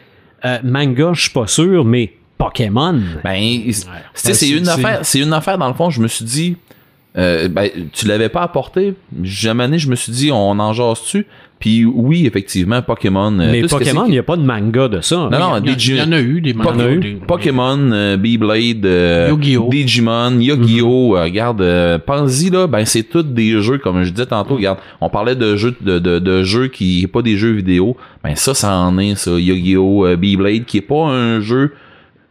euh, 0.46 0.58
manga, 0.64 1.12
je 1.14 1.22
suis 1.24 1.32
pas 1.32 1.48
sûr, 1.48 1.84
mais 1.86 2.14
Pokémon. 2.38 3.00
ben, 3.24 3.62
c'est, 3.72 3.88
Ouais, 3.88 4.34
c'est 4.34 4.50
une 4.50 4.68
affaire, 4.70 5.00
c'est 5.04 5.20
une 5.20 5.34
affaire 5.34 5.58
dans 5.58 5.68
le 5.68 5.74
fond. 5.74 5.90
Je 5.90 6.02
me 6.02 6.08
suis 6.08 6.24
dit, 6.26 6.58
euh, 7.18 7.48
ben, 7.50 7.70
tu 7.92 8.08
l'avais 8.08 8.30
pas 8.30 8.42
apporté. 8.42 8.94
Jamais, 9.22 9.78
je 9.78 9.90
me 9.90 9.96
suis 9.96 10.12
dit, 10.12 10.32
on 10.32 10.60
en 10.60 10.74
jase-tu? 10.74 11.26
Puis 11.64 11.86
oui, 11.86 12.26
effectivement, 12.28 12.82
Pokémon. 12.82 13.32
euh, 13.40 13.50
mais 13.50 13.62
tout 13.62 13.70
Pokémon, 13.70 14.04
il 14.06 14.12
n'y 14.12 14.18
a 14.18 14.24
pas 14.24 14.36
de 14.36 14.42
manga 14.42 14.90
de 14.90 15.00
ça. 15.00 15.16
Non, 15.16 15.40
non, 15.40 15.62
Il 15.64 15.96
y, 15.96 16.02
en 16.02 16.12
a 16.12 16.20
eu 16.20 16.42
des 16.42 16.54
Pokémon, 16.54 16.74
mangas, 16.96 17.26
Pokémon, 17.26 17.78
euh, 17.94 18.18
Beyblade, 18.18 18.86
euh, 18.86 19.30
Yu-Gi-Oh! 19.32 19.70
Digimon, 19.72 20.42
Yu-Gi-Oh! 20.42 21.16
euh, 21.16 21.24
regarde, 21.24 21.62
euh, 21.62 21.98
pense-y 22.00 22.50
là, 22.50 22.68
ben 22.68 22.84
c'est 22.84 23.04
tous 23.04 23.24
des 23.24 23.62
jeux 23.62 23.78
comme 23.78 24.04
je 24.04 24.10
disais 24.10 24.26
tantôt. 24.26 24.56
Regarde, 24.56 24.80
on 25.00 25.10
parlait 25.10 25.38
de 25.38 25.56
jeux 25.56 25.74
de, 25.80 26.00
de, 26.00 26.20
de 26.20 26.44
jeux 26.44 26.68
qui 26.68 27.04
est 27.04 27.08
pas 27.08 27.22
des 27.22 27.38
jeux 27.38 27.54
vidéo. 27.54 27.96
Ben 28.26 28.36
ça, 28.36 28.54
ça 28.54 28.76
en 28.76 28.98
est 28.98 29.16
ça. 29.16 29.32
Yu-Gi-Oh! 29.32 30.06
euh, 30.06 30.18
Beyblade, 30.18 30.66
qui 30.66 30.80
est 30.80 30.82
pas 30.82 31.06
un 31.06 31.40
jeu, 31.40 31.76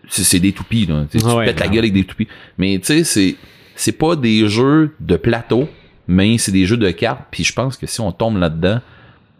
c'est 0.09 0.41
des 0.41 0.53
toupies 0.53 0.85
là. 0.85 1.07
Tu 1.11 1.18
sais, 1.18 1.24
tu 1.26 1.35
Ouais, 1.35 1.47
pètes 1.47 1.61
la 1.61 1.68
gueule 1.68 1.78
avec 1.85 1.95
des 1.95 2.05
toupies. 2.05 2.28
Mais 2.59 2.78
tu 2.80 2.85
sais, 2.89 3.03
c'est 3.05 3.37
c'est 3.76 3.93
pas 3.97 4.14
des 4.14 4.47
jeux 4.47 4.91
de 5.01 5.16
plateau, 5.16 5.70
mais 6.07 6.37
c'est 6.37 6.53
des 6.53 6.66
jeux 6.66 6.76
de 6.76 6.91
cartes. 6.91 7.28
Puis 7.30 7.45
je 7.45 7.55
pense 7.55 7.78
que 7.78 7.87
si 7.87 7.99
on 8.03 8.12
tombe 8.12 8.37
là-dedans. 8.37 8.80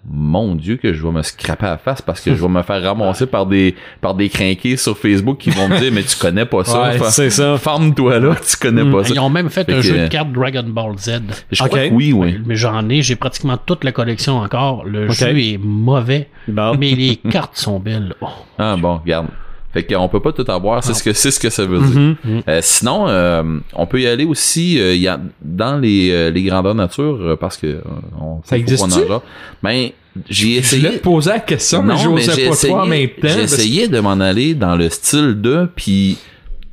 Mon 0.05 0.57
Dieu 0.57 0.77
que 0.79 0.93
je 0.93 1.01
vais 1.01 1.13
me 1.13 1.23
scraper 1.23 1.67
à 1.67 1.71
la 1.71 1.79
face 1.79 2.03
parce 2.03 2.21
que 2.21 2.35
je 2.35 2.43
vais 2.43 2.49
me 2.49 2.63
faire 2.63 2.83
ramasser 2.83 3.25
par 3.27 3.47
des 3.47 3.77
par 4.01 4.15
des 4.15 4.29
crinqués 4.29 4.77
sur 4.77 4.99
Facebook 4.99 5.39
qui 5.39 5.51
vont 5.51 5.69
me 5.69 5.79
dire 5.79 5.93
mais 5.93 6.03
tu 6.03 6.17
connais 6.17 6.45
pas 6.45 6.65
ça. 6.65 6.83
Ouais, 6.83 6.99
c'est 7.11 7.31
ça. 7.31 7.57
Ferme-toi 7.57 8.19
là, 8.19 8.35
tu 8.35 8.57
connais 8.57 8.85
pas 8.91 9.05
ça. 9.05 9.15
Ils 9.15 9.21
ont 9.21 9.31
même 9.31 9.49
fait 9.49 9.65
Fait 9.65 9.73
un 9.75 9.77
que- 9.77 9.83
jeu 9.83 9.99
de 10.01 10.09
cartes 10.09 10.33
Dragon 10.33 10.65
Ball 10.67 10.99
Z. 10.99 11.21
Je 11.53 11.63
Ok. 11.63 11.69
crois 11.69 11.89
que 11.89 11.93
oui, 11.95 12.13
oui. 12.13 12.41
Mais 12.45 12.57
j'en 12.57 12.89
ai, 12.89 13.01
j'ai 13.03 13.15
pratiquement 13.15 13.57
toute 13.57 13.85
la 13.85 13.93
collection 13.93 14.39
encore. 14.39 14.85
Le 14.85 15.09
jeu 15.11 15.39
est 15.39 15.59
mauvais, 15.63 16.29
Bon. 16.49 16.75
mais 16.77 16.91
les 16.97 17.15
cartes 17.17 17.57
sont 17.57 17.79
belles. 17.79 18.15
Oh. 18.21 18.27
Ah 18.59 18.77
bon, 18.77 18.97
regarde. 18.99 19.29
Fait 19.73 19.85
qu'on 19.85 20.09
peut 20.09 20.21
pas 20.21 20.33
tout 20.33 20.45
avoir, 20.49 20.85
c'est 20.85 20.93
ce 20.93 21.03
que 21.03 21.13
c'est 21.15 21.31
ce 21.31 21.41
que 21.41 21.49
ça 21.49 21.65
veut 21.65 21.81
dire. 21.81 21.99
Mhm. 22.25 22.43
Euh, 22.47 22.59
sinon, 22.63 23.07
euh, 23.09 23.43
on 23.75 23.87
peut 23.87 24.01
y 24.03 24.07
aller 24.07 24.25
aussi 24.27 24.79
euh, 24.79 24.95
il 24.95 25.01
y 25.01 25.09
a, 25.09 25.19
dans 25.41 25.79
les, 25.79 26.11
euh, 26.11 26.31
les 26.31 26.43
grandeurs 26.43 26.75
nature 26.75 27.19
euh, 27.23 27.37
parce 27.37 27.57
que 27.57 27.67
euh, 27.69 27.81
on 28.21 28.43
Ça 28.45 28.57
en 28.57 29.13
a. 29.15 29.23
Ben, 29.63 29.89
j'ai 30.29 30.55
Je 30.55 30.59
essayé. 30.59 30.83
voulais 30.83 30.99
te 30.99 31.03
poser 31.03 31.31
la 31.31 31.41
question, 31.41 31.83
mais 31.83 31.95
Non, 31.95 31.99
j'osais 32.01 32.33
j'ai 32.37 32.47
pas 32.49 32.53
essayé, 32.53 32.73
toi 32.73 32.83
en 32.83 32.87
même 32.87 33.09
temps. 33.09 33.29
J'ai 33.29 33.43
essayé 33.43 33.89
de 33.89 33.99
m'en 34.01 34.21
aller 34.21 34.55
dans 34.55 34.77
le 34.77 34.91
style 34.91 35.41
de, 35.41 35.67
puis 35.75 36.19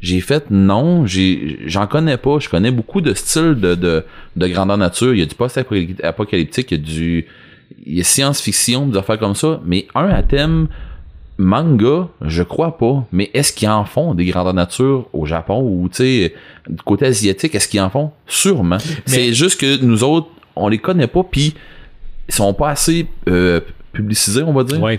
j'ai 0.02 0.20
fait 0.20 0.45
non, 0.52 1.06
j'ai 1.06 1.60
j'en 1.68 1.88
connais 1.88 2.18
pas. 2.18 2.39
Je 2.39 2.50
connais 2.50 2.72
beaucoup 2.72 3.00
de 3.00 3.14
styles 3.14 3.56
de, 3.56 3.76
de, 3.76 4.04
de 4.36 4.47
grandeur 4.47 4.78
nature. 4.78 5.14
Il 5.14 5.20
y 5.20 5.24
a 5.24 5.26
du 5.26 5.36
post-apocalyptique, 5.36 6.72
il 6.72 6.78
y 6.78 6.82
a 6.82 6.84
du 6.84 7.26
il 7.86 7.97
y 7.97 8.02
a 8.02 8.04
science-fiction, 8.04 8.88
des 8.88 8.97
affaires 8.97 9.20
comme 9.20 9.36
ça, 9.36 9.62
mais 9.66 9.88
un 9.95 10.10
à 10.10 10.22
thème 10.24 10.68
manga, 11.40 12.10
je 12.22 12.44
crois 12.44 12.78
pas. 12.78 13.06
Mais 13.12 13.32
est-ce 13.34 13.54
qu'ils 13.54 13.70
en 13.70 13.86
font 13.86 14.14
des 14.14 14.26
grandeurs 14.26 14.54
nature 14.54 15.08
au 15.14 15.26
Japon 15.26 15.62
ou 15.62 15.88
tu 15.90 15.96
sais 15.96 16.34
du 16.70 16.82
côté 16.84 17.06
asiatique, 17.08 17.56
est-ce 17.56 17.68
qu'ils 17.68 17.82
en 17.82 17.90
font? 17.90 18.12
Sûrement. 18.28 18.78
C'est 19.06 19.34
juste 19.34 19.60
que 19.60 19.82
nous 19.84 20.04
autres, 20.04 20.28
on 20.56 20.68
les 20.68 20.78
connaît 20.78 21.08
pas, 21.08 21.24
puis 21.24 21.56
ils 22.28 22.34
sont 22.36 22.54
pas 22.54 22.70
assez 22.72 23.08
euh, 23.30 23.62
publicisés, 23.94 24.44
on 24.44 24.54
va 24.54 24.64
dire. 24.64 24.82
Ouais. 24.82 24.98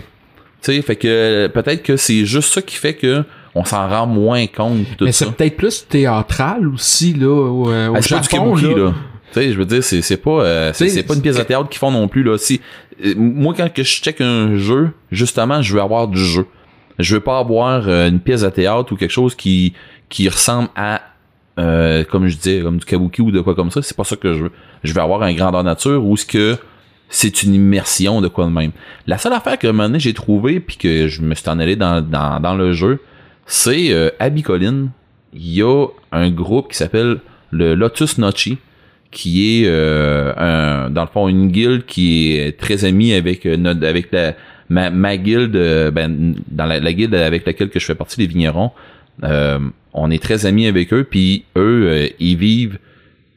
Tu 0.61 0.73
sais, 0.73 0.81
fait 0.81 0.95
que 0.95 1.47
peut-être 1.47 1.83
que 1.83 1.95
c'est 1.95 2.25
juste 2.25 2.51
ça 2.53 2.61
qui 2.61 2.75
fait 2.75 2.95
que 2.95 3.23
on 3.53 3.63
s'en 3.63 3.87
rend 3.87 4.07
moins 4.07 4.47
compte 4.47 4.85
tout 4.97 5.05
Mais 5.05 5.11
c'est 5.11 5.31
peut-être 5.31 5.57
plus 5.57 5.85
théâtral 5.87 6.67
aussi, 6.67 7.13
là, 7.13 7.27
au, 7.27 7.69
euh, 7.69 7.89
au 7.89 7.95
Ah, 7.95 7.99
pas 7.99 7.99
du 8.01 8.07
Japon, 8.07 8.55
kabuki, 8.55 8.75
là. 8.75 8.83
là. 8.85 8.93
Tu 9.33 9.39
sais, 9.39 9.51
je 9.51 9.57
veux 9.57 9.65
dire, 9.65 9.83
c'est, 9.83 10.01
c'est 10.01 10.17
pas, 10.17 10.43
euh, 10.43 10.71
c'est, 10.73 11.03
pas 11.03 11.15
une 11.15 11.21
pièce 11.21 11.37
de 11.37 11.43
théâtre 11.43 11.69
qu'ils 11.69 11.79
font 11.79 11.91
non 11.91 12.07
plus, 12.07 12.23
là. 12.23 12.37
Si, 12.37 12.61
euh, 13.03 13.13
moi, 13.15 13.53
quand 13.55 13.71
que 13.71 13.83
je 13.83 14.01
check 14.01 14.21
un 14.21 14.57
jeu, 14.57 14.91
justement, 15.11 15.61
je 15.61 15.73
veux 15.73 15.81
avoir 15.81 16.07
du 16.07 16.19
jeu. 16.19 16.45
Je 16.99 17.15
veux 17.15 17.21
pas 17.21 17.39
avoir 17.39 17.87
euh, 17.87 18.09
une 18.09 18.19
pièce 18.19 18.41
de 18.41 18.49
théâtre 18.49 18.91
ou 18.93 18.95
quelque 18.95 19.11
chose 19.11 19.35
qui, 19.35 19.73
qui 20.09 20.29
ressemble 20.29 20.69
à, 20.75 21.01
euh, 21.59 22.03
comme 22.03 22.27
je 22.27 22.35
disais, 22.35 22.61
comme 22.61 22.77
du 22.77 22.85
kabuki 22.85 23.21
ou 23.21 23.31
de 23.31 23.41
quoi 23.41 23.55
comme 23.55 23.71
ça. 23.71 23.81
C'est 23.81 23.97
pas 23.97 24.03
ça 24.03 24.15
que 24.15 24.33
je 24.33 24.43
veux. 24.43 24.51
Je 24.83 24.93
veux 24.93 25.01
avoir 25.01 25.23
un 25.23 25.33
grandeur 25.33 25.63
nature 25.63 26.05
où 26.05 26.15
ce 26.17 26.25
que 26.25 26.57
c'est 27.09 27.43
une 27.43 27.53
immersion 27.53 28.21
de 28.21 28.27
quoi 28.27 28.45
de 28.45 28.51
même. 28.51 28.71
La 29.05 29.17
seule 29.17 29.33
affaire 29.33 29.59
que 29.59 29.67
un 29.67 29.73
moment 29.73 29.89
donné, 29.89 29.99
j'ai 29.99 30.13
trouvé 30.13 30.59
puis 30.59 30.77
que 30.77 31.07
je 31.07 31.21
me 31.21 31.35
suis 31.35 31.49
en 31.49 31.59
allé 31.59 31.75
dans, 31.75 32.01
dans, 32.01 32.39
dans 32.39 32.55
le 32.55 32.71
jeu, 32.71 32.99
c'est 33.45 33.91
euh, 33.91 34.09
à 34.19 34.29
Bicoline, 34.29 34.91
il 35.33 35.53
y 35.53 35.61
a 35.61 35.87
un 36.11 36.29
groupe 36.29 36.71
qui 36.71 36.77
s'appelle 36.77 37.19
le 37.51 37.75
Lotus 37.75 38.17
Nochi, 38.17 38.57
qui 39.11 39.61
est 39.63 39.67
euh, 39.67 40.33
un, 40.37 40.89
dans 40.89 41.01
le 41.01 41.07
fond 41.07 41.27
une 41.27 41.49
guilde 41.51 41.85
qui 41.85 42.33
est 42.37 42.57
très 42.57 42.85
amie 42.85 43.13
avec 43.13 43.45
euh, 43.45 43.57
notre, 43.57 43.85
avec 43.85 44.11
la 44.11 44.33
ma, 44.69 44.89
ma 44.89 45.17
guilde 45.17 45.55
euh, 45.55 45.91
ben, 45.91 46.35
dans 46.49 46.65
la, 46.65 46.79
la 46.79 46.93
guilde 46.93 47.13
avec 47.15 47.45
laquelle 47.45 47.69
que 47.69 47.79
je 47.79 47.85
fais 47.85 47.95
partie 47.95 48.19
les 48.21 48.27
vignerons 48.27 48.71
euh, 49.23 49.59
on 49.93 50.09
est 50.11 50.23
très 50.23 50.45
amis 50.45 50.65
avec 50.67 50.93
eux 50.93 51.03
puis 51.03 51.43
eux 51.57 51.87
euh, 51.89 52.07
ils 52.19 52.37
vivent 52.37 52.79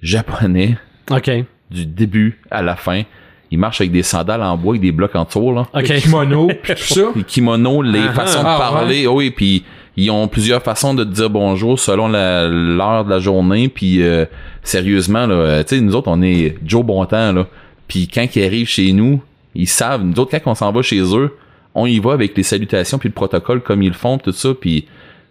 japonais 0.03 0.77
OK. 1.11 1.31
du 1.71 1.87
début 1.87 2.39
à 2.51 2.63
la 2.63 2.77
fin 2.77 3.03
ils 3.51 3.59
marchent 3.59 3.81
avec 3.81 3.93
des 3.93 4.03
sandales 4.03 4.43
en 4.43 4.57
bois 4.57 4.73
avec 4.73 4.83
des 4.83 4.93
blocs 4.93 5.15
en 5.17 5.25
tour 5.25 5.53
là 5.53 5.67
Le 5.75 5.81
OK. 5.81 5.87
kimono, 5.97 6.49
pis 6.63 6.75
tout 6.75 6.95
ça. 6.95 7.03
les 7.15 7.23
kimonos, 7.25 7.83
les 7.83 8.01
Ah, 8.09 8.13
façons 8.13 8.41
de 8.43 8.47
ah, 8.49 8.57
parler, 8.59 9.07
oui, 9.07 9.31
puis 9.31 9.65
ils 9.97 10.11
ont 10.11 10.29
plusieurs 10.29 10.63
façons 10.63 10.95
de 10.95 11.05
te 11.05 11.11
dire 11.11 11.31
bonjour 11.31 11.79
selon 11.79 12.09
l'heure 12.09 13.05
de 13.05 13.11
la 13.11 13.19
journée, 13.19 13.69
puis 13.69 14.03
euh, 14.03 14.25
sérieusement, 14.63 15.27
là, 15.27 15.35
euh, 15.35 15.63
tu 15.63 15.77
sais, 15.77 15.81
nous 15.81 15.95
autres, 15.95 16.09
on 16.11 16.23
est 16.23 16.57
Joe 16.65 16.85
Bontemps, 16.85 17.33
là, 17.33 17.47
puis 17.89 18.09
quand 18.09 18.27
ils 18.35 18.45
arrivent 18.45 18.69
chez 18.69 18.93
nous, 18.93 19.23
ils 19.55 19.69
savent, 19.69 20.03
nous 20.05 20.19
autres, 20.19 20.37
quand 20.37 20.51
on 20.51 20.55
s'en 20.55 20.73
va 20.73 20.83
chez 20.83 21.01
eux, 21.01 21.37
on 21.75 21.87
y 21.87 21.99
va 21.99 22.13
avec 22.13 22.37
les 22.37 22.43
salutations, 22.43 22.99
puis 22.99 23.09
le 23.09 23.15
protocole 23.15 23.63
comme 23.63 23.83
ils 23.83 23.89
le 23.89 23.95
font, 23.95 24.19
tout 24.19 24.33
ça, 24.33 24.51
puis 24.55 24.87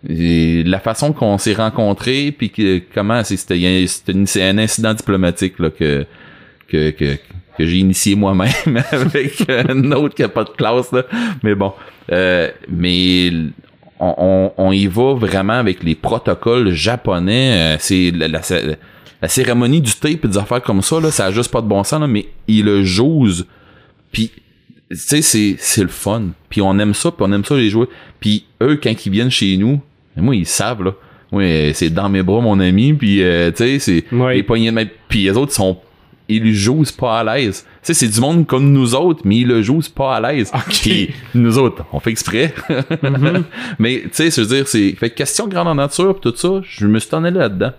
la 0.05 0.79
façon 0.79 1.13
qu'on 1.13 1.37
s'est 1.37 1.53
rencontrés, 1.53 2.33
puis 2.37 2.49
que, 2.49 2.81
comment, 2.93 3.23
c'est 3.23 3.37
c'était 3.37 3.85
c'est 4.25 4.43
un 4.43 4.57
incident 4.57 4.93
diplomatique, 4.93 5.59
là, 5.59 5.69
que 5.69 6.05
que, 6.67 6.89
que, 6.89 7.17
que 7.57 7.65
j'ai 7.65 7.77
initié 7.77 8.15
moi-même 8.15 8.51
avec 8.91 9.49
un 9.49 9.91
autre 9.91 10.15
qui 10.15 10.23
a 10.23 10.29
pas 10.29 10.43
de 10.43 10.49
classe 10.49 10.91
là. 10.91 11.03
mais 11.43 11.55
bon 11.55 11.73
euh, 12.11 12.49
mais 12.67 13.31
on, 14.03 14.15
on, 14.17 14.51
on 14.57 14.71
y 14.71 14.87
va 14.87 15.13
vraiment 15.13 15.53
avec 15.53 15.83
les 15.83 15.95
protocoles 15.95 16.71
japonais. 16.71 17.75
Euh, 17.75 17.77
c'est 17.79 18.11
la, 18.11 18.27
la, 18.27 18.41
la 19.21 19.27
cérémonie 19.29 19.81
du 19.81 19.93
thé 19.93 20.11
et 20.11 20.27
des 20.27 20.37
affaires 20.37 20.61
comme 20.61 20.81
ça 20.81 20.99
là 20.99 21.09
ça 21.09 21.27
a 21.27 21.31
juste 21.31 21.49
pas 21.51 21.61
de 21.61 21.67
bon 21.67 21.83
sens 21.83 22.01
là, 22.01 22.07
mais 22.07 22.27
ils 22.47 22.65
le 22.65 22.83
jouent. 22.83 23.45
Puis 24.11 24.31
tu 24.89 24.97
sais 24.97 25.21
c'est 25.21 25.55
c'est 25.57 25.83
le 25.83 25.87
fun. 25.87 26.23
Puis 26.49 26.61
on 26.61 26.77
aime 26.79 26.93
ça 26.93 27.11
puis 27.11 27.25
on 27.27 27.31
aime 27.31 27.45
ça 27.45 27.55
les 27.55 27.69
jouer. 27.69 27.87
Puis 28.19 28.45
eux 28.61 28.79
quand 28.81 29.05
ils 29.05 29.11
viennent 29.11 29.31
chez 29.31 29.55
nous 29.57 29.81
moi 30.17 30.35
ils 30.35 30.45
savent 30.45 30.83
là. 30.83 30.91
Oui 31.31 31.71
c'est 31.73 31.89
dans 31.89 32.09
mes 32.09 32.21
bras 32.21 32.41
mon 32.41 32.59
ami 32.59 32.93
puis 32.93 33.23
euh, 33.23 33.51
tu 33.51 33.79
sais 33.79 33.79
c'est 33.79 34.05
les 34.33 34.43
poignées 34.43 34.71
de 34.71 34.75
main. 34.75 34.85
Puis 35.07 35.23
les 35.23 35.37
autres 35.37 35.53
sont 35.53 35.77
ils 36.27 36.53
jouent 36.53 36.83
pas 36.97 37.19
à 37.19 37.23
l'aise. 37.37 37.65
Tu 37.83 37.87
sais, 37.87 37.93
c'est 37.93 38.07
du 38.07 38.21
monde 38.21 38.47
comme 38.47 38.71
nous 38.71 38.95
autres, 38.95 39.21
mais 39.25 39.37
ils 39.37 39.47
le 39.47 39.61
jouent 39.61 39.81
pas 39.93 40.15
à 40.15 40.21
l'aise. 40.31 40.51
Puis 40.81 41.09
nous 41.35 41.57
autres, 41.57 41.83
on 41.91 41.99
fait 41.99 42.11
exprès. 42.11 42.53
Mais 43.79 44.01
tu 44.03 44.09
sais, 44.13 44.31
je 44.31 44.41
veux 44.41 44.55
dire, 44.55 44.67
c'est 44.67 44.93
fait 44.93 45.09
que 45.09 45.15
question 45.15 45.47
de 45.47 45.53
grandeur 45.53 45.75
nature 45.75 46.15
pis 46.15 46.21
tout 46.21 46.35
ça, 46.35 46.61
je 46.63 46.87
me 46.87 46.99
suis 46.99 47.13
en 47.13 47.23
allé 47.23 47.37
là-dedans. 47.37 47.71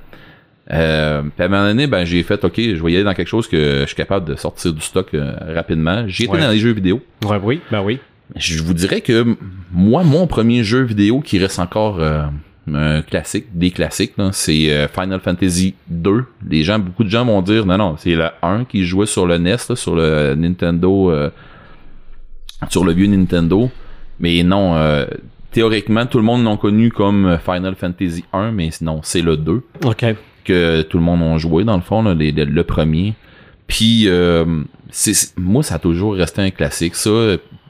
Euh, 0.73 1.23
puis 1.23 1.43
à 1.43 1.45
un 1.47 1.49
moment 1.49 1.67
donné, 1.67 1.87
ben 1.87 2.05
j'ai 2.05 2.23
fait 2.23 2.43
OK, 2.45 2.55
je 2.57 2.83
vais 2.83 2.93
y 2.93 2.97
aller 2.97 3.05
dans 3.05 3.13
quelque 3.15 3.29
chose 3.29 3.47
que 3.49 3.81
je 3.83 3.87
suis 3.87 3.97
capable 3.97 4.27
de 4.27 4.35
sortir 4.35 4.73
du 4.73 4.81
stock 4.81 5.09
euh, 5.15 5.33
rapidement. 5.55 6.05
J'ai 6.07 6.25
été 6.25 6.33
Ouais. 6.33 6.41
dans 6.41 6.51
les 6.51 6.59
jeux 6.59 6.73
vidéo. 6.73 7.03
Ouais, 7.27 7.39
oui, 7.43 7.61
ben 7.71 7.83
oui. 7.83 7.99
Je 8.37 8.63
vous 8.63 8.73
dirais 8.73 9.03
que 9.03 9.37
moi, 9.73 10.03
mon 10.05 10.27
premier 10.27 10.65
jeu 10.65 10.83
vidéo 10.83 11.21
qui 11.21 11.39
reste 11.39 11.59
encore 11.59 11.99
euh, 12.01 12.25
un 12.73 13.03
classique, 13.03 13.47
des 13.53 13.71
classiques, 13.71 14.15
c'est 14.33 14.71
euh, 14.73 14.89
Final 14.89 15.21
Fantasy 15.21 15.75
2. 15.89 16.25
Les 16.49 16.63
gens, 16.63 16.79
beaucoup 16.79 17.05
de 17.05 17.11
gens 17.11 17.25
vont 17.25 17.43
dire 17.43 17.67
non, 17.67 17.77
non, 17.77 17.97
c'est 17.99 18.15
le 18.15 18.29
1 18.43 18.65
qui 18.65 18.85
jouait 18.85 19.07
sur 19.07 19.27
le 19.27 19.37
NES, 19.39 19.57
là, 19.69 19.77
sur 19.77 19.95
le 19.95 20.35
Nintendo, 20.35 21.11
euh, 21.11 21.31
sur 22.71 22.85
le 22.85 22.93
vieux 22.93 23.07
Nintendo. 23.07 23.71
Mais 24.21 24.43
non, 24.43 24.77
euh, 24.77 25.05
théoriquement, 25.51 26.07
tout 26.07 26.19
le 26.19 26.25
monde 26.25 26.45
l'ont 26.45 26.57
connu 26.57 26.91
comme 26.91 27.39
Final 27.45 27.75
Fantasy 27.75 28.25
1, 28.33 28.53
mais 28.53 28.71
non, 28.81 29.01
c'est 29.03 29.23
le 29.23 29.37
2 29.37 29.63
OK. 29.85 30.05
que 30.45 30.83
tout 30.83 30.99
le 30.99 31.05
monde 31.05 31.23
a 31.23 31.39
joué 31.39 31.65
dans 31.65 31.77
le 31.77 31.83
fond 31.83 32.03
là, 32.03 32.15
les- 32.15 32.33
le, 32.33 32.45
le 32.45 32.65
premier 32.65 33.15
puis 33.67 34.05
euh, 34.09 34.45
moi 35.39 35.63
ça 35.63 35.77
a 35.77 35.79
toujours 35.79 36.15
resté 36.17 36.43
un 36.43 36.51
classique 36.51 36.95
ça 36.95 37.11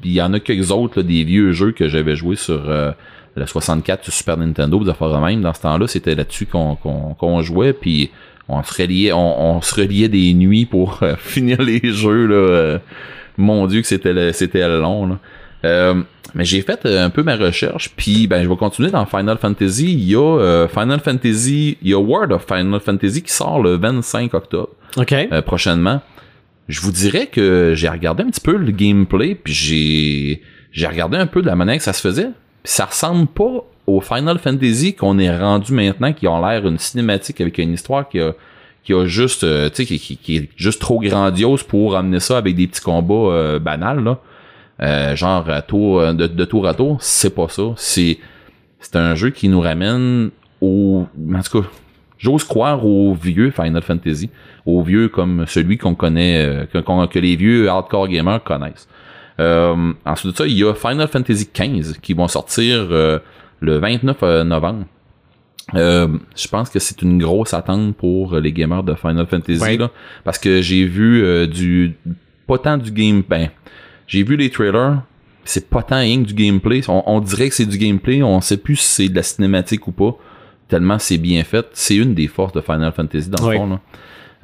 Puis 0.00 0.10
il 0.10 0.12
y 0.14 0.20
en 0.20 0.32
a 0.32 0.40
quelques 0.40 0.72
autres 0.72 0.98
là, 0.98 1.02
des 1.04 1.22
vieux 1.22 1.52
jeux 1.52 1.70
que 1.70 1.86
j'avais 1.88 2.16
joué 2.16 2.34
sur 2.34 2.68
euh, 2.68 2.90
le 3.36 3.46
64 3.46 4.04
sur 4.04 4.12
Super 4.12 4.36
Nintendo 4.36 4.82
des 4.82 4.90
affaires 4.90 5.10
de 5.10 5.18
même 5.18 5.40
dans 5.40 5.54
ce 5.54 5.62
temps-là 5.62 5.86
c'était 5.86 6.14
là-dessus 6.14 6.46
qu'on 6.46 6.76
qu'on 6.76 7.14
qu'on 7.14 7.42
jouait 7.42 7.72
puis 7.72 8.10
on 8.48 8.62
se 8.62 8.82
reliait 8.82 9.12
on, 9.12 9.56
on 9.56 9.60
se 9.60 9.74
reliait 9.74 10.08
des 10.08 10.32
nuits 10.34 10.66
pour 10.66 11.00
euh, 11.02 11.14
finir 11.18 11.62
les 11.62 11.80
jeux 11.82 12.26
là 12.26 12.34
euh, 12.34 12.78
mon 13.36 13.66
dieu 13.66 13.80
que 13.80 13.86
c'était 13.86 14.32
c'était 14.32 14.68
long 14.68 15.06
là. 15.06 15.18
Euh, 15.64 16.02
mais 16.34 16.44
j'ai 16.44 16.62
fait 16.62 16.84
un 16.84 17.10
peu 17.10 17.22
ma 17.22 17.36
recherche, 17.36 17.90
puis 17.96 18.26
ben 18.26 18.42
je 18.42 18.48
vais 18.48 18.56
continuer 18.56 18.90
dans 18.90 19.06
Final 19.06 19.38
Fantasy. 19.38 19.92
Il 19.92 20.04
y 20.04 20.16
a 20.16 20.20
euh, 20.20 20.68
Final 20.68 21.00
Fantasy, 21.00 21.78
il 21.80 21.88
y 21.88 21.94
a 21.94 21.98
World 21.98 22.32
of 22.32 22.44
Final 22.46 22.80
Fantasy 22.80 23.22
qui 23.22 23.32
sort 23.32 23.62
le 23.62 23.76
25 23.76 24.34
octobre 24.34 24.70
OK. 24.96 25.12
euh, 25.12 25.42
prochainement. 25.42 26.02
Je 26.68 26.80
vous 26.80 26.90
dirais 26.92 27.26
que 27.26 27.72
j'ai 27.76 27.88
regardé 27.88 28.24
un 28.24 28.30
petit 28.30 28.40
peu 28.40 28.56
le 28.56 28.72
gameplay, 28.72 29.34
puis 29.34 29.52
j'ai 29.52 30.42
j'ai 30.72 30.86
regardé 30.86 31.16
un 31.16 31.26
peu 31.26 31.40
de 31.40 31.46
la 31.46 31.54
manière 31.54 31.76
que 31.76 31.82
ça 31.82 31.92
se 31.92 32.00
faisait. 32.00 32.30
Ça 32.64 32.86
ressemble 32.86 33.26
pas 33.26 33.64
au 33.86 34.00
Final 34.00 34.38
Fantasy 34.38 34.94
qu'on 34.94 35.18
est 35.18 35.36
rendu 35.36 35.72
maintenant, 35.72 36.12
qui 36.12 36.26
ont 36.26 36.44
l'air 36.44 36.66
une 36.66 36.78
cinématique 36.78 37.40
avec 37.40 37.58
une 37.58 37.72
histoire 37.72 38.08
qui 38.08 38.20
a 38.20 38.32
qui 38.82 38.92
a 38.92 39.06
juste 39.06 39.44
euh, 39.44 39.70
tu 39.70 39.86
sais 39.86 39.98
qui, 39.98 40.16
qui, 40.18 40.36
est 40.36 40.50
juste 40.56 40.80
trop 40.80 41.00
grandiose 41.00 41.62
pour 41.62 41.96
amener 41.96 42.20
ça 42.20 42.36
avec 42.36 42.54
des 42.54 42.66
petits 42.66 42.82
combats 42.82 43.14
euh, 43.14 43.58
banals 43.58 44.04
là. 44.04 44.18
Euh, 44.82 45.14
genre 45.14 45.48
à 45.48 45.62
tour, 45.62 46.00
euh, 46.00 46.12
de, 46.12 46.26
de 46.26 46.44
tour 46.44 46.66
à 46.66 46.74
tour, 46.74 46.98
c'est 47.00 47.34
pas 47.34 47.48
ça. 47.48 47.62
C'est 47.76 48.18
c'est 48.80 48.96
un 48.96 49.14
jeu 49.14 49.30
qui 49.30 49.48
nous 49.48 49.60
ramène 49.60 50.30
au 50.60 51.06
en 51.34 51.42
tout 51.42 51.62
cas, 51.62 51.68
j'ose 52.18 52.44
croire 52.44 52.84
au 52.84 53.14
vieux 53.14 53.50
Final 53.50 53.82
Fantasy, 53.82 54.28
au 54.66 54.82
vieux 54.82 55.08
comme 55.08 55.46
celui 55.46 55.78
qu'on 55.78 55.94
connaît 55.94 56.66
que, 56.72 57.06
que 57.06 57.18
les 57.18 57.36
vieux 57.36 57.68
hardcore 57.68 58.08
gamers 58.08 58.42
connaissent. 58.42 58.88
Euh, 59.40 59.92
ensuite 60.04 60.32
de 60.32 60.36
ça, 60.36 60.46
il 60.46 60.56
y 60.58 60.64
a 60.64 60.74
Final 60.74 61.08
Fantasy 61.08 61.48
XV 61.52 61.98
qui 62.00 62.14
vont 62.14 62.28
sortir 62.28 62.86
euh, 62.90 63.18
le 63.60 63.78
29 63.78 64.44
novembre. 64.44 64.84
Euh, 65.74 66.08
je 66.36 66.46
pense 66.46 66.68
que 66.68 66.78
c'est 66.78 67.00
une 67.02 67.18
grosse 67.18 67.54
attente 67.54 67.96
pour 67.96 68.36
les 68.36 68.52
gamers 68.52 68.82
de 68.82 68.94
Final 68.94 69.26
Fantasy 69.26 69.60
Ouais. 69.62 69.76
là, 69.78 69.90
parce 70.22 70.38
que 70.38 70.60
j'ai 70.60 70.84
vu 70.84 71.24
euh, 71.24 71.46
du 71.46 71.94
pas 72.46 72.58
tant 72.58 72.76
du 72.76 72.90
game 72.92 73.22
ben 73.26 73.48
j'ai 74.06 74.22
vu 74.22 74.36
les 74.36 74.50
trailers 74.50 75.00
c'est 75.46 75.70
pas 75.70 75.82
tant 75.82 75.96
rien 76.00 76.22
que 76.22 76.26
du 76.28 76.34
gameplay 76.34 76.82
on, 76.88 77.02
on 77.06 77.20
dirait 77.20 77.48
que 77.48 77.54
c'est 77.54 77.64
du 77.64 77.78
gameplay 77.78 78.22
on 78.22 78.42
sait 78.42 78.58
plus 78.58 78.76
si 78.76 78.86
c'est 79.04 79.08
de 79.08 79.16
la 79.16 79.22
cinématique 79.22 79.88
ou 79.88 79.92
pas 79.92 80.14
tellement 80.68 80.98
c'est 80.98 81.16
bien 81.16 81.42
fait 81.44 81.64
c'est 81.72 81.96
une 81.96 82.12
des 82.14 82.28
forces 82.28 82.52
de 82.52 82.60
Final 82.60 82.92
Fantasy 82.92 83.30
dans 83.30 83.42
Ouais. 83.46 83.54
le 83.54 83.58
fond 83.60 83.66
là. 83.70 83.80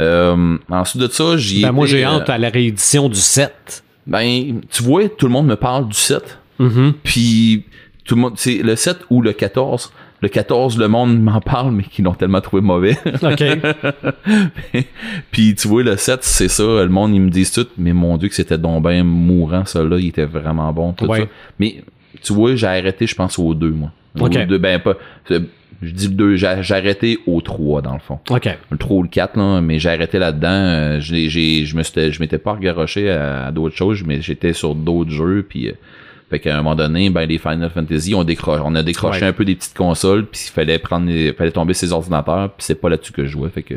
Euh, 0.01 0.57
ensuite 0.71 1.03
de 1.03 1.09
ça 1.09 1.37
j'y 1.37 1.61
Ben 1.61 1.73
moi, 1.73 1.85
j'ai 1.85 2.03
euh, 2.07 2.09
hâte 2.09 2.31
à 2.31 2.39
la 2.39 2.49
réédition 2.49 3.11
du 3.11 3.21
7. 3.21 3.85
Ben 4.11 4.61
tu 4.71 4.83
vois 4.83 5.09
tout 5.09 5.27
le 5.27 5.33
monde 5.33 5.47
me 5.47 5.57
parle 5.57 5.89
du 5.89 5.95
7 5.97 6.39
Mhm. 6.59 6.93
puis 7.03 7.65
tout 8.05 8.17
le 8.17 8.21
monde, 8.21 8.33
c'est 8.37 8.59
le 8.63 8.77
7 8.77 8.99
ou 9.09 9.23
le 9.23 9.33
14. 9.33 9.93
Le 10.21 10.29
14, 10.29 10.77
le 10.79 10.89
monde 10.89 11.19
m'en 11.23 11.41
parle, 11.41 11.73
mais 11.73 11.85
qu'ils 11.85 12.05
l'ont 12.05 12.13
tellement 12.13 12.43
trouvé 12.43 12.61
mauvais. 12.61 12.99
OK. 13.23 13.43
Puis 15.31 15.55
tu 15.55 15.69
vois, 15.69 15.83
le 15.83 15.97
7, 15.97 16.23
c'est 16.23 16.49
ça. 16.49 16.63
Le 16.63 16.89
monde, 16.89 17.15
ils 17.15 17.21
me 17.21 17.31
disent 17.31 17.53
tout, 17.53 17.67
mais 17.79 17.93
mon 17.93 18.17
Dieu, 18.19 18.29
que 18.29 18.35
c'était 18.35 18.59
donc 18.59 18.87
bien 18.87 19.03
mourant, 19.05 19.65
ça 19.65 19.83
là. 19.83 19.97
Il 19.99 20.09
était 20.09 20.25
vraiment 20.27 20.73
bon, 20.73 20.93
tout 20.93 21.07
Ouais. 21.07 21.21
ça. 21.21 21.27
Mais 21.59 21.83
tu 22.23 22.33
vois, 22.35 22.55
j'ai 22.55 22.67
arrêté, 22.67 23.07
je 23.07 23.15
pense, 23.15 23.39
au 23.39 23.55
2, 23.55 23.71
moi. 23.71 23.91
Ok. 24.19 24.37
Au 24.37 24.45
2, 24.45 24.59
ben 24.59 24.79
pas. 24.81 24.97
Je 25.83 25.91
dis 25.93 26.09
le 26.09 26.15
2, 26.15 26.37
j'ai 26.37 26.57
j'ai 26.61 26.75
arrêté 26.75 27.19
au 27.27 27.41
3, 27.41 27.81
dans 27.83 27.95
le 27.95 28.01
fond. 28.01 28.19
OK. 28.29 28.49
Le 28.71 28.77
3 28.77 28.97
ou 28.99 29.03
le 29.03 29.09
4, 29.09 29.37
là, 29.37 29.61
mais 29.63 29.79
j'ai 29.79 29.89
arrêté 29.89 30.19
là-dedans. 30.19 30.49
Euh, 30.51 31.01
j'ai, 31.01 31.29
j'ai, 31.31 31.65
je 31.65 31.75
me 31.77 31.83
je 31.83 32.21
m'étais 32.21 32.39
pas 32.39 32.53
regaroché 32.53 33.11
à, 33.11 33.47
à 33.47 33.51
d'autres 33.53 33.77
choses, 33.77 34.03
mais 34.05 34.21
j'étais 34.21 34.53
sur 34.53 34.75
d'autres 34.75 35.11
jeux, 35.11 35.45
puis 35.49 35.69
euh, 35.69 35.73
fait 36.29 36.39
qu'à 36.39 36.55
un 36.55 36.63
moment 36.63 36.77
donné, 36.77 37.09
ben 37.11 37.25
les 37.27 37.39
Final 37.39 37.71
Fantasy, 37.71 38.15
on 38.15 38.25
décroche, 38.25 38.61
on 38.65 38.75
a 38.75 38.83
décroché 38.83 39.23
Ouais. 39.23 39.27
un 39.29 39.33
peu 39.33 39.45
des 39.45 39.55
petites 39.57 39.77
consoles, 39.77 40.27
puis 40.27 40.41
il 40.47 40.51
fallait 40.53 40.79
prendre, 40.79 41.07
les- 41.09 41.33
fallait 41.33 41.51
tomber 41.51 41.75
ses 41.75 41.93
ordinateurs, 41.93 42.51
puis 42.51 42.65
c'est 42.65 42.75
pas 42.81 42.89
là-dessus 42.91 43.13
que 43.13 43.25
je 43.25 43.31
jouais, 43.31 43.49
fait 43.49 43.63
que. 43.63 43.75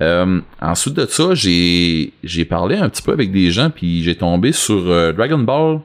Euh, 0.00 0.40
ensuite 0.60 0.94
de 0.94 1.06
ça, 1.06 1.34
j'ai, 1.34 2.12
j'ai 2.24 2.44
parlé 2.44 2.76
un 2.76 2.88
petit 2.88 3.02
peu 3.02 3.12
avec 3.12 3.30
des 3.30 3.50
gens, 3.50 3.70
puis 3.70 4.02
j'ai 4.02 4.16
tombé 4.16 4.50
sur 4.52 4.82
euh, 4.90 5.12
Dragon 5.12 5.38
Ball 5.38 5.78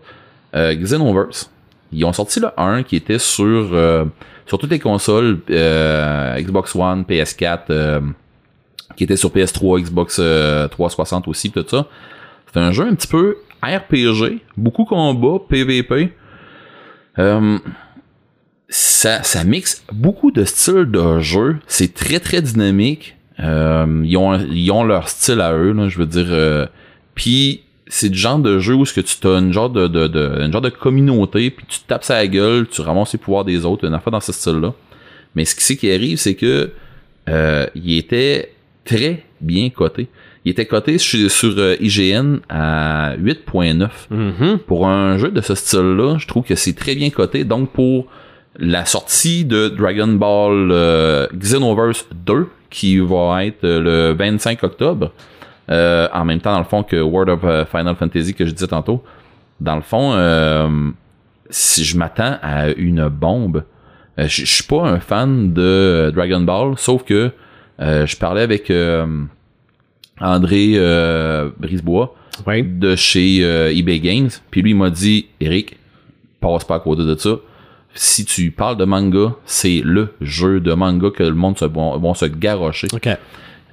euh, 0.56 0.74
Xenoverse. 0.74 1.52
Ils 1.92 2.04
ont 2.06 2.14
sorti 2.14 2.40
le 2.40 2.48
1 2.58 2.84
qui 2.84 2.96
était 2.96 3.20
sur 3.20 3.70
euh, 3.74 4.06
sur 4.48 4.58
toutes 4.58 4.72
les 4.72 4.80
consoles 4.80 5.40
euh, 5.50 6.40
Xbox 6.40 6.76
One, 6.76 7.04
PS4, 7.04 7.60
euh, 7.70 8.02
qui 8.96 9.04
était 9.04 9.18
sur 9.18 9.30
PS3, 9.30 9.82
Xbox 9.82 10.18
euh, 10.20 10.68
360 10.68 11.28
aussi, 11.28 11.52
tout 11.52 11.66
ça. 11.68 11.88
C'est 12.54 12.60
un 12.60 12.72
jeu 12.72 12.88
un 12.88 12.96
petit 12.96 13.08
peu 13.08 13.38
RPG, 13.62 14.40
beaucoup 14.56 14.86
combat, 14.86 15.40
PVP. 15.50 16.14
Euh, 17.20 17.58
ça, 18.70 19.24
ça 19.24 19.44
mixe 19.44 19.84
beaucoup 19.92 20.32
de 20.32 20.44
styles 20.44 20.86
de 20.92 21.20
jeu. 21.20 21.58
C'est 21.68 21.94
très 21.94 22.20
très 22.20 22.42
dynamique. 22.42 23.16
Euh, 23.40 24.02
ils, 24.06 24.18
ont, 24.18 24.40
ils 24.40 24.72
ont 24.72 24.84
leur 24.84 25.10
style 25.10 25.42
à 25.42 25.54
eux, 25.54 25.72
là, 25.74 25.90
je 25.90 25.98
veux 26.00 26.06
dire. 26.06 26.28
euh, 26.30 26.66
Puis 27.16 27.62
c'est 27.90 28.10
du 28.10 28.18
genre 28.18 28.40
de 28.40 28.60
jeu 28.60 28.74
où 28.76 28.86
ce 28.86 28.94
que 28.94 29.02
tu 29.02 29.28
as 29.28 29.38
une 29.40 29.54
genre 29.54 29.70
de, 29.70 29.88
de, 29.88 30.08
de- 30.08 30.42
une 30.42 30.52
genre 30.52 30.62
de 30.62 30.70
communauté, 30.70 31.50
puis 31.52 31.66
tu 31.68 31.80
tapes 31.88 32.04
sa 32.04 32.26
gueule, 32.28 32.68
tu 32.68 32.82
ramasses 32.82 33.14
les 33.14 33.20
pouvoirs 33.20 33.46
des 33.46 33.66
autres, 33.66 33.86
une 33.88 33.94
affaire 33.94 34.12
dans 34.12 34.20
ce 34.20 34.32
style-là. 34.34 34.74
Mais 35.36 35.46
ce 35.46 35.56
qui, 35.56 35.64
c'est 35.64 35.76
qui 35.78 35.92
arrive, 35.92 36.18
c'est 36.18 36.36
que 36.36 36.72
euh, 37.30 37.66
il 37.76 37.98
était 37.98 38.54
très 38.86 39.24
bien 39.42 39.70
coté. 39.70 40.08
Il 40.46 40.52
était 40.52 40.66
coté 40.66 40.98
sur, 40.98 41.30
sur 41.30 41.54
euh, 41.58 41.76
IGN 41.82 42.38
à 42.50 43.16
8.9 43.18 43.90
Mhm. 44.12 44.60
pour 44.66 44.88
un 44.88 45.18
jeu 45.18 45.30
de 45.30 45.42
ce 45.42 45.56
style-là, 45.56 46.18
je 46.20 46.28
trouve 46.28 46.44
que 46.44 46.56
c'est 46.56 46.74
très 46.74 46.96
bien 46.96 47.10
coté. 47.10 47.44
Donc 47.44 47.72
pour 47.72 48.08
la 48.58 48.86
sortie 48.86 49.46
de 49.46 49.68
Dragon 49.70 50.08
Ball 50.08 50.70
euh, 50.72 51.28
Xenoverse 51.36 52.06
2, 52.26 52.48
qui 52.70 52.98
va 53.00 53.46
être 53.46 53.64
euh, 53.66 54.12
le 54.12 54.16
25 54.18 54.64
octobre, 54.64 55.12
euh, 55.70 56.08
en 56.14 56.26
même 56.26 56.40
temps 56.40 56.54
dans 56.54 56.60
le 56.60 56.66
fond 56.66 56.84
que 56.84 56.96
World 57.02 57.30
of 57.30 57.44
euh, 57.44 57.66
Final 57.66 57.96
Fantasy 57.96 58.34
que 58.34 58.46
je 58.46 58.52
disais 58.52 58.68
tantôt, 58.68 59.04
dans 59.60 59.76
le 59.76 59.82
fond, 59.82 60.14
euh, 60.14 60.90
si 61.50 61.84
je 61.84 61.98
m'attends 61.98 62.38
à 62.42 62.70
une 62.70 63.08
bombe, 63.10 63.64
euh, 64.20 64.28
je 64.28 64.46
suis 64.46 64.64
pas 64.64 64.84
un 64.88 65.00
fan 65.00 65.54
de 65.54 66.12
Dragon 66.16 66.42
Ball, 66.42 66.78
sauf 66.78 67.04
que 67.04 67.32
je 67.80 68.16
parlais 68.18 68.42
avec 68.42 68.72
André 70.20 71.52
Brisebois, 71.60 72.16
Oui. 72.46 72.64
de 72.64 72.96
chez 72.96 73.42
eBay 73.78 74.00
Games. 74.00 74.30
Puis 74.52 74.62
lui, 74.62 74.72
il 74.72 74.78
m'a 74.78 74.90
dit, 74.90 75.28
Eric, 75.40 75.78
passe 76.40 76.64
pas 76.64 76.76
à 76.76 76.80
côté 76.80 77.04
de 77.04 77.16
ça. 77.16 77.36
Si 77.94 78.26
tu 78.26 78.52
parles 78.52 78.78
de 78.78 78.86
manga, 78.86 79.34
c'est 79.46 79.82
le 79.84 80.14
jeu 80.22 80.60
de 80.60 80.74
manga 80.74 81.10
que 81.10 81.24
le 81.24 81.34
monde 81.34 81.58
se, 81.58 81.66
vont, 81.66 81.98
vont 81.98 82.14
se 82.14 82.26
garrocher. 82.26 82.88
OK. 82.94 83.10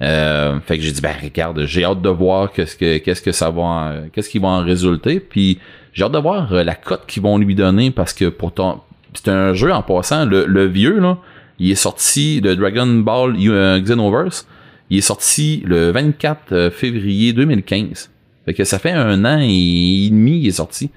Euh, 0.01 0.59
fait 0.59 0.77
que 0.77 0.83
j'ai 0.83 0.91
dit, 0.91 1.01
ben 1.01 1.13
regarde, 1.23 1.65
j'ai 1.65 1.85
hâte 1.85 2.01
de 2.01 2.09
voir 2.09 2.51
qu'est-ce 2.51 2.75
que 2.75 2.97
qu'est-ce 2.97 3.21
que 3.21 3.31
ça 3.31 3.49
va, 3.49 3.61
en- 3.61 3.93
qu'est-ce 4.11 4.29
qui 4.29 4.39
va 4.39 4.49
en 4.49 4.63
résulter. 4.63 5.19
Puis 5.21 5.57
j'ai 5.93 6.03
hâte 6.03 6.11
de 6.11 6.17
voir 6.19 6.51
euh, 6.53 6.63
la 6.63 6.75
cote 6.75 7.03
qu'ils 7.07 7.23
vont 7.23 7.37
lui 7.37 7.55
donner 7.55 7.91
parce 7.91 8.13
que 8.13 8.25
pourtant 8.25 8.83
c'est 9.13 9.29
un 9.29 9.53
jeu 9.53 9.71
en 9.71 9.81
passant. 9.81 10.25
Le, 10.25 10.45
le 10.45 10.65
vieux 10.65 10.99
là, 10.99 11.17
il 11.59 11.71
est 11.71 11.75
sorti 11.75 12.41
de 12.41 12.53
Dragon 12.55 12.85
Ball 12.87 13.35
euh, 13.39 13.79
Xenoverse. 13.79 14.45
Il 14.89 14.97
est 14.97 15.01
sorti 15.01 15.63
le 15.65 15.91
24 15.91 16.39
euh, 16.51 16.69
février 16.71 17.31
2015. 17.31 18.11
Fait 18.45 18.53
que 18.53 18.63
ça 18.65 18.77
fait 18.77 18.91
un 18.91 19.23
an 19.25 19.39
et 19.41 20.09
demi 20.11 20.39
il 20.41 20.47
est 20.47 20.51
sorti. 20.51 20.91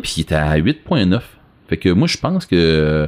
Puis 0.00 0.14
il 0.16 0.20
était 0.22 0.34
à 0.34 0.56
8.9. 0.58 1.20
Fait 1.68 1.76
que 1.76 1.90
moi, 1.90 2.08
je 2.08 2.16
pense 2.16 2.46
que 2.46 3.06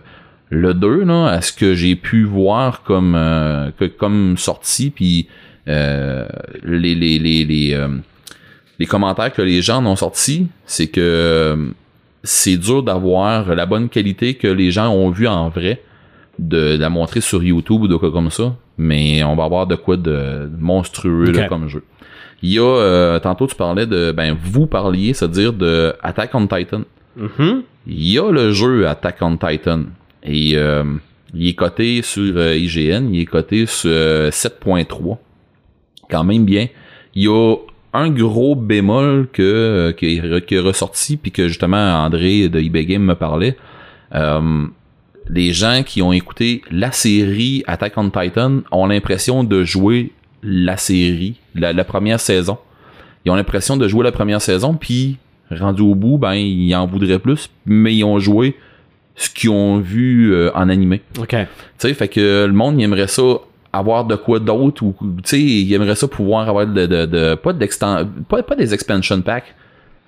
le 0.50 0.74
2, 0.74 1.04
là, 1.04 1.26
à 1.28 1.40
ce 1.40 1.52
que 1.52 1.74
j'ai 1.74 1.96
pu 1.96 2.24
voir 2.24 2.82
comme, 2.82 3.14
euh, 3.16 3.70
que, 3.78 3.84
comme 3.86 4.36
sortie, 4.36 4.90
puis 4.90 5.28
euh, 5.68 6.26
les, 6.64 6.94
les, 6.94 7.18
les, 7.18 7.44
les, 7.44 7.74
euh, 7.74 7.88
les 8.78 8.86
commentaires 8.86 9.32
que 9.32 9.42
les 9.42 9.62
gens 9.62 9.78
en 9.78 9.86
ont 9.86 9.96
sortis, 9.96 10.48
c'est 10.66 10.88
que 10.88 11.00
euh, 11.00 11.56
c'est 12.24 12.56
dur 12.56 12.82
d'avoir 12.82 13.54
la 13.54 13.64
bonne 13.66 13.88
qualité 13.88 14.34
que 14.34 14.48
les 14.48 14.70
gens 14.70 14.88
ont 14.92 15.10
vu 15.10 15.26
en 15.28 15.48
vrai, 15.48 15.80
de, 16.38 16.76
de 16.76 16.80
la 16.80 16.90
montrer 16.90 17.20
sur 17.20 17.42
YouTube 17.42 17.82
ou 17.82 17.88
de 17.88 17.96
quoi 17.96 18.10
comme 18.10 18.30
ça, 18.30 18.54
mais 18.76 19.22
on 19.24 19.36
va 19.36 19.44
avoir 19.44 19.66
de 19.66 19.76
quoi 19.76 19.96
de 19.96 20.50
monstrueux 20.58 21.30
là, 21.32 21.48
comme 21.48 21.68
jeu. 21.68 21.84
Il 22.42 22.50
y 22.52 22.58
a, 22.58 22.62
euh, 22.62 23.18
tantôt 23.20 23.46
tu 23.46 23.54
parlais 23.54 23.86
de, 23.86 24.12
ben 24.12 24.34
vous 24.42 24.66
parliez, 24.66 25.12
c'est-à-dire 25.12 25.52
de 25.52 25.94
Attack 26.02 26.34
on 26.34 26.46
Titan 26.46 26.82
Mhm. 27.16 27.62
il 27.88 28.08
y 28.12 28.18
a 28.18 28.30
le 28.30 28.52
jeu 28.52 28.86
Attack 28.88 29.16
on 29.20 29.36
Titan 29.36 29.82
et 30.22 30.52
euh, 30.54 30.84
il 31.34 31.48
est 31.48 31.54
coté 31.54 32.02
sur 32.02 32.36
euh, 32.36 32.56
IGN, 32.56 33.12
il 33.12 33.20
est 33.20 33.26
coté 33.26 33.66
sur 33.66 33.90
euh, 33.90 34.30
7.3. 34.30 35.18
Quand 36.10 36.24
même 36.24 36.44
bien. 36.44 36.68
Il 37.14 37.24
y 37.24 37.28
a 37.28 37.56
un 37.92 38.10
gros 38.10 38.54
bémol 38.54 39.28
que, 39.32 39.42
euh, 39.42 39.92
qui, 39.92 40.16
est, 40.16 40.60
ressorti 40.60 41.16
puis 41.16 41.30
que 41.30 41.48
justement 41.48 42.04
André 42.04 42.48
de 42.48 42.60
eBay 42.60 42.86
Game 42.86 43.02
me 43.02 43.14
parlait. 43.14 43.56
Euh, 44.14 44.66
les 45.28 45.52
gens 45.52 45.82
qui 45.84 46.02
ont 46.02 46.12
écouté 46.12 46.62
la 46.70 46.90
série 46.90 47.62
Attack 47.66 47.92
on 47.96 48.10
Titan 48.10 48.62
ont 48.72 48.86
l'impression 48.86 49.44
de 49.44 49.62
jouer 49.64 50.12
la 50.42 50.76
série, 50.76 51.36
la, 51.54 51.72
la 51.72 51.84
première 51.84 52.18
saison. 52.18 52.58
Ils 53.24 53.30
ont 53.30 53.36
l'impression 53.36 53.76
de 53.76 53.86
jouer 53.86 54.02
la 54.02 54.12
première 54.12 54.40
saison, 54.40 54.74
puis 54.74 55.18
rendu 55.50 55.82
au 55.82 55.94
bout, 55.94 56.16
ben 56.16 56.34
ils 56.34 56.74
en 56.74 56.86
voudraient 56.86 57.18
plus, 57.18 57.50
mais 57.66 57.94
ils 57.94 58.04
ont 58.04 58.18
joué 58.18 58.56
ce 59.16 59.28
qu'ils 59.30 59.50
ont 59.50 59.78
vu 59.78 60.32
euh, 60.32 60.50
en 60.54 60.68
animé. 60.68 61.02
OK. 61.18 61.28
Tu 61.30 61.36
sais, 61.78 61.94
fait 61.94 62.08
que 62.08 62.46
le 62.46 62.52
monde 62.52 62.78
il 62.80 62.84
aimerait 62.84 63.06
ça 63.08 63.22
avoir 63.72 64.04
de 64.04 64.16
quoi 64.16 64.40
d'autre 64.40 64.82
ou 64.82 64.94
tu 65.00 65.06
sais, 65.24 65.40
il 65.40 65.72
aimerait 65.72 65.94
ça 65.94 66.08
pouvoir 66.08 66.48
avoir 66.48 66.66
de, 66.66 66.86
de, 66.86 67.06
de- 67.06 67.34
pas 67.36 67.52
pas, 68.28 68.42
pas 68.42 68.56
des 68.56 68.74
expansion 68.74 69.20
packs, 69.22 69.54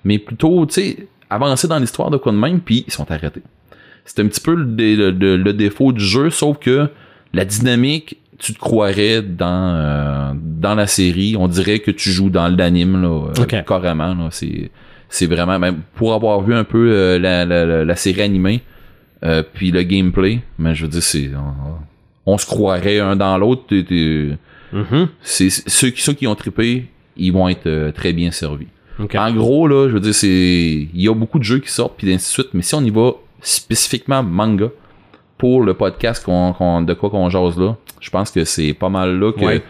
mais 0.03 0.19
plutôt 0.19 0.65
tu 0.65 0.73
sais 0.73 1.07
avancer 1.29 1.67
dans 1.67 1.79
l'histoire 1.79 2.09
de 2.11 2.17
quoi 2.17 2.31
de 2.31 2.37
même 2.37 2.59
puis 2.59 2.83
ils 2.87 2.93
sont 2.93 3.09
arrêtés. 3.11 3.41
C'est 4.05 4.19
un 4.21 4.27
petit 4.27 4.41
peu 4.41 4.53
le, 4.55 4.65
le- 4.65 5.11
le- 5.11 5.37
le 5.37 5.53
défaut 5.53 5.91
du 5.93 6.03
jeu 6.03 6.29
sauf 6.29 6.57
que 6.59 6.89
la 7.33 7.45
dynamique 7.45 8.17
tu 8.39 8.53
te 8.53 8.59
croirais 8.59 9.21
dans 9.21 9.75
euh, 9.75 10.31
dans 10.35 10.75
la 10.75 10.87
série, 10.87 11.35
on 11.39 11.47
dirait 11.47 11.79
que 11.79 11.91
tu 11.91 12.09
joues 12.09 12.29
dans 12.29 12.49
l'anime 12.49 13.01
là, 13.01 13.27
euh, 13.29 13.31
carrément 13.63 14.13
là, 14.13 14.27
c'est 14.31 14.71
c'est 15.07 15.27
vraiment 15.27 15.57
même 15.59 15.81
pour 15.95 16.13
avoir 16.13 16.41
vu 16.41 16.53
un 16.53 16.63
peu 16.65 16.91
euh, 16.91 17.19
la, 17.19 17.45
la, 17.45 17.65
la, 17.65 17.85
la 17.85 17.95
série 17.95 18.21
animée 18.23 18.61
euh, 19.23 19.43
puis 19.53 19.71
le 19.71 19.83
gameplay, 19.83 20.41
mais 20.57 20.75
je 20.75 20.83
veux 20.83 20.89
dire 20.91 21.03
c'est 21.03 21.29
on, 21.35 22.33
on 22.33 22.37
se 22.37 22.45
croirait 22.45 22.99
un 22.99 23.15
dans 23.15 23.37
l'autre. 23.37 23.63
Mhm. 24.71 25.07
C'est 25.21 25.49
ceux 25.49 25.89
qui 25.91 26.01
ceux 26.01 26.13
qui 26.13 26.27
ont 26.27 26.35
trippé, 26.35 26.85
ils 27.17 27.31
vont 27.31 27.47
être 27.49 27.67
euh, 27.67 27.91
très 27.91 28.13
bien 28.13 28.31
servis. 28.31 28.67
En 29.15 29.33
gros 29.33 29.67
là, 29.67 29.87
je 29.89 29.93
veux 29.93 29.99
dire 29.99 30.13
c'est 30.13 30.27
il 30.27 31.01
y 31.01 31.07
a 31.07 31.13
beaucoup 31.13 31.39
de 31.39 31.43
jeux 31.43 31.59
qui 31.59 31.71
sortent 31.71 31.95
puis 31.97 32.11
ainsi 32.13 32.29
de 32.29 32.33
suite, 32.43 32.53
mais 32.53 32.61
si 32.61 32.75
on 32.75 32.81
y 32.81 32.89
va 32.89 33.11
spécifiquement 33.41 34.23
manga 34.23 34.67
pour 35.37 35.61
le 35.63 35.73
podcast 35.73 36.23
qu'on 36.23 36.81
de 36.81 36.93
quoi 36.93 37.09
qu'on 37.09 37.29
jase 37.29 37.57
là, 37.57 37.75
je 37.99 38.09
pense 38.09 38.31
que 38.31 38.43
c'est 38.45 38.73
pas 38.73 38.89
mal 38.89 39.19
là 39.19 39.31
que 39.33 39.43
Ouais. 39.43 39.63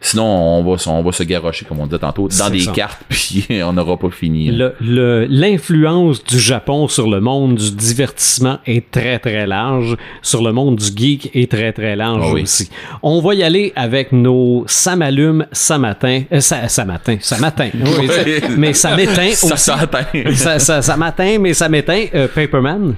Sinon 0.00 0.24
on 0.24 0.62
va 0.64 0.82
on 0.90 1.02
va 1.02 1.12
se 1.12 1.22
garrocher 1.22 1.64
comme 1.66 1.80
on 1.80 1.86
disait 1.86 1.98
tantôt 1.98 2.28
dans 2.28 2.50
des 2.50 2.60
ça. 2.60 2.72
cartes 2.72 3.02
puis 3.08 3.46
on 3.64 3.72
n'aura 3.72 3.98
pas 3.98 4.10
fini. 4.10 4.48
hein. 4.48 4.52
Le- 4.56 4.74
le- 4.80 5.26
L'influence 5.28 6.24
du 6.24 6.38
Japon 6.38 6.88
sur 6.88 7.08
le 7.08 7.20
monde 7.20 7.56
du 7.56 7.70
divertissement 7.72 8.58
est 8.66 8.90
très 8.90 9.18
très 9.18 9.46
large. 9.46 9.96
Sur 10.22 10.42
le 10.42 10.52
monde 10.52 10.76
du 10.76 10.86
geek 10.96 11.30
est 11.34 11.50
très 11.50 11.72
très 11.72 11.96
large 11.96 12.22
Ah 12.24 12.32
oui. 12.32 12.42
aussi. 12.42 12.70
On 13.02 13.20
va 13.20 13.34
y 13.34 13.42
aller 13.42 13.72
avec 13.76 14.12
nos 14.12 14.64
ça 14.66 14.96
m'allume, 14.96 15.46
ça 15.52 15.78
matin. 15.78 16.22
Euh, 16.32 16.40
ça, 16.40 16.68
ça 16.68 16.84
matin. 16.84 17.16
Ça 17.20 17.38
matin. 17.38 17.68
Oui, 17.74 18.08
ça- 18.08 18.48
mais 18.56 18.72
ça 18.72 18.96
m'éteint 18.96 19.30
ça 19.32 19.54
aussi. 19.54 19.70
ça, 20.36 20.58
ça, 20.58 20.82
ça 20.82 20.96
m'atteint, 20.96 21.38
mais 21.38 21.52
ça 21.54 21.68
m'éteint. 21.68 22.06
Euh, 22.14 22.28
Paperman. 22.28 22.94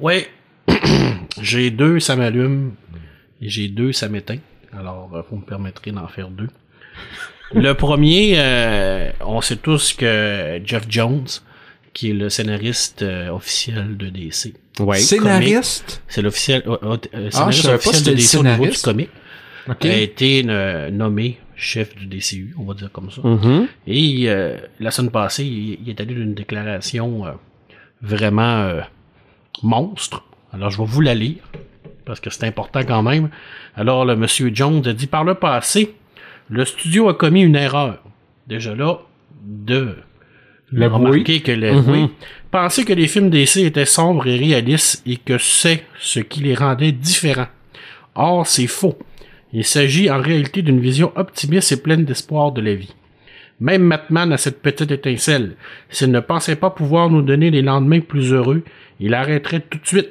Ouais. 0.00 0.26
j'ai 1.42 1.70
deux, 1.70 2.00
ça 2.00 2.16
m'allume. 2.16 2.72
Et 3.42 3.48
j'ai 3.48 3.68
deux, 3.68 3.92
ça 3.92 4.08
m'éteint. 4.08 4.38
Alors, 4.76 5.08
vous 5.30 5.36
me 5.36 5.42
permettrez 5.42 5.90
d'en 5.92 6.08
faire 6.08 6.28
deux. 6.28 6.48
Le 7.52 7.72
premier, 7.72 8.34
euh, 8.36 9.10
on 9.20 9.40
sait 9.40 9.56
tous 9.56 9.92
que 9.92 10.60
Jeff 10.64 10.84
Jones, 10.88 11.26
qui 11.92 12.10
est 12.10 12.14
le 12.14 12.28
scénariste 12.28 13.02
euh, 13.02 13.28
officiel 13.30 13.96
de 13.96 14.08
DC. 14.08 14.54
Ouais. 14.78 14.98
Scénariste? 14.98 16.00
C'est 16.06 16.22
l'officiel 16.22 16.62
euh, 16.66 16.96
euh, 17.14 17.30
Ah, 17.34 17.50
je 17.50 17.60
scénariste 17.60 17.62
savais 17.62 17.78
pas 17.78 17.88
officiel 17.88 18.14
de 18.14 18.20
DC 18.20 18.32
le 18.34 18.38
au 18.38 18.42
niveau 18.44 18.66
du 18.66 18.72
scénariste. 18.72 18.84
comic. 18.84 19.08
A 19.82 19.96
été 19.96 20.42
nommé 20.92 21.38
chef 21.60 21.94
du 21.94 22.06
DCU, 22.06 22.54
on 22.58 22.64
va 22.64 22.74
dire 22.74 22.90
comme 22.90 23.10
ça. 23.10 23.20
Mhm. 23.22 23.66
Et 23.86 24.24
euh, 24.28 24.56
la 24.80 24.90
semaine 24.90 25.10
passée, 25.10 25.44
il, 25.44 25.78
il 25.82 25.90
est 25.90 26.00
allé 26.00 26.14
d'une 26.14 26.34
déclaration 26.34 27.26
euh, 27.26 27.32
vraiment 28.00 28.60
euh, 28.62 28.80
monstre. 29.62 30.24
Alors, 30.52 30.70
je 30.70 30.78
vais 30.78 30.84
vous 30.86 31.00
la 31.02 31.14
lire, 31.14 31.42
parce 32.04 32.20
que 32.20 32.30
c'est 32.30 32.46
important 32.46 32.80
quand 32.80 33.02
même. 33.02 33.30
Alors, 33.76 34.04
le 34.04 34.16
monsieur 34.16 34.50
Jones 34.52 34.82
a 34.86 34.92
dit, 34.92 35.06
par 35.06 35.24
le 35.24 35.34
passé, 35.34 35.94
le 36.48 36.64
studio 36.64 37.08
a 37.08 37.14
commis 37.14 37.42
une 37.42 37.56
erreur. 37.56 38.02
Déjà 38.46 38.74
là, 38.74 38.98
de 39.42 39.94
L'avouer. 40.72 41.08
remarquer 41.10 41.40
que 41.40 41.52
le, 41.52 41.78
oui, 41.80 42.08
penser 42.50 42.84
que 42.84 42.92
les 42.92 43.06
films 43.08 43.30
DC 43.30 43.58
étaient 43.58 43.84
sombres 43.84 44.26
et 44.26 44.36
réalistes 44.36 45.02
et 45.06 45.16
que 45.16 45.38
c'est 45.38 45.84
ce 45.98 46.20
qui 46.20 46.40
les 46.40 46.54
rendait 46.54 46.92
différents. 46.92 47.48
Or, 48.14 48.46
c'est 48.46 48.66
faux. 48.66 48.98
Il 49.52 49.64
s'agit 49.64 50.10
en 50.10 50.20
réalité 50.20 50.62
d'une 50.62 50.80
vision 50.80 51.12
optimiste 51.16 51.72
et 51.72 51.76
pleine 51.76 52.04
d'espoir 52.04 52.52
de 52.52 52.60
la 52.60 52.74
vie. 52.74 52.94
Même 53.60 53.88
Batman 53.88 54.32
a 54.32 54.38
cette 54.38 54.62
petite 54.62 54.90
étincelle. 54.90 55.56
S'il 55.90 56.10
ne 56.10 56.20
pensait 56.20 56.56
pas 56.56 56.70
pouvoir 56.70 57.10
nous 57.10 57.22
donner 57.22 57.50
des 57.50 57.62
lendemains 57.62 58.00
plus 58.00 58.32
heureux, 58.32 58.62
il 59.00 59.12
arrêterait 59.12 59.60
tout 59.60 59.78
de 59.78 59.86
suite. 59.86 60.10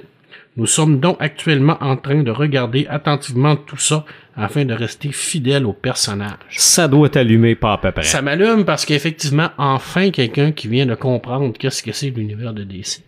Nous 0.58 0.66
sommes 0.66 1.00
donc 1.00 1.18
actuellement 1.20 1.78
en 1.80 1.96
train 1.96 2.24
de 2.24 2.32
regarder 2.32 2.86
attentivement 2.90 3.56
tout 3.56 3.78
ça 3.78 4.04
afin 4.36 4.66
de 4.66 4.74
rester 4.74 5.12
fidèles 5.12 5.66
au 5.66 5.74
personnage. 5.74 6.40
Ça 6.50 6.88
doit 6.88 7.10
t'allumer 7.10 7.56
pas 7.56 7.74
à 7.74 7.78
peu 7.78 7.92
près. 7.92 8.04
Ça 8.04 8.22
m'allume 8.22 8.66
parce 8.66 8.86
qu'effectivement, 8.86 9.50
enfin, 9.58 10.12
quelqu'un 10.12 10.52
qui 10.52 10.68
vient 10.68 10.86
de 10.86 10.96
comprendre 10.96 11.54
qu'est-ce 11.58 11.84
que 11.84 11.92
c'est 11.92 12.10
l'univers 12.10 12.54
de 12.54 12.64
DC. 12.64 13.04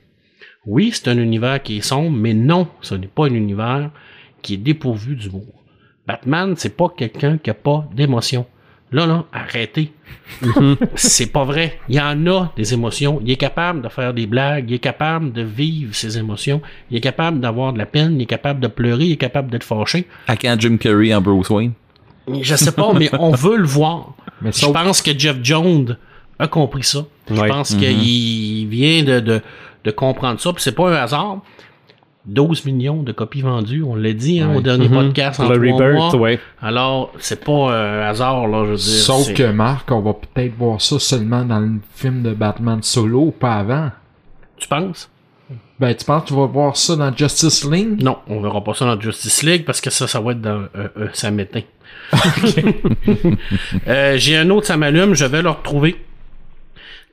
Oui, 0.66 0.92
c'est 0.94 1.08
un 1.10 1.18
univers 1.18 1.62
qui 1.62 1.78
est 1.78 1.82
sombre, 1.82 2.12
mais 2.12 2.34
non, 2.34 2.68
ce 2.82 2.96
n'est 2.96 3.08
pas 3.08 3.26
un 3.26 3.34
univers 3.34 3.90
qui 4.42 4.56
est 4.56 4.58
dépourvu 4.58 5.16
d'humour. 5.16 5.64
Batman, 6.08 6.54
c'est 6.58 6.76
pas 6.76 6.90
quelqu'un 6.96 7.38
qui 7.38 7.50
a 7.50 7.56
pas 7.56 7.88
d'émotion. 7.96 8.46
Là, 8.92 9.06
là, 9.06 9.26
arrêtez. 9.32 9.92
c'est 10.96 11.32
pas 11.32 11.46
vrai. 11.46 11.80
Il 11.88 11.96
y 11.96 12.00
en 12.02 12.28
a 12.28 12.52
des 12.58 12.74
émotions. 12.74 13.22
Il 13.24 13.32
est 13.32 13.38
capable 13.38 13.82
de 13.82 13.90
faire 13.90 14.14
des 14.14 14.28
blagues. 14.28 14.66
Il 14.70 14.74
est 14.76 14.80
capable 14.80 15.32
de 15.32 15.42
vivre 15.44 15.96
ses 15.96 16.18
émotions. 16.18 16.62
Il 16.90 16.98
est 16.98 17.02
capable 17.02 17.40
d'avoir 17.40 17.72
de 17.74 17.78
la 17.78 17.86
peine. 17.86 18.16
Il 18.20 18.24
est 18.24 18.28
capable 18.28 18.60
de 18.60 18.68
pleurer. 18.68 19.06
Il 19.06 19.12
est 19.14 19.18
capable 19.18 19.50
d'être 19.50 19.64
fâché. 19.64 20.08
À 20.28 20.36
quand 20.36 20.56
Jim 20.60 20.78
Carrey 20.78 21.14
en 21.14 21.22
Bruce 21.22 21.50
Wayne? 21.50 21.72
Je 22.42 22.56
sais 22.56 22.72
pas, 22.72 22.94
mais 22.94 23.10
on 23.18 23.32
veut 23.32 23.58
le 23.58 23.66
voir. 23.66 24.14
Mais 24.42 24.52
Je 24.52 24.66
pense 24.66 25.02
que 25.02 25.18
Jeff 25.18 25.38
Jones 25.42 25.98
a 26.40 26.48
compris 26.48 26.84
ça. 26.84 27.06
Je 27.30 27.36
pense 27.36 27.74
qu'il 27.76 28.68
vient 28.68 29.04
de, 29.04 29.20
de, 29.20 29.42
de 29.86 29.92
comprendre 29.92 30.40
ça. 30.40 30.52
Puis 30.54 30.64
c'est 30.64 30.76
pas 30.76 30.90
un 30.90 30.96
hasard. 31.02 31.40
12 32.26 32.66
millions 32.66 33.02
de 33.04 33.12
copies 33.12 33.42
vendues, 33.42 33.84
on 33.84 33.96
l'a 33.96 34.14
dit 34.14 34.40
hein, 34.42 34.54
au 34.56 34.62
dernier 34.62 34.88
podcast 34.90 35.40
en 35.40 35.50
Le 35.50 35.56
Rebirth, 35.56 36.14
mois. 36.14 36.16
ouais. 36.18 36.40
Alors, 36.62 37.12
c'est 37.18 37.44
pas 37.44 37.74
un 37.76 38.02
hasard, 38.02 38.48
là, 38.48 38.64
je 38.66 38.70
veux 38.72 38.76
dire. 38.78 38.84
Sauf 38.84 39.34
que 39.34 39.52
Marc, 39.52 39.92
on 39.92 40.02
va 40.02 40.14
peut-être 40.14 40.54
voir 40.56 40.80
ça 40.82 41.00
seulement 41.00 41.44
dans 41.44 41.60
le 41.60 41.80
film 41.96 42.22
de 42.22 42.32
Batman 42.34 42.84
solo, 42.84 43.32
pas 43.32 43.56
avant. 43.56 43.90
Tu 44.58 44.68
penses? 44.68 45.10
Ben, 45.80 45.96
tu 45.96 46.06
penses 46.06 46.22
que 46.24 46.28
tu 46.28 46.36
vas 46.36 46.46
voir 46.46 46.78
ça 46.78 46.96
dans 46.96 47.12
Justice 47.16 47.66
League? 47.70 48.04
Non, 48.04 48.20
on 48.28 48.40
verra 48.40 48.64
pas 48.64 48.76
ça 48.76 48.86
dans 48.86 49.02
Justice 49.02 49.42
League 49.42 49.66
parce 49.66 49.82
que 49.82 49.90
ça, 49.90 50.06
ça 50.08 50.22
va 50.22 50.34
être 50.34 50.42
dans 50.42 50.62
euh, 50.76 50.88
euh, 50.98 51.08
ça 51.14 51.32
m'éteint. 51.32 51.64
Euh, 53.88 54.18
J'ai 54.18 54.38
un 54.38 54.50
autre, 54.52 54.68
ça 54.68 54.78
m'allume, 54.78 55.14
je 55.16 55.26
vais 55.26 55.42
le 55.42 55.50
retrouver. 55.50 55.96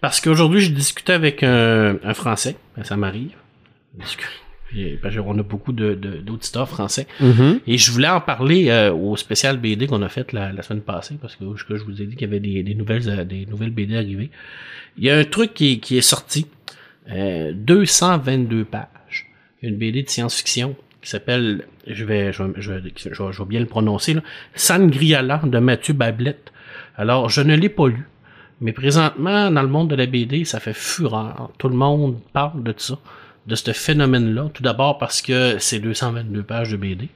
Parce 0.00 0.20
qu'aujourd'hui, 0.20 0.60
j'ai 0.60 0.70
discuté 0.70 1.12
avec 1.12 1.42
un, 1.42 1.96
un 2.04 2.14
Français, 2.14 2.56
Ben, 2.76 2.84
ça 2.84 2.96
m'arrive. 2.96 3.32
Parce 5.02 5.16
qu'on 5.16 5.38
a 5.38 5.42
beaucoup 5.42 5.72
d'auditeurs 5.72 6.68
français. 6.68 7.06
Mhm. 7.20 7.60
Et 7.66 7.78
je 7.78 7.90
voulais 7.90 8.08
en 8.08 8.20
parler 8.20 8.68
euh, 8.68 8.92
au 8.92 9.16
spécial 9.16 9.56
BD 9.58 9.86
qu'on 9.86 10.02
a 10.02 10.08
fait 10.08 10.32
la, 10.32 10.52
la 10.52 10.62
semaine 10.62 10.82
passée, 10.82 11.16
parce 11.20 11.36
que 11.36 11.44
je, 11.56 11.64
je 11.76 11.82
vous 11.84 12.02
ai 12.02 12.06
dit 12.06 12.16
qu'il 12.16 12.26
y 12.28 12.30
avait 12.30 12.40
des, 12.40 12.62
des 12.62 12.74
nouvelles 12.74 13.08
euh, 13.08 13.24
des 13.24 13.46
nouvelles 13.46 13.70
BD 13.70 13.96
arrivées. 13.96 14.30
Il 14.98 15.04
y 15.04 15.10
a 15.10 15.16
un 15.16 15.24
truc 15.24 15.54
qui, 15.54 15.72
est- 15.72 15.78
qui 15.78 15.96
est 15.96 16.02
sorti, 16.02 16.46
euh, 17.10 17.52
222 17.54 18.64
pages, 18.64 19.26
une 19.62 19.76
BD 19.76 20.02
de 20.02 20.08
science-fiction 20.10 20.76
qui 21.00 21.08
s'appelle, 21.08 21.64
je 21.86 22.04
vais, 22.04 22.32
je 22.32 22.42
vais, 22.42 22.52
je 22.60 22.72
vais, 22.72 22.82
je 22.96 23.08
vais- 23.08 23.32
je 23.32 23.38
vais 23.42 23.48
bien 23.48 23.60
le 23.60 23.66
prononcer, 23.66 24.14
là, 24.14 24.22
Sangriala 24.54 25.40
de 25.44 25.58
Mathieu 25.60 25.94
Bablette. 25.94 26.52
Alors, 26.96 27.28
je 27.30 27.40
ne 27.40 27.54
l'ai 27.56 27.68
pas 27.68 27.86
lu, 27.88 28.06
mais 28.60 28.72
présentement, 28.72 29.50
dans 29.50 29.62
le 29.62 29.68
monde 29.68 29.88
de 29.88 29.94
la 29.94 30.06
BD, 30.06 30.44
ça 30.44 30.58
fait 30.60 30.74
fureur. 30.74 31.50
Tout 31.58 31.68
le 31.68 31.76
monde 31.76 32.18
parle 32.32 32.62
de 32.64 32.74
ça, 32.76 32.98
de 33.46 33.54
ce 33.54 33.72
phénomène-là. 33.72 34.50
Tout 34.52 34.62
d'abord 34.62 34.98
parce 34.98 35.22
que 35.22 35.56
c'est 35.58 35.78
222 35.78 36.42
pages 36.42 36.70
de 36.70 36.76
BD. 36.76 37.08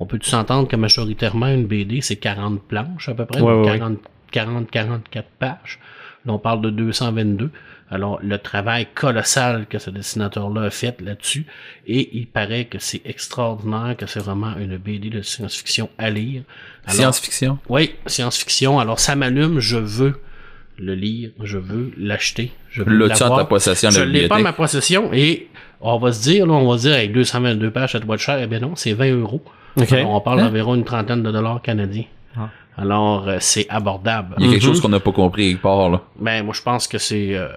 On 0.00 0.06
peut 0.06 0.18
tous 0.18 0.28
s'entendre 0.28 0.68
que 0.68 0.76
majoritairement, 0.76 1.48
une 1.48 1.66
BD, 1.66 2.00
c'est 2.00 2.16
40 2.16 2.62
planches 2.62 3.08
à 3.08 3.14
peu 3.14 3.26
près, 3.26 3.40
Ouais, 3.40 3.52
donc 3.52 3.66
ouais, 3.66 3.78
40, 3.78 3.98
40, 4.30 4.70
44 4.70 5.28
pages. 5.38 5.80
Là, 6.24 6.32
on 6.32 6.38
parle 6.38 6.60
de 6.60 6.70
222. 6.70 7.50
Alors, 7.90 8.20
le 8.22 8.38
travail 8.38 8.86
colossal 8.94 9.66
que 9.66 9.78
ce 9.78 9.88
dessinateur-là 9.90 10.64
a 10.64 10.70
fait 10.70 11.00
là-dessus, 11.00 11.46
et 11.86 12.16
il 12.18 12.26
paraît 12.26 12.66
que 12.66 12.78
c'est 12.78 13.00
extraordinaire, 13.06 13.96
que 13.96 14.06
c'est 14.06 14.20
vraiment 14.20 14.56
une 14.58 14.76
BD 14.76 15.08
de 15.08 15.22
science-fiction 15.22 15.88
à 15.96 16.10
lire. 16.10 16.42
Science-fiction? 16.86 17.58
oui, 17.68 17.94
science-fiction. 18.06 18.78
Alors, 18.78 19.00
ça 19.00 19.16
m'allume, 19.16 19.58
je 19.58 19.78
veux 19.78 20.20
le 20.78 20.94
lire, 20.94 21.30
je 21.42 21.58
veux 21.58 21.92
l'acheter, 21.98 22.52
je 22.70 22.82
veux 22.82 22.92
L'as-tu 22.94 23.22
en 23.22 23.36
ta 23.36 23.44
possession 23.44 23.90
Je 23.90 24.00
la 24.00 24.06
l'ai 24.06 24.28
pas 24.28 24.38
en 24.38 24.42
ma 24.42 24.52
possession 24.52 25.10
et 25.12 25.48
on 25.80 25.98
va 25.98 26.12
se 26.12 26.22
dire, 26.22 26.46
là, 26.46 26.54
on 26.54 26.68
va 26.70 26.78
se 26.78 26.82
dire, 26.88 26.94
avec 26.94 27.12
222 27.12 27.70
pages, 27.70 27.92
ça 27.92 27.98
doit 28.00 28.14
être 28.16 28.20
cher. 28.20 28.38
Eh 28.42 28.46
bien 28.46 28.60
non, 28.60 28.72
c'est 28.74 28.92
20 28.92 29.12
euros. 29.20 29.42
On 29.76 30.20
parle 30.20 30.40
Hein? 30.40 30.46
d'environ 30.46 30.74
une 30.74 30.84
trentaine 30.84 31.22
de 31.22 31.30
dollars 31.30 31.62
canadiens. 31.62 32.04
Ah. 32.36 32.48
Alors, 32.76 33.28
euh, 33.28 33.36
c'est 33.40 33.66
abordable. 33.68 34.34
Il 34.38 34.46
y 34.46 34.48
a 34.48 34.52
quelque 34.52 34.62
Mhm. 34.62 34.68
chose 34.68 34.80
qu'on 34.80 34.88
n'a 34.88 35.00
pas 35.00 35.12
compris 35.12 35.50
quelque 35.50 35.62
part, 35.62 35.88
là. 35.90 36.00
Ben, 36.20 36.44
moi, 36.44 36.54
je 36.54 36.62
pense 36.62 36.88
que 36.88 36.98
c'est, 36.98 37.36
euh, 37.36 37.48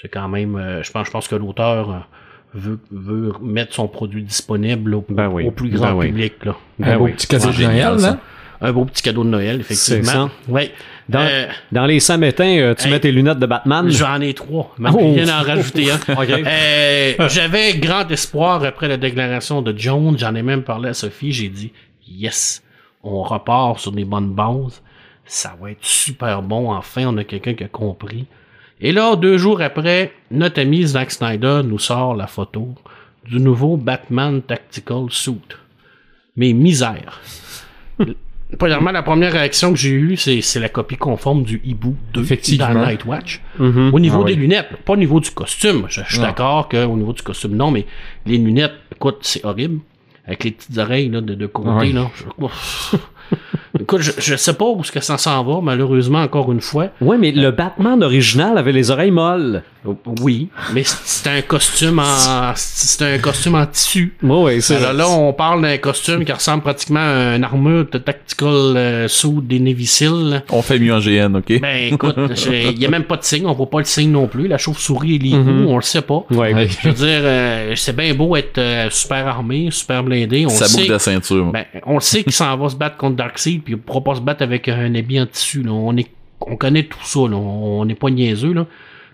c'est 0.00 0.08
quand 0.08 0.28
même, 0.28 0.56
euh, 0.56 0.82
je 0.82 0.90
pense, 0.90 1.06
je 1.06 1.10
pense 1.12 1.28
que 1.28 1.36
l'auteur 1.36 1.90
euh, 1.90 1.98
veut, 2.54 2.78
veut 2.90 3.32
mettre 3.42 3.74
son 3.74 3.86
produit 3.88 4.22
disponible 4.22 4.94
au, 4.94 5.04
Ben 5.08 5.28
oui. 5.28 5.46
au 5.46 5.50
plus 5.50 5.70
grand 5.70 5.88
Ben 5.92 5.94
oui. 5.94 6.06
public, 6.08 6.44
là. 6.44 6.54
Ben 6.78 6.96
oui. 6.98 7.12
petit 7.12 7.26
de 7.34 7.52
génial, 7.52 7.98
là. 8.00 8.18
Un 8.62 8.72
beau 8.72 8.84
petit 8.84 9.02
cadeau 9.02 9.24
de 9.24 9.28
Noël, 9.30 9.60
effectivement. 9.60 10.30
Oui. 10.48 10.70
Dans, 11.08 11.20
Euh, 11.20 11.46
dans 11.72 11.86
les 11.86 11.98
samétins, 11.98 12.58
euh, 12.58 12.74
tu 12.74 12.86
hey. 12.86 12.92
mets 12.92 13.00
tes 13.00 13.10
lunettes 13.10 13.38
de 13.38 13.46
Batman? 13.46 13.88
J'en 13.90 14.20
ai 14.20 14.34
trois. 14.34 14.74
Mais 14.78 14.90
Oh. 14.92 14.98
rien 14.98 15.28
à 15.28 15.40
en 15.40 15.42
rajouter 15.44 15.90
un. 15.90 15.98
Euh, 16.08 17.28
J'avais 17.28 17.74
grand 17.78 18.08
espoir 18.10 18.62
après 18.64 18.86
la 18.86 18.96
déclaration 18.96 19.62
de 19.62 19.76
Jones. 19.76 20.16
J'en 20.18 20.34
ai 20.34 20.42
même 20.42 20.62
parlé 20.62 20.90
à 20.90 20.94
Sophie. 20.94 21.32
J'ai 21.32 21.48
dit, 21.48 21.72
yes, 22.06 22.62
on 23.02 23.22
repart 23.22 23.78
sur 23.80 23.92
des 23.92 24.04
bonnes 24.04 24.30
bases. 24.32 24.82
Ça 25.24 25.56
va 25.60 25.70
être 25.70 25.78
super 25.84 26.42
bon. 26.42 26.70
Enfin, 26.72 27.04
on 27.06 27.16
a 27.16 27.24
quelqu'un 27.24 27.54
qui 27.54 27.64
a 27.64 27.68
compris. 27.68 28.26
Et 28.80 28.92
là, 28.92 29.16
deux 29.16 29.36
jours 29.38 29.60
après, 29.62 30.12
notre 30.30 30.60
ami 30.60 30.86
Zack 30.86 31.10
Snyder 31.10 31.60
nous 31.64 31.78
sort 31.78 32.14
la 32.14 32.26
photo 32.26 32.74
du 33.26 33.38
nouveau 33.40 33.76
Batman 33.76 34.42
Tactical 34.42 35.06
Suit. 35.10 35.40
Mais 36.36 36.52
misère. 36.52 37.20
Premièrement, 38.58 38.90
la 38.90 39.02
première 39.02 39.32
réaction 39.32 39.72
que 39.72 39.78
j'ai 39.78 39.90
eue, 39.90 40.16
c'est 40.16 40.58
la 40.60 40.68
copie 40.68 40.96
conforme 40.96 41.44
du 41.44 41.60
Hibou 41.64 41.96
2 42.12 42.20
Effectivement. 42.22 42.74
dans 42.74 42.86
Nightwatch. 42.86 43.40
Au 43.58 43.98
niveau 44.00 44.22
Ah 44.22 44.26
des 44.26 44.32
oui. 44.34 44.38
lunettes, 44.40 44.68
pas 44.84 44.94
au 44.94 44.96
niveau 44.96 45.20
du 45.20 45.30
costume. 45.30 45.86
Je, 45.88 46.00
je 46.06 46.12
suis 46.12 46.20
d'accord 46.20 46.68
qu'au 46.68 46.96
niveau 46.96 47.12
du 47.12 47.22
costume, 47.22 47.54
non, 47.56 47.70
mais 47.70 47.86
les 48.26 48.38
lunettes, 48.38 48.74
écoute, 48.94 49.18
c'est 49.22 49.44
horrible. 49.44 49.80
Avec 50.26 50.44
les 50.44 50.50
petites 50.52 50.76
oreilles 50.78 51.08
là, 51.08 51.20
de, 51.20 51.34
de 51.34 51.46
côté, 51.46 51.68
Ah 51.72 51.78
oui. 51.80 51.92
là. 51.92 52.10
Je- 52.14 52.46
écoute, 53.80 54.00
je, 54.02 54.12
je 54.18 54.36
sais 54.36 54.54
pas 54.54 54.64
où 54.66 54.82
ce 54.84 54.92
que 54.92 55.00
ça 55.00 55.18
s'en 55.18 55.42
va, 55.44 55.60
malheureusement, 55.62 56.22
encore 56.22 56.52
une 56.52 56.60
fois. 56.60 56.88
Ouais, 57.00 57.18
mais 57.18 57.32
le 57.32 57.50
Batman 57.50 58.02
original 58.02 58.56
avait 58.58 58.72
les 58.72 58.90
oreilles 58.90 59.10
molles. 59.10 59.62
Oui, 60.20 60.48
mais 60.74 60.82
c'est 60.84 61.26
un 61.30 61.40
costume 61.40 62.00
en 62.00 62.52
c'est 62.54 63.14
un 63.14 63.18
costume 63.18 63.54
en 63.54 63.64
tissu. 63.64 64.14
Ouais, 64.22 64.42
ouais, 64.42 64.60
c'est 64.60 64.76
Alors 64.76 64.92
là, 64.92 65.08
on 65.08 65.32
parle 65.32 65.62
d'un 65.62 65.78
costume 65.78 66.22
qui 66.26 66.32
ressemble 66.32 66.62
pratiquement 66.62 67.00
à 67.00 67.36
une 67.36 67.44
armure 67.44 67.86
de 67.90 67.96
tactical 67.96 68.48
euh, 68.76 69.08
des 69.42 69.58
Navy 69.58 69.86
Seals. 69.86 70.28
là. 70.30 70.42
On 70.50 70.60
fait 70.60 70.78
mieux 70.78 70.92
en 70.94 70.98
GN, 70.98 71.34
ok? 71.36 71.60
Ben 71.62 71.92
écoute, 71.94 72.14
il 72.50 72.78
y 72.78 72.84
a 72.84 72.90
même 72.90 73.04
pas 73.04 73.16
de 73.16 73.24
signe, 73.24 73.46
on 73.46 73.54
voit 73.54 73.70
pas 73.70 73.78
le 73.78 73.84
signe 73.84 74.10
non 74.10 74.26
plus. 74.26 74.48
La 74.48 74.58
chauve-souris 74.58 75.14
et 75.14 75.18
les 75.18 75.30
Mhm. 75.40 75.66
on 75.68 75.76
le 75.76 75.82
sait 75.82 76.02
pas. 76.02 76.24
Ouais. 76.30 76.52
Ouais. 76.52 76.68
Je 76.68 76.88
veux 76.88 76.94
dire, 76.94 77.20
euh, 77.22 77.72
c'est 77.76 77.96
bien 77.96 78.12
beau 78.12 78.36
être 78.36 78.58
euh, 78.58 78.88
super 78.90 79.26
armé, 79.28 79.68
super 79.70 80.02
blindé. 80.04 80.44
On 80.44 80.50
Ça 80.50 80.66
le 80.66 80.76
boucle 80.82 80.92
de 80.92 80.98
ceinture. 80.98 81.52
Ben, 81.52 81.64
on 81.86 81.94
le 81.94 82.00
sait 82.00 82.22
qu'il 82.22 82.32
s'en 82.32 82.54
va 82.58 82.68
se 82.68 82.76
battre 82.76 82.98
contre 82.98 83.16
Darkseid, 83.16 83.62
puis 83.76 83.84
pourra 83.84 84.02
pas 84.02 84.14
se 84.14 84.20
battre 84.20 84.42
avec 84.42 84.68
un 84.68 84.94
habit 84.94 85.20
en 85.20 85.26
tissu. 85.26 85.62
Là. 85.62 85.72
On, 85.72 85.96
est, 85.96 86.10
on 86.40 86.56
connaît 86.56 86.84
tout 86.84 87.04
ça, 87.04 87.20
là. 87.20 87.36
on 87.36 87.84
n'est 87.84 87.94
pas 87.94 88.10
niaiseux, 88.10 88.52
là. 88.52 88.66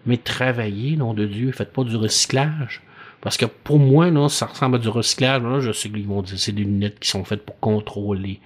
mais 0.06 0.16
travailler, 0.16 0.96
nom 0.96 1.14
de 1.14 1.26
Dieu, 1.26 1.52
faites 1.52 1.72
pas 1.72 1.84
du 1.84 1.96
recyclage. 1.96 2.82
Parce 3.20 3.36
que 3.36 3.46
pour 3.46 3.78
moi, 3.78 4.10
là, 4.10 4.28
ça 4.28 4.46
ressemble 4.46 4.76
à 4.76 4.78
du 4.78 4.88
recyclage. 4.88 5.42
Là, 5.42 5.60
je 5.60 5.72
sais 5.72 5.88
qu'ils 5.88 6.06
vont 6.06 6.22
dire 6.22 6.38
c'est 6.38 6.52
des 6.52 6.62
lunettes 6.62 7.00
qui 7.00 7.08
sont 7.08 7.24
faites 7.24 7.44
pour 7.44 7.58
contrôler 7.58 8.40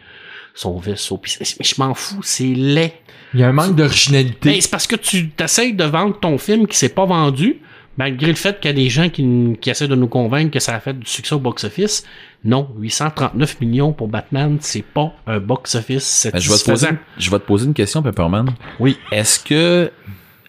son 0.55 0.79
vaisseau. 0.79 1.19
Puis, 1.19 1.37
mais 1.41 1.65
je 1.65 1.75
m'en 1.79 1.95
fous, 1.95 2.23
c'est 2.23 2.55
laid. 2.55 2.93
Il 3.35 3.41
y 3.41 3.43
a 3.43 3.49
un 3.49 3.53
manque 3.53 3.77
d'originalité. 3.77 4.51
Ben, 4.51 4.61
c'est 4.61 4.71
parce 4.71 4.87
que 4.87 4.97
tu 4.97 5.31
t'essayes 5.31 5.75
de 5.75 5.85
vendre 5.85 6.19
ton 6.19 6.39
film 6.39 6.67
qui 6.67 6.77
s'est 6.77 6.89
pas 6.89 7.05
vendu 7.05 7.61
malgré 7.97 8.29
le 8.29 8.35
fait 8.35 8.61
qu'il 8.61 8.71
y 8.71 8.73
a 8.73 8.77
des 8.77 8.89
gens 8.89 9.09
qui, 9.09 9.57
qui 9.61 9.71
essaient 9.71 9.89
de 9.89 9.95
nous 9.95 10.09
convaincre 10.09 10.51
que 10.51 10.61
ça 10.61 10.75
a 10.75 10.81
fait 10.81 10.99
du 10.99 11.07
succès 11.07 11.35
au 11.35 11.39
box-office, 11.39 12.05
non, 12.45 12.69
839 12.79 13.61
millions 13.61 13.93
pour 13.93 14.09
Batman, 14.09 14.57
c'est 14.61 14.85
pas 14.85 15.13
un 15.27 15.39
box-office 15.41 16.29
Ben, 16.33 16.41
je, 16.41 16.51
vais 16.51 16.57
te 16.57 16.65
poser, 16.65 16.87
satisfaisant. 16.87 16.97
je 17.19 17.31
vais 17.31 17.39
te 17.39 17.45
poser 17.45 17.67
une 17.67 17.75
question, 17.75 18.03
Pepperman. 18.03 18.49
Oui. 18.79 18.97
Est-ce 19.13 19.39
que 19.41 19.91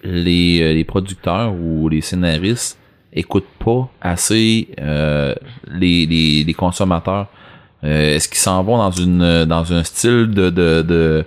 les, 0.03 0.61
euh, 0.61 0.73
les 0.73 0.83
producteurs 0.85 1.53
ou 1.53 1.89
les 1.89 2.01
scénaristes 2.01 2.77
écoutent 3.13 3.43
pas 3.63 3.89
assez 4.01 4.69
euh, 4.79 5.35
les, 5.69 6.05
les, 6.05 6.43
les 6.45 6.53
consommateurs? 6.53 7.27
Euh, 7.83 8.15
Est-ce 8.15 8.29
qu'ils 8.29 8.37
s'en 8.37 8.63
vont 8.63 8.77
dans 8.77 8.91
une 8.91 9.43
dans 9.45 9.73
un 9.73 9.83
style 9.83 10.27
de 10.29 10.49
de, 10.51 10.81
de, 10.83 11.25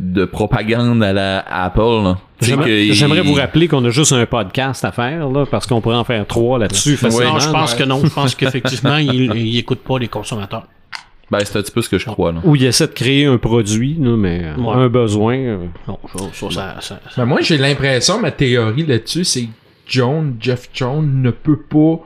de 0.00 0.24
propagande 0.24 1.02
à 1.02 1.12
la 1.12 1.38
Apple? 1.48 2.02
là? 2.02 2.18
J'aimerais 2.40 3.20
vous 3.22 3.34
rappeler 3.34 3.68
qu'on 3.68 3.84
a 3.84 3.90
juste 3.90 4.12
un 4.12 4.24
podcast 4.26 4.84
à 4.84 4.92
faire, 4.92 5.28
là, 5.28 5.44
parce 5.46 5.66
qu'on 5.66 5.80
pourrait 5.80 5.96
en 5.96 6.04
faire 6.04 6.26
trois 6.26 6.58
là-dessus 6.58 6.96
facilement. 6.96 7.34
non, 7.34 7.38
je 7.40 7.50
pense 7.50 7.74
que 7.74 7.84
non. 7.84 8.00
Je 8.04 8.10
pense 8.12 8.34
qu'effectivement, 8.36 8.96
ils, 8.96 9.58
écoutent 9.58 9.82
pas 9.84 9.98
les 9.98 10.08
consommateurs. 10.08 10.66
Ben, 11.30 11.40
c'est 11.44 11.58
un 11.58 11.62
petit 11.62 11.72
peu 11.72 11.82
ce 11.82 11.90
que 11.90 11.98
je 11.98 12.06
crois. 12.06 12.32
Là. 12.32 12.40
Ou 12.44 12.56
il 12.56 12.64
essaie 12.64 12.86
de 12.86 12.92
créer 12.92 13.26
un 13.26 13.36
produit, 13.36 13.96
là, 14.00 14.16
mais 14.16 14.40
euh, 14.44 14.56
Ouais. 14.62 14.74
un 14.76 14.88
besoin. 14.88 15.36
euh, 15.36 15.66
Non, 15.86 15.98
ça, 16.10 16.18
ça, 16.32 16.50
ça, 16.50 16.80
ça- 16.80 17.00
Ben, 17.18 17.26
moi, 17.26 17.40
j'ai 17.42 17.58
l'impression, 17.58 18.18
ma 18.18 18.30
théorie 18.30 18.86
là-dessus, 18.86 19.24
c'est 19.24 19.42
que 19.42 19.48
Jones, 19.86 20.36
Jeff 20.40 20.70
Jones 20.72 21.20
ne 21.22 21.30
peut 21.30 21.58
pas 21.60 22.00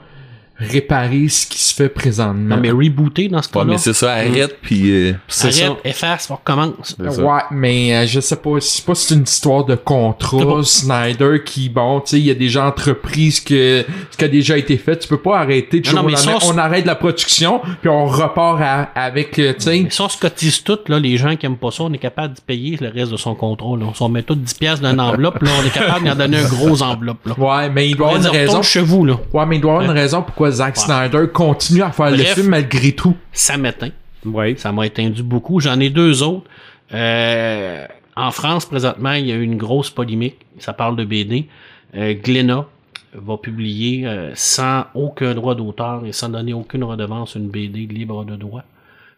réparer 0.70 1.28
ce 1.28 1.46
qui 1.46 1.58
se 1.58 1.74
fait 1.74 1.88
présentement. 1.88 2.56
Non, 2.56 2.60
mais 2.60 2.70
rebooter 2.70 3.28
dans 3.28 3.42
ce 3.42 3.48
Ouais, 3.48 3.54
cas-là. 3.54 3.64
mais 3.72 3.78
c'est 3.78 3.92
ça, 3.92 4.12
arrête, 4.12 4.58
puis 4.62 4.90
euh, 4.90 5.12
c'est 5.28 5.50
ça. 5.52 5.66
Arrête, 5.66 5.78
efface, 5.84 6.28
on 6.30 6.36
recommence. 6.36 6.96
c'est 6.98 7.12
ça. 7.12 7.22
Ouais, 7.22 7.40
mais 7.50 7.94
euh, 7.96 8.06
je 8.06 8.20
sais 8.20 8.36
pas, 8.36 8.60
sais 8.60 8.82
pas 8.82 8.94
si 8.94 9.06
c'est 9.06 9.14
une 9.14 9.22
histoire 9.24 9.64
de 9.64 9.74
C'est 9.74 9.84
contrat, 9.84 10.38
pas- 10.44 10.62
Snyder 10.62 11.42
qui, 11.44 11.68
bon, 11.68 12.00
tu 12.00 12.10
sais, 12.10 12.18
il 12.18 12.26
y 12.26 12.30
a 12.30 12.34
déjà 12.34 12.64
entreprises 12.66 13.40
que 13.40 13.84
ce 14.10 14.16
qui 14.16 14.24
a 14.24 14.28
déjà 14.28 14.56
été 14.56 14.76
fait, 14.76 14.96
tu 14.98 15.08
peux 15.08 15.16
pas 15.20 15.38
arrêter 15.38 15.80
de 15.80 15.88
Non, 15.90 16.02
mais 16.02 16.12
lendemain. 16.12 16.38
c'est- 16.40 16.46
on 16.52 16.58
arrête 16.58 16.86
la 16.86 16.94
production, 16.94 17.60
puis 17.80 17.88
on 17.90 18.06
repart 18.06 18.60
à- 18.60 18.88
avec, 18.94 19.38
euh, 19.38 19.52
tu 19.54 19.60
sais, 19.62 19.80
Mais 19.82 19.90
si 19.90 20.00
on 20.00 20.08
se 20.08 20.18
cotise 20.18 20.62
tout, 20.62 20.78
là, 20.88 20.98
les 20.98 21.16
gens 21.16 21.36
qui 21.36 21.46
aiment 21.46 21.56
pas 21.56 21.70
ça, 21.70 21.84
on 21.84 21.92
est 21.92 21.98
capable 21.98 22.34
de 22.34 22.40
payer 22.40 22.76
le 22.80 22.88
reste 22.88 23.10
de 23.12 23.16
son 23.16 23.34
contrôle. 23.34 23.80
Là. 23.80 23.86
Si 23.94 24.02
on 24.02 24.08
met 24.08 24.22
tout 24.22 24.34
10 24.34 24.54
pièces 24.54 24.80
dans 24.80 24.92
une 24.92 25.00
enveloppe, 25.00 25.42
là, 25.42 25.50
on 25.60 25.66
est 25.66 25.70
capable 25.70 26.06
d'en 26.06 26.14
donner 26.14 26.38
un 26.38 26.48
gros 26.48 26.82
enveloppe. 26.82 27.26
Là. 27.26 27.34
ouais, 27.38 27.70
mais 27.70 27.88
il 27.88 27.96
doit 27.96 28.08
avoir 28.08 28.22
une 28.22 28.28
raison. 28.28 28.62
chez 28.62 28.80
vous, 28.80 29.04
là. 29.04 29.14
Ouais, 29.32 29.46
mais 29.46 29.56
il 29.56 29.60
doit 29.60 29.72
avoir 29.72 29.84
une 29.90 29.96
raison 29.96 30.22
pourquoi 30.22 30.51
Zack 30.52 30.76
Ouais. 30.76 30.82
Snyder 30.82 31.26
continue 31.32 31.82
à 31.82 31.90
faire 31.90 32.10
le 32.10 32.18
film 32.18 32.48
malgré 32.48 32.92
tout. 32.92 33.16
Ça 33.32 33.56
m'éteint. 33.56 33.90
Ouais. 34.24 34.54
Ça 34.56 34.72
m'a 34.72 34.86
éteindu 34.86 35.22
beaucoup. 35.22 35.60
J'en 35.60 35.78
ai 35.80 35.90
deux 35.90 36.22
autres. 36.22 36.48
Euh, 36.92 37.86
en 38.16 38.30
France, 38.30 38.66
présentement, 38.66 39.12
il 39.12 39.26
y 39.26 39.32
a 39.32 39.36
eu 39.36 39.42
une 39.42 39.56
grosse 39.56 39.90
polémique. 39.90 40.36
Ça 40.58 40.72
parle 40.72 40.96
de 40.96 41.04
BD. 41.04 41.48
Euh, 41.94 42.14
Glénat 42.14 42.66
va 43.14 43.36
publier 43.36 44.06
euh, 44.06 44.32
sans 44.34 44.84
aucun 44.94 45.34
droit 45.34 45.54
d'auteur 45.54 46.04
et 46.06 46.12
sans 46.12 46.28
donner 46.28 46.52
aucune 46.52 46.84
redevance 46.84 47.34
une 47.34 47.48
BD 47.48 47.86
libre 47.86 48.24
de 48.24 48.36
droit 48.36 48.62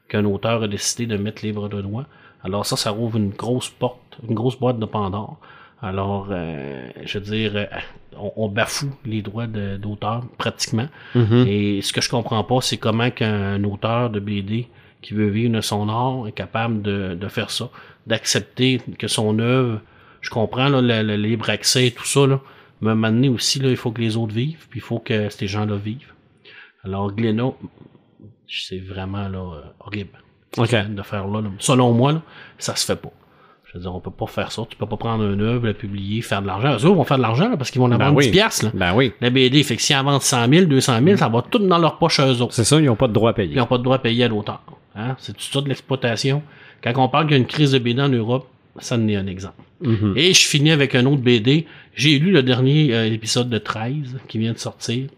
qu'un 0.09 0.25
auteur 0.25 0.63
a 0.63 0.69
décidé 0.69 1.07
de 1.07 1.17
mettre 1.17 1.45
libre 1.45 1.69
de 1.69 1.81
droit. 1.81 2.05
Alors 2.43 2.67
ça, 2.67 2.77
ça 2.77 2.91
rouvre 2.91 3.17
une 3.17 3.31
grosse 3.31 3.69
porte, 3.71 4.19
une 4.29 4.35
grosse 4.35 4.59
boîte 4.59 4.79
de 4.79 4.85
Pandore. 4.85 5.39
Alors, 5.85 6.29
euh, 6.31 6.89
je 7.05 7.19
veux 7.19 7.25
dire, 7.25 7.53
euh, 7.57 7.67
on, 8.17 8.33
on 8.37 8.49
bafoue 8.49 8.95
les 9.05 9.21
droits 9.21 9.47
d'auteur 9.47 10.25
pratiquement. 10.39 10.89
Mhm. 11.15 11.45
Et 11.47 11.83
ce 11.83 11.93
que 11.93 12.01
je 12.01 12.09
comprends 12.09 12.43
pas, 12.43 12.61
c'est 12.63 12.79
comment 12.79 13.11
qu'un 13.11 13.63
auteur 13.65 14.09
de 14.09 14.19
BD 14.19 14.69
qui 15.03 15.13
veut 15.13 15.29
vivre 15.29 15.55
de 15.55 15.61
son 15.61 15.91
art 15.91 16.27
est 16.27 16.33
capable 16.33 16.81
de, 16.81 17.15
de 17.15 17.29
faire 17.29 17.51
ça, 17.51 17.69
d'accepter 18.07 18.81
que 18.99 19.09
son 19.09 19.39
œuvre, 19.39 19.81
je 20.23 20.31
comprends 20.31 20.71
là, 20.71 20.81
le, 20.81 21.03
le 21.07 21.17
libre 21.17 21.51
accès 21.51 21.89
et 21.89 21.91
tout 21.91 22.07
ça, 22.07 22.27
là, 22.27 22.41
mais 22.81 22.89
à 22.89 22.93
un 22.93 22.95
moment 22.95 23.13
donné 23.13 23.29
aussi, 23.29 23.59
là, 23.61 23.69
il 23.69 23.77
faut 23.77 23.93
que 23.93 24.01
les 24.01 24.17
autres 24.17 24.33
vivent, 24.33 24.67
puis 24.71 24.81
il 24.81 24.83
faut 24.83 25.01
que 25.01 25.29
ces 25.29 25.47
gens-là 25.47 25.77
vivent. 25.77 26.13
Alors, 26.83 27.13
Glénat, 27.13 27.53
c'est 28.49 28.79
vraiment 28.79 29.29
là, 29.29 29.39
euh, 29.39 29.61
horrible 29.81 30.19
de 30.57 31.03
faire 31.03 31.27
là, 31.27 31.41
là. 31.43 31.51
Selon 31.59 31.93
moi, 31.93 32.13
là, 32.13 32.23
ça 32.59 32.75
se 32.75 32.87
fait 32.87 32.97
pas. 32.97 33.13
Je 33.75 33.79
veux 33.81 33.83
dire, 33.83 33.95
on 33.95 33.99
peut 33.99 34.13
pas 34.13 34.27
faire 34.29 34.53
ça. 34.53 34.63
Tu 34.71 34.77
peux 34.77 34.87
pas 34.87 34.97
prendre 34.97 35.25
une 35.25 35.41
œuvre, 35.43 35.67
la 35.67 35.75
publier, 35.75 36.23
faire 36.23 36.41
de 36.43 36.47
l'argent. 36.47 36.71
Eux 36.75 36.87
autres 36.87 36.95
vont 36.95 37.03
faire 37.05 37.17
de 37.17 37.23
l'argent 37.23 37.49
là, 37.49 37.57
parce 37.57 37.73
qu'ils 37.73 37.81
vont 37.81 37.87
en 37.89 37.93
avoir 37.93 38.15
oui. 38.15 38.27
10 38.27 38.31
piastres, 38.31 38.65
là. 38.67 38.71
Ben 38.73 38.95
oui. 38.95 39.13
La 39.21 39.31
BD, 39.31 39.65
fait 39.65 39.75
que 39.75 39.83
s'ils 39.83 39.97
en 39.97 40.05
vendent 40.05 40.23
100 40.23 40.49
000, 40.49 40.65
200 40.67 41.01
000, 41.05 41.17
ça 41.17 41.29
va 41.29 41.43
tout 41.43 41.59
dans 41.59 41.79
leur 41.79 41.99
poche 41.99 42.21
eux 42.21 42.41
autres. 42.41 42.55
C'est 42.55 42.63
ça, 42.63 42.79
ils 42.79 42.85
n'ont 42.85 42.95
pas 42.95 43.09
de 43.09 43.13
droit 43.13 43.31
à 43.31 43.33
Puis 43.33 43.45
ils 43.45 43.49
payer. 43.49 43.59
n'ont 43.61 43.67
pas 43.67 43.79
de 43.79 43.83
droit 43.83 43.97
à 43.97 43.99
payer 43.99 44.25
à 44.25 44.29
l'auteur. 44.29 44.63
Hein? 44.95 45.17
C'est 45.19 45.33
tout 45.37 45.43
ça 45.43 45.61
de 45.61 45.69
l'exploitation. 45.69 46.43
Quand 46.85 46.93
on 46.99 47.09
parle 47.09 47.25
qu'il 47.25 47.33
y 47.33 47.35
a 47.35 47.39
une 47.39 47.47
crise 47.49 47.73
de 47.73 47.79
BD 47.81 48.01
en 48.01 48.09
Europe, 48.09 48.47
ça 48.79 48.95
en 48.95 49.09
est 49.09 49.17
un 49.17 49.27
exemple. 49.27 49.61
Mhm. 49.81 50.15
Et 50.17 50.33
je 50.35 50.47
finis 50.47 50.71
avec 50.71 50.95
un 50.95 51.05
autre 51.07 51.23
BD. 51.23 51.67
J'ai 51.97 52.19
lu 52.21 52.31
le 52.31 52.45
dernier 52.45 52.95
euh, 52.95 53.07
épisode 53.13 53.51
de 53.51 53.59
13 53.59 54.19
qui 54.29 54.39
vient 54.39 54.53
de 54.53 54.59
sortir. 54.59 55.09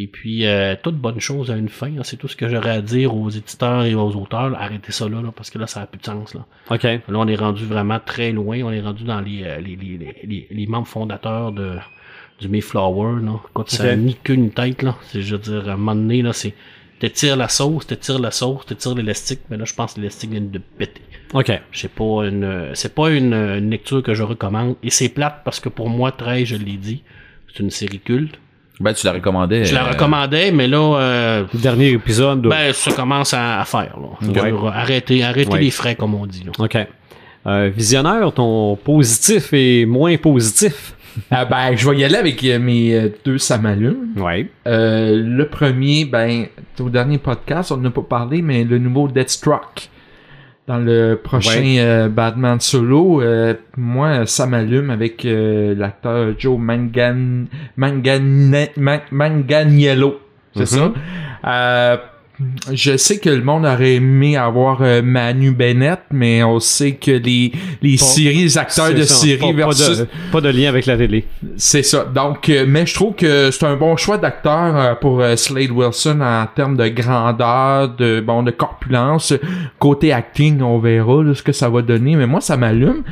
Et 0.00 0.06
puis, 0.06 0.46
euh, 0.46 0.76
toute 0.80 0.94
bonne 0.96 1.18
chose 1.18 1.50
a 1.50 1.56
une 1.56 1.68
fin. 1.68 1.88
hein. 1.88 2.02
C'est 2.04 2.16
tout 2.16 2.28
ce 2.28 2.36
que 2.36 2.48
j'aurais 2.48 2.70
à 2.70 2.80
dire 2.80 3.12
aux 3.16 3.28
éditeurs 3.30 3.82
et 3.84 3.94
aux 3.96 4.14
auteurs. 4.14 4.48
là. 4.50 4.58
Arrêtez 4.60 4.92
ça 4.92 5.08
là, 5.08 5.20
là, 5.20 5.32
parce 5.34 5.50
que 5.50 5.58
là, 5.58 5.66
ça 5.66 5.80
n'a 5.80 5.86
plus 5.86 5.98
de 5.98 6.04
sens. 6.04 6.34
Là. 6.34 6.46
OK. 6.70 6.82
Là, 6.84 7.00
on 7.14 7.26
est 7.26 7.34
rendu 7.34 7.64
vraiment 7.64 7.98
très 7.98 8.30
loin. 8.30 8.60
On 8.62 8.70
est 8.70 8.80
rendu 8.80 9.02
dans 9.02 9.20
les, 9.20 9.42
euh, 9.42 9.58
les, 9.60 9.74
les, 9.74 10.16
les, 10.24 10.46
les- 10.50 10.66
membres 10.68 10.86
fondateurs 10.86 11.50
de, 11.50 11.72
du 12.40 12.48
Mayflower. 12.48 13.20
Là. 13.22 13.40
Écoute, 13.50 13.70
ça 13.70 13.82
Ok. 13.82 13.88
n'a 13.90 13.96
ni 13.96 14.14
queue 14.14 14.34
ni 14.34 14.50
tête. 14.50 14.82
Là. 14.82 14.94
C'est, 15.08 15.20
je 15.20 15.34
veux 15.34 15.42
dire, 15.42 15.68
à 15.68 15.72
un 15.72 15.76
moment 15.76 15.96
donné, 15.96 16.22
là, 16.22 16.32
c'est 16.32 16.54
t'étires 17.00 17.36
la 17.36 17.48
sauce, 17.48 17.86
t'étires 17.88 18.20
la 18.20 18.30
sauce, 18.30 18.66
t'étires 18.66 18.94
l'élastique. 18.94 19.40
Mais 19.50 19.56
là, 19.56 19.64
je 19.64 19.74
pense 19.74 19.94
que 19.94 20.00
l'élastique 20.00 20.30
vient 20.30 20.40
de 20.40 20.58
péter. 20.58 21.02
OK. 21.34 21.50
C'est 21.72 21.90
pas 21.92 22.24
une, 22.28 22.70
c'est 22.74 22.94
pas 22.94 23.10
une, 23.10 23.34
une 23.34 23.70
lecture 23.70 24.02
que 24.04 24.14
je 24.14 24.22
recommande. 24.22 24.76
Et 24.84 24.90
c'est 24.90 25.08
plate 25.08 25.42
parce 25.44 25.58
que 25.58 25.68
pour 25.68 25.88
moi, 25.90 26.12
13, 26.12 26.44
je 26.46 26.54
l'ai 26.56 26.76
dit, 26.76 27.02
c'est 27.48 27.64
une 27.64 27.70
série 27.70 27.98
culte. 27.98 28.38
Ben, 28.80 28.92
tu 28.94 29.04
la 29.06 29.12
recommandais. 29.12 29.64
Je 29.64 29.74
la 29.74 29.86
euh, 29.86 29.90
recommandais, 29.90 30.52
mais 30.52 30.68
là, 30.68 30.98
euh, 30.98 31.44
Le 31.52 31.58
dernier 31.60 31.88
épisode. 31.90 32.42
ben, 32.42 32.72
ça 32.72 32.92
commence 32.92 33.34
à, 33.34 33.60
à 33.60 33.64
faire. 33.64 33.96
Là. 34.00 34.42
Ouais. 34.42 34.52
Arrêter, 34.72 35.24
arrêter 35.24 35.50
Ouais. 35.52 35.60
les 35.60 35.70
frais, 35.70 35.94
comme 35.96 36.14
on 36.14 36.26
dit. 36.26 36.44
Là. 36.44 36.52
OK. 36.58 36.76
Euh, 37.46 37.70
visionneur, 37.74 38.32
ton 38.32 38.76
positif 38.76 39.52
et 39.52 39.84
moins 39.86 40.16
positif? 40.16 40.94
Ah 41.32 41.44
ben, 41.46 41.74
je 41.74 41.90
vais 41.90 41.96
y 41.98 42.04
aller 42.04 42.14
avec 42.14 42.44
euh, 42.44 42.60
mes 42.60 43.10
deux 43.24 43.38
Samalumes. 43.38 44.10
Ouais. 44.16 44.48
Euh, 44.68 45.20
le 45.20 45.48
premier, 45.48 46.04
ben, 46.04 46.46
au 46.78 46.88
dernier 46.90 47.18
podcast, 47.18 47.72
on 47.72 47.76
n'a 47.78 47.90
pas 47.90 48.02
parlé, 48.02 48.40
mais 48.40 48.62
le 48.62 48.78
nouveau 48.78 49.08
Deathstroke. 49.08 49.88
Dans 50.68 50.78
le 50.78 51.14
prochain 51.14 51.62
Ouais. 51.62 51.80
euh, 51.80 52.08
Batman 52.10 52.60
solo, 52.60 53.22
euh, 53.22 53.54
moi, 53.78 54.26
ça 54.26 54.46
m'allume 54.46 54.90
avec 54.90 55.24
euh, 55.24 55.74
l'acteur 55.74 56.34
Joe 56.38 56.58
Mangan... 56.58 57.46
Manganiello. 59.10 60.20
C'est 60.54 60.66
ça? 60.66 60.92
Je 62.72 62.96
sais 62.96 63.18
que 63.18 63.28
le 63.30 63.42
monde 63.42 63.64
aurait 63.66 63.94
aimé 63.94 64.36
avoir 64.36 64.80
euh, 64.82 65.02
Manu 65.02 65.50
Bennett, 65.50 65.98
mais 66.12 66.44
on 66.44 66.60
sait 66.60 66.92
que 66.92 67.10
les, 67.10 67.50
les 67.82 67.96
Pas- 67.96 68.04
séries, 68.04 68.42
les 68.42 68.58
acteurs 68.58 68.94
de 68.94 69.02
ça, 69.02 69.14
séries 69.14 69.38
pas, 69.54 69.66
pas 69.66 69.74
de, 69.74 70.06
pas 70.30 70.40
de 70.40 70.48
lien 70.48 70.68
avec 70.68 70.86
la 70.86 70.96
télé. 70.96 71.24
C'est 71.56 71.82
ça. 71.82 72.04
Donc, 72.04 72.48
euh, 72.48 72.64
mais 72.68 72.86
je 72.86 72.94
trouve 72.94 73.14
que 73.16 73.50
c'est 73.50 73.66
un 73.66 73.76
bon 73.76 73.96
choix 73.96 74.18
d'acteur 74.18 74.76
euh, 74.76 74.94
pour 74.94 75.22
Slade 75.36 75.72
Wilson 75.72 76.20
en 76.20 76.46
termes 76.54 76.76
de 76.76 76.86
grandeur, 76.88 77.88
de 77.96 78.20
bon, 78.20 78.42
de 78.44 78.52
corpulence. 78.52 79.34
Côté 79.80 80.12
acting, 80.12 80.62
on 80.62 80.78
verra 80.78 81.24
là, 81.24 81.34
ce 81.34 81.42
que 81.42 81.52
ça 81.52 81.68
va 81.68 81.82
donner. 81.82 82.14
Mais 82.14 82.26
moi, 82.26 82.40
ça 82.40 82.56
m'allume. 82.56 83.02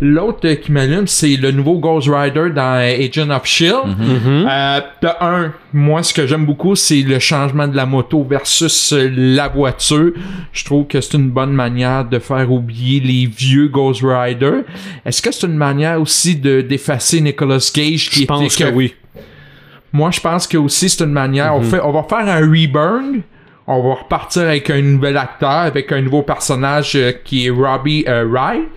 L'autre 0.00 0.40
euh, 0.44 0.54
qui 0.56 0.72
m'allume, 0.72 1.06
c'est 1.06 1.36
le 1.36 1.50
nouveau 1.50 1.78
Ghost 1.78 2.08
Rider 2.10 2.50
dans 2.54 2.76
euh, 2.80 3.06
Agent 3.06 3.30
of 3.30 3.44
Shield. 3.44 3.86
Mhm. 3.86 4.46
Euh, 4.48 4.80
de 5.02 5.08
un, 5.20 5.52
moi, 5.72 6.02
ce 6.02 6.12
que 6.12 6.26
j'aime 6.26 6.46
beaucoup, 6.46 6.74
c'est 6.74 7.02
le 7.02 7.18
changement 7.18 7.68
de 7.68 7.76
la 7.76 7.86
moto 7.86 8.22
versus 8.22 8.92
euh, 8.92 9.10
la 9.14 9.48
voiture. 9.48 10.12
Je 10.52 10.64
trouve 10.64 10.86
que 10.86 11.00
c'est 11.00 11.16
une 11.16 11.30
bonne 11.30 11.52
manière 11.52 12.04
de 12.04 12.18
faire 12.18 12.50
oublier 12.50 13.00
les 13.00 13.26
vieux 13.26 13.68
Ghost 13.68 14.02
Rider. 14.04 14.60
Est-ce 15.04 15.22
que 15.22 15.32
c'est 15.32 15.46
une 15.46 15.56
manière 15.56 16.00
aussi 16.00 16.36
de 16.36 16.60
d'effacer 16.60 17.20
Nicolas 17.20 17.70
Cage 17.72 18.10
qui 18.10 18.22
Je 18.22 18.26
pense 18.26 18.54
était 18.54 18.70
que 18.70 18.74
oui. 18.74 18.94
Moi, 19.92 20.10
je 20.10 20.20
pense 20.20 20.46
que 20.46 20.56
aussi 20.56 20.88
c'est 20.88 21.04
une 21.04 21.12
manière. 21.12 21.54
on, 21.54 21.62
fait, 21.62 21.80
on 21.80 21.92
va 21.92 22.02
faire 22.02 22.28
un 22.28 22.40
reburn. 22.40 23.22
On 23.66 23.82
va 23.82 23.94
repartir 23.94 24.42
avec 24.42 24.68
un 24.68 24.82
nouvel 24.82 25.16
acteur, 25.16 25.48
avec 25.48 25.90
un 25.90 26.02
nouveau 26.02 26.22
personnage 26.22 26.92
euh, 26.96 27.12
qui 27.24 27.46
est 27.46 27.50
Robbie 27.50 28.04
euh, 28.06 28.26
Wright. 28.28 28.68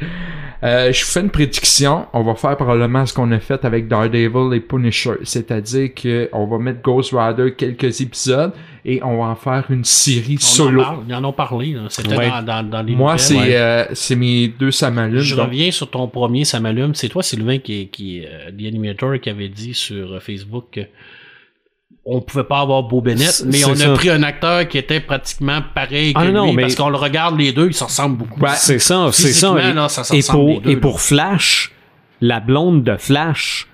Euh, 0.63 0.91
je 0.91 1.05
fais 1.05 1.21
une 1.21 1.29
prédiction. 1.29 2.07
On 2.13 2.23
va 2.23 2.33
faire 2.35 2.55
probablement 2.57 3.05
ce 3.05 3.13
qu'on 3.13 3.31
a 3.31 3.39
fait 3.39 3.63
avec 3.63 3.87
Daredevil 3.87 4.55
et 4.55 4.59
Punisher. 4.59 5.11
C'est-à-dire 5.23 5.93
que 5.93 6.29
on 6.33 6.47
va 6.47 6.57
mettre 6.57 6.81
Ghost 6.81 7.13
Rider 7.15 7.53
quelques 7.55 8.01
épisodes 8.01 8.53
et 8.83 9.01
on 9.03 9.17
va 9.17 9.25
en 9.29 9.35
faire 9.35 9.65
une 9.69 9.83
série 9.83 10.37
On 10.39 10.43
solo. 10.43 10.81
En 10.81 10.83
parle, 10.85 10.99
ils 11.07 11.13
en 11.15 11.23
ont 11.25 11.33
parlé. 11.33 11.77
C'était 11.89 12.15
Ouais. 12.17 12.29
dans, 12.29 12.41
dans, 12.41 12.63
dans 12.69 12.81
les 12.81 12.95
Moi, 12.95 13.17
c'est 13.19 13.35
Ouais. 13.37 13.55
euh, 13.55 13.85
c'est 13.93 14.15
mes 14.15 14.47
deux 14.47 14.71
samalumes. 14.71 15.19
Je 15.19 15.35
donc- 15.35 15.45
reviens 15.47 15.69
sur 15.69 15.89
ton 15.91 16.07
premier, 16.07 16.43
ça 16.43 16.59
m'allume. 16.59 16.95
C'est 16.95 17.09
toi, 17.09 17.21
Sylvain, 17.21 17.59
qui, 17.59 17.87
qui 17.89 18.25
euh, 18.25 18.49
The 18.51 18.65
Animator, 18.67 19.19
qui 19.19 19.29
avait 19.29 19.49
dit 19.49 19.73
sur 19.75 20.13
euh, 20.13 20.19
Facebook 20.19 20.65
que 20.71 20.81
on 22.09 22.21
pouvait 22.21 22.45
pas 22.45 22.61
avoir 22.61 22.83
Beau 22.83 23.01
Bennett, 23.01 23.43
mais 23.45 23.65
on 23.65 23.73
a 23.73 23.75
ça. 23.75 23.93
pris 23.93 24.09
un 24.09 24.23
acteur 24.23 24.67
qui 24.67 24.77
était 24.77 25.01
pratiquement 25.01 25.59
pareil 25.75 26.13
que 26.13 26.19
Ah, 26.19 26.31
non, 26.31 26.45
lui, 26.45 26.53
mais- 26.53 26.61
parce 26.63 26.75
qu'on 26.75 26.89
le 26.89 26.95
regarde 26.95 27.37
les 27.37 27.51
deux, 27.51 27.67
ils 27.67 27.73
se 27.73 27.83
ressemblent 27.83 28.17
beaucoup. 28.17 28.39
Ouais. 28.39 28.51
C'est 28.55 28.79
ça, 28.79 29.09
c'est 29.11 29.33
ça. 29.33 29.53
Et, 29.59 29.73
là, 29.73 29.89
ça 29.89 30.03
se 30.05 30.13
et 30.13 30.17
ressemble, 30.17 30.39
pour, 30.39 30.47
les 30.49 30.59
deux, 30.59 30.69
et 30.71 30.75
là. 30.75 30.79
pour 30.81 31.01
Flash, 31.01 31.71
la 32.21 32.39
blonde 32.39 32.83
de 32.83 32.95
Flash, 32.95 33.67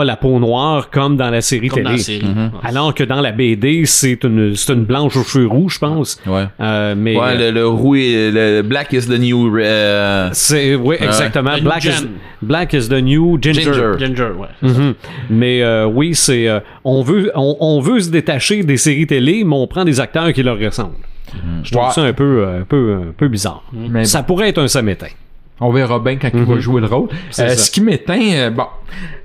a 0.00 0.04
la 0.04 0.16
peau 0.16 0.38
noire 0.38 0.90
comme 0.90 1.16
dans 1.16 1.30
la 1.30 1.40
série 1.40 1.68
Comme 1.68 1.76
télé. 1.78 1.84
dans 1.84 1.90
la 1.92 1.98
série. 1.98 2.24
Mhm. 2.26 2.50
Alors 2.62 2.94
que 2.94 3.04
dans 3.04 3.20
la 3.20 3.32
BD, 3.32 3.84
c'est 3.86 4.22
une, 4.24 4.54
c'est 4.56 4.72
une 4.72 4.84
blanche 4.84 5.16
aux 5.16 5.22
cheveux 5.24 5.46
rouges, 5.46 5.74
je 5.74 5.78
pense. 5.80 6.20
Ouais. 6.26 6.44
Euh, 6.60 6.94
mais 6.96 7.16
Ouais, 7.16 7.36
le, 7.36 7.50
le 7.50 7.66
roux 7.66 7.94
le 7.94 8.62
black 8.62 8.92
is 8.92 9.06
the 9.06 9.18
new 9.18 9.56
euh, 9.58 10.28
c'est 10.32 10.74
oui 10.74 10.96
exactement. 11.00 11.52
Black 11.62 11.84
is. 11.84 12.06
Black 12.40 12.72
is 12.72 12.88
the 12.88 13.02
new 13.02 13.38
ginger. 13.40 13.62
Ginger. 13.62 13.92
Ginger, 13.98 14.30
ouais. 14.38 14.48
Mhm. 14.62 14.94
Mais 15.30 15.62
euh, 15.62 15.86
oui, 15.86 16.14
c'est 16.14 16.48
euh, 16.48 16.60
on 16.84 17.02
veut 17.02 17.30
on, 17.34 17.56
on 17.60 17.80
veut 17.80 18.00
se 18.00 18.10
détacher 18.10 18.62
des 18.64 18.76
séries 18.76 19.06
télé, 19.06 19.44
mais 19.44 19.54
on 19.54 19.66
prend 19.66 19.84
des 19.84 20.00
acteurs 20.00 20.32
qui 20.32 20.42
leur 20.42 20.58
ressemblent. 20.58 20.94
Je 21.62 21.70
trouve 21.70 21.84
Ouais. 21.86 21.92
ça 21.92 22.02
un 22.02 22.12
peu 22.12 22.46
un 22.46 22.64
peu 22.64 22.96
un 23.08 23.12
peu 23.16 23.28
bizarre. 23.28 23.62
Mais 23.72 24.04
Ça 24.04 24.22
pourrait 24.22 24.48
être 24.50 24.58
un 24.60 24.68
samétain. 24.68 25.06
On 25.60 25.70
verra 25.72 25.98
bien 26.00 26.16
quand 26.16 26.30
il 26.34 26.42
va 26.42 26.58
jouer 26.58 26.80
le 26.80 26.88
rôle. 26.88 27.08
Euh, 27.38 27.48
ce 27.50 27.70
qui 27.70 27.80
m'éteint, 27.80 28.18
euh, 28.32 28.50
bon, 28.50 28.64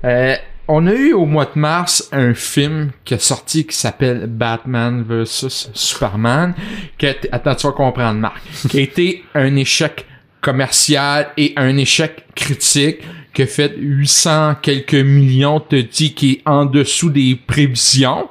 euh, 0.04 0.34
on 0.68 0.86
a 0.86 0.92
eu 0.92 1.12
au 1.14 1.24
mois 1.26 1.46
de 1.46 1.58
mars 1.58 2.08
un 2.12 2.34
film 2.34 2.90
qui 3.04 3.14
est 3.14 3.22
sorti 3.22 3.66
qui 3.66 3.74
s'appelle 3.76 4.26
Batman 4.26 5.02
vs 5.02 5.70
Superman. 5.74 6.54
Qui 6.98 7.06
a 7.06 7.10
été- 7.10 7.28
attends, 7.32 7.54
tu 7.54 7.66
vas 7.66 7.72
comprendre, 7.72 8.20
Marc. 8.20 8.42
qui 8.68 8.78
a 8.78 8.82
été 8.82 9.24
un 9.34 9.56
échec 9.56 10.06
commercial 10.40 11.28
et 11.36 11.52
un 11.56 11.76
échec 11.76 12.24
critique 12.34 12.98
qui 13.34 13.42
a 13.42 13.46
fait 13.46 13.74
800 13.76 14.56
quelques 14.62 14.94
millions, 14.94 15.60
te 15.60 15.76
dit, 15.76 16.14
qui 16.14 16.32
est 16.32 16.42
en 16.44 16.64
dessous 16.64 17.10
des 17.10 17.38
prévisions. 17.46 18.28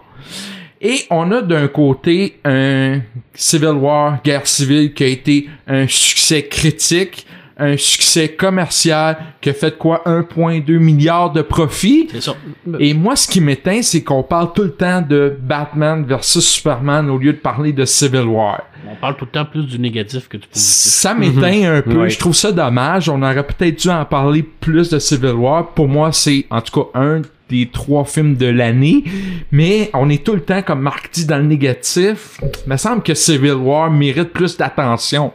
Et 0.82 1.06
on 1.10 1.32
a 1.32 1.42
d'un 1.42 1.68
côté 1.68 2.40
un 2.46 3.02
Civil 3.34 3.70
War, 3.70 4.22
guerre 4.24 4.46
civile, 4.46 4.94
qui 4.94 5.04
a 5.04 5.08
été 5.08 5.50
un 5.68 5.88
succès 5.88 6.44
critique, 6.44 7.26
un 7.60 7.76
succès 7.78 8.30
commercial, 8.30 9.18
qui 9.42 9.50
a 9.50 9.54
fait 9.54 9.78
quoi? 9.78 10.04
1,2 10.06 10.78
milliard 10.78 11.32
de 11.32 11.42
profit. 11.42 12.08
C'est 12.12 12.22
ça. 12.22 12.36
Et 12.80 12.94
moi, 12.94 13.16
ce 13.16 13.28
qui 13.28 13.42
m'éteint, 13.42 13.82
c'est 13.82 14.04
qu'on 14.04 14.24
parle 14.24 14.54
tout 14.54 14.64
le 14.64 14.72
temps 14.72 15.02
de 15.02 15.36
Batman 15.42 16.06
versus 16.06 16.48
Superman 16.48 17.10
au 17.10 17.18
lieu 17.18 17.34
de 17.34 17.38
parler 17.38 17.74
de 17.74 17.86
Civil 17.86 18.26
War. 18.26 18.64
On 18.90 18.96
parle 18.96 19.18
tout 19.18 19.26
le 19.26 19.32
temps 19.32 19.46
plus 19.46 19.66
du 19.66 19.80
négatif 19.80 20.28
que 20.28 20.38
du 20.38 20.48
positif. 20.48 20.72
Ça 20.72 21.14
m'éteint 21.14 21.78
un 21.78 21.82
peu. 21.82 22.02
Ouais. 22.02 22.10
Je 22.10 22.20
trouve 22.20 22.36
ça 22.36 22.52
dommage. 22.52 23.10
On 23.10 23.22
aurait 23.22 23.46
peut-être 23.46 23.80
dû 23.80 23.90
en 23.90 24.06
parler 24.06 24.44
plus 24.44 24.90
de 24.90 25.00
Civil 25.00 25.32
War. 25.32 25.70
Pour 25.70 25.88
moi, 25.88 26.12
c'est 26.12 26.46
en 26.50 26.62
tout 26.62 26.82
cas 26.82 27.00
un 27.00 27.22
des 27.50 27.70
trois 27.72 28.06
films 28.06 28.36
de 28.36 28.46
l'année. 28.46 29.04
Mais 29.52 29.90
on 29.94 30.10
est 30.10 30.24
tout 30.24 30.34
le 30.34 30.42
temps, 30.42 30.62
comme 30.62 30.82
Marc 30.82 31.10
dit, 31.14 31.26
dans 31.26 31.38
le 31.38 31.46
négatif. 31.46 32.40
Il 32.42 32.72
me 32.72 32.78
semble 32.78 33.02
que 33.02 33.14
Civil 33.14 33.54
War 33.54 33.90
mérite 33.90 34.32
plus 34.32 34.58
d'attention. 34.58 35.32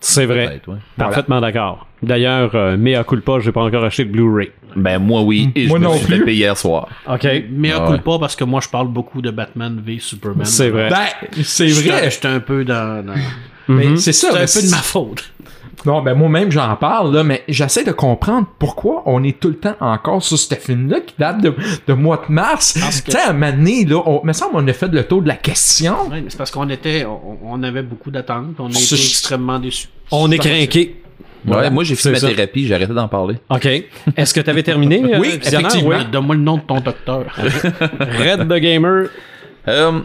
C'est 0.00 0.26
vrai. 0.26 0.60
ouais. 0.66 0.76
Parfaitement 0.96 1.40
d'accord. 1.40 1.86
D'ailleurs, 2.02 2.54
euh, 2.54 2.76
mea 2.76 3.02
culpa, 3.02 3.40
j'ai 3.40 3.50
pas 3.50 3.62
encore 3.62 3.84
acheté 3.84 4.04
de 4.04 4.10
Blu-ray. 4.12 4.50
Ben 4.76 4.98
moi 5.00 5.22
oui, 5.22 5.50
et 5.56 5.66
Moi 5.66 5.78
je 5.78 5.82
me 5.82 5.88
non 5.88 5.96
suis 5.96 6.06
fait 6.06 6.16
plus. 6.16 6.24
payer 6.26 6.38
hier 6.44 6.56
soir. 6.56 6.88
OK. 7.08 7.26
Mais 7.50 7.72
Ah 7.72 7.90
ouais. 7.90 7.98
pas 7.98 8.18
parce 8.18 8.36
que 8.36 8.44
moi 8.44 8.60
je 8.62 8.68
parle 8.68 8.86
beaucoup 8.88 9.20
de 9.22 9.30
Batman 9.30 9.80
v 9.84 9.98
Superman. 9.98 10.44
C'est 10.44 10.68
vrai. 10.70 10.88
Ben, 10.90 11.28
c'est 11.42 11.66
vrai. 11.68 12.10
J'étais 12.10 12.28
un 12.28 12.40
peu 12.40 12.64
dans. 12.64 13.04
dans- 13.04 13.14
Mais 13.68 13.96
c'est 13.96 14.12
ça. 14.12 14.28
C'est 14.46 14.58
un 14.58 14.60
peu 14.62 14.66
de 14.66 14.70
ma 14.70 14.76
faute. 14.82 15.32
Non, 15.84 16.02
ben 16.02 16.14
moi-même 16.14 16.50
j'en 16.50 16.74
parle, 16.76 17.14
là, 17.14 17.22
mais 17.24 17.44
j'essaie 17.48 17.84
de 17.84 17.92
comprendre 17.92 18.46
pourquoi 18.58 19.02
on 19.06 19.22
est 19.22 19.38
tout 19.38 19.48
le 19.48 19.56
temps 19.56 19.76
encore 19.80 20.22
sur 20.22 20.38
ce 20.38 20.54
film-là 20.54 21.00
qui 21.00 21.14
date 21.18 21.40
de, 21.40 21.54
de 21.86 21.92
mois 21.92 22.22
de 22.28 22.32
mars. 22.32 22.74
Tu 22.74 23.10
sais, 23.12 23.18
à 23.18 23.30
un 23.30 23.32
moment 23.32 23.52
donné, 23.52 23.84
là, 23.84 24.02
on, 24.06 24.24
me 24.24 24.32
semble 24.32 24.52
qu'on 24.52 24.66
a 24.66 24.72
fait 24.72 24.88
le 24.88 25.04
tour 25.04 25.22
de 25.22 25.28
la 25.28 25.36
question. 25.36 25.94
Mais 26.10 26.24
c'est 26.28 26.36
parce 26.36 26.50
qu'on 26.50 26.68
était. 26.68 27.04
On, 27.04 27.38
on 27.44 27.62
avait 27.62 27.82
beaucoup 27.82 28.10
d'attentes. 28.10 28.56
On 28.58 28.68
été 28.68 28.94
extrêmement 28.94 29.58
déçus. 29.58 29.88
On 30.10 30.30
est 30.30 30.38
craqué. 30.38 31.02
Ouais, 31.46 31.70
moi 31.70 31.84
j'ai 31.84 31.94
fait 31.94 32.02
C'est 32.02 32.10
ma 32.10 32.18
ça. 32.18 32.28
thérapie, 32.28 32.66
j'ai 32.66 32.74
arrêté 32.74 32.92
d'en 32.92 33.08
parler. 33.08 33.36
OK. 33.48 33.66
Est-ce 34.16 34.34
que 34.34 34.40
tu 34.40 34.50
avais 34.50 34.62
terminé? 34.62 35.02
euh, 35.14 35.18
Oui, 35.20 35.38
Visionnaire? 35.38 35.68
effectivement. 35.68 35.96
Oui. 35.96 36.04
Donne-moi 36.10 36.34
le 36.34 36.42
nom 36.42 36.56
de 36.56 36.62
ton 36.62 36.80
docteur. 36.80 37.24
Red 37.38 38.48
the 38.48 38.60
Gamer. 38.60 39.06
Euh, 39.68 40.00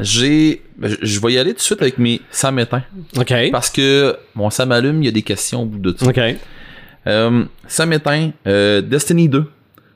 j'ai, 0.00 0.62
je- 0.82 1.20
vais 1.20 1.32
y 1.32 1.38
aller 1.38 1.52
tout 1.52 1.58
de 1.58 1.62
suite 1.62 1.82
avec 1.82 1.98
mes 1.98 2.20
ça 2.30 2.50
m'éteint. 2.50 2.82
OK. 3.16 3.32
Parce 3.52 3.70
que, 3.70 4.16
bon, 4.34 4.50
ça 4.50 4.66
m'allume, 4.66 5.02
il 5.02 5.06
y 5.06 5.08
a 5.08 5.12
des 5.12 5.22
questions 5.22 5.62
au 5.62 5.66
bout 5.66 5.78
de 5.78 5.96
ça. 5.98 6.06
OK. 6.06 6.20
Euh, 7.06 7.44
ça 7.66 7.86
m'éteint. 7.86 8.30
Euh, 8.46 8.80
Destiny 8.80 9.28
2. 9.28 9.44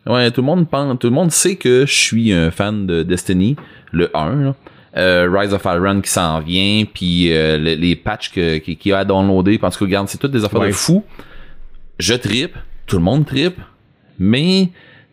Ouais, 0.06 0.30
tout 0.30 0.40
le 0.40 0.46
monde 0.46 0.68
pense, 0.68 0.98
tout 0.98 1.08
le 1.08 1.12
monde 1.12 1.30
sait 1.30 1.56
que 1.56 1.84
je 1.86 1.92
suis 1.94 2.32
un 2.32 2.50
fan 2.50 2.86
de 2.86 3.02
Destiny, 3.02 3.56
le 3.92 4.10
1. 4.16 4.34
là. 4.44 4.54
Euh, 4.96 5.28
Rise 5.30 5.52
of 5.52 5.62
Iron 5.66 6.00
qui 6.00 6.10
s'en 6.10 6.40
vient, 6.40 6.84
puis 6.92 7.32
euh, 7.32 7.58
le- 7.58 7.74
les 7.74 7.94
patchs 7.94 8.32
que- 8.32 8.58
qui- 8.58 8.76
qu'il 8.76 8.90
y 8.90 8.92
a 8.92 9.00
à 9.00 9.04
downloader. 9.04 9.58
Parce 9.58 9.76
que 9.76 9.84
regarde, 9.84 10.08
c'est 10.08 10.18
toutes 10.18 10.32
des 10.32 10.44
affaires 10.44 10.60
Ouais. 10.60 10.68
de 10.68 10.72
fou. 10.72 11.04
Je 11.98 12.14
tripe, 12.14 12.56
tout 12.86 12.96
le 12.96 13.02
monde 13.02 13.24
tripe, 13.26 13.58
mais 14.18 14.70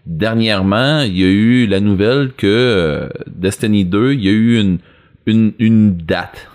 dernièrement, 0.07 1.01
il 1.01 1.17
y 1.17 1.23
a 1.23 1.27
eu 1.27 1.67
la 1.67 1.79
nouvelle 1.79 2.31
que 2.35 2.47
euh, 2.47 3.09
Destiny 3.27 3.85
2, 3.85 4.13
il 4.13 4.23
y 4.23 4.29
a 4.29 4.31
eu 4.31 4.59
une, 4.59 4.77
une, 5.25 5.51
une 5.59 5.97
date. 5.97 6.47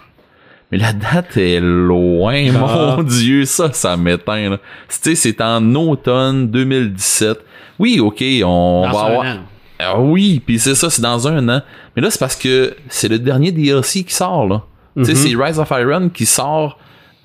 Mais 0.71 0.79
la 0.79 0.93
date 0.95 1.37
est 1.37 1.61
loin, 1.61 2.35
Ah. 2.57 2.97
mon 2.97 3.03
Dieu, 3.05 3.45
ça, 3.45 3.73
ça 3.73 3.97
m'éteint. 3.97 4.51
là. 4.51 4.57
Tu 4.89 4.97
sais, 5.01 5.15
c'est 5.15 5.41
en 5.43 5.75
automne 5.75 6.51
2017. 6.51 7.39
Oui, 7.79 8.01
ok, 8.01 8.25
on 8.45 8.85
Dans 8.87 8.93
va 8.93 9.05
avoir... 9.07 9.27
an. 9.27 9.39
Ah 9.79 10.01
oui, 10.01 10.41
puis 10.45 10.59
c'est 10.59 10.75
ça, 10.77 10.89
c'est 10.91 11.03
dans 11.03 11.27
un 11.29 11.47
an. 11.49 11.61
Mais 11.95 12.03
là, 12.03 12.11
c'est 12.11 12.19
parce 12.21 12.37
que 12.37 12.75
c'est 12.89 13.09
le 13.09 13.19
dernier 13.19 13.51
DLC 13.53 14.05
qui 14.05 14.15
sort, 14.15 14.47
là. 14.49 14.63
Tu 14.97 15.05
sais, 15.07 15.15
c'est 15.15 15.35
Rise 15.37 15.59
of 15.59 15.71
Iron 15.73 16.09
qui 16.11 16.25
sort 16.27 16.79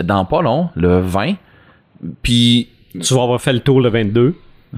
dans 0.04 0.26
pas 0.26 0.42
long, 0.42 0.70
le 0.76 1.00
20. 1.02 1.34
Puis, 2.24 2.70
Tu 3.00 3.14
vas 3.14 3.24
avoir 3.24 3.40
fait 3.42 3.54
le 3.54 3.60
tour 3.60 3.80
le 3.82 3.90
22. 3.90 4.36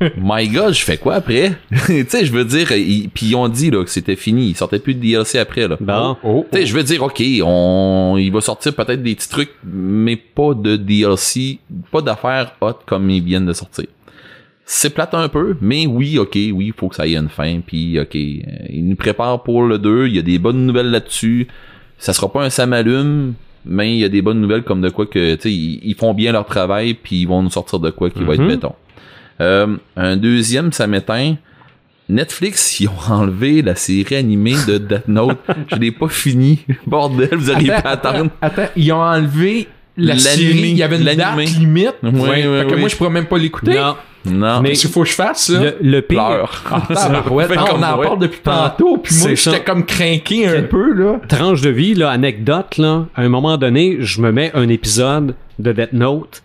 my 0.18 0.48
god, 0.48 0.74
je 0.74 0.82
fais 0.82 0.96
quoi 0.98 1.14
après? 1.16 1.52
tu 1.86 2.04
sais, 2.08 2.24
je 2.26 2.32
veux 2.32 2.44
dire, 2.44 2.70
ils- 2.72 3.08
puis 3.08 3.26
ils 3.26 3.34
ont 3.34 3.48
dit 3.48 3.70
là, 3.70 3.82
que 3.84 3.90
c'était 3.90 4.16
fini. 4.16 4.48
Il 4.50 4.56
sortait 4.56 4.78
plus 4.78 4.94
de 4.94 5.00
DLC 5.00 5.38
après, 5.38 5.66
là. 5.68 5.76
Bon. 5.80 6.16
Oh, 6.22 6.46
Tu 6.52 6.58
sais, 6.58 6.66
je 6.66 6.74
veux 6.74 6.82
dire, 6.82 7.02
ok, 7.02 7.22
on, 7.44 8.16
il 8.18 8.30
va 8.30 8.40
sortir 8.40 8.74
peut-être 8.74 9.02
des 9.02 9.14
petits 9.14 9.28
trucs, 9.28 9.52
mais 9.64 10.16
pas 10.16 10.54
de 10.54 10.76
DLC, 10.76 11.58
pas 11.90 12.02
d'affaires 12.02 12.52
hot 12.60 12.74
comme 12.86 13.08
ils 13.10 13.22
viennent 13.22 13.46
de 13.46 13.52
sortir. 13.52 13.86
C'est 14.64 14.90
plate 14.90 15.14
un 15.14 15.28
peu, 15.28 15.56
mais 15.60 15.86
oui, 15.86 16.18
ok, 16.18 16.32
oui, 16.34 16.66
il 16.66 16.72
faut 16.76 16.88
que 16.88 16.96
ça 16.96 17.06
ait 17.06 17.14
une 17.16 17.28
fin, 17.28 17.60
puis 17.64 18.00
ok, 18.00 18.16
euh, 18.16 18.40
ils 18.68 18.84
nous 18.86 18.96
préparent 18.96 19.42
pour 19.44 19.62
le 19.62 19.78
2, 19.78 20.08
il 20.08 20.16
y 20.16 20.18
a 20.18 20.22
des 20.22 20.38
bonnes 20.40 20.66
nouvelles 20.66 20.90
là-dessus. 20.90 21.46
Ça 21.98 22.12
sera 22.12 22.32
pas 22.32 22.44
un 22.44 22.50
samalume, 22.50 23.34
mais 23.64 23.94
il 23.94 23.98
y 24.00 24.04
a 24.04 24.08
des 24.08 24.22
bonnes 24.22 24.40
nouvelles 24.40 24.64
comme 24.64 24.80
de 24.80 24.88
quoi 24.88 25.06
que, 25.06 25.36
tu 25.36 25.40
sais, 25.42 25.52
ils, 25.52 25.80
ils 25.84 25.94
font 25.94 26.14
bien 26.14 26.32
leur 26.32 26.46
travail, 26.46 26.94
puis 26.94 27.20
ils 27.22 27.26
vont 27.28 27.42
nous 27.42 27.50
sortir 27.50 27.78
de 27.78 27.90
quoi 27.90 28.10
qui 28.10 28.24
va 28.24 28.34
être 28.34 28.40
Mhm. 28.42 28.48
béton. 28.48 28.72
Euh, 29.40 29.76
un 29.96 30.16
deuxième, 30.16 30.72
ça 30.72 30.86
m'éteint. 30.86 31.36
Netflix, 32.08 32.80
ils 32.80 32.88
ont 32.88 33.12
enlevé 33.12 33.62
la 33.62 33.74
série 33.74 34.16
animée 34.16 34.54
de 34.66 34.78
Death 34.78 35.08
Note. 35.08 35.38
Je 35.72 35.76
l'ai 35.76 35.90
pas 35.92 36.08
fini. 36.08 36.64
Bordel, 36.86 37.30
vous 37.32 37.50
allez 37.50 37.68
pas 37.68 37.90
attendre. 37.90 38.30
Attends, 38.40 38.68
ils 38.76 38.92
ont 38.92 39.02
enlevé 39.02 39.68
la 39.96 40.18
série. 40.18 40.70
Il 40.70 40.76
y 40.76 40.82
avait 40.82 40.98
une 40.98 41.04
date 41.04 41.36
limite. 41.58 41.94
Que 42.02 42.76
moi, 42.76 42.88
je 42.88 42.96
pourrais 42.96 43.10
même 43.10 43.26
pas 43.26 43.38
l'écouter. 43.38 43.74
Non. 43.74 43.96
Non. 44.28 44.60
Mais- 44.60 44.72
qu'il 44.72 44.90
faut 44.90 45.02
que 45.02 45.08
je 45.08 45.14
fasse, 45.14 45.50
là? 45.50 45.60
Le, 45.60 45.76
le 45.80 46.02
pire. 46.02 46.16
Pleure. 46.16 46.64
Ah, 46.68 46.82
Ah, 46.90 47.22
on 47.74 47.82
en 47.82 47.98
parle 48.02 48.18
depuis 48.18 48.40
tantôt, 48.42 48.96
puis 48.98 49.14
moi, 49.20 49.36
ça. 49.36 49.52
j'étais 49.52 49.62
comme 49.64 49.84
craqué 49.86 50.48
un 50.48 50.62
peu, 50.62 50.92
là. 50.94 51.20
tranche 51.28 51.60
de 51.60 51.70
vie, 51.70 51.94
là, 51.94 52.10
anecdote, 52.10 52.76
là, 52.78 53.06
à 53.14 53.22
un 53.22 53.28
moment 53.28 53.56
donné, 53.56 53.98
je 54.00 54.20
me 54.20 54.32
mets 54.32 54.50
un 54.54 54.68
épisode 54.68 55.36
de 55.60 55.70
Death 55.72 55.92
Note, 55.92 56.42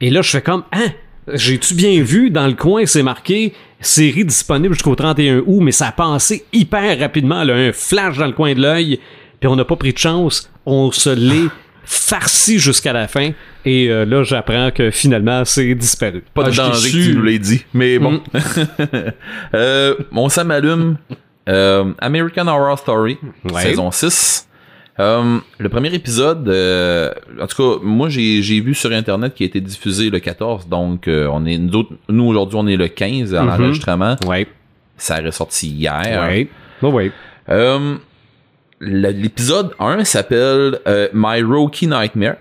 et 0.00 0.08
là, 0.08 0.22
je 0.22 0.30
fais 0.30 0.40
comme, 0.40 0.62
hein, 0.72 0.86
j'ai-tu 1.34 1.74
bien 1.74 2.02
vu, 2.02 2.30
dans 2.30 2.46
le 2.46 2.54
coin, 2.54 2.86
c'est 2.86 3.02
marqué, 3.02 3.52
série 3.80 4.24
disponible 4.24 4.74
jusqu'au 4.74 4.94
31 4.94 5.38
août, 5.46 5.60
mais 5.60 5.72
ça 5.72 5.88
a 5.88 5.92
passé 5.92 6.44
hyper 6.52 6.98
rapidement, 6.98 7.44
là, 7.44 7.54
un 7.54 7.72
flash 7.72 8.16
dans 8.18 8.26
le 8.26 8.32
coin 8.32 8.54
de 8.54 8.60
l'œil, 8.60 8.98
puis 9.40 9.48
on 9.48 9.56
n'a 9.56 9.64
pas 9.64 9.76
pris 9.76 9.92
de 9.92 9.98
chance, 9.98 10.50
on 10.66 10.90
se 10.90 11.10
l'est 11.10 11.48
farci 11.84 12.58
jusqu'à 12.58 12.92
la 12.92 13.08
fin, 13.08 13.30
et 13.64 13.88
euh, 13.88 14.04
là, 14.04 14.22
j'apprends 14.22 14.70
que 14.70 14.90
finalement, 14.90 15.44
c'est 15.44 15.74
disparu. 15.74 16.22
Pas 16.34 16.44
de 16.44 16.50
Ah, 16.50 16.68
danger 16.68 16.90
que 16.90 16.96
tu 16.96 17.14
nous 17.14 17.22
l'aies 17.22 17.38
dit. 17.38 17.64
Mais 17.72 17.98
bon. 17.98 18.12
Mm. 18.12 18.20
euh, 19.54 19.94
m'allume. 20.44 20.96
Euh, 21.48 21.92
American 22.00 22.46
Horror 22.46 22.78
Story, 22.78 23.16
Ouais. 23.50 23.62
saison 23.62 23.90
6. 23.90 24.47
Euh, 25.00 25.38
le 25.58 25.68
premier 25.68 25.94
épisode, 25.94 26.48
euh, 26.48 27.12
en 27.40 27.46
tout 27.46 27.56
cas, 27.56 27.78
moi 27.84 28.08
j'ai 28.08 28.42
j'ai 28.42 28.60
vu 28.60 28.74
sur 28.74 28.90
internet 28.90 29.32
qui 29.34 29.44
a 29.44 29.46
été 29.46 29.60
diffusé 29.60 30.10
le 30.10 30.18
14, 30.18 30.66
donc 30.68 31.06
euh, 31.06 31.28
on 31.32 31.46
est 31.46 31.56
nous, 31.56 31.74
autres- 31.76 31.92
nous 32.08 32.24
aujourd'hui 32.24 32.58
on 32.60 32.66
est 32.66 32.76
le 32.76 32.88
15 32.88 33.32
à 33.34 33.42
Mhm. 33.42 33.48
l'enregistrement. 33.48 34.16
Ouais, 34.26 34.46
Ça 34.96 35.20
est 35.20 35.24
ressorti 35.26 35.68
hier. 35.68 36.02
ouais. 36.28 36.48
Euh, 37.48 37.94
le- 38.80 39.10
L'épisode 39.10 39.70
1 39.78 40.02
s'appelle 40.04 40.80
euh, 40.88 41.08
My 41.12 41.42
Rookie 41.42 41.86
Nightmare. 41.86 42.36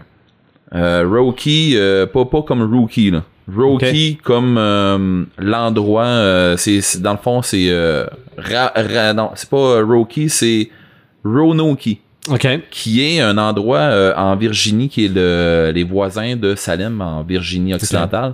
Euh, 0.74 1.06
Rookie, 1.08 1.74
euh, 1.78 2.08
pas, 2.08 2.26
pas 2.26 2.42
comme 2.42 2.64
Rookie, 2.74 3.12
là. 3.12 3.24
Rookie 3.56 4.18
comme 4.24 4.58
euh, 4.58 5.24
l'endroit, 5.38 6.04
euh, 6.06 6.58
c'est 6.58 7.02
dans 7.02 7.14
le 7.14 7.18
fond 7.20 7.42
c'est 7.44 7.68
euh, 7.70 8.06
Ra- 8.38 8.74
Ra- 8.76 9.14
non 9.14 9.30
c'est 9.36 9.50
pas 9.50 9.82
Rookie, 9.84 10.28
c'est 10.30 10.70
Roanoke 11.24 11.98
OK. 12.30 12.48
qui 12.70 13.04
est 13.04 13.20
un 13.20 13.38
endroit 13.38 13.80
euh, 13.80 14.14
en 14.16 14.36
Virginie 14.36 14.90
qui 14.90 15.06
est 15.06 15.14
le, 15.14 15.72
les 15.74 15.84
voisins 15.84 16.36
de 16.36 16.56
Salem 16.56 17.02
en 17.02 17.24
Virginie 17.24 17.74
occidentale. 17.74 18.34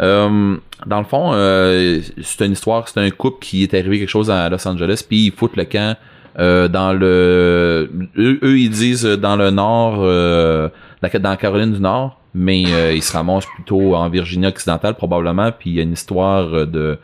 Euh, 0.00 0.56
dans 0.84 0.98
le 0.98 1.04
fond, 1.04 1.30
euh, 1.32 2.00
c'est 2.22 2.44
une 2.44 2.52
histoire, 2.52 2.88
c'est 2.88 3.00
un 3.00 3.10
couple 3.10 3.38
qui 3.40 3.62
est 3.62 3.72
arrivé 3.74 3.98
quelque 3.98 4.10
chose 4.10 4.30
à 4.30 4.48
Los 4.48 4.66
Angeles, 4.68 5.02
puis 5.08 5.26
ils 5.26 5.32
foutent 5.32 5.56
le 5.56 5.64
camp 5.64 5.96
euh, 6.38 6.68
dans 6.68 6.92
le... 6.92 7.90
Eux, 8.18 8.38
eux, 8.42 8.58
ils 8.58 8.70
disent 8.70 9.04
dans 9.04 9.36
le 9.36 9.50
nord, 9.50 9.96
euh, 10.00 10.68
dans 11.02 11.30
la 11.30 11.36
Caroline 11.36 11.72
du 11.72 11.80
Nord, 11.80 12.20
mais 12.34 12.64
euh, 12.68 12.92
ils 12.92 13.02
se 13.02 13.12
ramassent 13.14 13.46
plutôt 13.54 13.94
en 13.94 14.10
Virginie 14.10 14.46
occidentale 14.46 14.94
probablement, 14.94 15.50
puis 15.50 15.70
il 15.70 15.76
y 15.76 15.80
a 15.80 15.82
une 15.82 15.94
histoire 15.94 16.48
euh, 16.52 16.96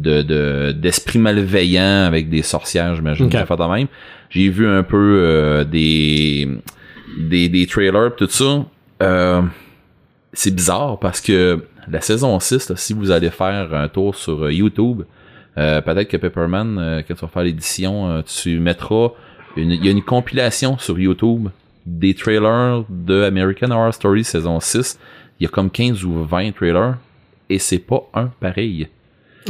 de 0.00 0.22
de 0.22 0.22
de- 0.22 0.72
d'esprit 0.72 1.18
malveillant 1.18 2.04
avec 2.06 2.28
des 2.28 2.42
sorcières, 2.42 2.94
j'imagine, 2.96 3.26
Ok. 3.26 3.32
ça 3.32 3.46
fait 3.46 3.56
de 3.56 3.64
même. 3.74 3.86
J'ai 4.30 4.48
vu 4.50 4.66
un 4.68 4.82
peu 4.82 4.96
euh, 5.22 5.64
des, 5.64 6.48
des 7.18 7.48
des 7.48 7.66
trailers 7.66 8.14
tout 8.16 8.28
ça. 8.28 8.64
Euh, 9.02 9.42
c'est 10.32 10.54
bizarre 10.54 10.98
parce 10.98 11.20
que 11.20 11.64
la 11.90 12.00
saison 12.00 12.38
6, 12.38 12.68
là, 12.70 12.76
si 12.76 12.92
vous 12.92 13.10
allez 13.10 13.30
faire 13.30 13.72
un 13.74 13.88
tour 13.88 14.14
sur 14.14 14.50
YouTube, 14.50 15.02
euh, 15.56 15.80
peut-être 15.80 16.08
que 16.08 16.16
Pepperman, 16.18 16.78
euh, 16.78 17.02
quand 17.06 17.14
tu 17.14 17.20
vas 17.22 17.28
faire 17.28 17.42
l'édition, 17.44 18.10
euh, 18.10 18.22
tu 18.22 18.58
mettras 18.60 19.08
une, 19.56 19.70
il 19.72 19.84
y 19.84 19.88
a 19.88 19.90
une 19.92 20.02
compilation 20.02 20.76
sur 20.78 20.98
YouTube 20.98 21.48
des 21.86 22.12
trailers 22.14 22.84
de 22.90 23.22
American 23.22 23.70
Horror 23.70 23.94
Story 23.94 24.22
saison 24.24 24.60
6. 24.60 24.98
Il 25.40 25.44
y 25.44 25.46
a 25.46 25.50
comme 25.50 25.70
15 25.70 26.04
ou 26.04 26.22
20 26.24 26.52
trailers 26.54 26.96
et 27.48 27.58
c'est 27.58 27.78
pas 27.78 28.02
un 28.12 28.26
pareil. 28.40 28.88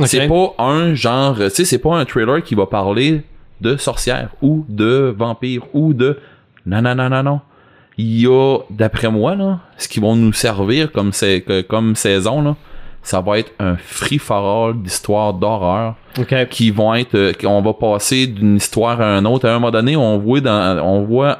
C'est 0.05 0.29
pas 0.29 0.55
un 0.59 0.95
genre, 0.95 1.37
tu 1.37 1.51
sais, 1.51 1.65
c'est 1.65 1.79
pas 1.79 1.97
un 1.97 2.05
trailer 2.05 2.43
qui 2.43 2.55
va 2.55 2.67
parler 2.67 3.23
de 3.61 3.77
sorcières 3.77 4.31
ou 4.43 4.65
de 4.69 5.15
vampires 5.17 5.63
ou 5.73 5.93
de 5.93 6.19
non 6.67 6.83
non 6.83 6.95
non 6.95 7.09
non 7.09 7.23
non. 7.23 7.41
Il 7.97 8.21
y 8.21 8.27
a 8.27 8.59
d'après 8.71 9.11
moi 9.11 9.35
là, 9.35 9.59
ce 9.77 9.89
qui 9.89 9.99
vont 9.99 10.15
nous 10.15 10.33
servir 10.33 10.93
comme 10.93 11.13
c'est 11.13 11.45
comme 11.69 11.97
saison 11.97 12.43
là, 12.43 12.57
ça 13.03 13.21
va 13.21 13.39
être 13.39 13.53
un 13.59 13.77
free 13.77 14.19
for 14.19 14.69
all 14.69 14.83
d'histoires 14.83 15.35
d'horreur 15.35 15.97
OK. 16.19 16.49
qui 16.51 16.71
vont 16.71 16.95
être 16.95 17.15
euh, 17.15 17.33
qu'on 17.33 17.63
va 17.63 17.73
passer 17.73 18.27
d'une 18.27 18.57
histoire 18.57 19.01
à 19.01 19.17
un 19.17 19.25
autre 19.25 19.49
à 19.49 19.51
un 19.51 19.55
moment 19.55 19.71
donné 19.71 19.97
on 19.97 20.19
voit 20.19 20.41
dans 20.41 20.79
on 20.85 21.05
voit 21.05 21.39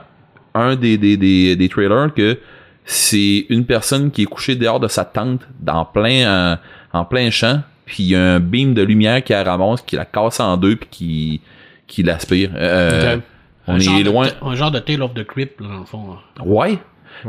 un 0.55 0.77
des 0.77 0.97
des, 0.97 1.17
des, 1.17 1.57
des 1.57 1.69
trailers 1.69 2.13
que 2.15 2.39
c'est 2.85 3.45
une 3.51 3.67
personne 3.67 4.11
qui 4.11 4.23
est 4.23 4.27
couchée 4.27 4.57
dehors 4.57 4.81
de 4.81 4.89
sa 4.89 5.05
tente 5.05 5.43
dans 5.61 5.85
plein 5.85 6.27
euh, 6.27 6.57
en 6.93 7.05
plein 7.05 7.31
champ 7.31 7.61
puis 7.89 8.05
il 8.05 8.09
y 8.11 8.15
a 8.17 8.23
un 8.35 8.41
beam 8.41 8.75
de 8.75 8.83
lumière 8.83 9.25
qui 9.25 9.33
la 9.33 9.43
ramasse 9.43 9.83
qui 9.83 9.97
la 9.97 10.05
casse 10.05 10.39
en 10.41 10.57
deux 10.57 10.77
puis 10.77 10.89
qui 10.91 11.41
qui 11.89 12.03
l'aspire 12.05 12.51
Euh, 12.55 13.17
Ok. 13.17 13.23
on 13.67 13.73
un 13.75 13.79
genre 13.81 13.99
est 13.99 14.03
de- 14.05 14.09
loin 14.11 14.29
un 14.43 14.55
genre 14.55 14.71
de 14.71 14.79
Tale 14.79 15.03
of 15.03 15.15
the 15.15 15.25
Crypt, 15.25 15.61
là, 15.61 15.67
dans 15.69 15.81
le 15.81 15.85
fond. 15.87 16.05
là. 16.39 16.45
Ouais. 16.45 16.79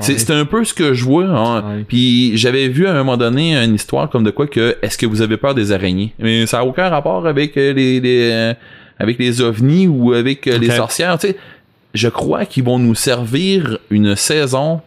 C'est 0.02 0.30
un 0.30 0.46
peu 0.46 0.64
ce 0.66 0.74
que 0.76 0.94
je 0.94 1.04
vois. 1.04 1.26
hein. 1.26 1.78
Ouais. 1.78 1.84
Puis 1.88 2.38
j'avais 2.38 2.68
vu 2.68 2.86
à 2.86 2.92
un 2.92 2.98
moment 3.00 3.18
donné 3.18 3.56
une 3.56 3.74
histoire 3.74 4.08
comme 4.10 4.24
de 4.24 4.30
quoi 4.30 4.46
que 4.46 4.78
est-ce 4.84 4.98
que 5.00 5.08
vous 5.08 5.22
avez 5.24 5.38
peur 5.38 5.56
des 5.56 5.72
araignées? 5.72 6.14
Mais 6.20 6.46
ça 6.46 6.60
a 6.60 6.64
aucun 6.64 6.90
rapport 6.90 7.26
avec 7.26 7.58
euh, 7.58 7.74
les, 7.74 8.00
les 8.00 8.30
euh, 8.32 8.54
avec 9.00 9.18
les 9.18 9.42
ovnis 9.42 9.88
ou 9.88 10.14
avec 10.14 10.46
euh, 10.46 10.58
les 10.60 10.70
sorcières. 10.70 11.18
Tu 11.18 11.30
sais, 11.30 11.38
je 11.96 12.08
crois 12.08 12.46
qu'ils 12.46 12.66
vont 12.66 12.78
nous 12.78 12.94
servir 12.94 13.80
une 13.90 14.16
saison 14.16 14.82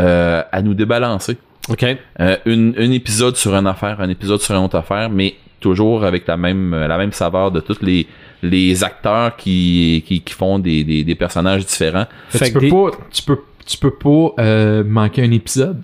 euh, 0.00 0.42
à 0.52 0.60
nous 0.60 0.74
débalancer. 0.74 1.38
OK. 1.68 1.84
Euh, 2.20 2.36
une, 2.46 2.74
un 2.76 2.90
épisode 2.90 3.36
sur 3.36 3.54
une 3.54 3.66
affaire, 3.66 4.00
un 4.00 4.08
épisode 4.08 4.40
sur 4.40 4.54
une 4.54 4.64
autre 4.64 4.76
affaire, 4.76 5.08
mais 5.10 5.34
toujours 5.60 6.04
avec 6.04 6.26
la 6.26 6.36
même 6.36 6.74
euh, 6.74 6.88
la 6.88 6.98
même 6.98 7.12
saveur 7.12 7.50
de 7.52 7.60
tous 7.60 7.80
les 7.82 8.06
les 8.42 8.82
acteurs 8.82 9.36
qui 9.36 10.02
qui, 10.06 10.20
qui 10.20 10.34
font 10.34 10.58
des, 10.58 10.82
des, 10.82 11.04
des 11.04 11.14
personnages 11.14 11.64
différents. 11.64 12.06
Fait 12.30 12.46
tu 12.46 12.52
que 12.52 12.58
peux 12.58 12.64
des- 12.64 12.70
pas, 12.70 12.90
tu 13.12 13.22
peux, 13.22 13.38
tu 13.64 13.78
peux 13.78 13.94
pas 13.94 14.34
euh, 14.42 14.82
manquer 14.84 15.22
un 15.22 15.30
épisode? 15.30 15.82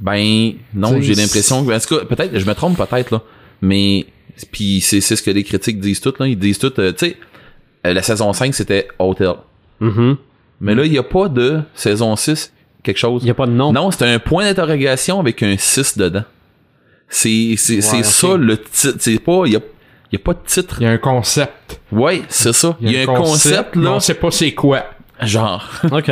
Ben 0.00 0.54
non, 0.72 0.98
j'ai 1.00 1.14
l'impression 1.14 1.64
que 1.64 1.72
en 1.74 1.78
tout 1.78 1.98
cas, 1.98 2.04
peut-être 2.06 2.38
je 2.38 2.46
me 2.46 2.54
trompe 2.54 2.78
peut-être 2.78 3.10
là, 3.10 3.22
mais 3.60 4.06
puis 4.50 4.80
c'est 4.80 5.02
c'est 5.02 5.14
ce 5.16 5.22
que 5.22 5.30
les 5.30 5.44
critiques 5.44 5.78
disent 5.78 6.00
toutes 6.00 6.18
là, 6.20 6.26
ils 6.26 6.38
disent 6.38 6.58
toutes 6.58 6.78
euh, 6.78 6.92
tu 6.92 7.06
sais 7.10 7.16
euh, 7.86 7.92
la 7.92 8.00
saison 8.02 8.32
5 8.32 8.54
c'était 8.54 8.88
Hotel. 8.98 9.34
Mhm. 9.80 10.16
Mais 10.62 10.74
là 10.74 10.86
il 10.86 10.92
y 10.94 10.98
a 10.98 11.02
pas 11.02 11.28
de 11.28 11.60
saison 11.74 12.16
6 12.16 12.50
quelque 12.82 12.98
chose. 12.98 13.22
Il 13.22 13.26
n'y 13.26 13.30
a 13.30 13.34
pas 13.34 13.46
de 13.46 13.52
nom. 13.52 13.72
Non, 13.72 13.90
c'était 13.90 14.06
un 14.06 14.18
point 14.18 14.44
d'interrogation 14.44 15.20
avec 15.20 15.42
un 15.42 15.56
6 15.56 15.98
dedans. 15.98 16.24
C'est 17.08 17.54
c'est 17.56 17.80
c'est 17.80 17.98
ok. 17.98 18.04
ça 18.04 18.36
le 18.36 18.56
titre, 18.58 18.96
c'est 19.00 19.18
pas 19.18 19.42
il 19.46 19.52
y 19.54 19.56
a 19.56 19.60
y 20.12 20.16
a 20.16 20.18
pas 20.20 20.32
de 20.32 20.38
titre. 20.46 20.76
Il 20.80 20.84
y 20.84 20.86
a 20.86 20.90
un 20.92 20.98
concept. 20.98 21.80
Ouais, 21.90 22.22
c'est 22.28 22.52
ça. 22.52 22.76
Il 22.80 22.90
y 22.92 22.96
a 22.98 23.02
un 23.02 23.06
concept 23.06 23.74
mais 23.76 23.84
là, 23.84 23.92
on 23.92 24.00
sait 24.00 24.14
pas 24.14 24.30
c'est 24.30 24.52
quoi. 24.52 24.84
genre. 25.22 25.68
OK. 25.90 26.04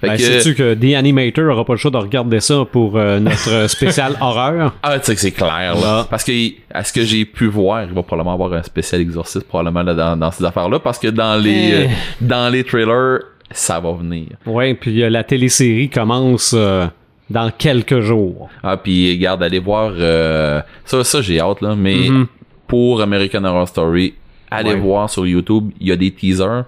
Fait 0.00 0.06
Ben, 0.06 0.16
que- 0.16 0.22
Sais-tu 0.22 0.54
que 0.54 0.74
The 0.74 0.94
Animator 0.94 1.52
aura 1.52 1.64
pas 1.64 1.72
le 1.72 1.76
choix 1.78 1.90
de 1.90 1.96
regarder 1.96 2.38
ça 2.38 2.64
pour 2.70 2.96
euh, 2.96 3.18
notre 3.18 3.68
spécial 3.68 4.14
horreur? 4.20 4.74
Ah, 4.80 4.96
tu 5.00 5.06
sais 5.06 5.14
que 5.16 5.20
c'est 5.20 5.32
clair, 5.32 5.74
là. 5.74 6.06
Parce 6.08 6.22
que, 6.22 6.30
à 6.72 6.84
ce 6.84 6.92
que 6.92 7.02
j'ai 7.02 7.24
pu 7.24 7.48
voir, 7.48 7.82
il 7.82 7.92
va 7.92 8.04
probablement 8.04 8.32
avoir 8.34 8.52
un 8.52 8.62
spécial 8.62 9.00
exorciste, 9.00 9.48
probablement, 9.48 9.82
là, 9.82 9.94
dans, 9.94 10.16
dans 10.16 10.30
ces 10.30 10.44
affaires-là, 10.44 10.78
parce 10.78 11.00
que 11.00 11.08
dans 11.08 11.34
les, 11.34 11.50
Eh. 11.50 11.74
euh, 11.74 11.86
dans 12.20 12.48
les 12.48 12.62
trailers, 12.62 13.22
ça 13.50 13.80
va 13.80 13.92
venir. 13.92 14.26
Ouais, 14.46 14.74
puis 14.74 15.02
euh, 15.02 15.10
la 15.10 15.24
télésérie 15.24 15.88
commence 15.88 16.54
euh, 16.56 16.86
dans 17.30 17.50
quelques 17.50 18.00
jours. 18.00 18.48
Ah, 18.62 18.76
puis, 18.76 19.12
regarde, 19.12 19.42
allez 19.42 19.58
voir, 19.58 19.92
euh, 19.96 20.60
ça, 20.84 21.02
ça, 21.04 21.20
j'ai 21.22 21.40
hâte, 21.40 21.60
là, 21.60 21.74
mais 21.76 22.08
Mhm. 22.10 22.26
pour 22.66 23.00
American 23.02 23.44
Horror 23.44 23.68
Story, 23.68 24.14
allez 24.50 24.70
Ouais. 24.74 24.76
voir 24.80 25.08
sur 25.10 25.26
YouTube, 25.26 25.70
il 25.80 25.88
y 25.88 25.92
a 25.92 25.96
des 25.96 26.10
teasers 26.10 26.64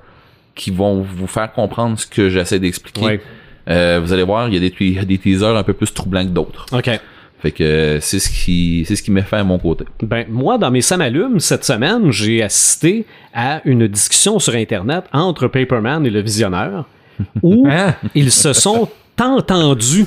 qui 0.54 0.70
vont 0.70 1.00
vous 1.02 1.26
faire 1.26 1.52
comprendre 1.52 1.98
ce 1.98 2.06
que 2.06 2.28
j'essaie 2.28 2.58
d'expliquer. 2.58 3.04
Ouais. 3.04 3.20
Vous 4.00 4.12
allez 4.12 4.24
voir, 4.24 4.48
il 4.48 4.54
y 4.54 4.56
a 4.56 4.60
des, 4.60 4.74
il 4.80 4.94
y 4.94 4.98
a 4.98 5.04
des 5.04 5.16
teasers 5.18 5.56
un 5.56 5.62
peu 5.62 5.74
plus 5.74 5.94
troublants 5.94 6.24
que 6.24 6.30
d'autres. 6.30 6.66
OK. 6.72 6.90
Fait 7.42 7.50
que 7.52 7.64
euh, 7.64 8.00
c'est 8.00 8.18
ce 8.18 8.28
qui, 8.28 8.84
c'est 8.86 8.96
ce 8.96 9.02
qui 9.02 9.10
me 9.10 9.22
fait 9.22 9.36
à 9.36 9.44
mon 9.44 9.58
côté. 9.58 9.84
Ben, 10.02 10.26
moi, 10.28 10.58
dans 10.58 10.70
mes 10.70 10.82
samalumes, 10.82 11.40
cette 11.40 11.64
semaine, 11.64 12.10
j'ai 12.10 12.42
assisté 12.42 13.06
à 13.34 13.62
une 13.64 13.86
discussion 13.88 14.38
sur 14.38 14.54
Internet 14.54 15.04
entre 15.12 15.48
Paperman 15.48 16.04
et 16.06 16.10
le 16.10 16.20
visionneur 16.20 16.86
où 17.42 17.66
Hein? 17.68 17.94
ils 18.14 18.30
se 18.32 18.52
sont 18.52 18.88
entendus 19.20 20.06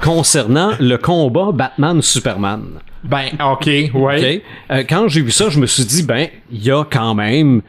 concernant 0.00 0.72
le 0.80 0.96
combat 0.98 1.50
Batman-Superman. 1.52 2.62
Ben, 3.04 3.26
ok, 3.44 3.66
ouais. 3.94 4.42
Euh, 4.70 4.84
quand 4.88 5.08
j'ai 5.08 5.22
vu 5.22 5.30
ça, 5.30 5.48
je 5.48 5.58
me 5.60 5.66
suis 5.66 5.84
dit, 5.84 6.02
ben, 6.02 6.28
il 6.50 6.62
y 6.64 6.70
a 6.70 6.84
quand 6.84 7.14
même, 7.14 7.62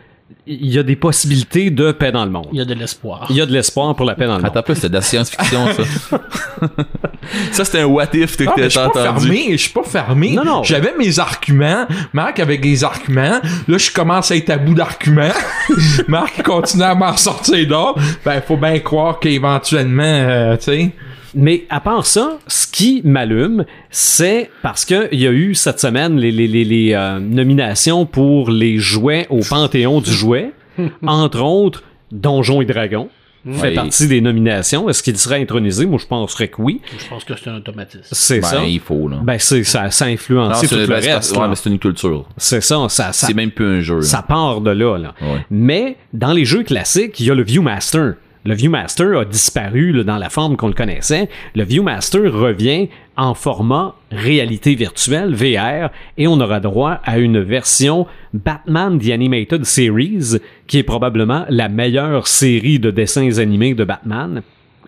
il 0.46 0.74
y 0.74 0.78
a 0.78 0.84
des 0.84 0.96
possibilités 0.96 1.70
de 1.70 1.92
paix 1.92 2.12
dans 2.12 2.26
le 2.26 2.32
monde. 2.32 2.48
Il 2.52 2.58
y 2.58 2.62
a 2.62 2.66
de 2.66 2.74
l'espoir. 2.74 3.28
Il 3.30 3.36
y 3.36 3.42
a 3.42 3.46
de 3.46 3.52
l'espoir 3.54 3.96
pour 3.96 4.06
la 4.06 4.16
paix 4.16 4.26
dans 4.26 4.36
le 4.36 4.42
monde. 4.42 4.48
Attends 4.48 4.60
un 4.60 4.64
peu, 4.64 4.76
c'était 4.76 4.90
de 4.90 4.96
la 4.96 5.02
science-fiction, 5.02 5.68
ça. 5.74 6.18
ça, 7.52 7.66
c'était 7.66 7.80
un 7.82 7.86
what 7.86 8.08
if 8.14 8.36
que 8.36 8.44
Ah, 8.48 8.54
mais 8.58 8.64
je 8.64 8.70
suis 8.70 8.80
t'as 8.80 8.90
pas 8.90 9.10
entendu. 9.12 9.28
fermé, 9.28 9.52
je 9.52 9.58
suis 9.58 9.72
pas 9.74 9.84
fermé. 9.84 10.32
Non, 10.32 10.44
non. 10.44 10.64
J'avais 10.64 10.94
mes 10.98 11.20
arguments. 11.20 11.86
Marc 12.12 12.40
avec 12.40 12.64
les 12.64 12.84
arguments. 12.84 13.40
Là, 13.68 13.78
je 13.78 13.92
commence 13.92 14.32
à 14.32 14.36
être 14.36 14.50
à 14.50 14.58
bout 14.58 14.74
d'arguments. 14.74 15.32
Marc 16.08 16.44
continue 16.44 16.84
à 16.84 16.96
m'en 16.96 17.16
sortir 17.16 17.66
d'autres. 17.68 18.02
Ben, 18.26 18.42
faut 18.42 18.58
bien 18.58 18.80
croire 18.80 19.20
qu'éventuellement, 19.20 20.04
euh, 20.04 20.58
tu 20.58 20.64
sais. 20.64 20.92
Mais 21.36 21.66
à 21.70 21.80
part 21.80 22.06
ça, 22.06 22.38
ce 22.48 22.68
qui 22.68 23.02
m'allume, 23.04 23.66
c'est 23.90 24.50
parce 24.62 24.86
qu'il 24.86 25.08
y 25.20 25.28
a 25.28 25.32
eu 25.32 25.56
cette 25.56 25.80
semaine 25.80 26.18
les, 26.18 26.32
les, 26.32 26.48
les, 26.48 26.64
les, 26.64 26.94
euh, 26.94 27.20
nominations 27.20 28.06
pour 28.06 28.50
les 28.52 28.78
jouets 28.78 29.28
au 29.30 29.40
Panthéon 29.40 30.02
du 30.02 30.12
jouet, 30.12 30.52
entre 31.08 31.42
autres 31.42 31.84
Donjons 32.12 32.62
et 32.62 32.66
Dragons. 32.66 33.10
Fait 33.46 33.68
Ouais. 33.68 33.74
partie 33.74 34.08
des 34.08 34.22
nominations. 34.22 34.88
Est-ce 34.88 35.04
qu'il 35.04 35.18
serait 35.18 35.42
intronisé? 35.42 35.86
Moi, 35.86 36.00
je 36.02 36.08
penserais 36.08 36.48
que 36.48 36.62
oui. 36.62 36.80
Je 36.98 37.06
pense 37.10 37.26
que 37.26 37.34
c'est 37.36 37.50
un 37.50 37.58
automatisme. 37.58 38.04
C'est 38.10 38.40
Ben, 38.40 38.48
ça. 38.48 38.64
il 38.64 38.80
faut, 38.80 39.10
là. 39.10 39.18
Ben, 39.22 39.36
c'est, 39.38 39.66
ça, 39.66 39.92
ça 39.92 40.06
influencé 40.06 40.66
tout 40.66 40.76
c'est 40.76 40.80
le 40.80 40.86
c'est 40.86 40.94
reste. 40.94 41.10
parce- 41.10 41.32
ouais, 41.34 41.48
mais 41.50 41.56
c'est 41.56 41.70
une 41.70 41.78
culture. 41.80 42.26
C'est 42.38 42.62
ça, 42.62 42.78
ça, 42.88 43.12
ça, 43.12 43.28
C'est 43.28 43.34
même 43.34 43.52
plus 43.52 43.66
un 43.66 43.82
jeu. 43.82 43.96
là. 43.98 44.02
ça 44.02 44.22
part 44.22 44.62
de 44.62 44.72
là, 44.72 44.98
là. 44.98 45.14
Ouais. 45.22 45.46
Mais 45.52 45.98
dans 46.14 46.32
les 46.32 46.46
jeux 46.46 46.64
classiques, 46.64 47.20
il 47.20 47.26
y 47.26 47.32
a 47.32 47.36
le 47.36 47.44
Viewmaster. 47.44 48.14
Le 48.46 48.56
Viewmaster 48.56 49.18
a 49.18 49.26
disparu 49.26 49.94
là, 49.94 50.04
dans 50.04 50.18
la 50.18 50.30
forme 50.30 50.58
qu'on 50.58 50.68
le 50.68 50.74
connaissait. 50.74 51.30
Le 51.56 51.64
Viewmaster 51.64 52.32
revient 52.32 52.90
en 53.16 53.34
format 53.34 53.96
réalité 54.12 54.76
virtuelle, 54.76 55.34
VR, 55.34 55.92
et 56.18 56.28
on 56.28 56.40
aura 56.42 56.60
droit 56.60 57.00
à 57.06 57.20
une 57.20 57.40
version 57.40 58.06
Batman 58.34 59.00
The 59.00 59.12
Animated 59.12 59.64
Series, 59.64 60.40
qui 60.68 60.78
est 60.78 60.84
probablement 60.84 61.46
la 61.48 61.70
meilleure 61.70 62.28
série 62.28 62.80
de 62.80 62.92
dessins 62.92 63.38
animés 63.38 63.76
de 63.76 63.86
Batman. 63.86 64.42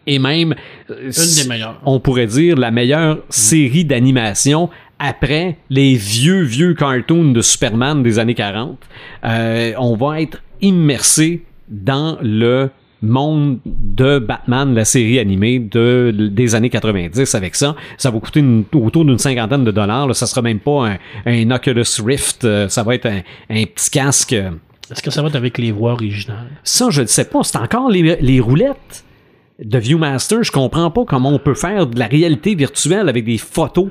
Et 0.06 0.20
même, 0.20 0.54
euh, 0.90 1.12
Une 1.12 1.44
des 1.44 1.50
meilleures. 1.50 1.82
on 1.86 2.00
pourrait 2.00 2.28
dire 2.28 2.58
la 2.58 2.72
meilleure 2.72 3.20
série 3.30 3.86
d'animation 3.86 4.70
après 5.00 5.58
les 5.70 5.96
vieux, 5.96 6.42
vieux 6.42 6.74
cartoons 6.74 7.32
de 7.32 7.42
Superman 7.42 8.04
des 8.04 8.20
années 8.20 8.36
40. 8.36 8.78
Euh, 9.24 9.74
on 9.78 9.96
va 9.96 10.22
être 10.22 10.42
immersé 10.62 11.44
dans 11.70 12.18
le 12.22 12.70
monde 13.02 13.60
de 13.66 14.20
Batman, 14.20 14.74
la 14.74 14.86
série 14.86 15.20
animée 15.20 15.60
de, 15.60 16.12
des 16.32 16.56
années 16.56 16.70
90 16.70 17.36
avec 17.36 17.56
ça. 17.56 17.76
Ça 17.98 18.10
va 18.12 18.20
coûter 18.20 18.40
une- 18.40 18.64
autour 18.74 19.06
d'une 19.06 19.18
cinquantaine 19.20 19.64
de 19.64 19.72
dollars. 19.72 20.08
là. 20.08 20.14
Ça 20.14 20.26
sera 20.26 20.42
même 20.42 20.60
pas 20.60 20.88
un, 20.90 20.98
un 21.26 21.52
Oculus 21.52 21.84
Rift. 22.04 22.46
euh, 22.46 22.68
ça 22.70 22.84
va 22.84 22.96
être 22.96 23.06
un, 23.06 23.22
un 23.50 23.64
petit 23.66 23.90
casque. 23.92 24.34
Est-ce 24.34 25.02
que 25.02 25.12
ça 25.12 25.22
va 25.22 25.28
être 25.30 25.36
avec 25.36 25.58
les 25.58 25.72
voix 25.72 25.94
originales? 25.94 26.48
ça, 26.64 26.90
je 26.90 27.02
ne 27.02 27.08
sais 27.08 27.26
pas. 27.26 27.44
C'est 27.44 27.58
encore 27.58 27.90
les, 27.90 28.18
les 28.22 28.40
roulettes 28.40 29.04
de 29.64 29.78
Viewmaster. 29.78 30.44
Je 30.44 30.52
comprends 30.52 30.92
pas 30.92 31.06
comment 31.06 31.30
on 31.32 31.40
peut 31.40 31.54
faire 31.56 31.88
de 31.88 31.98
la 32.00 32.08
réalité 32.08 32.56
virtuelle 32.56 33.10
avec 33.10 33.26
des 33.26 33.38
photos. 33.38 33.88